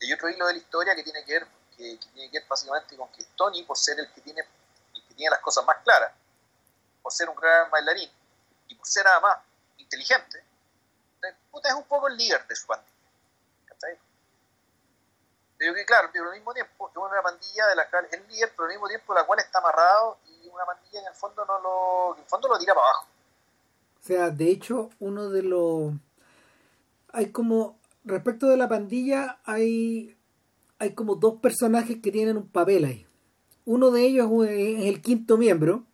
hay 0.00 0.12
otro 0.12 0.30
hilo 0.30 0.46
de 0.46 0.52
la 0.52 0.58
historia 0.58 0.94
que 0.94 1.02
tiene 1.02 1.24
que 1.24 1.32
ver, 1.32 1.46
que, 1.76 1.98
tiene 2.14 2.30
que 2.30 2.38
ver 2.38 2.48
básicamente 2.48 2.96
con 2.96 3.08
que 3.10 3.24
Tony, 3.36 3.64
por 3.64 3.76
ser 3.76 3.98
el 3.98 4.12
que 4.12 4.20
tiene, 4.20 4.42
el 4.94 5.02
que 5.04 5.14
tiene 5.14 5.30
las 5.30 5.40
cosas 5.40 5.64
más 5.64 5.78
claras, 5.82 6.12
por 7.02 7.12
ser 7.12 7.28
un 7.28 7.36
gran 7.36 7.68
bailarín 7.70 8.10
y 8.68 8.74
por 8.76 8.86
ser 8.86 9.06
además 9.08 9.38
inteligente, 9.78 10.44
es 11.28 11.74
un 11.74 11.84
poco 11.84 12.08
el 12.08 12.16
líder 12.16 12.46
de 12.46 12.56
su 12.56 12.66
pandilla. 12.66 12.92
Pero 15.62 15.74
que 15.74 15.84
claro, 15.84 16.08
pero 16.12 16.28
al 16.28 16.34
mismo 16.34 16.52
tiempo 16.52 16.90
es 16.90 16.96
una 16.96 17.22
pandilla 17.22 17.68
de 17.68 17.76
la 17.76 17.88
cual 17.88 18.08
es 18.10 18.28
líder, 18.28 18.50
pero 18.50 18.64
al 18.64 18.70
mismo 18.70 18.88
tiempo 18.88 19.14
la 19.14 19.24
cual 19.24 19.38
está 19.38 19.60
amarrado 19.60 20.18
y 20.26 20.48
una 20.48 20.64
pandilla 20.66 21.00
en 21.00 21.06
el 21.06 21.14
fondo 21.14 21.44
no 21.46 21.60
lo, 21.60 22.16
en 22.16 22.22
el 22.22 22.28
fondo 22.28 22.48
lo 22.48 22.58
tira 22.58 22.74
para 22.74 22.84
abajo. 22.84 23.06
O 24.00 24.04
sea, 24.04 24.30
de 24.30 24.50
hecho, 24.50 24.90
uno 24.98 25.28
de 25.28 25.44
los 25.44 25.92
hay 27.12 27.30
como 27.30 27.78
respecto 28.02 28.48
de 28.48 28.56
la 28.56 28.68
pandilla 28.68 29.38
hay 29.44 30.16
hay 30.80 30.94
como 30.94 31.14
dos 31.14 31.38
personajes 31.40 31.98
que 32.02 32.10
tienen 32.10 32.36
un 32.36 32.48
papel 32.48 32.84
ahí. 32.84 33.06
Uno 33.64 33.92
de 33.92 34.02
ellos 34.02 34.28
es 34.48 34.86
el 34.86 35.00
quinto 35.00 35.38
miembro 35.38 35.84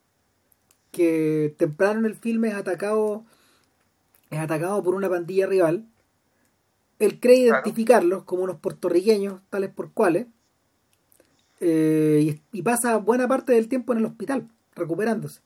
que 0.93 1.55
temprano 1.59 1.99
en 2.01 2.07
el 2.07 2.17
filme 2.17 2.49
es 2.49 2.55
atacado 2.55 3.27
es 4.31 4.39
atacado 4.39 4.83
por 4.83 4.95
una 4.95 5.09
pandilla 5.09 5.47
rival. 5.47 5.87
Él 6.99 7.21
cree 7.21 7.39
identificarlos 7.39 8.25
como 8.25 8.43
unos 8.43 8.59
puertorriqueños, 8.59 9.41
tales 9.51 9.71
por 9.71 9.93
cuales, 9.93 10.27
eh, 11.61 12.41
y, 12.53 12.63
pasa 12.63 12.97
buena 12.99 13.27
parte 13.27 13.53
del 13.53 13.69
tiempo 13.69 13.93
en 13.93 13.99
el 13.99 14.07
hospital, 14.07 14.49
recuperándose. 14.75 15.41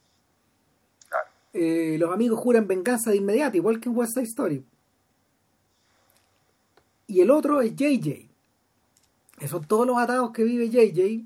Eh, 1.53 1.97
los 1.99 2.11
amigos 2.11 2.39
juran 2.39 2.67
venganza 2.67 3.11
de 3.11 3.17
inmediato, 3.17 3.57
igual 3.57 3.79
que 3.79 3.89
en 3.89 3.97
West 3.97 4.13
Side 4.13 4.25
Story. 4.25 4.65
Y 7.07 7.21
el 7.21 7.29
otro 7.31 7.61
es 7.61 7.75
JJ. 7.75 8.29
Que 9.37 9.47
son 9.47 9.65
todos 9.65 9.85
los 9.85 9.97
atados 9.97 10.31
que 10.31 10.43
vive 10.43 10.69
JJ. 10.69 11.25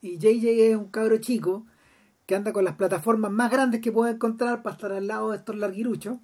Y 0.00 0.18
JJ 0.18 0.70
es 0.70 0.76
un 0.76 0.88
cabro 0.88 1.18
chico 1.18 1.66
que 2.26 2.34
anda 2.34 2.52
con 2.52 2.64
las 2.64 2.76
plataformas 2.76 3.30
más 3.30 3.50
grandes 3.50 3.80
que 3.80 3.92
puede 3.92 4.12
encontrar 4.12 4.62
para 4.62 4.74
estar 4.74 4.92
al 4.92 5.06
lado 5.06 5.30
de 5.30 5.38
estos 5.38 5.56
larguiruchos 5.56 6.18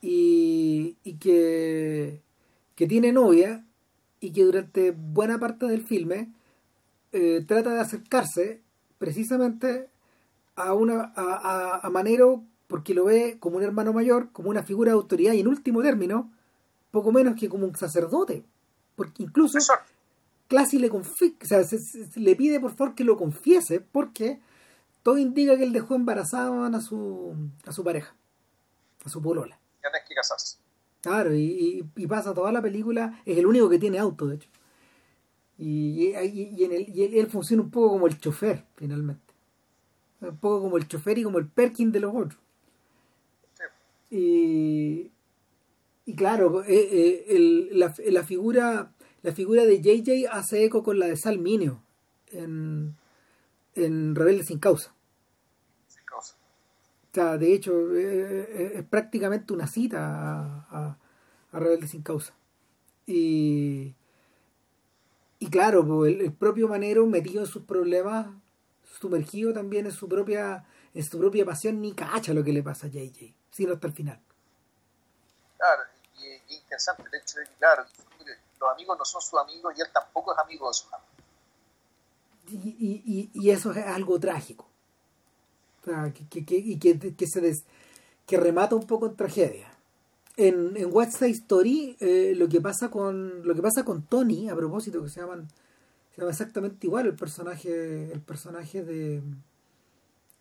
y, 0.00 1.16
que, 1.20 2.22
que 2.74 2.86
tiene 2.86 3.12
novia 3.12 3.64
y 4.20 4.32
que 4.32 4.44
durante 4.44 4.90
buena 4.92 5.38
parte 5.38 5.66
del 5.66 5.82
filme 5.82 6.32
eh, 7.12 7.44
trata 7.46 7.74
de 7.74 7.80
acercarse 7.80 8.60
precisamente 8.98 9.88
a 10.56 10.74
una 10.74 11.12
a, 11.14 11.80
a, 11.82 11.90
Manero 11.90 12.42
porque 12.66 12.94
lo 12.94 13.06
ve 13.06 13.38
como 13.40 13.56
un 13.56 13.62
hermano 13.62 13.92
mayor, 13.92 14.30
como 14.32 14.50
una 14.50 14.62
figura 14.62 14.92
de 14.92 14.96
autoridad 14.96 15.32
y 15.32 15.40
en 15.40 15.48
último 15.48 15.82
término, 15.82 16.30
poco 16.90 17.12
menos 17.12 17.34
que 17.36 17.48
como 17.48 17.64
un 17.64 17.76
sacerdote, 17.76 18.44
porque 18.94 19.22
incluso 19.22 19.58
Classy 20.48 20.78
le, 20.78 20.90
le 22.16 22.36
pide 22.36 22.60
por 22.60 22.74
favor 22.74 22.94
que 22.94 23.04
lo 23.04 23.16
confiese 23.16 23.80
porque 23.80 24.40
todo 25.02 25.18
indica 25.18 25.56
que 25.56 25.64
él 25.64 25.72
dejó 25.72 25.94
embarazada 25.94 26.66
a 26.66 26.80
su, 26.80 27.34
a 27.64 27.72
su 27.72 27.84
pareja, 27.84 28.14
a 29.04 29.08
su 29.08 29.22
polola 29.22 29.58
que 30.06 30.14
casarse. 30.14 30.58
Claro, 31.00 31.34
y, 31.34 31.84
pasa 32.08 32.34
toda 32.34 32.50
la 32.52 32.62
película, 32.62 33.22
es 33.24 33.38
el 33.38 33.46
único 33.46 33.68
que 33.68 33.78
tiene 33.78 33.98
auto, 33.98 34.26
de 34.26 34.36
hecho. 34.36 34.48
Y, 35.58 36.12
en 36.12 36.72
el, 36.72 36.88
y 36.88 37.18
él, 37.18 37.26
funciona 37.28 37.62
un 37.62 37.70
poco 37.70 37.90
como 37.90 38.06
el 38.06 38.18
chofer, 38.18 38.64
finalmente. 38.76 39.34
Un 40.20 40.36
poco 40.38 40.62
como 40.62 40.76
el 40.76 40.88
chofer 40.88 41.18
y 41.18 41.22
como 41.22 41.38
el 41.38 41.46
Perkin 41.46 41.92
de 41.92 42.00
los 42.00 42.14
otros. 42.14 42.40
Y, 44.10 45.10
y 46.06 46.14
claro, 46.16 46.64
eh, 46.64 46.66
eh, 46.68 47.24
el, 47.28 47.78
la, 47.78 47.94
la, 48.06 48.24
figura 48.24 48.92
la 49.22 49.32
figura 49.32 49.64
de 49.64 49.80
JJ 49.80 50.28
hace 50.30 50.64
eco 50.64 50.82
con 50.82 50.98
la 50.98 51.06
de 51.06 51.16
Salminio 51.16 51.82
en, 52.30 52.96
en 53.74 54.14
Rebelde 54.14 54.44
sin 54.44 54.58
causa 54.58 54.94
de 57.18 57.54
hecho, 57.54 57.72
eh, 57.94 58.46
eh, 58.48 58.72
es, 58.76 58.84
prácticamente 58.84 59.52
una 59.52 59.66
cita 59.66 59.98
a, 60.00 60.96
a, 61.52 61.58
Rebelde 61.58 61.88
sin 61.88 62.02
causa. 62.02 62.34
Y, 63.06 63.94
y 65.38 65.50
claro, 65.50 66.06
el, 66.06 66.32
propio 66.32 66.68
Manero 66.68 67.06
metido 67.06 67.40
en 67.40 67.46
sus 67.46 67.64
problemas, 67.64 68.26
sumergido 69.00 69.52
también 69.52 69.86
en 69.86 69.92
su 69.92 70.08
propia 70.08 70.64
en 70.94 71.04
su 71.04 71.18
propia 71.18 71.44
pasión, 71.44 71.80
ni 71.80 71.92
cacha 71.94 72.32
lo 72.32 72.42
que 72.42 72.52
le 72.52 72.62
pasa 72.62 72.86
a 72.86 72.90
JJ, 72.90 73.34
sino 73.50 73.74
hasta 73.74 73.86
el 73.86 73.92
final. 73.92 74.20
Claro, 75.56 75.82
y, 76.18 76.26
es 76.26 76.42
interesante 76.50 77.04
el 77.12 77.20
hecho 77.20 77.38
de 77.38 77.44
que, 77.44 77.52
claro, 77.58 77.84
los 78.60 78.72
amigos 78.72 78.98
no 78.98 79.04
son 79.04 79.20
sus 79.20 79.38
amigos 79.40 79.74
y 79.76 79.80
él 79.80 79.88
tampoco 79.92 80.32
es 80.32 80.38
amigo 80.38 80.68
de 80.68 80.74
sus 80.74 80.92
amigos. 80.92 81.08
Y, 82.50 83.02
y, 83.04 83.30
y 83.34 83.50
eso 83.50 83.72
es 83.72 83.86
algo 83.86 84.18
trágico 84.18 84.67
que, 86.12 86.44
que, 86.44 86.56
y 86.56 86.78
que, 86.78 87.26
se 87.26 87.40
des, 87.40 87.64
que 88.26 88.36
remata 88.36 88.76
un 88.76 88.86
poco 88.86 89.06
en 89.06 89.16
tragedia. 89.16 89.68
En, 90.36 90.76
en 90.76 90.88
West 90.92 91.18
Side 91.18 91.30
Story, 91.30 91.96
eh, 92.00 92.34
lo 92.36 92.48
que 92.48 92.60
pasa 92.60 92.90
con 92.90 93.46
lo 93.46 93.54
que 93.54 93.62
pasa 93.62 93.84
con 93.84 94.02
Tony, 94.02 94.48
a 94.48 94.54
propósito, 94.54 95.02
que 95.02 95.08
se 95.08 95.20
llaman 95.20 95.48
se 96.14 96.20
llama 96.20 96.30
exactamente 96.30 96.86
igual 96.86 97.06
el 97.06 97.14
personaje 97.14 98.12
el 98.12 98.20
personaje 98.20 98.84
de, 98.84 99.22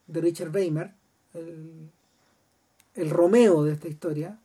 de 0.08 0.22
Richard 0.22 0.54
Weimer, 0.54 0.94
el, 1.34 1.90
el 2.94 3.10
Romeo 3.10 3.64
de 3.64 3.74
esta 3.74 3.88
historia, 3.88 4.38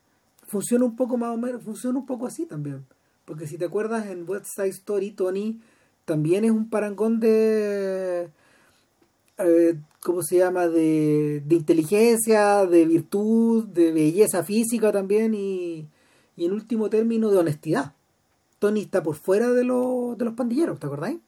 funciona 0.46 0.84
un 0.84 0.96
poco 0.96 1.16
más 1.16 1.34
o 1.34 1.38
menos, 1.38 1.62
funciona 1.62 1.98
un 1.98 2.06
poco 2.06 2.26
así 2.26 2.46
también. 2.46 2.84
Porque 3.24 3.46
si 3.46 3.56
te 3.56 3.64
acuerdas, 3.64 4.06
en 4.06 4.28
West 4.28 4.46
Side 4.54 4.68
Story, 4.68 5.12
Tony 5.12 5.60
también 6.04 6.44
es 6.44 6.50
un 6.50 6.68
parangón 6.68 7.20
de 7.20 8.30
eh, 9.38 9.78
¿cómo 10.00 10.22
se 10.22 10.38
llama? 10.38 10.68
De, 10.68 11.42
de, 11.44 11.54
inteligencia, 11.54 12.66
de 12.66 12.86
virtud, 12.86 13.64
de 13.66 13.92
belleza 13.92 14.44
física 14.44 14.92
también 14.92 15.34
y, 15.34 15.88
y 16.36 16.44
en 16.44 16.52
último 16.52 16.90
término 16.90 17.30
de 17.30 17.38
honestidad. 17.38 17.94
Tony 18.58 18.82
está 18.82 19.02
por 19.02 19.16
fuera 19.16 19.50
de, 19.50 19.64
lo, 19.64 20.14
de 20.16 20.24
los 20.24 20.34
pandilleros, 20.34 20.78
¿te 20.78 20.86
acordáis? 20.86 21.18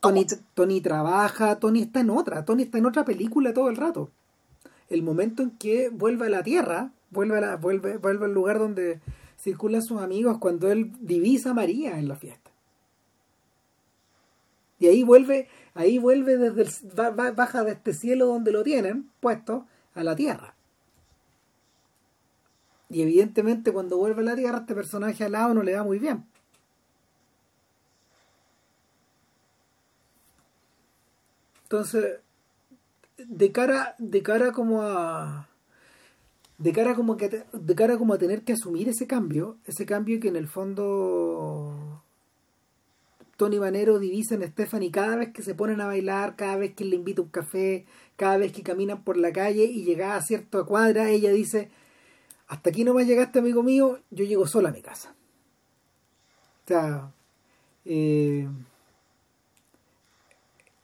Tony, 0.00 0.26
Tony 0.54 0.80
trabaja, 0.80 1.58
Tony 1.58 1.82
está 1.82 2.00
en 2.00 2.10
otra, 2.10 2.44
Tony 2.44 2.62
está 2.62 2.78
en 2.78 2.86
otra 2.86 3.04
película 3.04 3.52
todo 3.52 3.68
el 3.68 3.76
rato. 3.76 4.10
El 4.88 5.02
momento 5.02 5.42
en 5.42 5.50
que 5.50 5.88
vuelve 5.88 6.26
a 6.26 6.30
la 6.30 6.44
Tierra, 6.44 6.92
vuelve, 7.10 7.38
a 7.38 7.40
la, 7.40 7.56
vuelve, 7.56 7.96
vuelve 7.96 8.26
al 8.26 8.32
lugar 8.32 8.58
donde 8.58 9.00
circulan 9.40 9.82
sus 9.82 10.00
amigos 10.00 10.38
cuando 10.38 10.70
él 10.70 10.92
divisa 11.00 11.50
a 11.50 11.54
María 11.54 11.98
en 11.98 12.06
la 12.06 12.14
fiesta. 12.14 12.47
Y 14.78 14.86
ahí 14.86 15.02
vuelve, 15.02 15.48
ahí 15.74 15.98
vuelve 15.98 16.36
desde 16.36 16.62
el, 16.62 17.34
baja 17.34 17.64
de 17.64 17.72
este 17.72 17.92
cielo 17.92 18.26
donde 18.26 18.52
lo 18.52 18.62
tienen 18.62 19.10
puesto 19.20 19.66
a 19.94 20.04
la 20.04 20.14
tierra. 20.14 20.54
Y 22.90 23.02
evidentemente 23.02 23.72
cuando 23.72 23.98
vuelve 23.98 24.22
a 24.22 24.24
la 24.24 24.36
tierra 24.36 24.58
este 24.58 24.74
personaje 24.74 25.24
al 25.24 25.32
lado 25.32 25.54
no 25.54 25.62
le 25.62 25.74
va 25.74 25.84
muy 25.84 25.98
bien. 25.98 26.24
Entonces, 31.64 32.20
de 33.18 33.52
cara, 33.52 33.94
de 33.98 34.22
cara 34.22 34.52
como 34.52 34.82
a. 34.82 35.48
De 36.56 36.72
cara 36.72 36.94
como 36.94 37.16
que 37.16 37.44
de 37.52 37.74
cara 37.74 37.98
como 37.98 38.14
a 38.14 38.18
tener 38.18 38.42
que 38.42 38.54
asumir 38.54 38.88
ese 38.88 39.06
cambio, 39.06 39.58
ese 39.66 39.84
cambio 39.86 40.18
que 40.18 40.28
en 40.28 40.36
el 40.36 40.48
fondo 40.48 42.02
Tony 43.38 43.60
Manero 43.60 44.00
divisa 44.00 44.34
en 44.34 44.42
Stephanie 44.42 44.90
cada 44.90 45.14
vez 45.14 45.32
que 45.32 45.42
se 45.42 45.54
ponen 45.54 45.80
a 45.80 45.86
bailar, 45.86 46.34
cada 46.34 46.56
vez 46.56 46.74
que 46.74 46.84
le 46.84 46.96
invita 46.96 47.22
un 47.22 47.28
café, 47.28 47.86
cada 48.16 48.36
vez 48.36 48.52
que 48.52 48.64
caminan 48.64 49.04
por 49.04 49.16
la 49.16 49.32
calle 49.32 49.62
y 49.62 49.84
llega 49.84 50.16
a 50.16 50.22
cierta 50.22 50.64
cuadra, 50.64 51.08
ella 51.08 51.30
dice, 51.30 51.70
hasta 52.48 52.70
aquí 52.70 52.82
no 52.82 52.94
me 52.94 53.06
llegaste 53.06 53.38
amigo 53.38 53.62
mío, 53.62 54.00
yo 54.10 54.24
llego 54.24 54.48
sola 54.48 54.70
a 54.70 54.72
mi 54.72 54.82
casa. 54.82 55.14
O 56.64 56.66
sea, 56.66 57.12
eh, 57.84 58.48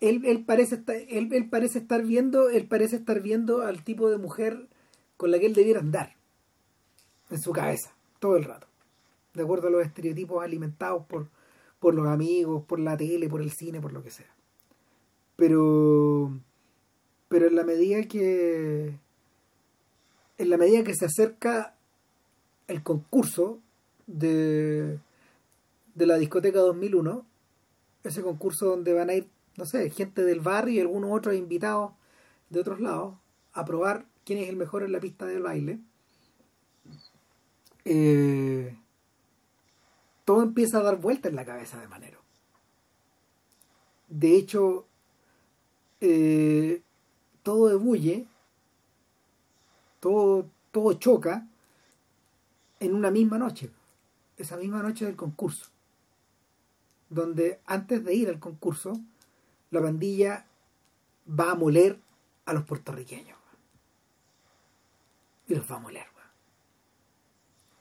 él, 0.00 0.44
parece 0.46 0.76
estar, 0.76 0.94
él, 0.94 1.48
parece 1.50 1.78
estar 1.80 2.04
viendo, 2.04 2.50
él 2.50 2.68
parece 2.68 2.94
estar 2.94 3.20
viendo 3.20 3.62
al 3.62 3.82
tipo 3.82 4.08
de 4.10 4.18
mujer 4.18 4.68
con 5.16 5.32
la 5.32 5.40
que 5.40 5.46
él 5.46 5.54
debiera 5.54 5.80
andar 5.80 6.14
en 7.30 7.40
su 7.40 7.50
cabeza, 7.50 7.96
todo 8.20 8.36
el 8.36 8.44
rato, 8.44 8.68
de 9.32 9.42
acuerdo 9.42 9.66
a 9.66 9.70
los 9.72 9.84
estereotipos 9.84 10.40
alimentados 10.44 11.04
por, 11.06 11.26
por 11.84 11.94
los 11.94 12.06
amigos, 12.06 12.64
por 12.64 12.80
la 12.80 12.96
tele, 12.96 13.28
por 13.28 13.42
el 13.42 13.50
cine, 13.50 13.78
por 13.78 13.92
lo 13.92 14.02
que 14.02 14.10
sea. 14.10 14.34
Pero, 15.36 16.32
pero 17.28 17.46
en 17.46 17.56
la 17.56 17.62
medida 17.62 18.02
que, 18.04 18.98
en 20.38 20.48
la 20.48 20.56
medida 20.56 20.82
que 20.82 20.94
se 20.94 21.04
acerca 21.04 21.74
el 22.68 22.82
concurso 22.82 23.58
de, 24.06 24.98
de 25.94 26.06
la 26.06 26.16
discoteca 26.16 26.60
2001, 26.60 27.26
ese 28.02 28.22
concurso 28.22 28.64
donde 28.64 28.94
van 28.94 29.10
a 29.10 29.14
ir 29.16 29.28
no 29.58 29.66
sé, 29.66 29.90
gente 29.90 30.24
del 30.24 30.40
barrio 30.40 30.76
y 30.76 30.80
algunos 30.80 31.10
otros 31.12 31.34
invitados 31.34 31.92
de 32.48 32.60
otros 32.60 32.80
lados 32.80 33.14
a 33.52 33.66
probar 33.66 34.06
quién 34.24 34.38
es 34.38 34.48
el 34.48 34.56
mejor 34.56 34.84
en 34.84 34.92
la 34.92 35.00
pista 35.00 35.26
del 35.26 35.42
baile. 35.42 35.80
Eh, 37.84 38.74
todo 40.24 40.42
empieza 40.42 40.78
a 40.78 40.82
dar 40.82 41.00
vuelta 41.00 41.28
en 41.28 41.36
la 41.36 41.44
cabeza 41.44 41.80
de 41.80 41.88
Manero. 41.88 42.18
De 44.08 44.36
hecho, 44.36 44.86
eh, 46.00 46.82
todo 47.42 47.70
ebulle, 47.70 48.26
todo, 50.00 50.48
todo 50.70 50.94
choca 50.94 51.46
en 52.80 52.94
una 52.94 53.10
misma 53.10 53.38
noche, 53.38 53.70
esa 54.36 54.56
misma 54.56 54.82
noche 54.82 55.04
del 55.04 55.16
concurso, 55.16 55.66
donde 57.10 57.60
antes 57.66 58.04
de 58.04 58.14
ir 58.14 58.28
al 58.28 58.38
concurso, 58.38 58.98
la 59.70 59.82
pandilla 59.82 60.46
va 61.28 61.52
a 61.52 61.54
moler 61.54 61.98
a 62.46 62.52
los 62.52 62.64
puertorriqueños. 62.64 63.38
Y 65.46 65.54
los 65.54 65.70
va 65.70 65.76
a 65.76 65.80
moler. 65.80 66.06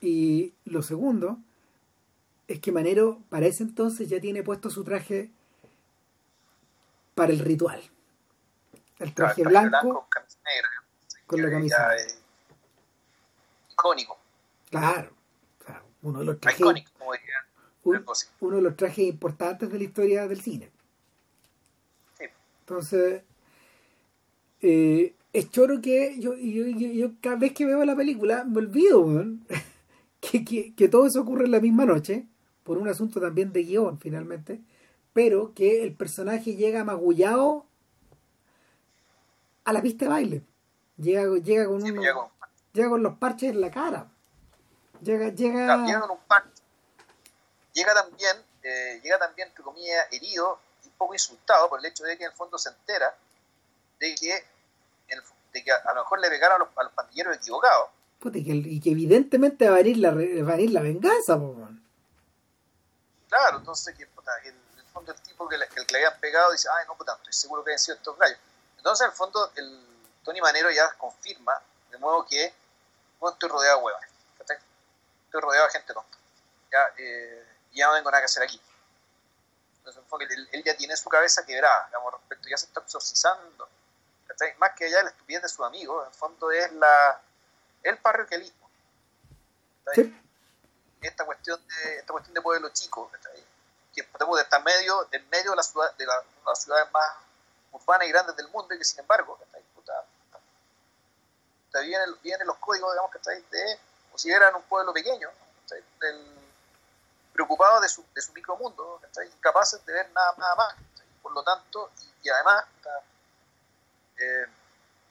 Y 0.01 0.53
lo 0.65 0.81
segundo 0.81 1.39
es 2.47 2.59
que 2.59 2.71
Manero 2.71 3.21
para 3.29 3.45
ese 3.45 3.63
entonces 3.63 4.09
ya 4.09 4.19
tiene 4.19 4.43
puesto 4.43 4.69
su 4.69 4.83
traje 4.83 5.31
para 7.15 7.31
el 7.31 7.39
ritual. 7.39 7.81
El 8.99 9.13
traje, 9.13 9.43
blanco, 9.43 10.07
con 11.25 11.41
la 11.41 11.49
camisa 11.49 11.89
icónico. 13.69 14.17
Claro, 14.69 15.11
uno 16.03 16.19
de 16.19 16.25
los 16.25 16.39
trajes 16.39 16.85
uno 17.83 18.55
de 18.55 18.61
los 18.61 18.77
trajes 18.77 19.05
importantes 19.05 19.69
de 19.71 19.77
la 19.77 19.83
historia 19.83 20.27
del 20.27 20.41
cine. 20.41 20.71
Entonces, 22.61 23.23
eh, 24.61 25.13
es 25.33 25.51
choro 25.51 25.81
que 25.81 26.17
yo, 26.17 26.33
yo, 26.35 27.11
cada 27.19 27.35
vez 27.35 27.53
que 27.53 27.65
veo 27.65 27.83
la 27.83 27.95
película 27.95 28.45
me 28.45 28.59
olvido 28.59 29.05
que, 30.21 30.73
que, 30.73 30.87
todo 30.87 31.07
eso 31.07 31.21
ocurre 31.21 31.45
en 31.45 31.51
la 31.51 31.59
misma 31.59 31.85
noche, 31.85 32.25
por 32.63 32.77
un 32.77 32.87
asunto 32.87 33.19
también 33.19 33.51
de 33.51 33.63
guion 33.63 33.99
finalmente, 33.99 34.61
pero 35.13 35.53
que 35.53 35.83
el 35.83 35.95
personaje 35.95 36.55
llega 36.55 36.83
magullado 36.83 37.65
a 39.65 39.73
la 39.73 39.81
pista 39.81 40.05
de 40.05 40.09
baile. 40.09 40.43
Llega, 40.97 41.23
llega 41.37 41.65
con 41.65 41.83
llega, 41.83 42.89
con 42.89 43.03
los 43.03 43.17
parches 43.17 43.51
en 43.51 43.61
la 43.61 43.71
cara. 43.71 44.07
Llega, 45.01 45.29
llega... 45.29 45.85
llega 45.85 46.01
con 46.01 46.11
un 46.11 46.19
parche. 46.27 46.63
Llega 47.73 47.93
también, 47.93 48.37
eh, 48.63 48.99
llega 49.03 49.17
también, 49.17 49.47
entre 49.47 49.63
comillas, 49.63 50.05
herido 50.11 50.59
poco 51.03 51.13
insultado 51.13 51.69
por 51.69 51.79
el 51.79 51.85
hecho 51.85 52.03
de 52.03 52.17
que 52.17 52.23
en 52.23 52.31
el 52.31 52.35
fondo 52.35 52.57
se 52.57 52.69
entera 52.69 53.15
de 53.99 54.15
que, 54.15 54.43
de 55.53 55.63
que 55.63 55.71
a 55.71 55.93
lo 55.93 56.01
mejor 56.01 56.19
le 56.19 56.29
pegaron 56.29 56.55
a 56.55 56.65
los, 56.65 56.77
a 56.77 56.83
los 56.83 56.93
pandilleros 56.93 57.37
equivocados. 57.37 57.89
y, 58.33 58.79
que, 58.79 58.91
evidentemente 58.91 59.67
va 59.67 59.75
a 59.75 59.77
venir 59.77 59.97
la, 59.97 60.11
va 60.11 60.53
a 60.53 60.55
venir 60.55 60.71
la 60.71 60.81
venganza, 60.81 61.39
Claro, 63.33 63.57
entonces 63.57 63.95
que, 63.95 64.03
en 64.03 64.55
el 64.77 64.85
fondo 64.93 65.11
el 65.11 65.19
tipo 65.21 65.49
que 65.49 65.57
le, 65.57 65.65
habían 65.65 66.19
pegado 66.19 66.51
dice, 66.51 66.69
ay 66.71 66.85
no, 66.85 66.95
puta, 66.95 67.13
estoy 67.13 67.33
seguro 67.33 67.63
que 67.63 67.71
han 67.71 67.79
sido 67.79 67.97
estos 67.97 68.15
gallos. 68.15 68.37
Entonces 68.77 69.05
en 69.05 69.09
el 69.09 69.17
fondo 69.17 69.51
el 69.55 69.87
Tony 70.23 70.39
Manero 70.39 70.69
ya 70.69 70.93
confirma 70.99 71.59
de 71.89 71.97
modo 71.97 72.27
que 72.27 72.53
bueno, 73.19 73.33
estoy 73.33 73.49
rodeado 73.49 73.79
de 73.79 73.85
huevas, 73.85 74.03
estoy 74.39 75.41
rodeado 75.41 75.65
de 75.65 75.71
gente 75.71 75.93
tonta. 75.95 76.17
Ya, 76.71 76.93
eh, 76.95 77.47
ya 77.71 77.87
no 77.87 77.95
tengo 77.95 78.11
nada 78.11 78.21
que 78.21 78.25
hacer 78.25 78.43
aquí. 78.43 78.61
Entonces, 79.79 80.03
él, 80.51 80.63
ya 80.63 80.77
tiene 80.77 80.95
su 80.95 81.09
cabeza 81.09 81.43
quebrada, 81.43 81.87
digamos, 81.87 82.13
respecto, 82.13 82.49
ya 82.49 82.57
se 82.57 82.67
está 82.67 82.81
exorcizando. 82.81 83.67
Más 84.59 84.73
que 84.73 84.85
allá 84.85 84.97
de 84.97 85.03
la 85.05 85.09
estupidez 85.09 85.41
de 85.41 85.49
su 85.49 85.65
amigo, 85.65 86.03
en 86.03 86.09
el 86.09 86.13
fondo 86.13 86.51
es 86.51 86.71
la 86.73 87.19
el 87.81 87.97
parroquialismo. 87.97 88.69
Esta 91.03 91.25
cuestión 91.25 91.59
de 91.67 91.97
esta 91.97 92.11
cuestión 92.13 92.33
de 92.33 92.41
pueblo 92.41 92.69
chico, 92.69 93.11
que 93.93 94.01
está 94.01 94.57
en 94.57 94.63
medio, 94.63 95.07
en 95.11 95.29
medio 95.29 95.51
de, 95.51 95.57
la 95.57 95.63
ciudad, 95.63 95.95
de 95.95 96.05
la, 96.05 96.15
las 96.45 96.63
ciudades 96.63 96.91
más 96.91 97.11
urbanas 97.71 98.07
y 98.07 98.11
grandes 98.11 98.35
del 98.35 98.47
mundo 98.49 98.73
y 98.73 98.77
que 98.77 98.83
sin 98.83 98.99
embargo 98.99 99.37
puta, 99.75 100.05
vienen, 101.81 102.15
vienen, 102.21 102.47
los 102.47 102.57
códigos 102.57 102.91
digamos 102.93 103.11
que 103.11 103.57
de 103.57 103.79
o 104.13 104.17
si 104.17 104.31
eran 104.31 104.55
un 104.55 104.61
pueblo 104.63 104.93
pequeño 104.93 105.29
del, 105.99 106.33
preocupados 107.33 107.81
de 107.81 107.89
su, 107.89 108.05
de 108.13 108.21
su 108.21 108.31
micromundo, 108.33 109.01
incapaces 109.37 109.83
de 109.85 109.93
ver 109.93 110.09
nada, 110.13 110.35
nada 110.37 110.55
más. 110.55 110.75
Por 111.21 111.33
lo 111.33 111.43
tanto, 111.43 111.89
y, 112.21 112.29
además 112.29 112.65
eh, 114.17 114.45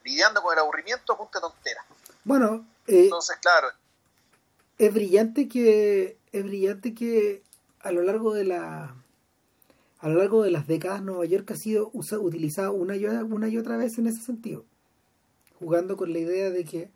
lidiando 0.04 0.40
con 0.42 0.52
el 0.52 0.60
aburrimiento 0.60 1.12
a 1.12 1.16
punta 1.16 1.38
de 1.38 1.42
tonteras. 1.42 1.84
Bueno, 2.24 2.64
eh, 2.86 3.04
entonces, 3.04 3.36
claro. 3.38 3.72
Es 4.78 4.92
brillante 4.92 5.48
que 5.48 6.18
es 6.32 6.44
brillante 6.44 6.94
que 6.94 7.42
a 7.80 7.92
lo 7.92 8.02
largo 8.02 8.34
de 8.34 8.44
la 8.44 8.96
a 9.98 10.08
lo 10.08 10.16
largo 10.16 10.42
de 10.42 10.50
las 10.50 10.66
décadas 10.66 11.02
Nueva 11.02 11.24
York 11.26 11.48
ha 11.52 11.56
sido 11.56 11.90
utilizado 11.92 12.72
una 12.72 12.96
y, 12.96 13.06
una 13.06 13.48
y 13.48 13.56
otra 13.56 13.76
vez 13.76 13.98
en 13.98 14.08
ese 14.08 14.20
sentido, 14.20 14.64
jugando 15.60 15.96
con 15.96 16.12
la 16.12 16.18
idea 16.18 16.50
de 16.50 16.64
que 16.64 16.90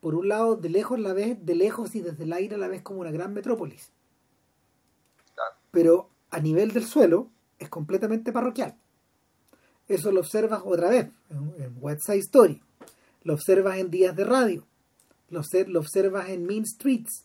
por 0.00 0.14
un 0.14 0.28
lado 0.28 0.54
de 0.54 0.68
lejos 0.68 1.00
la 1.00 1.12
ves, 1.12 1.44
de 1.44 1.56
lejos 1.56 1.96
y 1.96 2.00
desde 2.00 2.22
el 2.22 2.32
aire 2.32 2.56
la 2.56 2.68
ves 2.68 2.82
como 2.82 3.00
una 3.00 3.10
gran 3.10 3.34
metrópolis. 3.34 3.90
Pero 5.72 6.08
a 6.30 6.38
nivel 6.38 6.70
del 6.70 6.84
suelo 6.84 7.30
es 7.58 7.68
completamente 7.68 8.32
parroquial. 8.32 8.76
Eso 9.88 10.12
lo 10.12 10.20
observas 10.20 10.62
otra 10.64 10.88
vez 10.88 11.08
en, 11.30 11.76
West 11.80 12.02
Side 12.06 12.18
Story, 12.18 12.62
lo 13.24 13.34
observas 13.34 13.78
en 13.78 13.90
Días 13.90 14.14
de 14.14 14.24
Radio, 14.24 14.66
lo, 15.28 15.42
lo 15.66 15.80
observas 15.80 16.28
en 16.28 16.46
Mean 16.46 16.64
Streets, 16.66 17.24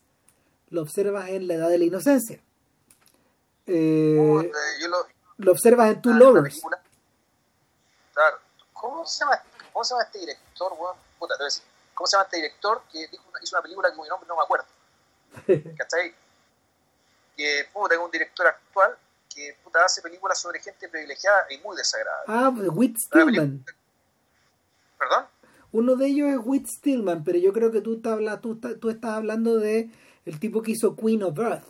lo 0.70 0.82
observas 0.82 1.30
en 1.30 1.48
La 1.48 1.56
Edad 1.56 1.70
de 1.70 1.78
la 1.78 1.86
Inocencia. 1.86 2.40
Eh, 3.68 4.52
lo, 5.38 5.52
observas 5.52 5.92
en 5.92 6.02
Two 6.02 6.14
ah, 6.14 6.18
Lovers. 6.18 6.62
Claro. 8.14 8.38
¿Cómo 8.74 9.06
se, 9.06 9.20
llama, 9.20 9.42
¿Cómo 9.72 9.84
se 9.84 9.94
llama 9.94 10.04
este 10.04 10.20
director, 10.20 10.74
Puta, 11.20 11.36
te 11.36 11.44
voy 11.44 11.44
a 11.44 11.46
decir. 11.46 11.64
¿Cómo 11.94 12.08
se 12.08 12.16
llama 12.16 12.24
este 12.26 12.38
director 12.38 12.82
que 12.92 13.10
hizo 13.44 13.56
una 13.56 13.62
película 13.62 13.90
que 13.90 14.02
mi 14.02 14.08
nombre 14.08 14.28
no 14.28 14.36
me 14.36 14.42
acuerdo? 14.42 14.66
¿Cachai? 15.78 16.16
que 17.36 17.70
puta, 17.72 17.96
es 17.96 18.02
un 18.02 18.12
director 18.12 18.48
actual 18.48 18.98
que 19.34 19.58
puta, 19.64 19.86
hace 19.86 20.02
películas 20.02 20.40
sobre 20.40 20.60
gente 20.60 20.90
privilegiada 20.90 21.46
y 21.50 21.58
muy 21.60 21.76
desagradable. 21.78 22.26
Ah, 22.28 22.50
Whit 22.50 22.98
Stillman. 22.98 23.66
¿Perdón? 24.98 25.26
Uno 25.72 25.96
de 25.96 26.08
ellos 26.08 26.30
es 26.30 26.40
Whit 26.44 26.68
Stillman, 26.68 27.24
pero 27.24 27.38
yo 27.38 27.54
creo 27.54 27.72
que 27.72 27.82
tú, 27.82 27.96
estás, 27.96 28.42
tú, 28.42 28.60
tú 28.60 28.90
estás 28.90 29.12
hablando 29.12 29.58
de 29.58 29.90
el 30.26 30.40
tipo 30.40 30.62
que 30.62 30.72
hizo 30.72 30.96
Queen 30.96 31.24
of 31.24 31.38
Earth. 31.40 31.66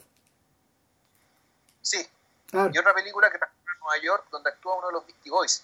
Sí. 1.82 2.06
Y 2.52 2.78
otra 2.78 2.94
película 2.94 3.32
que 3.32 3.38
transcurre 3.38 3.74
en 3.74 3.80
Nueva 3.80 4.04
York 4.04 4.28
donde 4.32 4.50
actúa 4.50 4.78
uno 4.78 4.88
de 4.88 4.94
los 4.94 5.06
Beastie 5.06 5.32
Boys. 5.32 5.64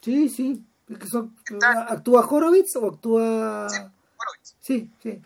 Sí, 0.00 0.28
sí. 0.28 0.64
¿Actúa 1.88 2.26
Horowitz 2.26 2.76
o 2.76 2.88
actúa...? 2.88 3.68
Sí, 3.68 3.78
Horowitz. 4.16 4.54
Sí, 4.60 4.90
sí. 5.02 5.22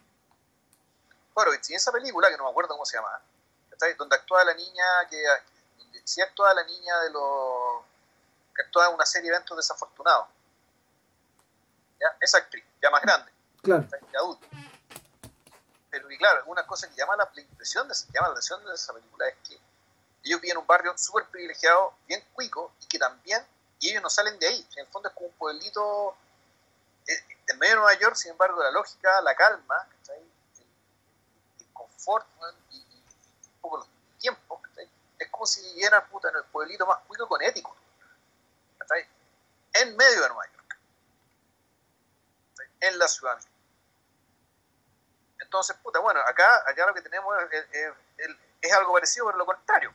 Horowitz. 1.35 1.71
Y 1.71 1.75
esa 1.75 1.93
película, 1.93 2.29
que 2.31 2.37
no 2.37 2.45
me 2.45 2.51
acuerdo 2.51 2.75
cómo 2.75 2.85
se 2.85 2.97
llama, 2.97 3.21
donde 3.99 4.17
actúa 4.17 4.45
la 4.45 4.55
niña, 4.55 4.85
que 5.09 5.23
si 6.05 6.21
actúa 6.21 6.53
la 6.55 6.65
niña 6.65 6.99
de 7.01 7.11
los 7.11 7.83
que 8.55 8.63
actúa 8.63 8.89
en 8.89 8.95
una 8.95 9.07
serie 9.07 9.31
de 9.31 9.37
eventos 9.37 9.57
desafortunados. 9.57 10.27
¿Ya? 12.01 12.17
Esa 12.21 12.39
actriz, 12.39 12.65
ya 12.83 12.91
más 12.91 13.03
grande, 13.03 13.31
claro. 13.63 13.87
ya 14.13 14.19
adulta. 14.19 14.47
Pero 15.91 16.11
y 16.11 16.17
claro, 16.17 16.45
una 16.47 16.67
cosa 16.67 16.89
que 16.89 16.95
llama 16.95 17.17
la, 17.17 17.29
impresión 17.35 17.89
de, 17.89 17.95
llama 18.13 18.29
la 18.29 18.33
atención 18.33 18.65
de 18.65 18.75
esa 18.75 18.93
película 18.93 19.29
es 19.29 19.37
que 19.47 19.61
ellos 20.25 20.41
viven 20.41 20.57
en 20.57 20.59
un 20.59 20.67
barrio 20.67 20.97
súper 20.97 21.27
privilegiado, 21.27 21.95
bien 22.07 22.25
cuico, 22.33 22.73
y 22.81 22.87
que 22.87 22.99
también, 22.99 23.45
y 23.81 23.91
ellos 23.91 24.03
no 24.03 24.11
salen 24.11 24.39
de 24.39 24.47
ahí. 24.47 24.69
En 24.77 24.87
el 24.87 24.87
fondo 24.87 25.09
es 25.09 25.15
como 25.15 25.29
un 25.29 25.35
pueblito 25.35 26.17
eh, 27.07 27.25
en 27.49 27.59
medio 27.59 27.75
de 27.75 27.81
Nueva 27.81 27.99
York, 27.99 28.15
sin 28.15 28.31
embargo, 28.31 28.63
la 28.63 28.71
lógica, 28.71 29.21
la 29.23 29.35
calma, 29.35 29.87
el, 30.09 30.15
el, 31.59 31.73
confort 31.73 32.27
y, 32.71 32.77
y, 32.77 33.05
un 33.47 33.61
poco 33.61 33.79
los 33.79 33.89
tiempos, 34.19 34.61
es 35.19 35.29
como 35.31 35.47
si 35.47 35.63
vivieran 35.63 36.07
puta, 36.09 36.29
en 36.29 36.37
el 36.37 36.45
pueblito 36.45 36.87
más 36.87 36.99
cuico 37.07 37.27
con 37.27 37.43
ético, 37.43 37.77
en 39.73 39.97
medio 39.97 40.23
de 40.23 40.29
Nueva 40.29 40.47
York, 40.47 40.60
en 42.81 42.99
la 42.99 43.09
ciudad. 43.09 43.39
Entonces, 45.39 45.77
puta, 45.83 45.99
bueno, 45.99 46.21
acá, 46.21 46.63
acá 46.67 46.87
lo 46.87 46.95
que 46.95 47.03
tenemos 47.03 47.35
es, 47.51 47.67
es, 48.63 48.73
algo 48.73 48.93
parecido, 48.93 49.27
pero 49.27 49.39
lo 49.39 49.47
contrario. 49.47 49.93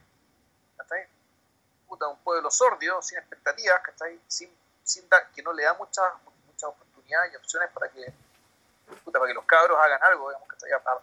Puta, 1.87 2.07
un 2.07 2.17
pueblo 2.23 2.49
sordio, 2.49 3.01
sin 3.01 3.19
expectativas, 3.19 3.81
Sin, 4.27 4.51
sin 4.83 5.07
dar, 5.07 5.29
que 5.31 5.41
no 5.43 5.53
le 5.53 5.63
da 5.63 5.73
muchas 5.75 6.11
muchas 6.45 6.69
oportunidades 6.69 7.33
y 7.33 7.35
opciones 7.35 7.69
para 7.71 7.89
que, 7.89 8.13
puta, 9.03 9.19
para 9.19 9.29
que 9.29 9.33
los 9.33 9.45
cabros 9.45 9.77
hagan 9.79 10.01
algo, 10.03 10.29
digamos, 10.29 10.47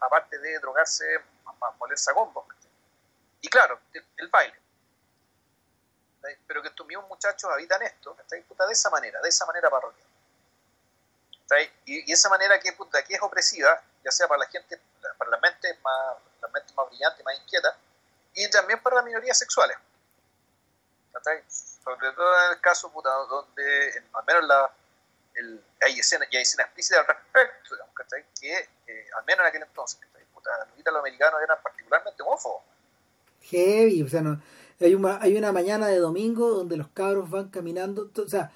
aparte 0.00 0.38
de 0.38 0.58
drogarse, 0.58 1.04
molerse 1.78 2.10
a 2.10 2.14
combos. 2.14 2.44
Y 3.40 3.48
claro, 3.48 3.80
el, 4.16 4.28
baile. 4.28 4.58
Pero 6.46 6.62
que 6.62 6.68
estos 6.68 6.86
mismos 6.86 7.08
muchachos 7.08 7.50
habitan 7.50 7.82
esto, 7.82 8.16
puta, 8.48 8.66
de 8.66 8.72
esa 8.72 8.90
manera, 8.90 9.20
de 9.20 9.28
esa 9.28 9.44
manera 9.46 9.68
parroquial. 9.68 10.11
Y, 11.84 12.10
esa 12.12 12.28
manera 12.28 12.58
que, 12.58 12.72
puta, 12.72 13.02
que 13.04 13.14
es 13.14 13.22
opresiva, 13.22 13.82
ya 14.04 14.10
sea 14.10 14.26
para 14.28 14.40
la 14.40 14.46
gente, 14.46 14.80
para 15.18 15.30
las 15.30 15.40
mentes 15.40 15.76
más, 15.82 16.16
las 16.40 16.52
mentes 16.52 16.74
más 16.74 16.88
brillantes, 16.88 17.24
más 17.24 17.36
inquietas, 17.36 17.74
y 18.34 18.48
también 18.50 18.82
para 18.82 18.96
las 18.96 19.04
minorías 19.04 19.38
sexuales. 19.38 19.76
Sobre 21.84 22.12
todo 22.12 22.46
en 22.46 22.52
el 22.52 22.60
caso 22.60 22.90
puta, 22.90 23.10
donde, 23.10 24.02
al 24.12 24.24
menos 24.24 24.44
la, 24.44 24.72
el, 25.34 25.64
hay 25.80 25.98
escenas 25.98 26.28
hay 26.32 26.38
escena 26.38 26.64
explícitas 26.64 27.00
al 27.00 27.06
respecto, 27.06 27.76
que 28.40 28.68
eh, 28.86 29.06
al 29.16 29.24
menos 29.24 29.42
en 29.42 29.48
aquel 29.48 29.62
entonces, 29.62 30.00
puta, 30.34 30.50
los 30.84 30.98
americanos 31.00 31.40
eran 31.42 31.58
particularmente 31.62 32.22
homófobos. 32.22 32.62
Heavy, 33.42 34.02
o 34.02 34.08
sea, 34.08 34.20
no, 34.20 34.40
hay, 34.80 34.94
una, 34.94 35.20
hay 35.20 35.36
una 35.36 35.52
mañana 35.52 35.86
de 35.88 35.98
domingo 35.98 36.50
donde 36.50 36.76
los 36.76 36.88
cabros 36.88 37.30
van 37.30 37.50
caminando, 37.50 38.10
o 38.16 38.28
sea, 38.28 38.52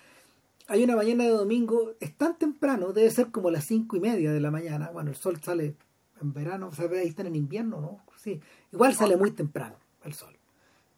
hay 0.68 0.84
una 0.84 0.96
mañana 0.96 1.24
de 1.24 1.30
domingo, 1.30 1.92
es 2.00 2.16
tan 2.16 2.36
temprano, 2.36 2.92
debe 2.92 3.10
ser 3.10 3.30
como 3.30 3.50
las 3.50 3.64
cinco 3.64 3.96
y 3.96 4.00
media 4.00 4.32
de 4.32 4.40
la 4.40 4.50
mañana, 4.50 4.90
bueno, 4.90 5.10
el 5.10 5.16
sol 5.16 5.40
sale 5.42 5.76
en 6.20 6.32
verano, 6.32 6.68
o 6.68 6.74
sea, 6.74 6.88
ahí 6.90 7.08
están 7.08 7.26
en 7.26 7.36
invierno, 7.36 7.80
¿no? 7.80 8.00
Sí, 8.16 8.40
igual 8.72 8.94
sale 8.94 9.16
muy 9.16 9.30
temprano 9.30 9.76
el 10.04 10.14
sol. 10.14 10.36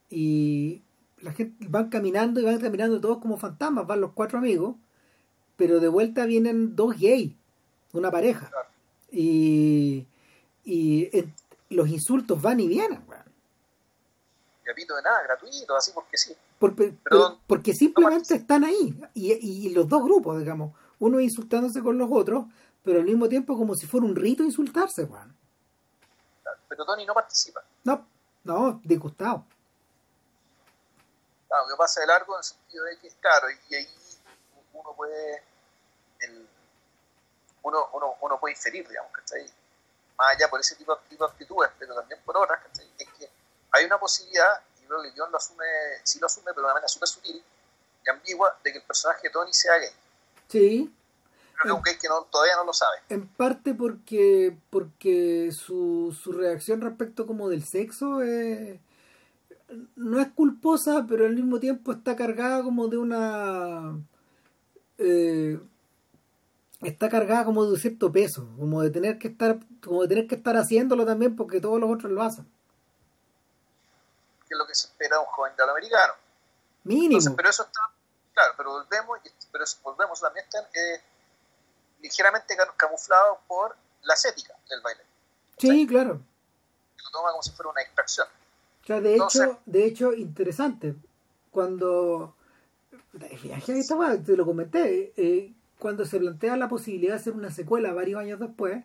Y 0.09 0.83
la 1.19 1.33
gente 1.33 1.67
van 1.69 1.91
caminando 1.91 2.41
y 2.41 2.45
van 2.45 2.61
caminando 2.61 3.01
todos 3.01 3.19
como 3.19 3.37
fantasmas, 3.37 3.87
van 3.87 4.01
los 4.01 4.13
cuatro 4.13 4.39
amigos, 4.39 4.77
pero 5.57 5.81
de 5.81 5.89
vuelta 5.89 6.25
vienen 6.25 6.77
dos 6.77 6.99
gays, 6.99 7.35
una 7.93 8.11
pareja. 8.11 8.51
Y, 9.11 10.07
y 10.65 11.11
los 11.71 11.89
insultos 11.89 12.41
van 12.41 12.61
y 12.61 12.69
vienen, 12.69 13.03
repito 14.69 14.95
de 14.95 15.03
nada, 15.03 15.23
gratuito, 15.23 15.77
así 15.77 15.91
porque 15.93 16.17
sí. 16.17 16.35
Porque 16.59 17.73
simplemente 17.73 18.35
están 18.35 18.65
ahí. 18.65 19.01
Y, 19.15 19.33
y, 19.33 19.71
los 19.71 19.89
dos 19.89 20.03
grupos, 20.03 20.39
digamos, 20.39 20.75
uno 20.99 21.21
insultándose 21.21 21.83
con 21.83 21.97
los 21.97 22.09
otros, 22.11 22.47
pero 22.85 22.99
al 22.99 23.05
mismo 23.05 23.29
tiempo 23.29 23.57
como 23.57 23.75
si 23.75 23.87
fuera 23.87 24.07
un 24.07 24.17
rito 24.17 24.43
insultarse, 24.43 25.07
Juan. 25.07 25.37
Pero 26.69 26.85
Tony 26.85 27.07
no 27.07 27.15
participa. 27.15 27.63
No, 27.85 28.07
no, 28.45 28.81
disgustado. 28.85 29.45
Claro, 31.47 31.65
que 31.69 31.77
pasa 31.77 32.01
de 32.01 32.07
largo 32.07 32.35
en 32.35 32.39
el 32.39 32.45
sentido 32.45 32.85
de 32.85 32.99
que, 32.99 33.11
claro, 33.21 33.47
y 33.71 33.75
ahí 33.75 33.89
uno 34.75 34.93
puede, 34.95 35.43
el, 36.21 36.49
uno, 37.63 37.89
uno, 37.95 38.15
uno 38.21 38.41
puede 38.41 38.55
inferir, 38.55 38.87
digamos, 38.87 39.13
¿cachai? 39.13 39.45
Más 40.17 40.35
allá 40.35 40.49
por 40.51 40.61
ese 40.61 40.75
tipo, 40.77 40.97
tipo 41.09 41.25
de 41.25 41.31
actitudes, 41.31 41.71
pero 41.79 41.95
también 41.95 42.21
por 42.25 42.37
otras, 42.37 42.63
¿cachai? 42.63 42.91
Es 42.99 43.09
que 43.13 43.31
hay 43.73 43.85
una 43.87 43.99
posibilidad, 43.99 44.61
creo 44.89 45.03
que 45.03 45.31
lo 45.31 45.37
asume, 45.37 45.65
sí 46.03 46.19
lo 46.19 46.27
asume, 46.27 46.47
pero 46.47 46.57
de 46.57 46.65
una 46.65 46.75
manera 46.75 46.89
súper 46.89 47.09
sutil 47.09 47.43
y 48.05 48.11
ambigua, 48.11 48.59
de 48.65 48.73
que 48.73 48.79
el 48.79 48.85
personaje 48.85 49.29
de 49.29 49.31
Tony 49.31 49.53
sea 49.53 49.79
gay. 49.79 49.91
Sí. 50.49 50.95
Que 51.85 51.91
es 51.91 51.99
que 51.99 52.09
no, 52.09 52.23
todavía 52.31 52.55
no 52.57 52.65
lo 52.65 52.73
sabe. 52.73 52.99
En 53.09 53.27
parte 53.27 53.75
porque, 53.75 54.57
porque 54.71 55.51
su, 55.53 56.17
su 56.19 56.33
reacción 56.33 56.81
respecto 56.81 57.27
como 57.27 57.49
del 57.49 57.65
sexo 57.65 58.23
es, 58.23 58.79
no 59.97 60.21
es 60.21 60.29
culposa, 60.33 61.05
pero 61.09 61.27
al 61.27 61.35
mismo 61.35 61.59
tiempo 61.59 61.93
está 61.93 62.15
cargada 62.17 62.63
como 62.63 62.87
de 62.87 62.97
una... 62.97 63.99
Eh, 64.99 65.61
está 66.83 67.09
cargada 67.09 67.45
como 67.45 67.65
de 67.65 67.73
un 67.73 67.79
cierto 67.79 68.13
peso, 68.13 68.49
como 68.57 68.83
de 68.83 68.91
tener 68.91 69.19
que 69.19 69.29
estar, 69.29 69.59
como 69.83 70.03
de 70.03 70.09
tener 70.09 70.27
que 70.29 70.37
estar 70.37 70.57
haciéndolo 70.57 71.05
también 71.05 71.35
porque 71.35 71.61
todos 71.61 71.81
los 71.81 71.91
otros 71.91 72.13
lo 72.13 72.23
hacen 72.23 72.47
que 74.49 74.55
es 74.55 74.59
lo 74.59 74.67
que 74.67 74.75
se 74.75 74.89
espera 74.89 75.17
de 75.17 75.21
un 75.21 75.27
joven 75.27 75.53
americano. 75.61 76.15
Mínimo. 76.85 77.37
pero 77.37 77.51
eso 77.51 77.65
está, 77.65 77.81
claro, 78.33 78.55
pero 78.57 78.71
volvemos, 78.71 79.19
pero 79.53 79.65
volvemos 79.83 80.21
también 80.21 80.45
están 80.45 80.65
eh, 80.73 81.03
ligeramente 82.01 82.57
camuflado 82.77 83.41
por 83.47 83.77
la 84.03 84.15
estética 84.15 84.55
del 84.71 84.81
baile. 84.81 85.03
Sí, 85.59 85.87
claro. 85.87 86.21
Lo 87.05 87.11
toma 87.11 87.31
como 87.31 87.43
si 87.43 87.51
fuera 87.51 87.71
una 87.71 87.83
extracción. 87.83 88.27
O 88.83 88.87
sea, 88.87 89.01
de 89.01 89.17
hecho, 89.17 89.61
de 89.67 89.85
hecho, 89.85 90.15
interesante. 90.15 90.95
Cuando 91.51 92.35
te 93.13 94.37
lo 94.37 94.47
comenté, 94.47 95.13
eh, 95.17 95.53
cuando 95.79 96.05
se 96.05 96.19
plantea 96.19 96.57
la 96.57 96.69
posibilidad 96.69 97.15
de 97.15 97.21
hacer 97.21 97.33
una 97.35 97.51
secuela 97.51 97.93
varios 97.93 98.21
años 98.21 98.41
después, 98.41 98.85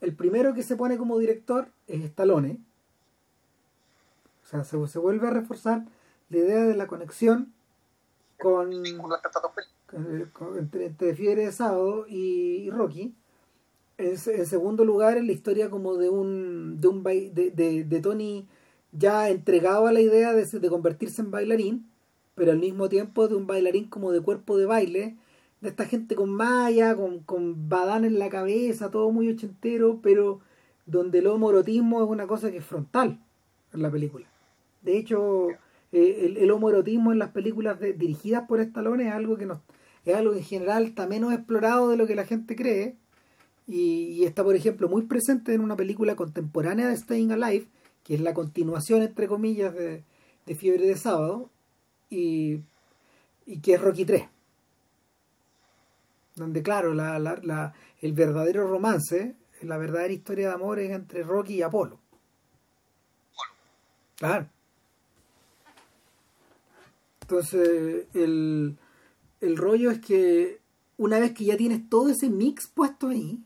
el 0.00 0.16
primero 0.16 0.54
que 0.54 0.62
se 0.62 0.76
pone 0.76 0.98
como 0.98 1.18
director 1.18 1.68
es 1.86 2.02
Stallone, 2.04 2.58
sea, 4.52 4.86
se, 4.86 4.98
vuelve 4.98 5.26
a 5.26 5.30
reforzar 5.30 5.86
la 6.28 6.36
idea 6.36 6.64
de 6.64 6.76
la 6.76 6.86
conexión 6.86 7.52
con, 8.38 8.72
entre, 10.58 10.86
entre, 10.86 11.14
Fiebre 11.14 11.46
de 11.46 11.52
Sábado 11.52 12.06
y, 12.08 12.68
Rocky. 12.70 13.14
En, 13.98 14.10
en, 14.10 14.46
segundo 14.46 14.84
lugar, 14.84 15.16
en 15.16 15.26
la 15.26 15.32
historia 15.32 15.70
como 15.70 15.96
de 15.96 16.08
un, 16.08 16.80
de, 16.80 16.88
un 16.88 17.02
de, 17.02 17.84
de, 17.86 18.00
Tony 18.00 18.48
ya 18.90 19.28
entregado 19.28 19.86
a 19.86 19.92
la 19.92 20.00
idea 20.00 20.32
de, 20.32 20.44
de 20.44 20.68
convertirse 20.68 21.22
en 21.22 21.30
bailarín, 21.30 21.90
pero 22.34 22.52
al 22.52 22.58
mismo 22.58 22.88
tiempo 22.88 23.28
de 23.28 23.36
un 23.36 23.46
bailarín 23.46 23.88
como 23.88 24.12
de 24.12 24.20
cuerpo 24.20 24.58
de 24.58 24.66
baile, 24.66 25.16
de 25.60 25.68
esta 25.68 25.84
gente 25.86 26.14
con 26.16 26.30
malla, 26.30 26.96
con, 26.96 27.20
con 27.20 27.68
badán 27.68 28.04
en 28.04 28.18
la 28.18 28.28
cabeza, 28.28 28.90
todo 28.90 29.10
muy 29.12 29.30
ochentero, 29.30 30.00
pero 30.02 30.40
donde 30.86 31.20
el 31.20 31.28
homorotismo 31.28 32.02
es 32.02 32.10
una 32.10 32.26
cosa 32.26 32.50
que 32.50 32.58
es 32.58 32.64
frontal 32.64 33.20
en 33.72 33.82
la 33.82 33.90
película. 33.90 34.31
De 34.82 34.98
hecho, 34.98 35.48
eh, 35.92 36.26
el, 36.26 36.36
el, 36.36 36.50
homoerotismo 36.50 37.12
en 37.12 37.18
las 37.18 37.30
películas 37.30 37.78
dirigidas 37.80 38.46
por 38.48 38.60
Stallone 38.60 39.06
es 39.08 39.12
algo 39.12 39.36
que 39.36 39.46
nos, 39.46 39.60
es 40.04 40.14
algo 40.14 40.32
que 40.32 40.38
en 40.38 40.44
general 40.44 40.84
está 40.84 41.06
menos 41.06 41.32
explorado 41.32 41.90
de 41.90 41.96
lo 41.96 42.06
que 42.06 42.16
la 42.16 42.24
gente 42.24 42.56
cree. 42.56 42.96
Y, 43.66 44.24
está, 44.24 44.42
por 44.42 44.56
ejemplo, 44.56 44.88
muy 44.88 45.02
presente 45.02 45.54
en 45.54 45.60
una 45.60 45.76
película 45.76 46.16
contemporánea 46.16 46.88
de 46.88 46.96
Staying 46.96 47.32
Alive, 47.32 47.66
que 48.02 48.14
es 48.14 48.20
la 48.20 48.34
continuación, 48.34 49.02
entre 49.02 49.28
comillas, 49.28 49.74
de, 49.74 50.04
Fiebre 50.56 50.86
de 50.86 50.96
Sábado, 50.96 51.48
y, 52.10 52.60
y 53.46 53.60
que 53.60 53.74
es 53.74 53.80
Rocky 53.80 54.04
3. 54.04 54.24
Donde, 56.34 56.62
claro, 56.62 56.92
la, 56.92 57.18
la, 57.18 57.38
la, 57.42 57.72
el 58.00 58.12
verdadero 58.12 58.66
romance, 58.66 59.36
la 59.62 59.78
verdadera 59.78 60.12
historia 60.12 60.48
de 60.48 60.54
amor 60.54 60.80
es 60.80 60.90
entre 60.90 61.22
Rocky 61.22 61.54
y 61.54 61.62
Apolo. 61.62 62.00
Claro. 64.16 64.48
Entonces, 67.32 68.08
el, 68.12 68.76
el 69.40 69.56
rollo 69.56 69.90
es 69.90 70.00
que 70.00 70.60
una 70.98 71.18
vez 71.18 71.32
que 71.32 71.46
ya 71.46 71.56
tienes 71.56 71.88
todo 71.88 72.10
ese 72.10 72.28
mix 72.28 72.66
puesto 72.66 73.08
ahí, 73.08 73.42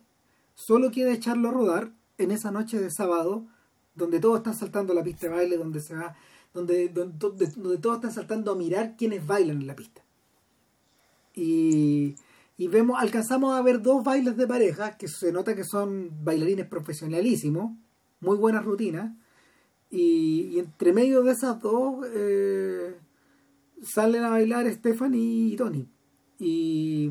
solo 0.57 0.91
queda 0.91 1.13
echarlo 1.13 1.51
a 1.51 1.53
rodar 1.53 1.93
en 2.19 2.33
esa 2.33 2.51
noche 2.51 2.81
de 2.81 2.91
sábado, 2.91 3.47
donde 3.95 4.19
todos 4.19 4.39
están 4.39 4.57
saltando 4.57 4.93
la 4.93 5.05
pista 5.05 5.29
de 5.29 5.35
baile, 5.35 5.57
donde 5.57 5.81
se 5.81 5.95
va, 5.95 6.17
donde, 6.53 6.89
donde, 6.89 7.47
donde 7.57 7.79
todos 7.79 7.99
están 7.99 8.13
saltando 8.13 8.51
a 8.51 8.57
mirar 8.57 8.97
quienes 8.97 9.25
bailan 9.25 9.61
en 9.61 9.69
la 9.69 9.77
pista. 9.77 10.03
Y, 11.33 12.17
y 12.59 12.67
vemos, 12.67 13.01
alcanzamos 13.01 13.55
a 13.55 13.63
ver 13.63 13.83
dos 13.83 14.03
bailes 14.03 14.37
de 14.37 14.49
pareja 14.49 14.97
que 14.97 15.07
se 15.07 15.31
nota 15.31 15.55
que 15.55 15.63
son 15.63 16.11
bailarines 16.25 16.67
profesionalísimos, 16.67 17.71
muy 18.19 18.37
buenas 18.37 18.65
rutinas, 18.65 19.13
y, 19.91 20.49
y 20.55 20.59
entre 20.59 20.93
medio 20.93 21.23
de 21.23 21.31
esas 21.31 21.61
dos 21.61 22.05
eh, 22.13 22.97
salen 23.83 24.25
a 24.25 24.31
bailar 24.31 24.71
Stephanie 24.73 25.53
y 25.53 25.57
Tony. 25.57 25.89
Y, 26.39 27.11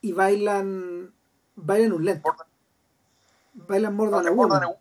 y 0.00 0.12
bailan 0.12 1.12
bailan 1.56 1.92
un 1.92 2.04
lento. 2.04 2.36
Bailan 3.54 3.94
More 3.94 4.10
Than 4.10 4.28
a 4.28 4.30
Woman. 4.30 4.62
More 4.62 4.78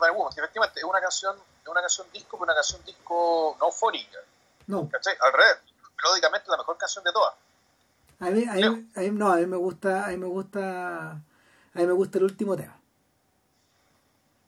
Than 0.00 0.10
a 0.10 0.12
Woman, 0.12 0.32
efectivamente 0.36 0.80
es 0.80 0.84
una 0.84 1.00
canción, 1.00 1.36
es 1.62 1.68
una 1.68 1.80
canción 1.80 2.06
disco, 2.12 2.36
pero 2.38 2.44
una 2.44 2.54
canción 2.54 2.84
disco 2.84 3.56
no 3.60 3.70
fónica. 3.70 4.18
No. 4.66 4.88
¿Cachai? 4.88 5.14
Al 5.20 5.32
revés, 5.32 5.58
melódicamente 5.96 6.50
la 6.50 6.56
mejor 6.56 6.76
canción 6.76 7.04
de 7.04 7.12
todas. 7.12 7.34
A 8.20 8.30
mí, 8.30 8.44
a 8.44 8.54
mí, 8.54 8.90
a 8.96 9.00
mí, 9.00 9.10
no, 9.10 9.30
a 9.30 9.36
mí 9.36 9.46
me 9.46 9.56
gusta, 9.56 10.06
a 10.06 10.08
mí 10.08 10.16
me 10.16 10.26
gusta, 10.26 11.10
a 11.12 11.22
mí 11.74 11.86
me 11.86 11.92
gusta 11.92 12.18
el 12.18 12.24
último 12.24 12.56
tema. 12.56 12.78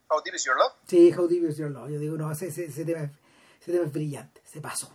How 0.08 0.20
Deep 0.24 0.34
Is 0.34 0.44
Your 0.44 0.56
Love? 0.56 0.72
Sí, 0.88 1.12
How 1.12 1.28
Deep 1.28 1.44
Is 1.44 1.56
Your 1.56 1.70
Love. 1.70 1.90
Yo 1.90 1.98
digo, 2.00 2.16
no, 2.16 2.30
ese, 2.32 2.48
ese, 2.48 2.64
ese, 2.64 2.84
tema, 2.84 3.08
ese 3.60 3.72
tema 3.72 3.84
es 3.84 3.92
brillante, 3.92 4.39
se 4.50 4.60
pasó. 4.60 4.90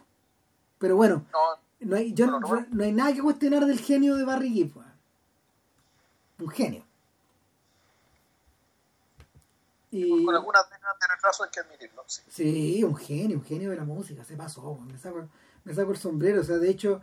Pero 0.78 0.98
bueno, 0.98 1.26
No, 1.32 1.88
no 1.88 1.96
hay, 1.96 2.14
yo, 2.14 2.28
no, 2.28 2.40
no, 2.40 2.48
no. 2.48 2.66
no 2.70 2.84
hay 2.84 2.92
nada 2.92 3.14
que 3.14 3.22
cuestionar 3.22 3.66
del 3.66 3.80
genio 3.80 4.16
de 4.16 4.26
Barry 4.26 4.50
Gibb. 4.50 4.74
Un 6.40 6.50
genio. 6.50 6.84
Y, 9.92 10.26
con 10.26 10.36
algunas 10.36 10.70
de 10.70 10.76
retraso 11.16 11.46
hay 11.46 11.50
que 11.52 11.62
admitirlo. 11.62 12.04
Sí. 12.06 12.22
Sí, 12.28 12.84
un 12.84 12.98
genio, 12.98 13.38
un 13.38 13.46
genio 13.46 13.70
de 13.70 13.78
la 13.78 13.86
música, 13.86 14.26
se 14.26 14.36
pasó, 14.36 14.76
me 14.76 14.98
saco, 14.98 15.30
me 15.64 15.74
saco 15.74 15.92
el 15.92 15.98
sombrero, 15.98 16.42
o 16.42 16.44
sea, 16.44 16.58
de 16.58 16.70
hecho, 16.70 17.02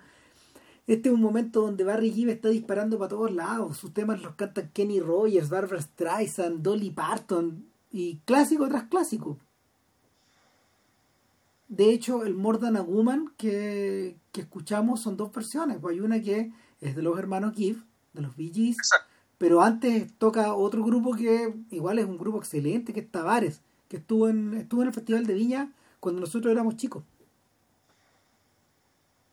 este 0.86 1.08
es 1.08 1.14
un 1.14 1.22
momento 1.22 1.62
donde 1.62 1.84
Barry 1.84 2.12
Gibb 2.12 2.28
está 2.28 2.50
disparando 2.50 2.98
para 2.98 3.08
todos 3.08 3.32
lados, 3.32 3.78
sus 3.78 3.94
temas 3.94 4.20
los 4.20 4.34
cantan 4.34 4.68
Kenny 4.74 5.00
Rogers, 5.00 5.48
Barbara 5.48 5.80
Streisand, 5.80 6.62
Dolly 6.62 6.90
Parton, 6.90 7.66
y 7.90 8.18
clásico 8.26 8.68
tras 8.68 8.84
clásico. 8.84 9.38
De 11.72 11.88
hecho, 11.88 12.26
el 12.26 12.34
More 12.34 12.58
Than 12.58 12.76
a 12.76 12.82
Woman 12.82 13.32
que, 13.38 14.18
que 14.30 14.42
escuchamos 14.42 15.00
son 15.00 15.16
dos 15.16 15.32
versiones, 15.32 15.78
pues 15.80 15.94
hay 15.94 16.00
una 16.00 16.20
que 16.20 16.52
es 16.82 16.94
de 16.94 17.00
los 17.00 17.18
hermanos 17.18 17.54
Gibb, 17.54 17.82
de 18.12 18.20
los 18.20 18.36
Bee 18.36 18.52
Gees, 18.52 18.76
pero 19.38 19.62
antes 19.62 20.12
toca 20.18 20.52
otro 20.52 20.84
grupo 20.84 21.14
que 21.14 21.54
igual 21.70 21.98
es 21.98 22.04
un 22.04 22.18
grupo 22.18 22.36
excelente, 22.36 22.92
que 22.92 23.00
es 23.00 23.10
Tavares, 23.10 23.62
que 23.88 23.96
estuvo 23.96 24.28
en, 24.28 24.52
estuvo 24.52 24.82
en 24.82 24.88
el 24.88 24.94
Festival 24.94 25.24
de 25.24 25.32
Viña 25.32 25.72
cuando 25.98 26.20
nosotros 26.20 26.52
éramos 26.52 26.76
chicos. 26.76 27.04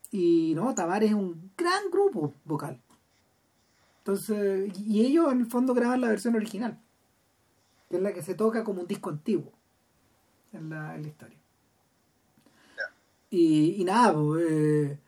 Y 0.09 0.53
no, 0.55 0.73
Tavares 0.73 1.09
es 1.09 1.17
un 1.17 1.51
gran 1.57 1.91
grupo 1.91 2.33
vocal. 2.45 2.79
Entonces, 3.97 4.71
y 4.79 5.05
ellos 5.05 5.29
en 5.29 5.41
el 5.41 5.45
fondo 5.45 5.73
graban 5.73 5.99
la 5.99 6.07
versión 6.07 6.37
original, 6.37 6.79
que 7.89 7.97
es 7.97 8.01
la 8.01 8.13
que 8.13 8.23
se 8.23 8.33
toca 8.33 8.63
como 8.63 8.79
un 8.79 8.87
disco 8.87 9.09
antiguo 9.09 9.51
en 10.53 10.69
la, 10.69 10.95
en 10.95 11.01
la 11.01 11.07
historia. 11.09 11.38
Y, 13.29 13.81
y 13.81 13.83
nada, 13.83 14.13
pues, 14.13 14.43
eh, 14.49 14.99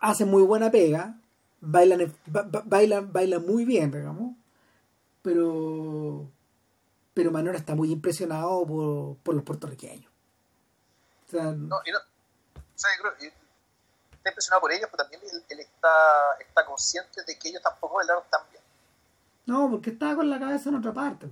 hacen 0.00 0.28
muy 0.28 0.42
buena 0.42 0.70
pega, 0.70 1.20
bailan, 1.60 2.12
ba- 2.26 2.42
ba- 2.42 2.62
bailan, 2.66 3.12
bailan 3.12 3.46
muy 3.46 3.64
bien, 3.64 3.90
digamos, 3.90 4.36
pero 5.22 6.28
pero 7.14 7.30
Manora 7.30 7.56
está 7.58 7.76
muy 7.76 7.92
impresionado 7.92 8.66
por, 8.66 9.16
por 9.18 9.34
los 9.36 9.44
puertorriqueños. 9.44 10.10
O 11.26 11.30
sea, 11.30 11.44
No, 11.52 11.76
y 11.86 11.92
no, 11.92 11.98
o 11.98 12.60
sea, 12.74 12.90
yo 12.96 13.02
creo 13.18 13.32
está 14.12 14.30
impresionado 14.30 14.60
por 14.60 14.72
ellos, 14.72 14.88
pero 14.90 15.04
también 15.04 15.22
él, 15.32 15.44
él 15.48 15.60
está, 15.60 15.88
está 16.40 16.66
consciente 16.66 17.22
de 17.24 17.38
que 17.38 17.50
ellos 17.50 17.62
tampoco 17.62 17.96
bailaron 17.96 18.24
tan 18.30 18.40
bien. 18.50 18.62
no, 19.46 19.70
porque 19.70 19.90
estaba 19.90 20.16
con 20.16 20.28
la 20.28 20.40
cabeza 20.40 20.70
en 20.70 20.74
otra 20.76 20.92
parte. 20.92 21.28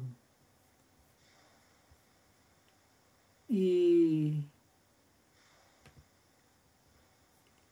Y 3.49 4.45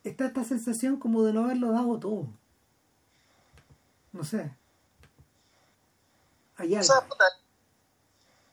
está 0.05 0.27
esta 0.27 0.45
sensación 0.45 0.99
como 0.99 1.23
de 1.23 1.33
no 1.33 1.45
haberlo 1.45 1.73
dado 1.73 1.99
todo. 1.99 2.27
No 4.13 4.25
sé. 4.25 4.51
Hay 6.57 6.75
O 6.75 6.79
algo. 6.79 6.85
sea, 6.93 7.01
puta, 7.07 7.25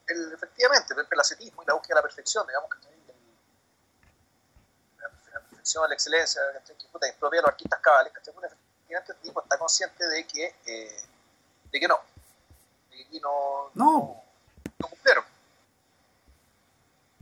el, 0.07 0.33
efectivamente, 0.33 0.93
el 0.97 1.05
pelacetismo 1.07 1.63
y 1.63 1.65
la 1.65 1.73
búsqueda 1.73 1.95
de 1.95 1.99
la 1.99 2.01
perfección, 2.03 2.45
digamos 2.47 2.69
que 2.69 2.87
el- 2.87 2.97
la, 5.33 5.39
perfección, 5.41 5.87
la 5.89 5.93
excelencia, 5.95 6.41
que 6.65 6.73
puta, 6.91 7.07
propia 7.19 7.37
de 7.39 7.41
los 7.43 7.51
artistas 7.51 7.79
cabales. 7.81 8.13
Puta, 8.33 8.47
efectivamente 8.47 9.11
el 9.13 9.17
tipo 9.19 9.41
está 9.41 9.57
consciente 9.57 10.07
de 10.07 10.25
que, 10.27 10.55
eh, 10.65 11.01
de 11.71 11.79
que 11.79 11.87
no, 11.87 11.99
de 12.91 12.97
que 12.97 13.03
aquí 13.03 13.19
no, 13.19 13.71
No. 13.73 14.23
no 14.79 14.87
cumplieron. 14.87 15.23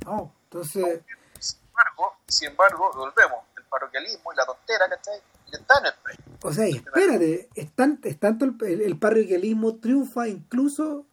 No, 0.05 0.31
entonces, 0.43 1.01
Sin 1.39 1.57
embargo, 1.67 2.17
sin 2.27 2.47
embargo, 2.49 2.91
volvemos, 2.93 3.43
parroquialismo 3.69 4.31
y 4.33 4.35
la 4.35 4.45
tontera, 4.45 4.87
¿cachai? 4.89 5.19
Le 5.51 5.59
dan 5.67 5.85
el 5.85 5.93
premio. 6.03 6.37
o 6.43 6.53
sea, 6.53 6.67
y 6.69 6.73
espérate, 6.77 7.49
es, 7.55 7.71
tan- 7.71 7.99
es 8.03 8.19
tanto 8.19 8.45
el, 8.45 8.55
el, 8.65 8.81
el 8.81 8.97
parroquialismo 8.99 9.75
triunfa 9.77 10.27
incluso 10.27 11.05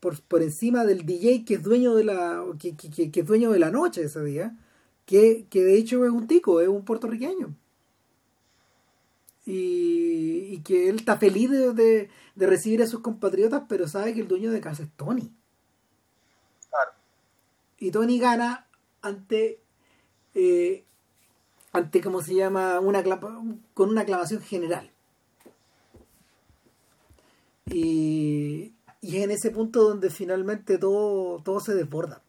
por, 0.00 0.20
por 0.22 0.42
encima 0.42 0.84
del 0.84 1.04
DJ 1.06 1.44
que 1.44 1.54
es 1.54 1.62
dueño 1.62 1.94
de 1.94 2.04
la 2.04 2.44
que, 2.58 2.76
que- 2.76 2.90
que- 2.90 3.10
que 3.10 3.20
es 3.20 3.26
dueño 3.26 3.50
de 3.52 3.58
la 3.58 3.70
noche 3.70 4.02
ese 4.04 4.22
día, 4.24 4.56
que, 5.06 5.46
que 5.50 5.62
de 5.64 5.74
hecho 5.76 6.04
es 6.04 6.10
un 6.10 6.26
tico, 6.26 6.60
es 6.60 6.68
un 6.68 6.84
puertorriqueño. 6.84 7.54
Y, 9.46 10.54
y 10.54 10.60
que 10.62 10.88
él 10.88 10.96
está 10.96 11.16
feliz 11.16 11.50
de, 11.50 11.72
de- 11.72 12.10
de 12.34 12.46
recibir 12.46 12.82
a 12.82 12.86
sus 12.86 13.00
compatriotas, 13.00 13.62
pero 13.68 13.88
sabe 13.88 14.14
que 14.14 14.20
el 14.20 14.28
dueño 14.28 14.50
de 14.52 14.60
casa 14.60 14.82
es 14.82 14.90
Tony. 14.96 15.32
Claro. 16.68 16.92
y 17.78 17.90
Tony 17.90 18.20
gana 18.20 18.68
ante 19.02 19.60
eh, 20.34 20.84
ante 21.72 22.00
cómo 22.00 22.22
se 22.22 22.34
llama 22.34 22.80
una 22.80 23.02
con 23.74 23.88
una 23.90 24.00
aclamación 24.02 24.42
general. 24.42 24.90
Y, 27.66 28.72
y 29.00 29.16
es 29.16 29.24
en 29.24 29.30
ese 29.30 29.50
punto 29.50 29.82
donde 29.82 30.10
finalmente 30.10 30.78
todo 30.78 31.42
todo 31.42 31.60
se 31.60 31.74
desborda. 31.74 32.22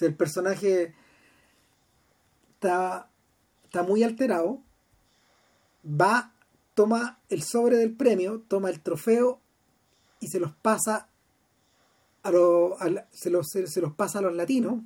El 0.00 0.14
personaje 0.14 0.94
está 2.54 3.08
está 3.64 3.82
muy 3.82 4.02
alterado 4.02 4.62
va 5.84 6.32
toma 6.74 7.18
el 7.28 7.42
sobre 7.42 7.76
del 7.76 7.94
premio 7.94 8.42
toma 8.48 8.70
el 8.70 8.80
trofeo 8.80 9.40
y 10.20 10.28
se 10.28 10.40
los 10.40 10.52
pasa 10.56 11.08
a 12.22 12.30
la- 12.30 13.06
se, 13.12 13.30
los, 13.30 13.46
se 13.48 13.80
los 13.80 13.94
pasa 13.94 14.18
a 14.18 14.22
los 14.22 14.34
latinos, 14.34 14.82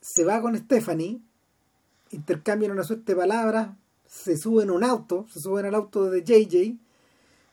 se 0.00 0.24
va 0.24 0.40
con 0.42 0.56
Stephanie, 0.56 1.20
intercambian 2.10 2.72
una 2.72 2.84
suerte 2.84 3.12
de 3.12 3.16
palabras, 3.16 3.70
se 4.06 4.36
suben 4.36 4.70
a 4.70 4.72
un 4.72 4.84
auto, 4.84 5.26
se 5.28 5.40
suben 5.40 5.66
al 5.66 5.74
auto 5.74 6.10
de 6.10 6.22
JJ 6.22 6.76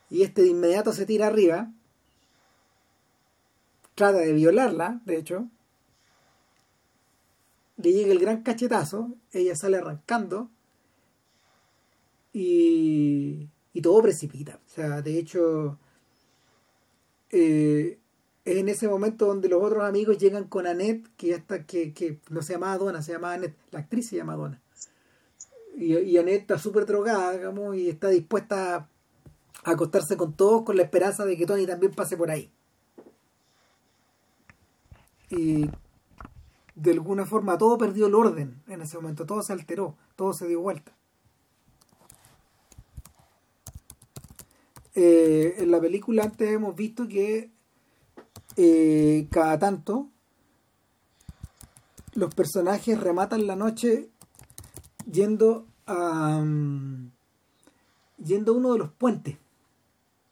y 0.09 0.23
este 0.23 0.43
de 0.43 0.49
inmediato 0.49 0.93
se 0.93 1.05
tira 1.05 1.27
arriba, 1.27 1.71
trata 3.95 4.19
de 4.19 4.33
violarla, 4.33 5.01
de 5.05 5.17
hecho, 5.17 5.49
le 7.77 7.91
llega 7.91 8.11
el 8.11 8.19
gran 8.19 8.43
cachetazo, 8.43 9.15
ella 9.31 9.55
sale 9.55 9.77
arrancando 9.77 10.49
y, 12.31 13.49
y 13.73 13.81
todo 13.81 14.01
precipita. 14.01 14.59
O 14.65 14.69
sea, 14.69 15.01
de 15.01 15.19
hecho, 15.19 15.77
eh, 17.31 17.99
es 18.45 18.57
en 18.57 18.69
ese 18.69 18.87
momento 18.87 19.25
donde 19.25 19.49
los 19.49 19.61
otros 19.61 19.83
amigos 19.83 20.19
llegan 20.19 20.45
con 20.45 20.67
Annette, 20.67 21.07
que 21.17 21.27
ya 21.27 21.35
está, 21.37 21.65
que, 21.65 21.93
que 21.93 22.19
no 22.29 22.43
se 22.43 22.53
llamaba 22.53 22.77
Donna, 22.77 23.01
se 23.01 23.11
llamaba 23.11 23.33
Annette, 23.33 23.57
la 23.71 23.79
actriz 23.79 24.07
se 24.07 24.15
llama 24.15 24.35
Donna. 24.35 24.61
Y, 25.75 25.97
y 25.97 26.17
Annette 26.17 26.41
está 26.41 26.59
súper 26.59 26.85
drogada, 26.85 27.33
digamos, 27.33 27.75
y 27.75 27.89
está 27.89 28.09
dispuesta 28.09 28.75
a 28.75 29.71
acostarse 29.71 30.15
con 30.15 30.33
todos 30.33 30.61
con 30.63 30.77
la 30.77 30.83
esperanza 30.83 31.25
de 31.25 31.35
que 31.35 31.47
Tony 31.47 31.65
también 31.65 31.91
pase 31.93 32.15
por 32.15 32.29
ahí. 32.29 32.51
Y 35.31 35.67
de 36.75 36.91
alguna 36.91 37.25
forma 37.25 37.57
todo 37.57 37.77
perdió 37.79 38.05
el 38.05 38.13
orden 38.13 38.61
en 38.67 38.81
ese 38.81 38.97
momento, 38.97 39.25
todo 39.25 39.41
se 39.41 39.53
alteró, 39.53 39.97
todo 40.15 40.33
se 40.33 40.47
dio 40.47 40.61
vuelta. 40.61 40.95
Eh, 44.93 45.55
en 45.57 45.71
la 45.71 45.81
película 45.81 46.23
antes 46.23 46.49
hemos 46.49 46.75
visto 46.75 47.07
que 47.07 47.54
eh, 48.57 49.27
cada 49.31 49.57
tanto 49.59 50.09
los 52.13 52.33
personajes 52.33 52.99
rematan 52.99 53.45
la 53.47 53.55
noche 53.55 54.09
yendo 55.11 55.65
a 55.85 56.39
mm, 56.43 57.11
yendo 58.23 58.53
a 58.53 58.55
uno 58.55 58.73
de 58.73 58.79
los 58.79 58.91
puentes. 58.91 59.37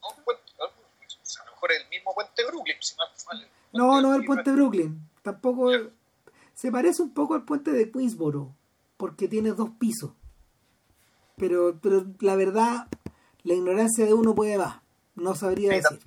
No, 0.02 0.08
un 0.18 0.24
puente, 0.24 0.44
a 0.60 1.46
lo 1.46 1.52
mejor 1.52 1.72
el 1.74 1.90
mismo 1.90 2.14
puente 2.14 2.46
Brooklyn. 2.48 2.76
Si 2.80 2.96
mal- 2.96 3.08
mal- 3.28 3.48
No, 3.74 4.02
no 4.02 4.16
el 4.16 4.26
puente 4.26 4.52
Brooklyn. 4.52 5.10
Tampoco 5.22 5.72
se 6.54 6.72
parece 6.72 7.02
un 7.02 7.14
poco 7.14 7.34
al 7.34 7.44
puente 7.44 7.72
de 7.72 7.92
Queensboro 7.92 8.54
porque 8.98 9.28
tiene 9.28 9.52
dos 9.52 9.70
pisos. 9.80 10.12
Pero, 11.36 11.78
pero 11.82 12.06
la 12.20 12.36
verdad, 12.36 12.88
la 13.44 13.54
ignorancia 13.56 14.06
de 14.06 14.14
uno 14.14 14.34
puede 14.36 14.58
más. 14.58 14.82
No 15.16 15.36
sabría 15.36 15.72
Sí, 15.72 15.76
decir. 15.78 16.00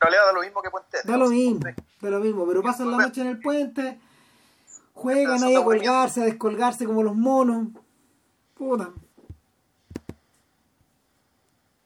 realidad 0.00 0.26
da 0.26 0.32
lo 0.32 0.40
mismo 0.42 0.62
que 0.62 0.70
puente. 0.70 0.98
Da 1.04 1.16
lo 1.16 1.28
mismo, 1.28 1.60
da 2.00 2.10
lo 2.10 2.20
mismo, 2.20 2.46
pero 2.46 2.62
pasan 2.62 2.90
la 2.90 2.98
noche 2.98 3.20
en 3.20 3.26
el 3.26 3.40
puente, 3.40 3.98
Juegan 4.98 5.44
ahí 5.44 5.54
a 5.54 5.62
colgarse, 5.62 6.22
a 6.22 6.24
descolgarse 6.24 6.84
como 6.84 7.04
los 7.04 7.14
monos. 7.14 7.68
Puta. 8.54 8.92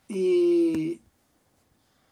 Y, 0.09 0.99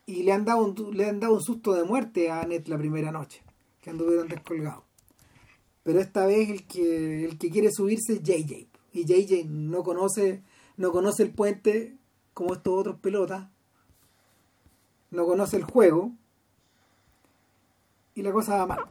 y 0.05 0.23
le 0.23 0.33
han 0.33 0.45
dado 0.45 0.63
un, 0.63 0.97
le 0.97 1.09
han 1.09 1.19
dado 1.19 1.35
un 1.35 1.43
susto 1.43 1.73
de 1.73 1.85
muerte 1.85 2.31
a 2.31 2.43
Annette 2.43 2.69
la 2.69 2.77
primera 2.77 3.11
noche, 3.13 3.43
que 3.81 3.89
anduvieron 3.89 4.29
descolgados. 4.29 4.85
Pero 5.83 6.01
esta 6.01 6.27
vez 6.27 6.51
el 6.51 6.67
que, 6.67 7.25
el 7.25 7.39
que 7.39 7.51
quiere 7.51 7.71
subirse 7.73 8.15
es 8.15 8.23
JJ. 8.23 8.69
Y 8.93 9.05
JJ 9.07 9.47
no 9.49 9.83
conoce, 9.83 10.43
no 10.77 10.93
conoce 10.93 11.23
el 11.23 11.33
puente 11.33 11.97
como 12.35 12.53
estos 12.53 12.79
otros 12.79 13.01
pelotas. 13.01 13.49
No 15.11 15.27
conoce 15.27 15.57
el 15.57 15.65
juego. 15.65 16.11
Y 18.15 18.23
la 18.23 18.33
cosa 18.33 18.57
va 18.57 18.67
mal. 18.67 18.87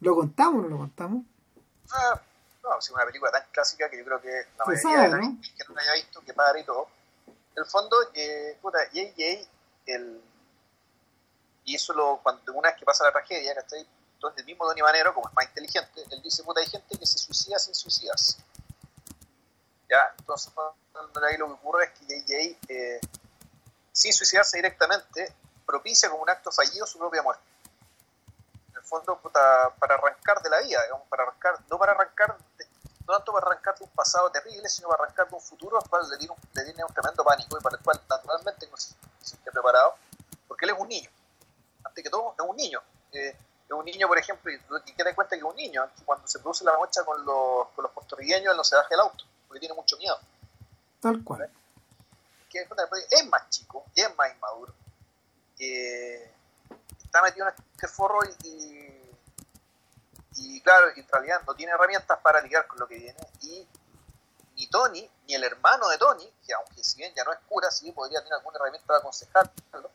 ¿Lo 0.00 0.14
contamos 0.14 0.60
o 0.60 0.62
no 0.62 0.68
lo 0.68 0.78
contamos? 0.78 1.24
Ah, 1.92 2.20
no, 2.62 2.78
es 2.78 2.90
una 2.90 3.06
película 3.06 3.30
tan 3.30 3.44
clásica 3.52 3.88
que 3.88 3.98
yo 3.98 4.04
creo 4.04 4.20
que 4.20 4.46
la 4.58 4.64
mayoría 4.64 5.00
de 5.02 5.08
la 5.08 5.16
¿no? 5.18 5.38
que 5.40 5.64
no 5.68 5.74
la 5.74 5.82
haya 5.82 5.94
visto, 5.94 6.20
que 6.22 6.34
padre 6.34 6.60
y 6.60 6.64
todo. 6.64 6.88
En 7.26 7.62
el 7.62 7.66
fondo, 7.66 7.96
eh, 8.14 8.58
puta, 8.60 8.78
JJ, 8.92 9.48
el, 9.86 10.20
y 11.64 11.74
eso 11.74 11.92
lo, 11.92 12.20
cuando 12.22 12.52
una 12.52 12.68
vez 12.70 12.78
que 12.78 12.84
pasa 12.84 13.04
la 13.04 13.12
tragedia, 13.12 13.54
¿cachai? 13.54 13.86
Entonces 14.14 14.40
el 14.40 14.46
mismo 14.46 14.66
Donny 14.66 14.82
Manero, 14.82 15.12
como 15.12 15.28
es 15.28 15.34
más 15.34 15.46
inteligente, 15.46 16.02
él 16.10 16.22
dice, 16.22 16.42
puta, 16.42 16.60
hay 16.60 16.66
gente 16.66 16.98
que 16.98 17.06
se 17.06 17.18
suicida 17.18 17.58
sin 17.58 17.74
suicidarse. 17.74 18.38
¿Ya? 19.88 20.14
Entonces, 20.18 20.52
ahí 21.28 21.36
lo 21.36 21.46
que 21.46 21.52
ocurre 21.52 21.84
es 21.84 21.90
que 21.90 22.20
JJ, 22.20 22.58
eh, 22.68 23.00
sin 23.96 24.12
suicidarse 24.12 24.58
directamente, 24.58 25.34
propicia 25.64 26.10
como 26.10 26.22
un 26.22 26.28
acto 26.28 26.52
fallido 26.52 26.86
su 26.86 26.98
propia 26.98 27.22
muerte. 27.22 27.42
En 28.70 28.76
el 28.76 28.82
fondo, 28.82 29.18
puta, 29.18 29.74
para 29.78 29.94
arrancar 29.94 30.42
de 30.42 30.50
la 30.50 30.60
vida, 30.60 30.82
digamos, 30.82 31.08
para 31.08 31.22
arrancar, 31.22 31.58
no 31.70 31.78
para 31.78 31.92
arrancar, 31.92 32.36
no 33.06 33.14
tanto 33.14 33.32
para 33.32 33.46
arrancar 33.46 33.74
de 33.78 33.84
un 33.84 33.90
pasado 33.90 34.30
terrible, 34.30 34.68
sino 34.68 34.88
para 34.88 35.04
arrancar 35.04 35.30
de 35.30 35.34
un 35.34 35.40
futuro 35.40 35.78
al 35.78 35.88
cual 35.88 36.06
le 36.10 36.18
tiene 36.18 36.34
un, 36.34 36.38
le 36.52 36.64
tiene 36.64 36.84
un 36.84 36.92
tremendo 36.92 37.24
pánico 37.24 37.58
y 37.58 37.62
para 37.62 37.78
el 37.78 37.82
cual 37.82 37.98
naturalmente 38.06 38.68
no 38.70 38.76
se 38.76 38.94
siente 39.22 39.50
preparado, 39.50 39.94
porque 40.46 40.66
él 40.66 40.72
es 40.72 40.78
un 40.78 40.88
niño. 40.88 41.10
Antes 41.82 42.04
que 42.04 42.10
todo, 42.10 42.34
es 42.38 42.44
un 42.46 42.56
niño. 42.56 42.82
Eh, 43.12 43.34
es 43.66 43.72
un 43.72 43.84
niño, 43.86 44.06
por 44.08 44.18
ejemplo, 44.18 44.52
y 44.52 44.92
que 44.92 45.04
te 45.04 45.14
cuenta 45.14 45.30
que 45.30 45.38
es 45.38 45.42
un 45.42 45.56
niño, 45.56 45.88
cuando 46.04 46.28
se 46.28 46.38
produce 46.40 46.64
la 46.64 46.76
mocha 46.76 47.02
con 47.02 47.24
los, 47.24 47.68
con 47.68 47.82
los 47.82 47.92
puertorriqueños, 47.92 48.50
él 48.50 48.56
no 48.58 48.62
se 48.62 48.76
baja 48.76 48.88
el 48.90 49.00
auto, 49.00 49.24
porque 49.48 49.60
tiene 49.60 49.74
mucho 49.74 49.96
miedo. 49.96 50.18
Tal 51.00 51.24
cual. 51.24 51.50
Que 52.64 53.16
es 53.16 53.26
más 53.26 53.48
chico, 53.50 53.84
es 53.94 54.16
más 54.16 54.32
inmaduro. 54.34 54.74
Eh, 55.58 56.30
está 57.02 57.22
metido 57.22 57.46
en 57.48 57.54
este 57.74 57.88
forro 57.88 58.20
y, 58.44 59.12
y, 60.36 60.60
claro, 60.60 60.88
en 60.94 61.08
realidad 61.08 61.42
no 61.46 61.54
tiene 61.54 61.72
herramientas 61.72 62.18
para 62.22 62.40
lidiar 62.40 62.66
con 62.66 62.78
lo 62.78 62.86
que 62.86 62.98
viene. 62.98 63.18
Y 63.42 63.66
ni 64.56 64.66
Tony, 64.68 65.10
ni 65.26 65.34
el 65.34 65.44
hermano 65.44 65.88
de 65.88 65.98
Tony, 65.98 66.30
que 66.46 66.54
aunque 66.54 66.82
si 66.82 66.98
bien 66.98 67.12
ya 67.14 67.24
no 67.24 67.32
es 67.32 67.38
cura, 67.48 67.70
sí 67.70 67.92
podría 67.92 68.20
tener 68.20 68.34
alguna 68.34 68.58
herramienta 68.58 68.86
para 68.86 68.98
aconsejarlo, 69.00 69.90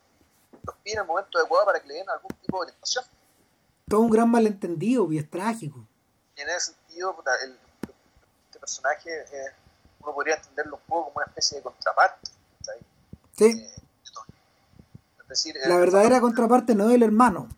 los 0.64 0.76
pide 0.78 0.94
en 0.94 1.00
el 1.02 1.08
momento 1.08 1.38
adecuado 1.38 1.66
para 1.66 1.80
que 1.80 1.88
le 1.88 1.96
den 1.96 2.10
algún 2.10 2.32
tipo 2.42 2.58
de 2.58 2.62
orientación 2.64 3.06
todo 3.92 4.00
un 4.00 4.10
gran 4.10 4.32
malentendido 4.32 5.12
y 5.12 5.18
es 5.18 5.30
trágico. 5.30 5.86
en 6.38 6.50
ese 6.50 6.72
sentido, 6.72 7.14
el, 7.44 7.60
este 8.46 8.58
personaje 8.58 9.10
eh, 9.10 9.52
uno 10.00 10.14
podría 10.14 10.36
entenderlo 10.36 10.78
un 10.78 10.82
poco 10.84 11.04
como 11.08 11.18
una 11.18 11.26
especie 11.26 11.58
de 11.58 11.64
contraparte. 11.64 12.31
Sí. 13.42 13.68
Es 15.22 15.28
decir, 15.28 15.56
la 15.66 15.78
verdadera 15.78 16.22
contraparte 16.22 16.76
no 16.76 16.90
es 16.90 16.96
el 16.96 17.04
hermano. 17.04 17.50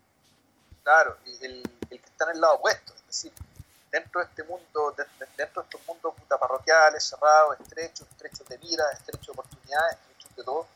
Claro, 0.84 1.18
el, 1.26 1.64
el, 1.90 1.90
que 1.90 1.96
está 1.96 2.26
en 2.26 2.32
el 2.32 2.42
lado 2.42 2.56
opuesto. 2.56 2.94
Es 2.94 3.08
decir, 3.08 3.34
dentro 3.92 4.22
de 4.22 4.28
este 4.28 4.44
mundo, 4.44 4.96
dentro 4.96 5.62
de 5.62 5.70
estos 5.70 5.88
mundos 5.88 6.14
puta, 6.16 6.38
parroquiales, 6.38 7.04
cerrados, 7.04 7.60
estrechos, 7.60 8.08
estrechos 8.10 8.48
de 8.48 8.58
mira, 8.60 8.84
estrechos 8.94 9.26
de 9.26 9.32
oportunidades, 9.32 9.98
estrechos 9.98 10.36
de 10.38 10.44
todo, 10.44 10.68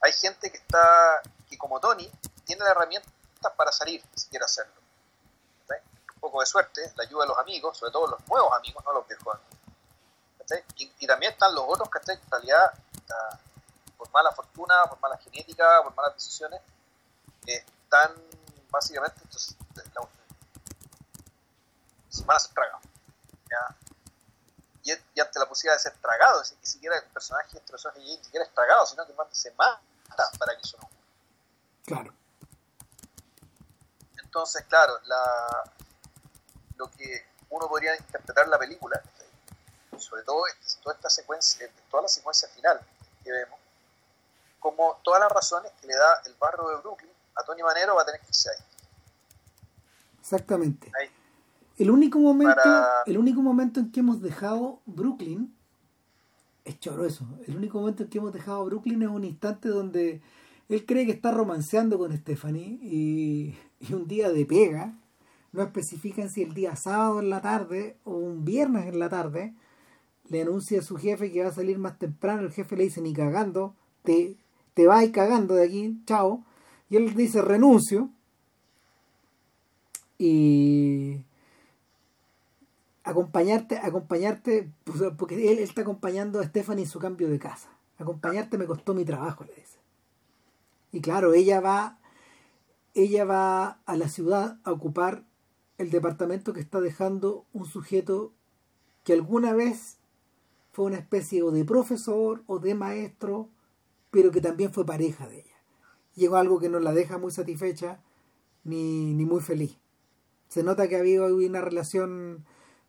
hay 0.00 0.12
gente 0.12 0.50
que 0.50 0.56
está, 0.56 1.22
que 1.48 1.58
como 1.58 1.78
Tony, 1.78 2.10
tiene 2.44 2.64
la 2.64 2.70
herramienta 2.70 3.08
para 3.56 3.70
salir, 3.70 4.02
si 4.14 4.28
quiere 4.28 4.44
hacerlo 4.44 4.82
poco 6.22 6.38
de 6.38 6.46
suerte, 6.46 6.80
la 6.96 7.02
ayuda 7.02 7.24
de 7.24 7.28
los 7.30 7.38
amigos, 7.38 7.76
sobre 7.76 7.90
todo 7.90 8.06
los 8.06 8.28
nuevos 8.28 8.52
amigos, 8.56 8.82
no 8.84 8.92
los 8.92 9.06
viejos 9.08 9.38
y, 10.76 10.92
y, 10.98 11.06
también 11.06 11.32
están 11.32 11.54
los 11.54 11.64
otros 11.66 11.88
que 11.88 12.12
en 12.12 12.20
realidad, 12.30 12.72
por 14.02 14.10
mala 14.10 14.32
fortuna, 14.32 14.84
por 14.86 14.98
mala 14.98 15.16
genética, 15.18 15.80
por 15.84 15.94
malas 15.94 16.14
decisiones, 16.14 16.60
están 17.46 18.12
básicamente 18.68 19.20
entonces, 19.22 19.56
la, 19.94 20.08
se 22.08 22.24
van 22.24 22.36
a 22.36 22.40
ser 22.40 22.52
tragados. 22.52 22.82
Y, 24.82 24.90
y, 24.90 25.20
ante 25.20 25.38
la 25.38 25.46
posibilidad 25.46 25.76
de 25.76 25.82
ser 25.82 25.96
tragado, 25.98 26.42
es 26.42 26.48
decir, 26.48 26.58
ni 26.58 26.66
siquiera 26.66 26.98
el 26.98 27.04
personaje, 27.04 27.56
este 27.56 27.70
personaje 27.70 28.00
ni 28.00 28.24
siquiera 28.24 28.44
es 28.44 28.52
tragado, 28.52 28.84
sino 28.86 29.06
que 29.06 29.14
se 29.30 29.52
mata 29.52 29.84
para 30.36 30.56
que 30.56 30.62
eso 30.62 30.76
no 30.80 30.90
Claro. 31.84 32.12
Entonces, 34.20 34.64
claro, 34.64 34.98
la, 35.04 35.72
lo 36.76 36.90
que 36.90 37.24
uno 37.50 37.68
podría 37.68 37.94
interpretar 37.94 38.48
la 38.48 38.58
película, 38.58 39.00
sobre 39.96 40.24
todo 40.24 40.42
toda 40.82 40.96
esta 40.96 41.10
secuencia, 41.10 41.70
toda 41.88 42.02
la 42.02 42.08
secuencia 42.08 42.48
final 42.48 42.80
que 43.22 43.30
vemos, 43.30 43.61
como 44.62 44.98
todas 45.02 45.20
las 45.20 45.32
razones 45.32 45.72
que 45.80 45.86
le 45.86 45.94
da 45.94 46.22
el 46.26 46.34
barrio 46.40 46.68
de 46.68 46.76
Brooklyn 46.76 47.10
a 47.34 47.44
Tony 47.44 47.62
Manero 47.62 47.96
va 47.96 48.02
a 48.02 48.04
tener 48.06 48.20
que 48.20 48.28
irse 48.28 48.48
ahí. 48.50 48.64
Exactamente. 50.20 50.90
El 51.76 51.90
único 51.90 52.18
momento, 52.18 52.62
el 53.06 53.18
único 53.18 53.42
momento 53.42 53.80
en 53.80 53.90
que 53.90 54.00
hemos 54.00 54.22
dejado 54.22 54.80
Brooklyn 54.86 55.54
es 56.64 56.78
choro 56.78 57.04
eso. 57.04 57.26
El 57.46 57.56
único 57.56 57.80
momento 57.80 58.04
en 58.04 58.08
que 58.08 58.18
hemos 58.18 58.32
dejado 58.32 58.64
Brooklyn 58.64 59.02
es 59.02 59.08
un 59.08 59.24
instante 59.24 59.68
donde 59.68 60.22
él 60.68 60.86
cree 60.86 61.06
que 61.06 61.12
está 61.12 61.32
romanceando 61.32 61.98
con 61.98 62.16
Stephanie 62.16 62.78
y, 62.80 63.58
y 63.80 63.92
un 63.94 64.06
día 64.06 64.30
de 64.30 64.46
pega 64.46 64.94
no 65.50 65.62
especifican 65.62 66.30
si 66.30 66.42
el 66.42 66.54
día 66.54 66.76
sábado 66.76 67.20
en 67.20 67.30
la 67.30 67.42
tarde 67.42 67.98
o 68.04 68.12
un 68.12 68.44
viernes 68.44 68.86
en 68.86 68.98
la 68.98 69.08
tarde 69.08 69.54
le 70.28 70.42
anuncia 70.42 70.78
a 70.78 70.82
su 70.82 70.96
jefe 70.96 71.30
que 71.30 71.42
va 71.42 71.50
a 71.50 71.52
salir 71.52 71.78
más 71.78 71.98
temprano, 71.98 72.42
el 72.42 72.52
jefe 72.52 72.76
le 72.76 72.84
dice 72.84 73.02
ni 73.02 73.12
cagando, 73.12 73.74
te, 74.02 74.38
te 74.74 74.86
vas 74.86 75.06
cagando 75.10 75.54
de 75.54 75.64
aquí, 75.64 76.00
chao, 76.06 76.44
y 76.88 76.96
él 76.96 77.14
dice 77.14 77.42
renuncio 77.42 78.10
y 80.18 81.24
acompañarte, 83.04 83.78
acompañarte, 83.78 84.70
pues, 84.84 85.02
porque 85.18 85.50
él, 85.50 85.58
está 85.58 85.82
acompañando 85.82 86.40
a 86.40 86.44
Stephanie 86.44 86.84
en 86.84 86.90
su 86.90 86.98
cambio 86.98 87.28
de 87.28 87.38
casa. 87.38 87.68
Acompañarte 87.98 88.58
me 88.58 88.66
costó 88.66 88.94
mi 88.94 89.04
trabajo, 89.04 89.44
le 89.44 89.54
dice. 89.54 89.78
Y 90.92 91.00
claro, 91.00 91.32
ella 91.32 91.60
va, 91.60 91.98
ella 92.94 93.24
va 93.24 93.78
a 93.86 93.96
la 93.96 94.08
ciudad 94.08 94.58
a 94.64 94.72
ocupar 94.72 95.24
el 95.78 95.90
departamento 95.90 96.52
que 96.52 96.60
está 96.60 96.80
dejando 96.80 97.44
un 97.52 97.66
sujeto 97.66 98.32
que 99.04 99.12
alguna 99.14 99.52
vez 99.52 99.98
fue 100.72 100.84
una 100.86 100.98
especie 100.98 101.42
o 101.42 101.50
de 101.50 101.64
profesor 101.64 102.42
o 102.46 102.58
de 102.58 102.74
maestro, 102.74 103.48
pero 104.12 104.30
que 104.30 104.42
también 104.42 104.72
fue 104.72 104.86
pareja 104.86 105.26
de 105.26 105.40
ella. 105.40 105.56
Llegó 106.14 106.36
algo 106.36 106.60
que 106.60 106.68
no 106.68 106.78
la 106.78 106.92
deja 106.92 107.18
muy 107.18 107.32
satisfecha 107.32 108.00
ni, 108.62 109.14
ni 109.14 109.24
muy 109.24 109.40
feliz. 109.40 109.78
Se 110.48 110.62
nota 110.62 110.86
que 110.86 110.96
ha 110.96 111.00
habido 111.00 111.34
una 111.34 111.62
relación, 111.62 112.44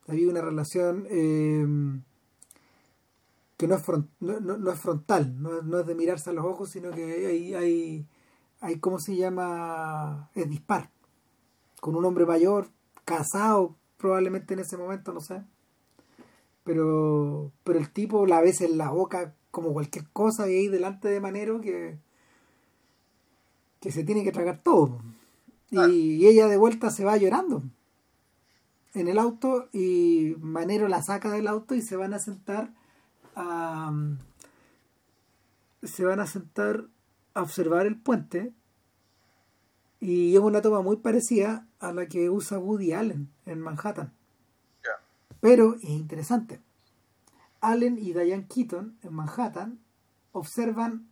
ha 0.07 0.11
habido 0.11 0.29
una 0.29 0.41
relación 0.41 1.07
eh, 1.09 1.65
que 3.55 3.67
no 3.69 3.75
es, 3.75 3.83
no, 4.19 4.71
es 4.71 4.79
frontal, 4.79 5.41
no, 5.41 5.79
es 5.79 5.87
de 5.87 5.95
mirarse 5.95 6.29
a 6.29 6.33
los 6.33 6.43
ojos, 6.43 6.69
sino 6.71 6.91
que 6.91 7.25
hay, 7.25 7.53
hay, 7.53 8.07
hay, 8.59 8.79
¿cómo 8.79 8.99
se 8.99 9.15
llama? 9.15 10.29
Es 10.35 10.49
dispar. 10.49 10.89
Con 11.79 11.95
un 11.95 12.03
hombre 12.03 12.25
mayor 12.25 12.67
casado 13.05 13.77
probablemente 13.97 14.55
en 14.55 14.59
ese 14.59 14.75
momento, 14.75 15.13
no 15.13 15.21
sé. 15.21 15.41
Pero, 16.65 17.53
pero 17.63 17.79
el 17.79 17.93
tipo 17.93 18.25
la 18.25 18.41
ves 18.41 18.59
en 18.59 18.77
la 18.77 18.89
boca 18.89 19.35
como 19.53 19.71
cualquier 19.71 20.09
cosa 20.09 20.49
y 20.49 20.55
ahí 20.55 20.67
delante 20.67 21.09
de 21.09 21.19
Manero 21.19 21.61
que, 21.61 21.99
que 23.79 23.91
se 23.91 24.03
tiene 24.03 24.23
que 24.23 24.31
tragar 24.31 24.63
todo. 24.63 24.99
Y, 25.69 26.25
ella 26.25 26.47
de 26.47 26.57
vuelta 26.57 26.89
se 26.89 27.05
va 27.05 27.17
llorando 27.17 27.61
en 28.95 29.07
el 29.07 29.19
auto 29.19 29.69
y 29.71 30.35
Manero 30.39 30.87
la 30.87 31.03
saca 31.03 31.29
del 31.29 31.45
auto 31.45 31.75
y 31.75 31.83
se 31.83 31.95
van 31.95 32.15
a 32.15 32.19
sentar 32.19 32.73
a 33.35 33.93
se 35.83 36.03
van 36.03 36.19
a 36.19 36.25
sentar 36.25 36.85
a 37.35 37.43
observar 37.43 37.85
el 37.85 37.99
puente 38.01 38.53
y 39.99 40.33
es 40.35 40.41
una 40.41 40.63
toma 40.63 40.81
muy 40.81 40.97
parecida 40.97 41.67
a 41.79 41.93
la 41.93 42.07
que 42.07 42.31
usa 42.31 42.57
Woody 42.57 42.93
Allen 42.93 43.29
en 43.45 43.59
Manhattan. 43.59 44.13
Pero 45.41 45.75
es 45.75 45.89
interesante. 45.89 46.59
Allen 47.63 47.97
y 47.97 48.13
Diane 48.13 48.45
Keaton 48.47 48.97
en 49.01 49.13
Manhattan 49.13 49.79
observan, 50.33 51.07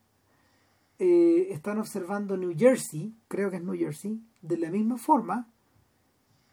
eh, 1.00 1.48
están 1.52 1.80
observando 1.80 2.36
New 2.36 2.54
Jersey, 2.58 3.16
creo 3.30 3.50
que 3.50 3.56
es 3.56 3.64
New 3.64 3.78
Jersey, 3.78 4.22
de 4.42 4.58
la 4.58 4.70
misma 4.70 4.98
forma 4.98 5.48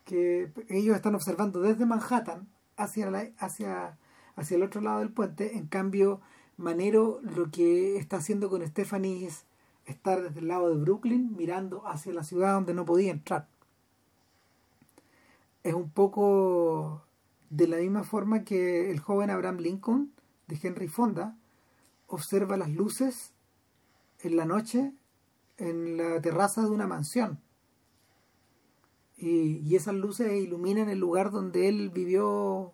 que 0.05 0.53
ellos 0.69 0.95
están 0.95 1.17
observando 1.17 1.61
desde 1.61 1.85
Manhattan 1.85 2.49
hacia, 2.77 3.11
la, 3.11 3.29
hacia, 3.39 3.99
hacia 4.37 4.57
el 4.57 4.63
otro 4.63 4.81
lado 4.81 5.01
del 5.01 5.11
puente. 5.11 5.59
En 5.59 5.67
cambio, 5.67 6.21
Manero 6.57 7.21
lo 7.23 7.51
que 7.51 7.97
está 7.97 8.19
haciendo 8.19 8.49
con 8.49 8.67
Stephanie 8.67 9.27
es 9.27 9.45
estar 9.85 10.23
desde 10.23 10.41
el 10.41 10.49
lado 10.49 10.71
de 10.71 10.77
Brooklyn 10.77 11.35
mirando 11.37 11.87
hacia 11.87 12.13
la 12.13 12.23
ciudad 12.23 12.55
donde 12.55 12.73
no 12.73 12.85
podía 12.85 13.11
entrar. 13.11 13.49
Es 15.65 15.75
un 15.75 15.91
poco 15.91 17.03
de 17.51 17.69
la 17.69 17.79
misma 17.79 18.03
forma 18.05 18.45
que 18.45 18.91
el 18.91 19.01
joven 19.01 19.31
Abraham 19.31 19.59
Lincoln 19.59 20.13
de 20.47 20.59
Henry 20.63 20.89
Fonda 20.89 21.37
observa 22.07 22.57
las 22.57 22.71
luces 22.71 23.33
en 24.21 24.37
la 24.37 24.45
noche 24.45 24.93
en 25.59 25.97
la 25.97 26.21
terraza 26.21 26.63
de 26.63 26.71
una 26.71 26.87
mansión. 26.87 27.41
Y, 29.17 29.59
y, 29.59 29.75
esas 29.75 29.95
luces 29.95 30.33
iluminan 30.33 30.89
el 30.89 31.01
lugar 31.01 31.33
donde 31.33 31.69
él 31.69 31.91
vivió 31.91 32.73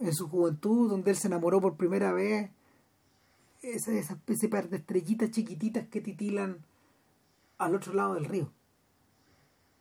en 0.00 0.12
su 0.12 0.28
juventud, 0.28 0.90
donde 0.90 1.12
él 1.12 1.16
se 1.16 1.28
enamoró 1.28 1.60
por 1.60 1.76
primera 1.76 2.12
vez. 2.12 2.50
Esa, 3.62 3.92
esa 3.92 4.14
especie 4.14 4.48
de 4.48 4.76
estrellitas 4.76 5.30
chiquititas 5.30 5.86
que 5.86 6.00
titilan 6.00 6.64
al 7.58 7.74
otro 7.74 7.92
lado 7.92 8.14
del 8.14 8.24
río. 8.24 8.50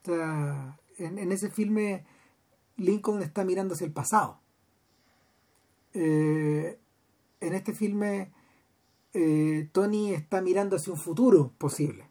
O 0.04 0.06
sea, 0.06 0.78
en, 0.98 1.18
en 1.18 1.32
ese 1.32 1.50
filme 1.50 2.06
Lincoln 2.80 3.22
está 3.22 3.44
mirando 3.44 3.74
hacia 3.74 3.86
el 3.86 3.94
pasado. 3.94 4.40
Eh, 5.94 6.80
en 7.42 7.54
este 7.54 7.74
filme 7.74 8.32
eh, 9.14 9.70
Tony 9.72 10.14
está 10.14 10.42
mirando 10.42 10.76
hacia 10.76 10.94
un 10.94 11.00
futuro 11.00 11.52
posible, 11.58 12.06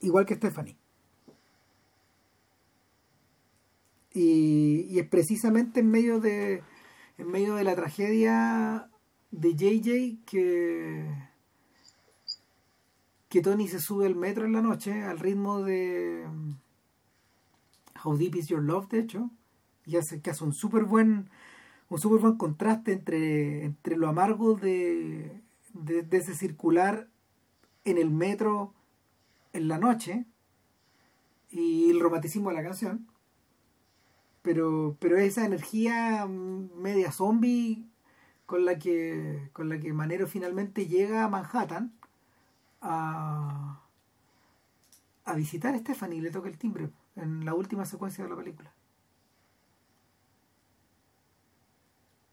igual 0.00 0.26
que 0.26 0.34
Stephanie. 0.34 0.76
Y, 4.14 4.98
es 4.98 5.08
precisamente 5.08 5.80
en 5.80 5.90
medio 5.90 6.20
de 6.20 6.62
en 7.18 7.30
medio 7.30 7.54
de 7.54 7.64
la 7.64 7.74
tragedia 7.74 8.90
de 9.30 9.54
JJ 9.54 10.24
que 10.26 11.06
que 13.28 13.40
Tony 13.40 13.68
se 13.68 13.80
sube 13.80 14.06
al 14.06 14.14
metro 14.14 14.44
en 14.44 14.52
la 14.52 14.60
noche 14.60 15.02
al 15.02 15.18
ritmo 15.18 15.62
de 15.62 16.26
How 18.04 18.16
Deep 18.18 18.36
Is 18.36 18.48
Your 18.48 18.62
Love 18.62 18.88
de 18.88 18.98
hecho 18.98 19.30
y 19.86 19.96
hace 19.96 20.20
que 20.20 20.30
hace 20.30 20.44
un 20.44 20.52
súper 20.52 20.84
buen 20.84 21.30
un 21.88 21.98
súper 21.98 22.20
buen 22.20 22.36
contraste 22.36 22.92
entre, 22.92 23.64
entre 23.64 23.96
lo 23.96 24.08
amargo 24.08 24.54
de, 24.54 25.42
de, 25.74 26.16
ese 26.16 26.34
circular 26.34 27.08
en 27.84 27.98
el 27.98 28.10
metro 28.10 28.72
en 29.52 29.68
la 29.68 29.78
noche 29.78 30.24
y 31.50 31.90
el 31.90 32.00
romanticismo 32.00 32.48
de 32.48 32.56
la 32.56 32.62
canción. 32.62 33.06
Pero 34.42 34.96
pero 35.00 35.18
esa 35.18 35.44
energía 35.44 36.26
media 36.26 37.12
zombie 37.12 37.84
con 38.46 38.64
la 38.64 38.78
que 38.78 39.50
con 39.52 39.68
la 39.68 39.78
que 39.78 39.92
Manero 39.92 40.26
finalmente 40.26 40.86
llega 40.86 41.24
a 41.24 41.28
Manhattan 41.28 41.92
a 42.80 43.82
a 45.24 45.34
visitar 45.34 45.74
a 45.74 45.78
Stephanie 45.78 46.18
y 46.18 46.22
le 46.22 46.30
toca 46.30 46.48
el 46.48 46.58
timbre 46.58 46.90
en 47.16 47.44
la 47.44 47.54
última 47.54 47.84
secuencia 47.84 48.24
de 48.24 48.30
la 48.30 48.36
película 48.36 48.72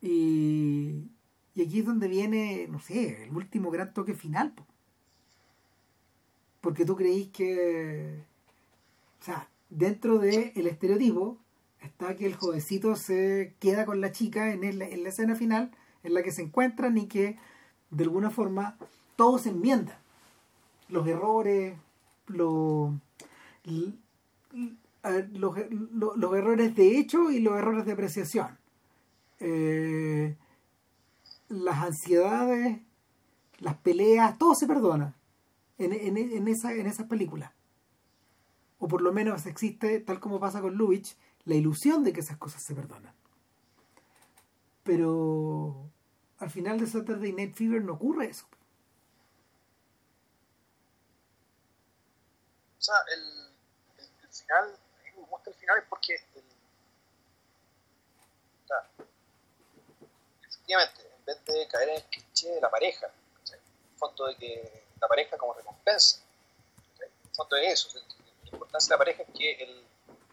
Y, 0.01 1.09
y 1.55 1.61
aquí 1.61 1.79
es 1.79 1.85
donde 1.85 2.07
viene, 2.07 2.67
no 2.69 2.79
sé, 2.79 3.25
el 3.25 3.35
último 3.35 3.69
gran 3.71 3.93
toque 3.93 4.13
final. 4.13 4.53
Po. 4.53 4.65
Porque 6.61 6.85
tú 6.85 6.95
creís 6.95 7.29
que, 7.29 8.23
o 9.19 9.23
sea, 9.23 9.49
dentro 9.69 10.19
del 10.19 10.51
el 10.55 10.67
estereotipo 10.67 11.37
está 11.81 12.15
que 12.15 12.25
el 12.25 12.35
jovencito 12.35 12.95
se 12.95 13.55
queda 13.59 13.85
con 13.85 14.01
la 14.01 14.11
chica 14.11 14.51
en, 14.53 14.63
el, 14.63 14.81
en 14.81 15.03
la 15.03 15.09
escena 15.09 15.35
final 15.35 15.71
en 16.03 16.13
la 16.13 16.23
que 16.23 16.31
se 16.31 16.41
encuentran 16.43 16.97
y 16.97 17.07
que 17.07 17.37
de 17.91 18.03
alguna 18.03 18.29
forma 18.29 18.77
todos 19.15 19.41
se 19.43 19.49
enmiendan. 19.49 19.97
Los 20.87 21.07
errores, 21.07 21.75
los, 22.27 22.93
los 25.03 26.33
errores 26.33 26.75
de 26.75 26.97
hecho 26.97 27.31
y 27.31 27.39
los 27.39 27.57
errores 27.57 27.85
de 27.85 27.91
apreciación 27.91 28.58
eh, 29.39 30.37
las 31.49 31.77
ansiedades, 31.77 32.79
las 33.59 33.77
peleas, 33.77 34.37
todo 34.37 34.55
se 34.55 34.67
perdona 34.67 35.15
en, 35.77 35.93
en, 35.93 36.17
en, 36.17 36.47
esa, 36.47 36.73
en 36.73 36.87
esas 36.87 37.07
películas. 37.07 37.51
O 38.77 38.87
por 38.87 39.01
lo 39.01 39.11
menos 39.11 39.45
existe, 39.45 39.99
tal 39.99 40.19
como 40.19 40.39
pasa 40.39 40.61
con 40.61 40.75
Lubitsch, 40.75 41.15
la 41.45 41.55
ilusión 41.55 42.03
de 42.03 42.13
que 42.13 42.21
esas 42.21 42.37
cosas 42.37 42.63
se 42.63 42.75
perdonan. 42.75 43.13
Pero 44.83 45.89
al 46.39 46.49
final 46.49 46.79
de 46.79 46.87
Saturday 46.87 47.33
Night 47.33 47.55
Fever 47.55 47.83
no 47.83 47.93
ocurre 47.93 48.27
eso. 48.27 48.47
O 52.77 52.81
sea, 52.81 52.95
el, 53.13 53.23
final, 54.31 54.77
el 55.45 55.53
final 55.53 55.77
es 55.79 55.83
porque 55.89 56.13
el, 56.35 56.43
o 58.63 58.67
sea, 58.67 59.05
en 60.73 61.25
vez 61.25 61.45
de 61.45 61.67
caer 61.67 61.89
en 61.89 61.95
el 61.95 62.03
cliché 62.05 62.49
de 62.49 62.61
la 62.61 62.69
pareja, 62.69 63.07
¿cachai? 63.37 63.59
el 63.59 63.97
fondo 63.97 64.27
de 64.27 64.35
que 64.35 64.83
la 64.99 65.07
pareja 65.07 65.37
como 65.37 65.53
recompensa, 65.53 66.19
¿cachai? 66.91 67.07
el 67.07 67.35
fondo 67.35 67.55
de 67.55 67.67
eso, 67.67 67.89
la 67.97 68.49
importancia 68.51 68.87
de 68.87 68.93
la 68.93 68.97
pareja 68.97 69.23
es 69.23 69.29
que 69.37 69.51
el, 69.63 69.87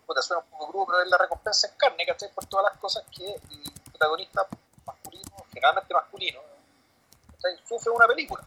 puta, 0.06 0.22
suena 0.22 0.42
un 0.42 0.50
poco 0.50 0.70
crudo, 0.70 0.86
pero 0.86 1.02
es 1.02 1.08
la 1.08 1.18
recompensa 1.18 1.68
en 1.68 1.76
carne, 1.76 2.06
¿cachai? 2.06 2.30
por 2.32 2.44
todas 2.46 2.70
las 2.70 2.78
cosas 2.78 3.04
que 3.16 3.26
el 3.26 3.72
protagonista 3.90 4.46
masculino, 4.84 5.36
generalmente 5.52 5.94
masculino, 5.94 6.40
sufre 7.64 7.90
una 7.90 8.06
película. 8.06 8.46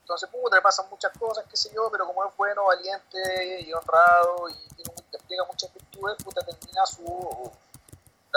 Entonces, 0.00 0.28
puta, 0.30 0.56
le 0.56 0.62
pasan 0.62 0.88
muchas 0.88 1.12
cosas, 1.18 1.44
qué 1.50 1.56
sé 1.56 1.70
yo, 1.74 1.90
pero 1.90 2.06
como 2.06 2.24
es 2.24 2.34
bueno, 2.36 2.64
valiente 2.64 3.60
y 3.60 3.72
honrado 3.72 4.48
y 4.48 4.74
tiene, 4.74 4.94
despliega 5.12 5.44
muchas 5.44 5.72
virtudes, 5.74 6.16
puta, 6.24 6.42
termina 6.44 6.86
su 6.86 7.52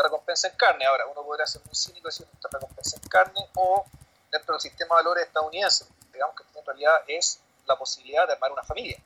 recompensa 0.03 0.47
en 0.47 0.55
carne. 0.55 0.85
Ahora, 0.85 1.05
uno 1.07 1.23
podría 1.23 1.45
ser 1.45 1.61
muy 1.65 1.75
cínico 1.75 2.07
y 2.07 2.11
decir 2.11 2.27
esta 2.33 2.49
recompensa 2.51 2.97
en 2.97 3.07
carne 3.09 3.49
o 3.55 3.85
dentro 4.31 4.53
del 4.53 4.61
sistema 4.61 4.95
de 4.95 5.03
valores 5.03 5.27
estadounidense. 5.27 5.85
Digamos 6.11 6.35
que 6.35 6.59
en 6.59 6.65
realidad 6.65 6.93
es 7.07 7.39
la 7.65 7.77
posibilidad 7.77 8.27
de 8.27 8.33
armar 8.33 8.51
una 8.51 8.63
familia. 8.63 8.97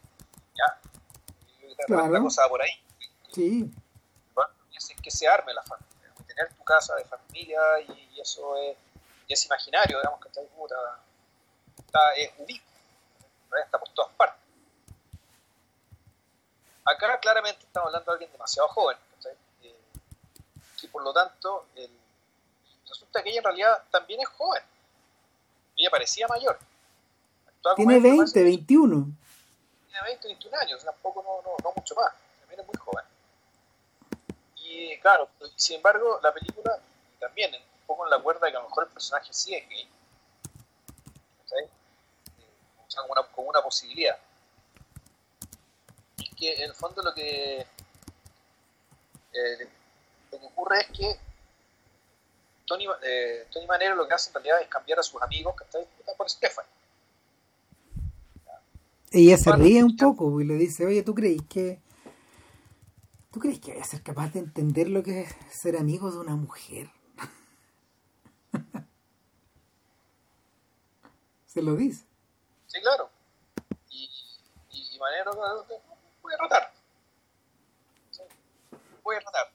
¿ya? 0.56 0.80
Y 1.62 1.76
claro. 1.86 2.08
la 2.08 2.20
cosa 2.20 2.48
por 2.48 2.62
ahí. 2.62 2.72
Sí. 3.34 3.72
Bueno, 4.34 4.52
es 4.76 4.94
que 5.02 5.12
se 5.12 5.28
arme 5.28 5.54
la 5.54 5.64
familia. 5.64 5.86
Tener 6.28 6.54
tu 6.54 6.64
casa 6.64 6.96
de 6.96 7.06
familia 7.06 7.60
y, 7.88 8.10
y 8.14 8.22
eso 8.22 8.58
es, 8.58 8.78
y 9.28 9.34
es, 9.34 9.46
imaginario, 9.46 10.00
digamos 10.00 10.20
que 10.22 10.28
está. 10.28 10.42
Está, 11.78 12.14
es 12.16 12.32
ubicuo. 12.38 12.68
Está 13.64 13.80
por 13.80 13.90
todas 13.90 14.12
partes. 14.16 14.42
Acá 16.84 17.20
claramente 17.20 17.66
estamos 17.66 17.88
hablando 17.88 18.12
de 18.12 18.16
alguien 18.16 18.32
demasiado 18.32 18.68
joven 18.70 18.98
por 20.96 21.04
lo 21.04 21.12
tanto 21.12 21.66
el, 21.76 21.90
resulta 22.88 23.22
que 23.22 23.30
ella 23.30 23.40
en 23.40 23.44
realidad 23.44 23.84
también 23.92 24.22
es 24.22 24.30
joven. 24.30 24.64
Ella 25.76 25.90
parecía 25.90 26.26
mayor. 26.26 26.58
Tiene 27.76 28.00
20, 28.00 28.44
21. 28.44 29.08
Tiene 29.90 30.02
20, 30.06 30.28
21 30.30 30.58
años, 30.58 30.86
tampoco 30.86 31.22
no, 31.22 31.52
no, 31.52 31.58
no 31.62 31.74
mucho 31.76 31.96
más. 31.96 32.14
También 32.40 32.62
es 32.62 32.66
muy 32.66 32.78
joven. 32.78 33.04
Y 34.56 34.98
claro, 35.00 35.28
sin 35.58 35.76
embargo, 35.76 36.22
la 36.24 36.34
película 36.34 36.80
también 37.20 37.54
un 37.54 37.86
poco 37.86 38.06
en 38.06 38.12
la 38.12 38.20
cuerda 38.20 38.46
de 38.46 38.52
que 38.54 38.58
a 38.58 38.62
lo 38.62 38.70
mejor 38.70 38.86
el 38.86 38.92
personaje 38.92 39.34
sí 39.34 39.54
es 39.54 39.68
gay. 39.68 39.90
¿sabes? 41.46 41.70
O 42.88 42.90
sea, 42.90 43.02
como 43.02 43.12
una, 43.12 43.24
como 43.34 43.50
una 43.50 43.62
posibilidad. 43.62 44.18
Y 46.20 46.30
que 46.36 46.54
en 46.54 46.70
el 46.70 46.74
fondo 46.74 47.04
lo 47.04 47.14
que 47.14 47.68
eh, 49.34 49.70
lo 50.36 50.42
que 50.42 50.48
ocurre 50.48 50.82
es 50.82 50.88
que 50.88 51.20
Tony, 52.66 52.86
eh, 53.04 53.48
Tony 53.52 53.66
Manero 53.68 53.96
lo 53.96 54.08
que 54.08 54.14
hace 54.14 54.30
en 54.30 54.36
realidad 54.36 54.62
es 54.62 54.68
cambiar 54.68 55.00
a 55.00 55.04
sus 55.04 55.22
amigos 55.22 55.56
que 55.56 55.64
están 55.64 55.84
por 56.18 56.30
Stephanie. 56.30 56.70
Ella 59.12 59.38
se 59.38 59.52
ríe 59.54 59.84
un 59.84 59.96
poco 59.96 60.42
y 60.42 60.46
le 60.46 60.56
dice, 60.56 60.86
oye, 60.86 61.02
¿tú 61.04 61.14
crees 61.16 61.42
que 61.48 61.80
¿tú 63.32 63.40
crees 63.40 63.60
que 63.60 63.72
voy 63.74 63.82
a 63.82 63.86
ser 63.86 64.02
capaz 64.02 64.34
de 64.34 64.40
entender 64.40 64.90
lo 64.90 65.04
que 65.04 65.22
es 65.22 65.36
ser 65.52 65.78
amigo 65.78 66.12
de 66.12 66.18
una 66.18 66.36
mujer? 66.36 66.90
se 71.46 71.62
lo 71.62 71.76
dice. 71.76 72.06
Sí, 72.68 72.82
claro. 72.82 73.10
Y, 73.90 74.10
y, 74.72 74.96
y 74.96 75.00
Manero 75.00 75.32
rotar. 76.40 76.74
Puede 79.04 79.20
rotar. 79.22 79.52
Esta 79.52 79.52
actitud 79.52 79.55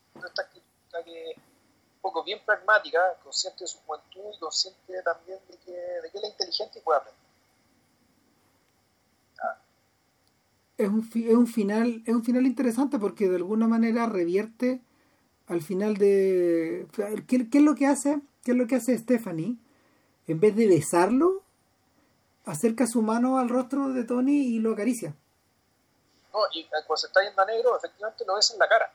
que 1.10 1.34
un 1.36 2.00
poco 2.02 2.24
bien 2.24 2.40
pragmática, 2.44 2.98
consciente 3.22 3.64
de 3.64 3.68
su 3.68 3.78
juventud 3.80 4.20
y 4.34 4.38
consciente 4.38 5.02
también 5.02 5.38
de 5.48 5.56
que, 5.58 5.72
de 5.72 6.10
que 6.10 6.18
él 6.18 6.24
es 6.24 6.30
inteligente 6.30 6.78
y 6.78 6.82
puede 6.82 6.98
aprender. 6.98 7.20
Ah. 9.42 9.58
Es 10.78 10.88
un, 10.88 11.10
es 11.14 11.34
un 11.34 11.46
final 11.46 12.02
es 12.06 12.14
un 12.14 12.24
final 12.24 12.46
interesante 12.46 12.98
porque 12.98 13.28
de 13.28 13.36
alguna 13.36 13.66
manera 13.68 14.06
revierte 14.06 14.80
al 15.46 15.62
final 15.62 15.96
de 15.96 16.86
¿qué, 17.26 17.50
qué 17.50 17.58
es 17.58 17.64
lo 17.64 17.74
que 17.74 17.86
hace 17.86 18.20
qué 18.44 18.52
es 18.52 18.56
lo 18.56 18.66
que 18.66 18.76
hace 18.76 18.96
Stephanie 18.96 19.56
en 20.26 20.40
vez 20.40 20.56
de 20.56 20.68
besarlo 20.68 21.42
acerca 22.44 22.86
su 22.86 23.02
mano 23.02 23.38
al 23.38 23.48
rostro 23.48 23.92
de 23.92 24.04
Tony 24.04 24.38
y 24.46 24.58
lo 24.60 24.72
acaricia 24.72 25.14
no 26.32 26.40
y 26.54 26.64
cuando 26.66 26.96
se 26.96 27.08
está 27.08 27.22
yendo 27.22 27.42
a 27.42 27.46
negro 27.46 27.76
efectivamente 27.76 28.24
lo 28.24 28.36
ves 28.36 28.50
en 28.52 28.58
la 28.58 28.68
cara 28.68 28.92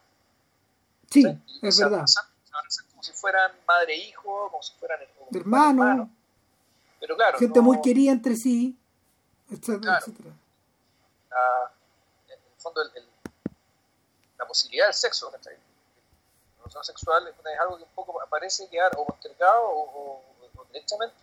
sí 1.09 1.21
¿sí? 1.23 1.41
Es 1.61 1.75
se 1.75 1.83
verdad 1.83 1.99
abrazan, 1.99 2.25
se 2.43 2.55
abrazan 2.55 2.85
como 2.89 3.03
si 3.03 3.11
fueran 3.13 3.51
madre 3.67 3.93
e 3.93 3.97
hijo 4.09 4.49
como 4.51 4.61
si 4.63 4.73
fueran 4.79 4.99
como 5.17 5.29
hermano 5.39 5.83
hermano. 5.83 6.09
pero 6.99 7.15
claro 7.15 7.37
gente 7.39 7.59
no- 7.59 7.63
muy 7.63 7.81
querida 7.81 8.11
entre 8.11 8.35
sí 8.35 8.77
etcétera, 9.49 9.79
Claro. 9.81 9.97
etcétera. 9.99 10.29
la, 11.29 11.71
en 12.27 12.39
el 12.39 12.61
fondo 12.61 12.81
el- 12.81 12.91
el- 12.95 13.09
la 14.37 14.47
posibilidad 14.47 14.85
del 14.87 14.93
sexo. 14.93 15.31
La 15.31 15.37
relación 16.59 16.83
sexual 16.83 17.27
es 17.27 17.59
algo 17.59 17.77
que 17.77 17.83
un 17.83 17.89
poco 17.93 18.19
parece 18.29 18.67
quedar 18.69 18.91
o 18.97 19.05
postergado 19.05 19.63
o, 19.69 19.81
o- 19.91 20.21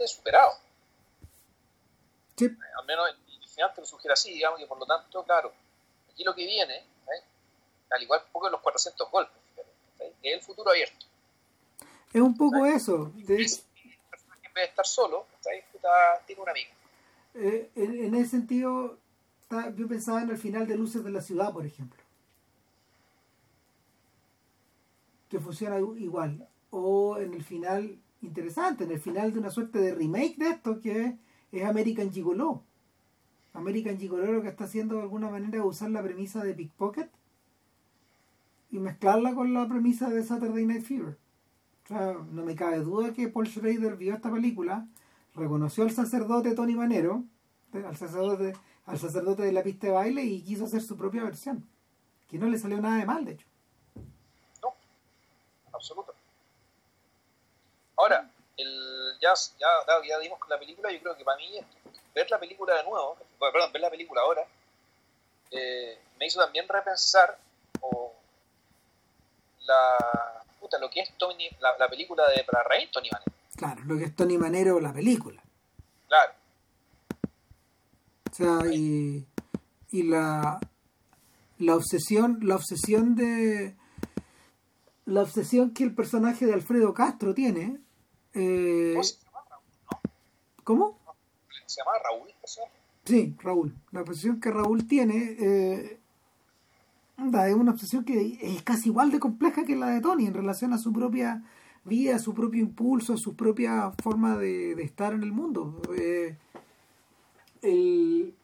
superado. 0.07 0.53
Sí. 2.37 2.45
Eh, 2.47 2.57
Al 2.79 2.85
menos 2.87 3.09
el, 3.09 3.17
el 3.43 3.49
final 3.49 3.73
te 3.75 3.81
lo 3.81 3.87
sugiere 3.87 4.13
así, 4.15 4.33
digamos, 4.33 4.61
y 4.61 4.67
por 4.67 4.79
lo 4.79 4.87
tanto, 4.87 5.23
claro, 5.25 5.53
aquí 6.13 6.25
lo 6.25 6.35
que 6.35 6.47
viene, 6.47 6.77
¿eh? 6.77 7.23
al 7.91 8.03
igual 8.03 8.23
un 8.27 8.33
poco 8.33 8.47
en 8.47 8.53
los 8.53 8.61
400 8.61 9.11
golpes. 9.11 9.42
Es 10.23 10.35
el 10.35 10.41
futuro 10.43 10.71
abierto. 10.71 11.07
es 12.13 12.21
un 12.21 12.37
poco 12.37 12.65
eso 12.67 13.11
de, 13.17 13.43
Es- 13.43 13.65
en 13.83 14.55
vez 14.55 14.65
de 14.65 14.65
estar 14.65 14.87
solo, 14.87 15.27
tiene 16.27 16.43
una 16.43 16.51
amiga. 16.53 16.71
Eh, 17.35 17.71
en, 17.75 18.05
en 18.05 18.15
ese 18.15 18.31
sentido, 18.33 18.99
está- 19.43 19.71
yo 19.75 19.89
pensaba 19.89 20.23
en 20.23 20.31
el 20.31 20.37
final 20.39 20.67
de 20.67 20.77
Luces 20.77 21.03
de 21.03 21.11
la 21.11 21.23
Ciudad, 21.23 21.53
por 21.53 21.65
ejemplo. 21.65 21.99
Que 25.31 25.41
funciona 25.41 25.79
igual. 25.79 26.47
O 26.71 27.19
en 27.19 27.33
el 27.35 27.43
final, 27.43 27.99
interesante, 28.21 28.85
en 28.85 28.91
el 28.93 29.01
final 29.01 29.33
de 29.33 29.39
una 29.39 29.51
suerte 29.51 29.79
de 29.79 29.95
remake 29.95 30.37
de 30.37 30.51
esto, 30.51 30.81
que 30.81 31.17
es 31.51 31.65
American 31.65 32.13
Gigolo. 32.13 32.63
American 33.55 33.99
Gigolo 33.99 34.31
lo 34.33 34.43
que 34.43 34.49
está 34.49 34.65
haciendo 34.65 34.97
de 34.97 35.03
alguna 35.03 35.29
manera 35.31 35.59
es 35.59 35.65
usar 35.65 35.91
la 35.91 36.03
premisa 36.03 36.43
de 36.45 36.55
Pickpocket 36.55 37.11
y 38.73 38.79
mezclarla 38.79 39.35
con 39.35 39.53
la 39.53 39.69
premisa 39.69 40.09
de 40.09 40.25
Saturday 40.25 40.65
Night 40.65 40.85
Fever. 40.85 41.19
O 41.85 41.89
sea, 41.89 42.15
no 42.31 42.43
me 42.43 42.57
cabe 42.57 42.79
duda 42.79 43.13
que 43.13 43.29
Paul 43.29 43.47
Schrader 43.47 43.97
vio 43.97 44.15
esta 44.15 44.33
película, 44.33 44.87
reconoció 45.35 45.85
al 45.85 45.91
sacerdote 45.91 46.55
Tony 46.55 46.75
Manero, 46.75 47.23
al 47.75 47.97
sacerdote, 47.97 48.55
al 48.87 48.99
sacerdote 48.99 49.43
de 49.43 49.53
la 49.53 49.63
pista 49.63 49.89
de 49.89 49.93
baile 49.93 50.23
y 50.23 50.43
quiso 50.43 50.65
hacer 50.65 50.81
su 50.81 50.97
propia 50.97 51.23
versión. 51.23 51.69
Que 52.29 52.39
no 52.39 52.47
le 52.47 52.59
salió 52.59 52.81
nada 52.81 52.97
de 52.97 53.05
mal, 53.05 53.27
de 53.27 53.33
hecho. 53.33 53.47
No, 54.63 54.75
absoluto. 55.71 56.15
Ahora, 57.99 58.31
el, 58.57 59.19
ya, 59.21 59.35
ya, 59.61 60.09
ya 60.09 60.19
dimos 60.19 60.39
con 60.39 60.49
la 60.49 60.59
película, 60.59 60.91
yo 60.91 61.01
creo 61.01 61.17
que 61.17 61.25
para 61.25 61.37
mí 61.37 61.61
ver 62.15 62.31
la 62.31 62.41
película 62.41 62.75
de 62.77 62.85
nuevo, 62.85 63.19
perdón, 63.39 63.71
ver 63.71 63.83
la 63.83 63.91
película 63.91 64.23
ahora, 64.23 64.47
eh, 65.51 65.99
me 66.19 66.27
hizo 66.27 66.41
también 66.41 66.67
repensar 66.67 67.39
la, 69.67 70.45
puta, 70.61 70.79
lo 70.79 70.91
que 70.91 71.01
es 71.01 71.17
Tony, 71.19 71.49
la, 71.61 71.77
la 71.79 71.89
película 71.89 72.25
de 72.29 72.45
para 72.45 72.63
reír 72.65 72.91
Tony 72.93 73.09
Manero. 73.11 73.33
Claro, 73.57 73.83
lo 73.85 73.97
que 73.99 74.05
es 74.05 74.17
Tony 74.17 74.39
Manero, 74.39 74.81
la 74.81 74.93
película. 74.93 75.43
Claro, 76.09 76.33
O 78.31 78.35
sea, 78.35 78.73
y, 78.73 79.27
y 79.91 80.03
la, 80.05 80.59
la 81.59 81.77
obsesión, 81.77 82.39
la 82.43 82.57
obsesión 82.57 83.15
de 83.15 83.77
la 85.05 85.23
obsesión 85.23 85.73
que 85.75 85.85
el 85.85 85.95
personaje 85.95 86.47
de 86.47 86.55
Alfredo 86.55 86.95
Castro 86.95 87.35
tiene. 87.35 87.81
eh, 88.35 88.93
¿cómo 88.95 89.03
se 89.05 89.17
llama 89.25 89.41
Raúl? 89.51 90.01
¿Cómo? 90.65 90.99
Se 91.67 91.81
llama 91.81 91.93
Raúl, 92.05 92.29
¿no? 92.29 92.47
sé. 92.47 92.61
Sí, 93.05 93.35
Raúl. 93.41 93.75
La 93.91 94.03
obsesión 94.03 94.41
que 94.41 94.51
Raúl 94.51 94.87
tiene 94.87 95.37
eh, 95.41 96.01
es 97.49 97.55
una 97.55 97.73
obsesión 97.73 98.05
que 98.05 98.39
es 98.41 98.63
casi 98.63 98.89
igual 98.89 99.11
de 99.11 99.21
compleja 99.21 99.65
que 99.65 99.77
la 99.77 99.89
de 99.89 100.01
Tony 100.01 100.27
en 100.27 100.35
relación 100.35 100.73
a 100.73 100.79
su 100.79 100.93
propia 100.93 101.43
vida, 101.85 102.17
a 102.17 102.19
su 102.19 102.35
propio 102.35 102.61
impulso, 102.63 103.15
a 103.15 103.17
su 103.17 103.35
propia 103.37 103.93
forma 104.03 104.37
de, 104.37 104.73
estar 104.83 105.13
en 105.15 105.23
el 105.23 105.33
mundo. 105.33 105.81
Eh, 105.97 106.37
el- 107.63 108.35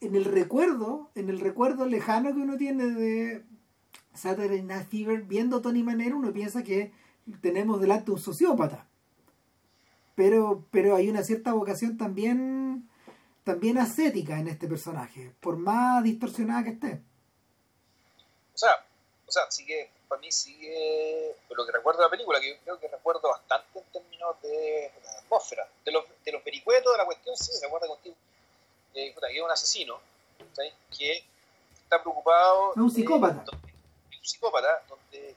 en 0.00 0.16
el 0.16 0.24
recuerdo, 0.24 1.10
en 1.14 1.30
el 1.30 1.38
recuerdo 1.40 1.86
lejano 1.86 2.34
que 2.34 2.40
uno 2.40 2.56
tiene 2.56 2.86
de 2.86 3.44
Saturday 4.14 4.62
Night 4.62 4.88
Fever, 4.88 5.22
viendo 5.22 5.60
Tony 5.60 5.82
Manero, 5.82 6.16
uno 6.18 6.32
piensa 6.32 6.62
que 6.64 6.92
tenemos 7.40 7.80
delante 7.80 8.10
un 8.10 8.18
sociópata. 8.18 8.86
Pero, 10.16 10.66
pero 10.70 10.96
hay 10.96 11.08
una 11.08 11.22
cierta 11.22 11.52
vocación 11.52 11.96
también 11.96 12.88
también 13.44 13.78
ascética 13.78 14.38
en 14.38 14.46
este 14.48 14.68
personaje, 14.68 15.32
por 15.40 15.56
más 15.56 16.02
distorsionada 16.04 16.62
que 16.64 16.70
esté. 16.70 17.02
O 18.54 18.58
sea, 18.58 18.84
o 19.26 19.32
sea, 19.32 19.50
sigue, 19.50 19.90
para 20.08 20.20
mí 20.20 20.30
sigue, 20.30 21.36
lo 21.50 21.64
que 21.64 21.72
recuerdo 21.72 22.00
de 22.00 22.06
la 22.06 22.10
película, 22.10 22.40
que 22.40 22.50
yo 22.54 22.60
creo 22.64 22.78
que 22.80 22.88
recuerdo 22.88 23.28
bastante 23.30 23.78
en 23.78 23.84
términos 23.86 24.40
de 24.42 24.92
la 25.04 25.12
atmósfera, 25.20 25.66
de 25.84 25.92
los, 25.92 26.04
de 26.24 26.32
los 26.32 26.44
vericuetos 26.44 26.92
de 26.92 26.98
la 26.98 27.04
cuestión, 27.06 27.36
sí, 27.36 27.52
recuerda 27.62 27.86
contigo, 27.88 28.14
eh, 28.94 29.14
que 29.14 29.36
es 29.36 29.42
un 29.42 29.50
asesino, 29.50 30.00
que 30.98 31.24
está 31.82 32.02
preocupado... 32.02 32.72
Un 32.76 32.90
psicópata. 32.90 33.44
eh, 34.10 34.18
un 34.18 34.24
psicópata, 34.24 34.82
donde 34.88 35.34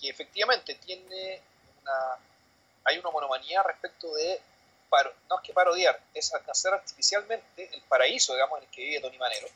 que 0.00 0.08
efectivamente 0.08 0.74
tiene 0.76 1.40
una... 1.80 2.18
Hay 2.84 2.98
una 2.98 3.10
monomanía 3.10 3.62
respecto 3.62 4.12
de, 4.14 4.40
paro- 4.90 5.14
no 5.30 5.36
es 5.36 5.42
que 5.42 5.52
parodiar, 5.52 6.00
es 6.14 6.34
alcanzar 6.34 6.74
artificialmente 6.74 7.70
el 7.72 7.80
paraíso, 7.82 8.32
digamos, 8.34 8.58
en 8.58 8.64
el 8.64 8.70
que 8.70 8.82
vive 8.82 9.00
Tony 9.00 9.18
Manero. 9.18 9.46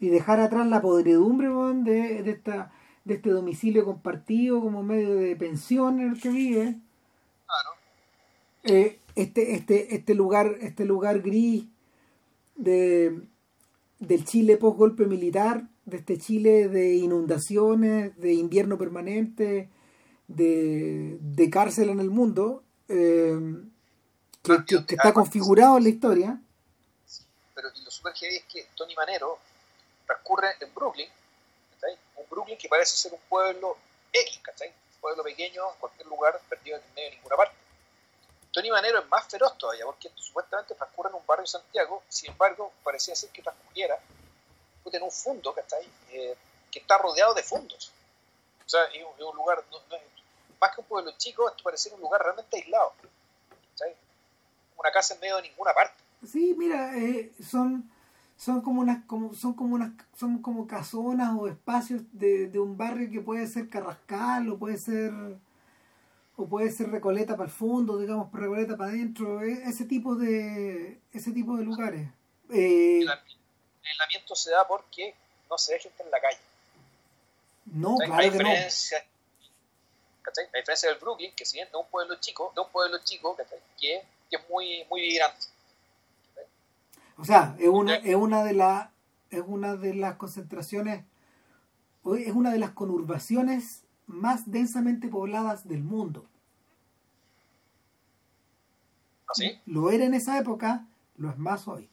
Y 0.00 0.08
dejar 0.08 0.40
atrás 0.40 0.66
la 0.66 0.82
podredumbre 0.82 1.48
de, 1.48 2.22
de, 2.22 2.30
esta, 2.30 2.72
de 3.04 3.14
este 3.14 3.30
domicilio 3.30 3.84
compartido 3.84 4.60
como 4.60 4.82
medio 4.82 5.14
de 5.14 5.34
pensión 5.36 6.00
en 6.00 6.10
el 6.12 6.20
que 6.20 6.28
vive. 6.30 6.76
Claro. 7.46 7.70
Eh, 8.64 8.98
este, 9.14 9.54
este, 9.54 9.94
este 9.94 10.14
lugar, 10.14 10.56
este 10.60 10.84
lugar 10.84 11.20
gris 11.20 11.64
de, 12.56 13.20
del 14.00 14.24
Chile 14.24 14.56
post 14.56 14.76
golpe 14.78 15.06
militar, 15.06 15.64
de 15.86 15.98
este 15.98 16.18
Chile 16.18 16.68
de 16.68 16.94
inundaciones, 16.96 18.16
de 18.18 18.32
invierno 18.34 18.76
permanente, 18.78 19.68
de, 20.28 21.18
de 21.20 21.50
cárcel 21.50 21.90
en 21.90 22.00
el 22.00 22.10
mundo, 22.10 22.62
eh, 22.88 23.38
que, 24.42 24.56
que- 24.66 24.84
que 24.86 24.94
está 24.96 25.12
configurado 25.12 25.76
en 25.78 25.84
la 25.84 25.88
historia. 25.90 26.40
pero 27.54 27.68
y 27.74 27.84
lo 27.84 27.90
super 27.90 28.12
heavy 28.14 28.36
es 28.36 28.44
que 28.44 28.66
Tony 28.76 28.94
Manero 28.96 29.38
transcurre 30.06 30.56
en 30.60 30.74
Brooklyn, 30.74 31.08
¿cachai? 31.74 31.98
un 32.16 32.26
Brooklyn 32.28 32.58
que 32.58 32.68
parece 32.68 32.96
ser 32.96 33.12
un 33.12 33.20
pueblo 33.28 33.76
X, 34.12 34.40
un 34.46 35.00
pueblo 35.00 35.22
pequeño 35.22 35.72
en 35.72 35.78
cualquier 35.78 36.06
lugar, 36.06 36.40
perdido 36.48 36.78
en 36.78 36.94
medio 36.94 37.10
de 37.10 37.16
ninguna 37.16 37.36
parte. 37.36 37.56
Tony 38.52 38.70
Manero 38.70 39.00
es 39.00 39.08
más 39.08 39.26
feroz 39.26 39.58
todavía, 39.58 39.84
porque 39.84 40.10
supuestamente 40.14 40.74
transcurre 40.74 41.08
en 41.08 41.16
un 41.16 41.26
barrio 41.26 41.42
de 41.42 41.48
Santiago, 41.48 42.02
sin 42.08 42.30
embargo, 42.30 42.72
parecía 42.84 43.16
ser 43.16 43.30
que 43.30 43.42
transcurriera 43.42 43.98
en 44.92 45.02
un 45.02 45.10
fondo, 45.10 45.52
¿cachai? 45.52 45.84
Eh, 46.10 46.36
que 46.70 46.78
está 46.80 46.98
rodeado 46.98 47.34
de 47.34 47.42
fondos. 47.42 47.92
O 48.64 48.68
sea, 48.68 48.84
es 48.84 49.04
un, 49.18 49.36
lugar, 49.36 49.64
más 50.60 50.74
que 50.74 50.80
un 50.80 50.86
pueblo 50.86 51.12
chico, 51.16 51.48
esto 51.48 51.62
parece 51.62 51.92
un 51.92 52.00
lugar 52.00 52.22
realmente 52.22 52.56
aislado. 52.56 52.92
¿cachai? 53.70 53.94
Una 54.76 54.90
casa 54.90 55.14
en 55.14 55.20
medio 55.20 55.36
de 55.36 55.42
ninguna 55.42 55.72
parte. 55.74 56.02
Sí, 56.30 56.54
mira, 56.56 56.96
eh, 56.96 57.32
son 57.50 57.90
son 58.36 58.60
como 58.60 58.80
unas 58.80 59.04
como 59.04 59.34
son 59.34 59.54
como 59.54 59.74
unas 59.74 59.92
son 60.18 60.42
como 60.42 60.66
casonas 60.66 61.30
o 61.38 61.48
espacios 61.48 62.02
de, 62.12 62.48
de 62.48 62.58
un 62.58 62.76
barrio 62.76 63.10
que 63.10 63.20
puede 63.20 63.46
ser 63.46 63.68
Carrascal 63.68 64.48
o 64.48 64.58
puede 64.58 64.76
ser 64.76 65.12
o 66.36 66.46
puede 66.46 66.70
ser 66.72 66.90
Recoleta 66.90 67.36
para 67.36 67.48
el 67.48 67.54
fondo, 67.54 67.96
digamos, 67.98 68.32
Recoleta 68.32 68.76
para 68.76 68.90
adentro, 68.90 69.42
eh, 69.42 69.62
ese 69.66 69.84
tipo 69.84 70.16
de 70.16 70.98
ese 71.12 71.30
tipo 71.30 71.56
de 71.56 71.64
lugares. 71.64 72.08
Eh, 72.50 73.00
El 73.02 73.08
aislamiento 73.84 74.34
se 74.34 74.50
da 74.50 74.66
porque 74.66 75.14
no 75.48 75.56
se 75.56 75.74
ve 75.74 75.80
gente 75.80 76.02
en 76.02 76.10
la 76.10 76.20
calle. 76.20 76.38
no, 77.66 77.96
claro 77.98 78.14
a, 78.14 78.30
que 78.32 78.38
no. 78.38 78.50
¿cachai? 80.22 80.46
a 80.52 80.58
diferencia 80.58 80.88
del 80.88 80.98
Brooklyn, 80.98 81.32
que 81.36 81.44
si 81.44 81.58
bien 81.58 81.68
es 81.68 81.74
un 81.74 81.86
pueblo 81.86 82.16
chico, 82.16 82.52
de 82.54 82.62
un 82.62 82.70
pueblo 82.70 82.98
chico 83.04 83.36
que, 83.36 83.44
que 83.78 84.36
es 84.36 84.50
muy, 84.50 84.84
muy 84.90 85.02
vibrante. 85.02 85.53
O 87.16 87.24
sea, 87.24 87.56
es 87.58 87.68
una, 87.68 87.96
es 87.96 88.16
una 88.16 88.44
de 88.44 88.54
las 88.54 88.88
es 89.30 89.42
una 89.46 89.74
de 89.74 89.94
las 89.94 90.16
concentraciones 90.16 91.04
es 92.12 92.32
una 92.34 92.52
de 92.52 92.58
las 92.58 92.70
conurbaciones 92.70 93.84
más 94.06 94.50
densamente 94.50 95.08
pobladas 95.08 95.66
del 95.66 95.82
mundo. 95.82 96.26
¿Así? 99.26 99.58
Lo 99.64 99.90
era 99.90 100.04
en 100.04 100.14
esa 100.14 100.38
época, 100.38 100.86
lo 101.16 101.30
es 101.30 101.38
más 101.38 101.66
hoy. 101.66 101.88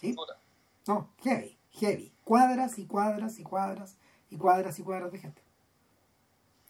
¿Sí? 0.00 0.16
No, 0.86 1.08
heavy, 1.22 1.56
heavy. 1.72 2.12
Cuadras 2.24 2.78
y 2.78 2.86
cuadras 2.86 3.38
y 3.38 3.44
cuadras 3.44 3.96
y 4.30 4.36
cuadras 4.36 4.78
y 4.78 4.82
cuadras 4.82 5.12
de 5.12 5.18
gente. 5.18 5.42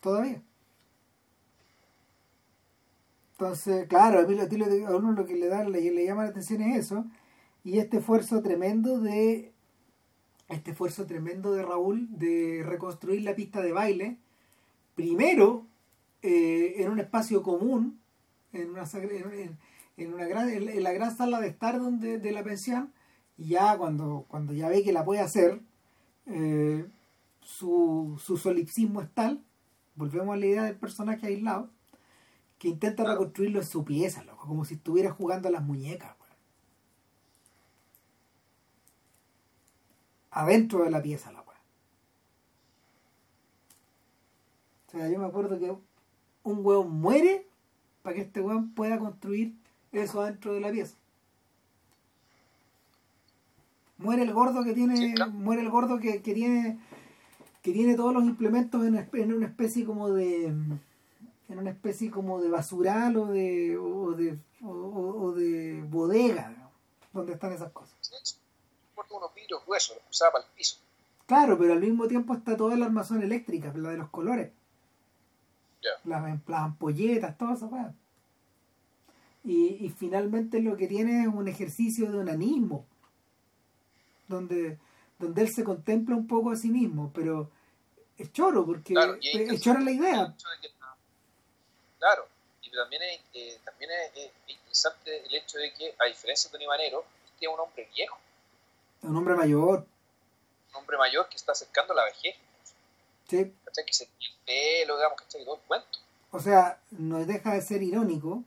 Todavía. 0.00 0.42
Entonces, 3.32 3.88
claro, 3.88 4.20
a 4.20 4.22
mí 4.24 4.38
a 4.38 4.96
uno 4.96 5.12
lo 5.12 5.24
que 5.24 5.34
le 5.34 5.48
da, 5.48 5.64
le, 5.64 5.80
le 5.80 6.04
llama 6.04 6.24
la 6.24 6.30
atención 6.30 6.60
es 6.60 6.84
eso, 6.84 7.06
y 7.64 7.78
este 7.78 7.98
esfuerzo 7.98 8.42
tremendo 8.42 9.00
de 9.00 9.52
este 10.48 10.72
esfuerzo 10.72 11.06
tremendo 11.06 11.52
de 11.52 11.62
Raúl 11.62 12.08
de 12.10 12.62
reconstruir 12.64 13.22
la 13.22 13.36
pista 13.36 13.62
de 13.62 13.72
baile, 13.72 14.18
primero 14.94 15.66
eh, 16.22 16.74
en 16.78 16.90
un 16.90 16.98
espacio 16.98 17.42
común, 17.42 18.00
en 18.52 18.70
una, 18.70 18.84
en, 18.92 19.58
en 19.96 20.12
una 20.12 20.26
gran, 20.26 20.48
en 20.48 20.82
la 20.82 20.92
gran 20.92 21.16
sala 21.16 21.40
de 21.40 21.48
estar 21.48 21.78
donde, 21.78 22.18
de 22.18 22.32
la 22.32 22.42
pensión, 22.42 22.92
y 23.38 23.50
ya 23.50 23.78
cuando, 23.78 24.26
cuando 24.28 24.52
ya 24.52 24.68
ve 24.68 24.82
que 24.82 24.92
la 24.92 25.04
puede 25.04 25.20
hacer, 25.20 25.60
eh, 26.26 26.84
su, 27.40 28.20
su 28.22 28.36
solipsismo 28.36 29.00
es 29.00 29.08
tal, 29.14 29.42
volvemos 29.94 30.34
a 30.34 30.36
la 30.36 30.46
idea 30.46 30.64
del 30.64 30.76
personaje 30.76 31.28
aislado, 31.28 31.70
que 32.58 32.68
intenta 32.68 33.04
reconstruirlo 33.04 33.60
en 33.60 33.66
su 33.66 33.84
pieza, 33.84 34.24
loco, 34.24 34.46
como 34.46 34.64
si 34.64 34.74
estuviera 34.74 35.10
jugando 35.10 35.48
a 35.48 35.52
las 35.52 35.62
muñecas. 35.62 36.19
Adentro 40.30 40.84
de 40.84 40.90
la 40.90 41.02
pieza, 41.02 41.32
la 41.32 41.40
weá. 41.40 41.58
O 44.88 44.90
sea, 44.90 45.08
yo 45.08 45.18
me 45.18 45.26
acuerdo 45.26 45.58
que 45.58 45.74
un 46.42 46.64
hueón 46.64 47.00
muere 47.00 47.46
para 48.02 48.16
que 48.16 48.22
este 48.22 48.40
hueón 48.40 48.72
pueda 48.74 48.98
construir 48.98 49.54
eso 49.92 50.20
adentro 50.20 50.54
de 50.54 50.60
la 50.60 50.70
pieza. 50.70 50.94
Muere 53.98 54.22
el 54.22 54.32
gordo 54.32 54.64
que 54.64 54.72
tiene, 54.72 55.14
muere 55.32 55.62
el 55.62 55.68
gordo 55.68 55.98
que, 55.98 56.22
que, 56.22 56.32
tiene 56.32 56.78
que 57.62 57.72
tiene 57.72 57.94
todos 57.96 58.14
los 58.14 58.24
implementos 58.24 58.84
en, 58.86 58.96
en, 58.96 59.32
una 59.34 59.46
especie 59.46 59.84
como 59.84 60.08
de 60.10 60.46
en 60.46 61.58
una 61.58 61.70
especie 61.70 62.10
como 62.10 62.40
de 62.40 62.48
basural 62.48 63.16
o 63.16 63.26
de 63.26 63.76
o 63.76 64.12
de, 64.12 64.38
o, 64.62 65.32
de 65.32 65.84
bodega 65.90 66.70
donde 67.12 67.34
están 67.34 67.52
esas 67.52 67.72
cosas. 67.72 68.39
Unos 69.10 69.34
vidrios 69.34 69.64
gruesos, 69.66 69.96
usaba 70.10 70.32
para 70.32 70.44
el 70.44 70.50
piso. 70.52 70.76
Claro, 71.26 71.58
pero 71.58 71.74
al 71.74 71.80
mismo 71.80 72.08
tiempo 72.08 72.34
está 72.34 72.56
toda 72.56 72.76
la 72.76 72.86
armazón 72.86 73.22
eléctrica, 73.22 73.72
la 73.76 73.90
de 73.90 73.98
los 73.98 74.10
colores. 74.10 74.50
Las, 76.04 76.24
las, 76.46 76.60
ampolletas, 76.60 77.38
todo 77.38 77.54
eso. 77.54 77.70
Y, 79.44 79.86
y 79.86 79.88
finalmente 79.90 80.60
lo 80.60 80.76
que 80.76 80.86
tiene 80.86 81.22
es 81.22 81.28
un 81.28 81.48
ejercicio 81.48 82.10
de 82.10 82.18
onanismo, 82.18 82.84
donde, 84.28 84.78
donde 85.18 85.42
él 85.42 85.48
se 85.52 85.64
contempla 85.64 86.16
un 86.16 86.26
poco 86.26 86.50
a 86.50 86.56
sí 86.56 86.68
mismo, 86.68 87.10
pero 87.14 87.50
es 88.18 88.32
choro, 88.32 88.66
porque 88.66 88.94
es 89.22 89.62
choro 89.62 89.80
la 89.80 89.90
idea. 89.90 90.34
Claro, 91.98 92.26
y 92.62 92.70
también 92.70 93.02
es, 93.02 93.20
eh, 93.34 93.60
también 93.64 93.90
es, 94.14 94.30
interesante 94.46 95.26
el 95.26 95.34
hecho 95.34 95.58
de 95.58 95.72
que, 95.74 95.94
a 95.98 96.06
diferencia 96.06 96.48
de 96.48 96.52
Tony 96.52 96.66
Manero, 96.66 97.04
este 97.26 97.46
es 97.46 97.52
un 97.52 97.60
hombre 97.60 97.88
viejo. 97.94 98.18
Un 99.02 99.16
hombre 99.16 99.34
mayor. 99.34 99.86
Un 100.70 100.76
hombre 100.76 100.96
mayor 100.98 101.28
que 101.28 101.36
está 101.36 101.52
acercando 101.52 101.94
la 101.94 102.04
vejez. 102.04 102.36
Sí. 103.28 103.52
Que 103.86 103.92
se 103.92 104.04
el 104.04 104.10
pelo, 104.44 104.96
digamos, 104.96 105.20
¿cachai? 105.20 105.44
Todo 105.44 105.56
el 105.56 105.62
cuento. 105.62 105.98
O 106.32 106.40
sea, 106.40 106.80
no 106.90 107.24
deja 107.24 107.54
de 107.54 107.62
ser 107.62 107.82
irónico 107.82 108.44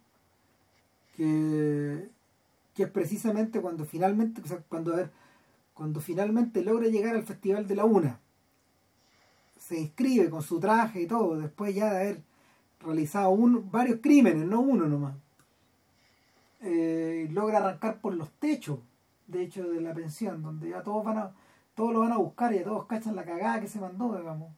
que, 1.15 2.07
que 2.75 2.83
es 2.83 2.89
precisamente 2.89 3.61
cuando 3.61 3.85
finalmente, 3.85 4.41
o 4.41 4.47
sea, 4.47 4.59
cuando, 4.69 4.93
a 4.93 4.97
ver, 4.97 5.09
cuando 5.73 5.99
finalmente 5.99 6.61
logra 6.61 6.87
llegar 6.87 7.15
al 7.15 7.23
Festival 7.23 7.67
de 7.67 7.75
la 7.75 7.85
Una, 7.85 8.19
se 9.57 9.79
inscribe 9.79 10.29
con 10.29 10.43
su 10.43 10.59
traje 10.59 11.01
y 11.01 11.07
todo, 11.07 11.37
después 11.37 11.73
ya 11.73 11.91
de 11.91 11.97
haber 11.97 12.21
realizado 12.79 13.29
uno, 13.29 13.61
varios 13.61 13.99
crímenes, 14.01 14.45
no 14.45 14.59
uno 14.59 14.85
nomás, 14.87 15.15
eh, 16.61 17.27
logra 17.31 17.59
arrancar 17.59 17.99
por 17.99 18.13
los 18.13 18.29
techos, 18.39 18.79
de 19.27 19.43
hecho, 19.43 19.69
de 19.69 19.81
la 19.81 19.93
pensión, 19.93 20.41
donde 20.41 20.69
ya 20.69 20.83
todos 20.83 21.03
van 21.03 21.17
a, 21.17 21.31
todos 21.75 21.93
lo 21.93 22.01
van 22.01 22.11
a 22.11 22.17
buscar 22.17 22.53
y 22.53 22.57
ya 22.57 22.63
todos 22.63 22.85
cachan 22.85 23.15
la 23.15 23.25
cagada 23.25 23.61
que 23.61 23.67
se 23.67 23.79
mandó, 23.79 24.15
digamos. 24.17 24.51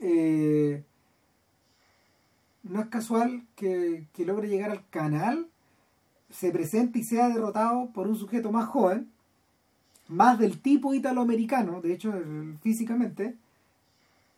Eh, 0.00 0.82
no 2.62 2.80
es 2.80 2.86
casual 2.88 3.44
que, 3.56 4.06
que 4.12 4.24
logre 4.24 4.48
llegar 4.48 4.70
al 4.70 4.88
canal, 4.88 5.48
se 6.30 6.50
presente 6.50 6.98
y 6.98 7.04
sea 7.04 7.28
derrotado 7.28 7.90
por 7.92 8.08
un 8.08 8.16
sujeto 8.16 8.50
más 8.50 8.66
joven, 8.68 9.10
más 10.08 10.38
del 10.38 10.60
tipo 10.60 10.94
italoamericano, 10.94 11.80
de 11.80 11.92
hecho 11.92 12.12
físicamente, 12.62 13.36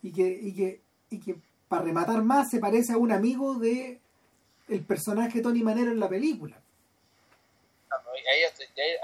y 0.02 0.12
que, 0.12 0.38
y 0.40 0.52
que, 0.52 0.80
y 1.10 1.18
que 1.18 1.36
para 1.68 1.84
rematar 1.84 2.22
más 2.22 2.50
se 2.50 2.60
parece 2.60 2.92
a 2.92 2.98
un 2.98 3.12
amigo 3.12 3.54
de 3.54 4.00
el 4.68 4.80
personaje 4.80 5.40
Tony 5.40 5.62
Manero 5.62 5.92
en 5.92 6.00
la 6.00 6.08
película. 6.08 6.56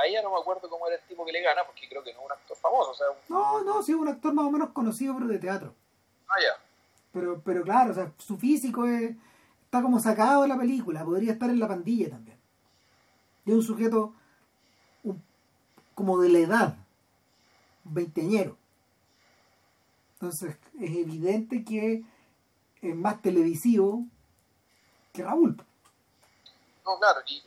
Ahí, 0.00 0.12
ya 0.12 0.22
no 0.22 0.30
me 0.30 0.40
acuerdo 0.40 0.68
cómo 0.68 0.86
era 0.86 0.96
el 0.96 1.02
tipo 1.02 1.24
que 1.24 1.32
le 1.32 1.42
gana, 1.42 1.64
porque 1.64 1.88
creo 1.88 2.02
que 2.02 2.12
no 2.12 2.20
es 2.20 2.26
un 2.26 2.32
actor 2.32 2.56
famoso. 2.56 3.04
No, 3.28 3.62
no, 3.62 3.82
sí, 3.82 3.94
un 3.94 4.08
actor 4.08 4.32
más 4.32 4.46
o 4.46 4.50
menos 4.50 4.70
conocido, 4.70 5.14
pero 5.14 5.26
de 5.26 5.38
teatro. 5.38 5.74
Ah, 6.28 6.40
ya. 6.40 6.64
Pero, 7.12 7.40
pero 7.44 7.62
claro, 7.62 7.92
o 7.92 7.94
sea, 7.94 8.12
su 8.18 8.38
físico 8.38 8.86
está 8.86 9.82
como 9.82 10.00
sacado 10.00 10.42
de 10.42 10.48
la 10.48 10.58
película, 10.58 11.04
podría 11.04 11.32
estar 11.32 11.50
en 11.50 11.60
la 11.60 11.68
pandilla 11.68 12.10
también. 12.10 12.38
Y 13.44 13.52
un 13.52 13.62
sujeto 13.62 14.14
como 15.94 16.20
de 16.20 16.28
la 16.28 16.38
edad, 16.38 16.76
veinteñero. 17.84 18.56
Entonces 20.14 20.56
es 20.80 20.96
evidente 20.96 21.64
que 21.64 22.04
es 22.80 22.96
más 22.96 23.20
televisivo 23.20 24.04
que 25.12 25.22
Raúl. 25.22 25.56
No, 26.84 26.98
claro, 26.98 27.20
y, 27.26 27.42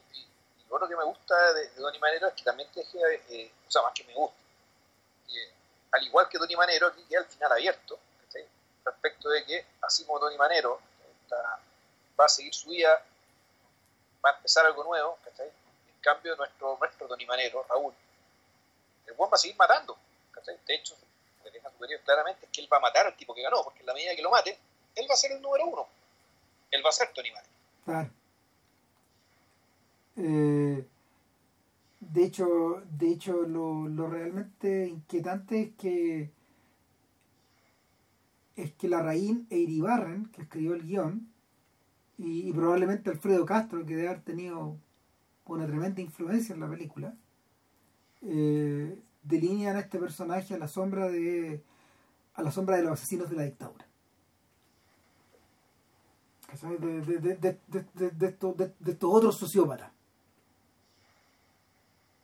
lo 0.80 0.86
otro 0.86 0.90
que 0.90 0.98
me 0.98 1.10
gusta 1.10 1.54
de, 1.54 1.70
Donny 1.78 2.00
Manero 2.00 2.28
es 2.28 2.34
que 2.34 2.44
también 2.44 2.70
te 2.72 2.82
deja, 2.82 2.98
eh, 3.30 3.52
o 3.68 3.72
sea, 3.72 3.82
más 3.82 3.94
que 3.94 4.04
me 4.04 4.14
gusta, 4.14 4.36
eh, 5.30 5.52
al 5.92 6.04
igual 6.04 6.28
que 6.28 6.38
Donny 6.38 6.56
Manero, 6.56 6.88
aquí 6.88 7.04
queda 7.08 7.22
al 7.22 7.28
final 7.28 7.52
abierto, 7.54 8.00
respecto 8.84 9.30
de 9.30 9.46
que, 9.46 9.66
así 9.82 10.06
como 10.06 10.20
Tony 10.20 10.38
Manero 10.38 10.80
va 12.20 12.26
a 12.26 12.30
seguir 12.30 12.54
su 12.54 12.70
vida, 12.70 13.04
va 14.24 14.30
a 14.30 14.36
empezar 14.36 14.66
algo 14.66 14.84
nuevo, 14.84 15.18
en 15.40 16.02
cambio 16.02 16.36
nuestro, 16.36 16.78
nuestro 16.80 17.08
Tony 17.08 17.26
Manero, 17.26 17.66
Raúl, 17.68 17.94
el 19.08 19.14
buen 19.14 19.32
va 19.32 19.36
a 19.36 19.40
seguir 19.40 19.56
matando. 19.58 19.98
De 20.46 20.76
hecho, 20.76 20.96
lo 21.40 21.44
que 21.46 21.58
deja 21.58 21.72
superior 21.72 22.02
claramente 22.02 22.46
es 22.46 22.52
que 22.52 22.62
él 22.62 22.70
va 22.72 22.78
a 22.78 22.82
matar 22.82 23.08
al 23.08 23.16
tipo 23.16 23.34
que 23.34 23.42
ganó, 23.42 23.64
porque 23.64 23.80
en 23.80 23.88
la 23.88 23.94
medida 23.94 24.16
que 24.16 24.22
lo 24.22 24.30
mate, 24.30 24.60
él 24.94 25.08
va 25.10 25.14
a 25.16 25.18
ser 25.18 25.32
el 25.32 25.42
número 25.42 25.66
uno. 25.66 25.88
Él 26.70 26.86
va 26.86 26.90
a 26.90 26.94
ser 26.94 27.12
Tony 27.14 27.32
Manero. 27.32 28.12
Eh, 30.18 30.88
de 32.00 32.24
hecho, 32.24 32.82
de 32.90 33.10
hecho 33.10 33.42
lo, 33.44 33.88
lo 33.88 34.08
realmente 34.08 34.88
inquietante 34.88 35.62
es 35.62 35.70
que 35.76 36.32
es 38.56 38.74
que 38.74 38.88
la 38.88 39.02
raíz 39.02 39.38
Eiribarren, 39.50 40.28
que 40.28 40.44
escribió 40.44 40.74
el 40.74 40.84
guion, 40.84 41.28
y, 42.18 42.52
probablemente 42.54 43.10
Alfredo 43.10 43.46
Castro, 43.46 43.86
que 43.86 43.96
debe 43.96 44.08
haber 44.08 44.22
tenido 44.22 44.78
una 45.46 45.68
tremenda 45.68 46.02
influencia 46.02 46.54
en 46.54 46.62
la 46.62 46.70
película, 46.70 47.14
eh, 48.22 48.98
delinean 49.24 49.76
a 49.76 49.82
este 49.82 50.00
personaje 50.00 50.54
a 50.54 50.58
la 50.58 50.68
sombra 50.68 51.10
de 51.10 51.62
a 52.36 52.42
la 52.42 52.52
sombra 52.52 52.78
de 52.78 52.84
los 52.84 52.94
asesinos 52.94 53.30
de 53.30 53.36
la 53.36 53.44
dictadura. 53.44 53.86
De, 56.62 57.02
de, 57.02 57.18
de, 57.20 57.36
de, 57.36 57.60
de, 58.12 58.28
estos 58.92 59.10
otros 59.14 59.38
sociópatas. 59.38 59.92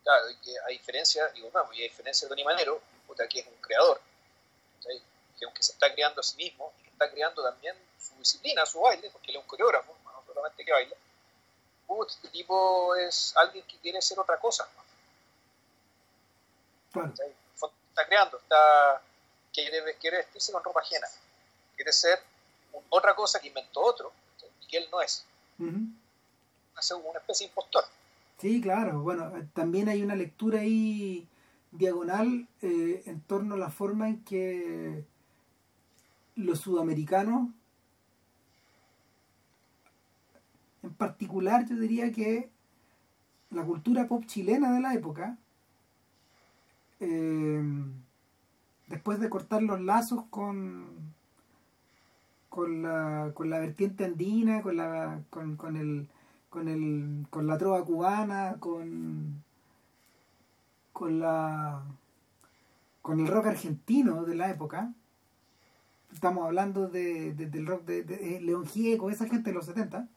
Claro, 0.03 0.26
que 0.44 0.57
a 0.57 0.68
diferencia, 0.68 1.28
digo, 1.30 1.49
vamos, 1.52 1.76
y 1.76 1.82
a 1.82 1.84
diferencia 1.84 2.28
de 2.28 2.30
Tony 2.30 2.44
Manero, 2.44 2.82
que 3.30 3.40
es 3.40 3.48
un 3.48 3.61
creador, 3.61 4.02
que 5.38 5.45
aunque 5.45 5.61
se 5.61 5.73
está 5.73 5.94
creando 5.94 6.22
a 6.22 6.23
sí 6.23 6.38
mismo, 6.38 6.73
está 6.86 7.10
creando 7.10 7.44
también 7.44 7.76
su 7.99 8.15
disciplina, 8.15 8.65
su 8.65 8.82
baile, 8.82 9.10
porque 9.11 9.32
él 9.32 9.38
es 9.38 9.44
un 9.44 9.48
coreógrafo, 9.48 9.95
no 10.03 10.23
solamente 10.26 10.65
que 10.65 10.72
baila, 10.72 10.95
este 12.07 12.30
tipo 12.30 12.95
es 12.95 13.36
alguien 13.36 13.65
que 13.68 13.78
quiere 13.80 14.02
ser 14.02 14.18
otra 14.19 14.40
cosa. 14.40 14.68
Está 16.94 18.06
creando, 18.07 18.38
está, 18.38 19.02
quiere, 19.53 19.98
quiere 19.98 20.18
vestirse 20.18 20.52
con 20.52 20.64
ropa 20.64 20.80
ajena, 20.80 21.07
quiere 21.76 21.91
ser 21.91 22.23
otra 22.90 23.14
cosa 23.14 23.40
que 23.40 23.48
inventó 23.49 23.82
otro 23.82 24.14
y 24.61 24.68
que 24.68 24.78
él 24.78 24.88
no 24.91 25.02
es. 25.02 25.26
Es 26.80 26.91
una 26.91 27.19
especie 27.19 27.45
de 27.45 27.52
impostor. 27.52 27.86
Sí, 28.41 28.59
claro. 28.59 29.03
Bueno, 29.03 29.31
también 29.53 29.88
hay 29.88 30.01
una 30.01 30.15
lectura 30.15 30.61
ahí 30.61 31.27
diagonal 31.72 32.47
eh, 32.63 33.03
en 33.05 33.22
torno 33.22 33.53
a 33.53 33.57
la 33.59 33.69
forma 33.69 34.09
en 34.09 34.23
que 34.23 35.05
los 36.35 36.59
sudamericanos, 36.59 37.49
en 40.81 40.93
particular 40.95 41.68
yo 41.69 41.76
diría 41.76 42.11
que 42.11 42.49
la 43.51 43.63
cultura 43.63 44.07
pop 44.07 44.26
chilena 44.26 44.73
de 44.73 44.81
la 44.81 44.95
época, 44.95 45.38
eh, 46.99 47.61
después 48.88 49.19
de 49.19 49.30
cortar 49.30 49.61
los 49.61 49.81
lazos 49.81 50.23
con 50.31 51.13
con 52.49 52.81
la, 52.81 53.31
con 53.35 53.49
la 53.51 53.59
vertiente 53.59 54.03
andina, 54.03 54.63
con 54.63 54.77
la 54.77 55.22
con, 55.30 55.55
con 55.57 55.77
el 55.77 56.07
con 56.52 56.68
el 56.68 57.26
con 57.32 57.48
la 57.48 57.57
trova 57.57 57.84
cubana, 57.84 58.57
con 58.60 59.41
con 60.94 61.19
la 61.19 61.82
con 63.02 63.19
el 63.19 63.28
rock 63.28 63.48
argentino 63.48 64.23
de 64.26 64.36
la 64.36 64.52
época. 64.52 64.94
Estamos 66.14 66.45
hablando 66.45 66.88
de, 66.90 67.34
de- 67.34 67.48
del 67.49 67.65
rock 67.65 67.86
de, 67.86 68.03
de- 68.03 68.36
eh, 68.38 68.41
León 68.41 68.65
Gieco, 68.68 69.10
esa 69.10 69.28
gente 69.28 69.49
de 69.49 69.56
los 69.56 69.65
70. 69.65 70.07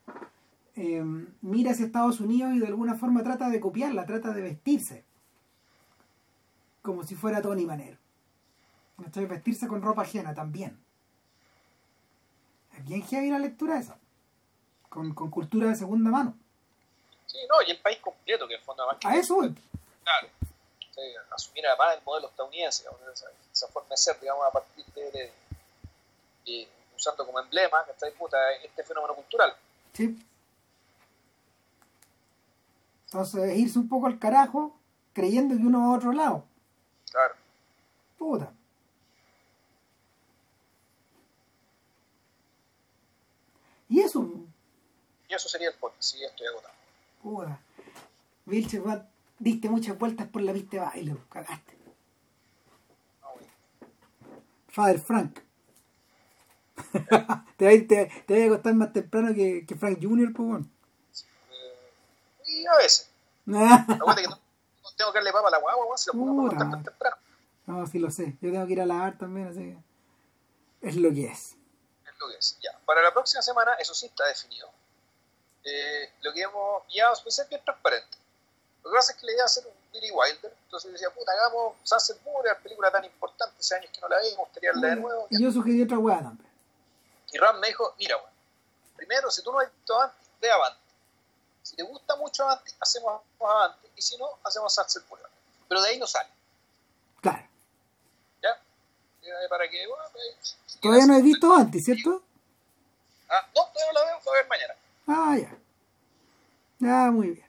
eh, 0.77 1.05
mira 1.41 1.71
hacia 1.71 1.87
Estados 1.87 2.19
Unidos 2.21 2.53
y 2.53 2.59
de 2.59 2.67
alguna 2.67 2.97
forma 2.97 3.23
trata 3.23 3.49
de 3.49 3.61
copiarla, 3.61 4.05
trata 4.07 4.33
de 4.35 4.43
vestirse. 4.43 5.05
Como 6.83 7.05
si 7.05 7.15
fuera 7.15 7.41
Tony 7.41 7.65
Manero. 7.65 7.97
Vestirse 9.29 9.69
con 9.69 9.83
ropa 9.83 10.03
ajena 10.03 10.35
también. 10.35 10.77
Es 12.77 12.85
bien 12.85 13.03
heavy 13.03 13.31
la 13.31 13.39
lectura 13.39 13.79
esa. 13.79 13.99
Con, 14.95 15.13
con 15.13 15.29
cultura 15.29 15.69
de 15.71 15.75
segunda 15.75 16.09
mano. 16.09 16.35
Sí, 17.27 17.39
no, 17.49 17.61
y 17.67 17.73
el 17.73 17.81
país 17.81 17.99
completo, 17.99 18.47
que 18.47 18.55
en 18.55 18.63
fondo 18.63 18.87
más 18.87 18.97
que 18.99 19.09
A 19.09 19.17
eso 19.17 19.35
voy. 19.35 19.53
claro, 20.05 20.29
sí, 20.95 21.01
asumir 21.35 21.67
además 21.67 21.97
el 21.99 22.05
modelo 22.05 22.29
estadounidense, 22.29 22.85
esa, 23.13 23.27
esa 23.53 23.67
forma 23.69 23.89
de 23.91 23.97
ser, 23.97 24.21
digamos, 24.21 24.47
a 24.47 24.53
partir 24.53 24.85
de, 24.95 25.11
de- 25.11 25.33
de- 26.47 26.69
usando 26.97 27.27
como 27.27 27.41
emblema, 27.41 27.85
que 27.85 27.91
está 27.91 28.07
disputa 28.07 28.37
este 28.63 28.85
fenómeno 28.85 29.15
cultural. 29.17 29.53
Sí. 29.95 30.17
Entonces, 33.07 33.51
es 33.51 33.59
irse 33.59 33.79
un 33.81 33.89
poco 33.89 34.07
al 34.07 34.21
carajo 34.21 34.77
creyendo 35.13 35.57
que 35.57 35.63
uno 35.63 35.81
va 35.81 35.87
a 35.95 35.97
otro 35.99 36.13
lado. 36.13 36.45
Claro. 37.11 37.35
Puta. 38.17 38.53
Y 43.89 44.01
eso, 44.01 44.29
Y 45.35 45.37
eso 45.37 45.49
sería 45.49 45.69
el 45.69 45.75
podcast, 45.75 46.03
sí, 46.13 46.23
estoy 46.25 46.47
agotado. 46.47 46.75
puta. 47.21 47.59
Vilche, 48.47 48.81
diste 49.39 49.69
muchas 49.69 49.99
vueltas 49.99 50.29
por 50.29 50.43
la 50.43 50.53
pista 50.53 50.77
de 50.77 50.83
baile, 50.85 51.17
cagaste. 51.29 51.77
No, 53.21 53.33
güey. 53.33 53.47
Father 54.69 55.01
Frank. 55.01 55.41
te, 57.57 57.73
ir- 57.75 57.89
te, 57.89 58.13
te 58.27 58.43
a 58.45 58.47
acostar 58.47 58.75
más 58.75 58.93
temprano 58.93 59.35
que, 59.35 59.65
que 59.67 59.75
Frank 59.75 59.99
Jr., 60.01 60.33
pues, 60.33 60.49
weón. 60.49 60.71
Eh, 61.51 61.77
y 62.47 62.67
a 62.67 62.77
veces. 62.77 63.11
Acuérdate 63.47 64.23
que 64.23 64.29
no- 64.29 64.41
tengo 64.97 65.11
que 65.13 65.19
darle 65.19 65.33
papa 65.33 65.49
a 65.49 65.51
la 65.51 65.59
guagua, 65.59 65.97
si 65.99 66.11
la 66.11 66.13
pongo 66.13 66.43
Puta 66.49 66.59
tan 66.59 66.85
temprano. 66.85 67.17
no, 67.67 67.87
sí 67.89 67.99
lo 67.99 68.09
sé. 68.13 68.37
Yo 68.41 68.53
tengo 68.53 68.65
que 68.69 68.75
ir 68.75 68.81
a 68.83 68.87
lavar 68.87 69.19
también, 69.19 69.49
así 69.49 69.59
que... 69.61 69.79
Es 70.89 70.95
lo 70.97 71.11
que 71.13 71.27
es. 71.27 71.57
Es 72.07 72.19
lo 72.21 72.29
que 72.29 72.37
es. 72.39 72.57
Ya. 72.63 72.79
Para 72.87 73.03
la 73.03 73.13
próxima 73.13 73.43
semana, 73.43 73.73
eso 73.81 73.93
sí 73.95 74.07
está 74.07 74.25
definido. 74.29 74.71
Eh, 75.65 76.13
lo 76.23 76.33
que 76.33 76.43
hemos 76.43 76.83
ya 76.93 77.11
pues, 77.23 77.39
es 77.39 77.49
bien 77.49 77.63
transparente. 77.65 78.19
Lo 78.83 78.91
que 78.91 78.97
pasa 78.97 79.13
es 79.13 79.19
que 79.19 79.27
la 79.27 79.33
idea 79.33 79.45
es 79.47 79.51
hacer 79.51 79.67
un 79.67 79.75
Billy 79.93 80.11
Wilder. 80.11 80.55
Entonces 80.65 80.89
yo 80.89 80.93
decía, 80.93 81.11
puta, 81.11 81.33
hagamos 81.33 81.77
Sunset 81.85 82.23
Boulevard, 82.23 82.63
película 82.63 82.91
tan 82.91 83.05
importante, 83.05 83.57
hace 83.59 83.75
años 83.77 83.91
que 83.93 84.01
no 84.01 84.09
la 84.09 84.17
veo, 84.19 84.31
me 84.33 84.37
gustaría 84.37 84.71
verla 84.73 84.89
de 84.89 84.97
nuevo. 84.97 85.27
Y 85.31 85.43
yo 85.43 85.51
sugerí 85.51 85.83
otra 85.83 85.99
weá 85.99 86.19
también. 86.19 86.51
Y 87.33 87.39
Ram 87.39 87.59
me 87.61 87.69
dijo, 87.69 87.95
mira, 87.99 88.17
primero, 88.97 89.31
si 89.31 89.43
tú 89.43 89.53
no 89.53 89.59
has 89.61 89.73
visto 89.73 89.95
Avanti, 89.95 90.27
ve 90.41 90.51
Avanti. 90.51 90.79
Si 91.63 91.77
te 91.77 91.83
gusta 91.83 92.15
mucho 92.17 92.45
Avanti, 92.45 92.71
hacemos 92.79 93.23
Avanti. 93.41 93.89
Y 93.97 94.03
si 94.03 94.19
no, 94.19 94.29
hacemos 94.45 94.73
Sunset 94.75 95.09
Boulevard. 95.09 95.33
Pero 95.69 95.81
de 95.81 95.89
ahí 95.89 95.99
no 95.99 96.07
sale, 96.07 96.29
Claro. 97.23 97.49
¿ya? 98.43 98.51
Eh, 99.23 99.49
Para 99.49 99.69
que, 99.71 99.87
bueno, 99.87 100.05
si 100.67 100.79
Todavía 100.79 101.07
no 101.07 101.17
he 101.17 101.23
visto 101.23 101.51
antes, 101.55 101.83
¿cierto? 101.85 102.23
Ah, 103.31 103.49
no, 103.55 103.63
todavía 103.73 103.93
no 103.95 104.01
la 104.01 104.05
veo, 104.07 104.21
voy 104.25 104.35
a 104.35 104.43
ver 104.43 104.49
mañana. 104.49 104.75
Ah, 105.07 105.37
ya. 105.39 105.57
Ya, 106.79 107.11
muy 107.11 107.31
bien. 107.31 107.47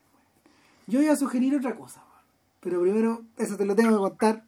Yo 0.87 1.01
iba 1.01 1.13
a 1.13 1.17
sugerir 1.17 1.55
otra 1.55 1.75
cosa, 1.75 2.03
pero 2.59 2.81
primero 2.81 3.21
eso 3.37 3.57
te 3.57 3.65
lo 3.65 3.75
tengo 3.75 3.91
que 3.91 3.97
contar 3.97 4.43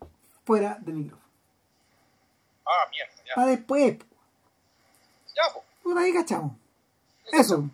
fuera 0.46 0.78
del 0.82 0.96
micrófono. 0.96 1.28
Ah, 2.66 2.90
mierda, 2.92 3.24
ya. 3.26 3.36
Para 3.36 3.48
después, 3.48 3.98
po. 3.98 4.06
Ya, 5.36 5.54
pues. 5.54 5.66
Puta, 5.84 6.02
ahí 6.02 6.14
cachamos. 6.14 6.52
Eso. 7.32 7.70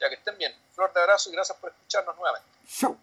Ya 0.00 0.08
que 0.08 0.14
estén 0.14 0.38
bien. 0.38 0.52
Flor 0.74 0.92
de 0.92 1.00
abrazo 1.00 1.30
y 1.30 1.32
gracias 1.32 1.58
por 1.58 1.70
escucharnos 1.70 2.16
nuevamente. 2.16 2.48
Chau. 2.68 2.96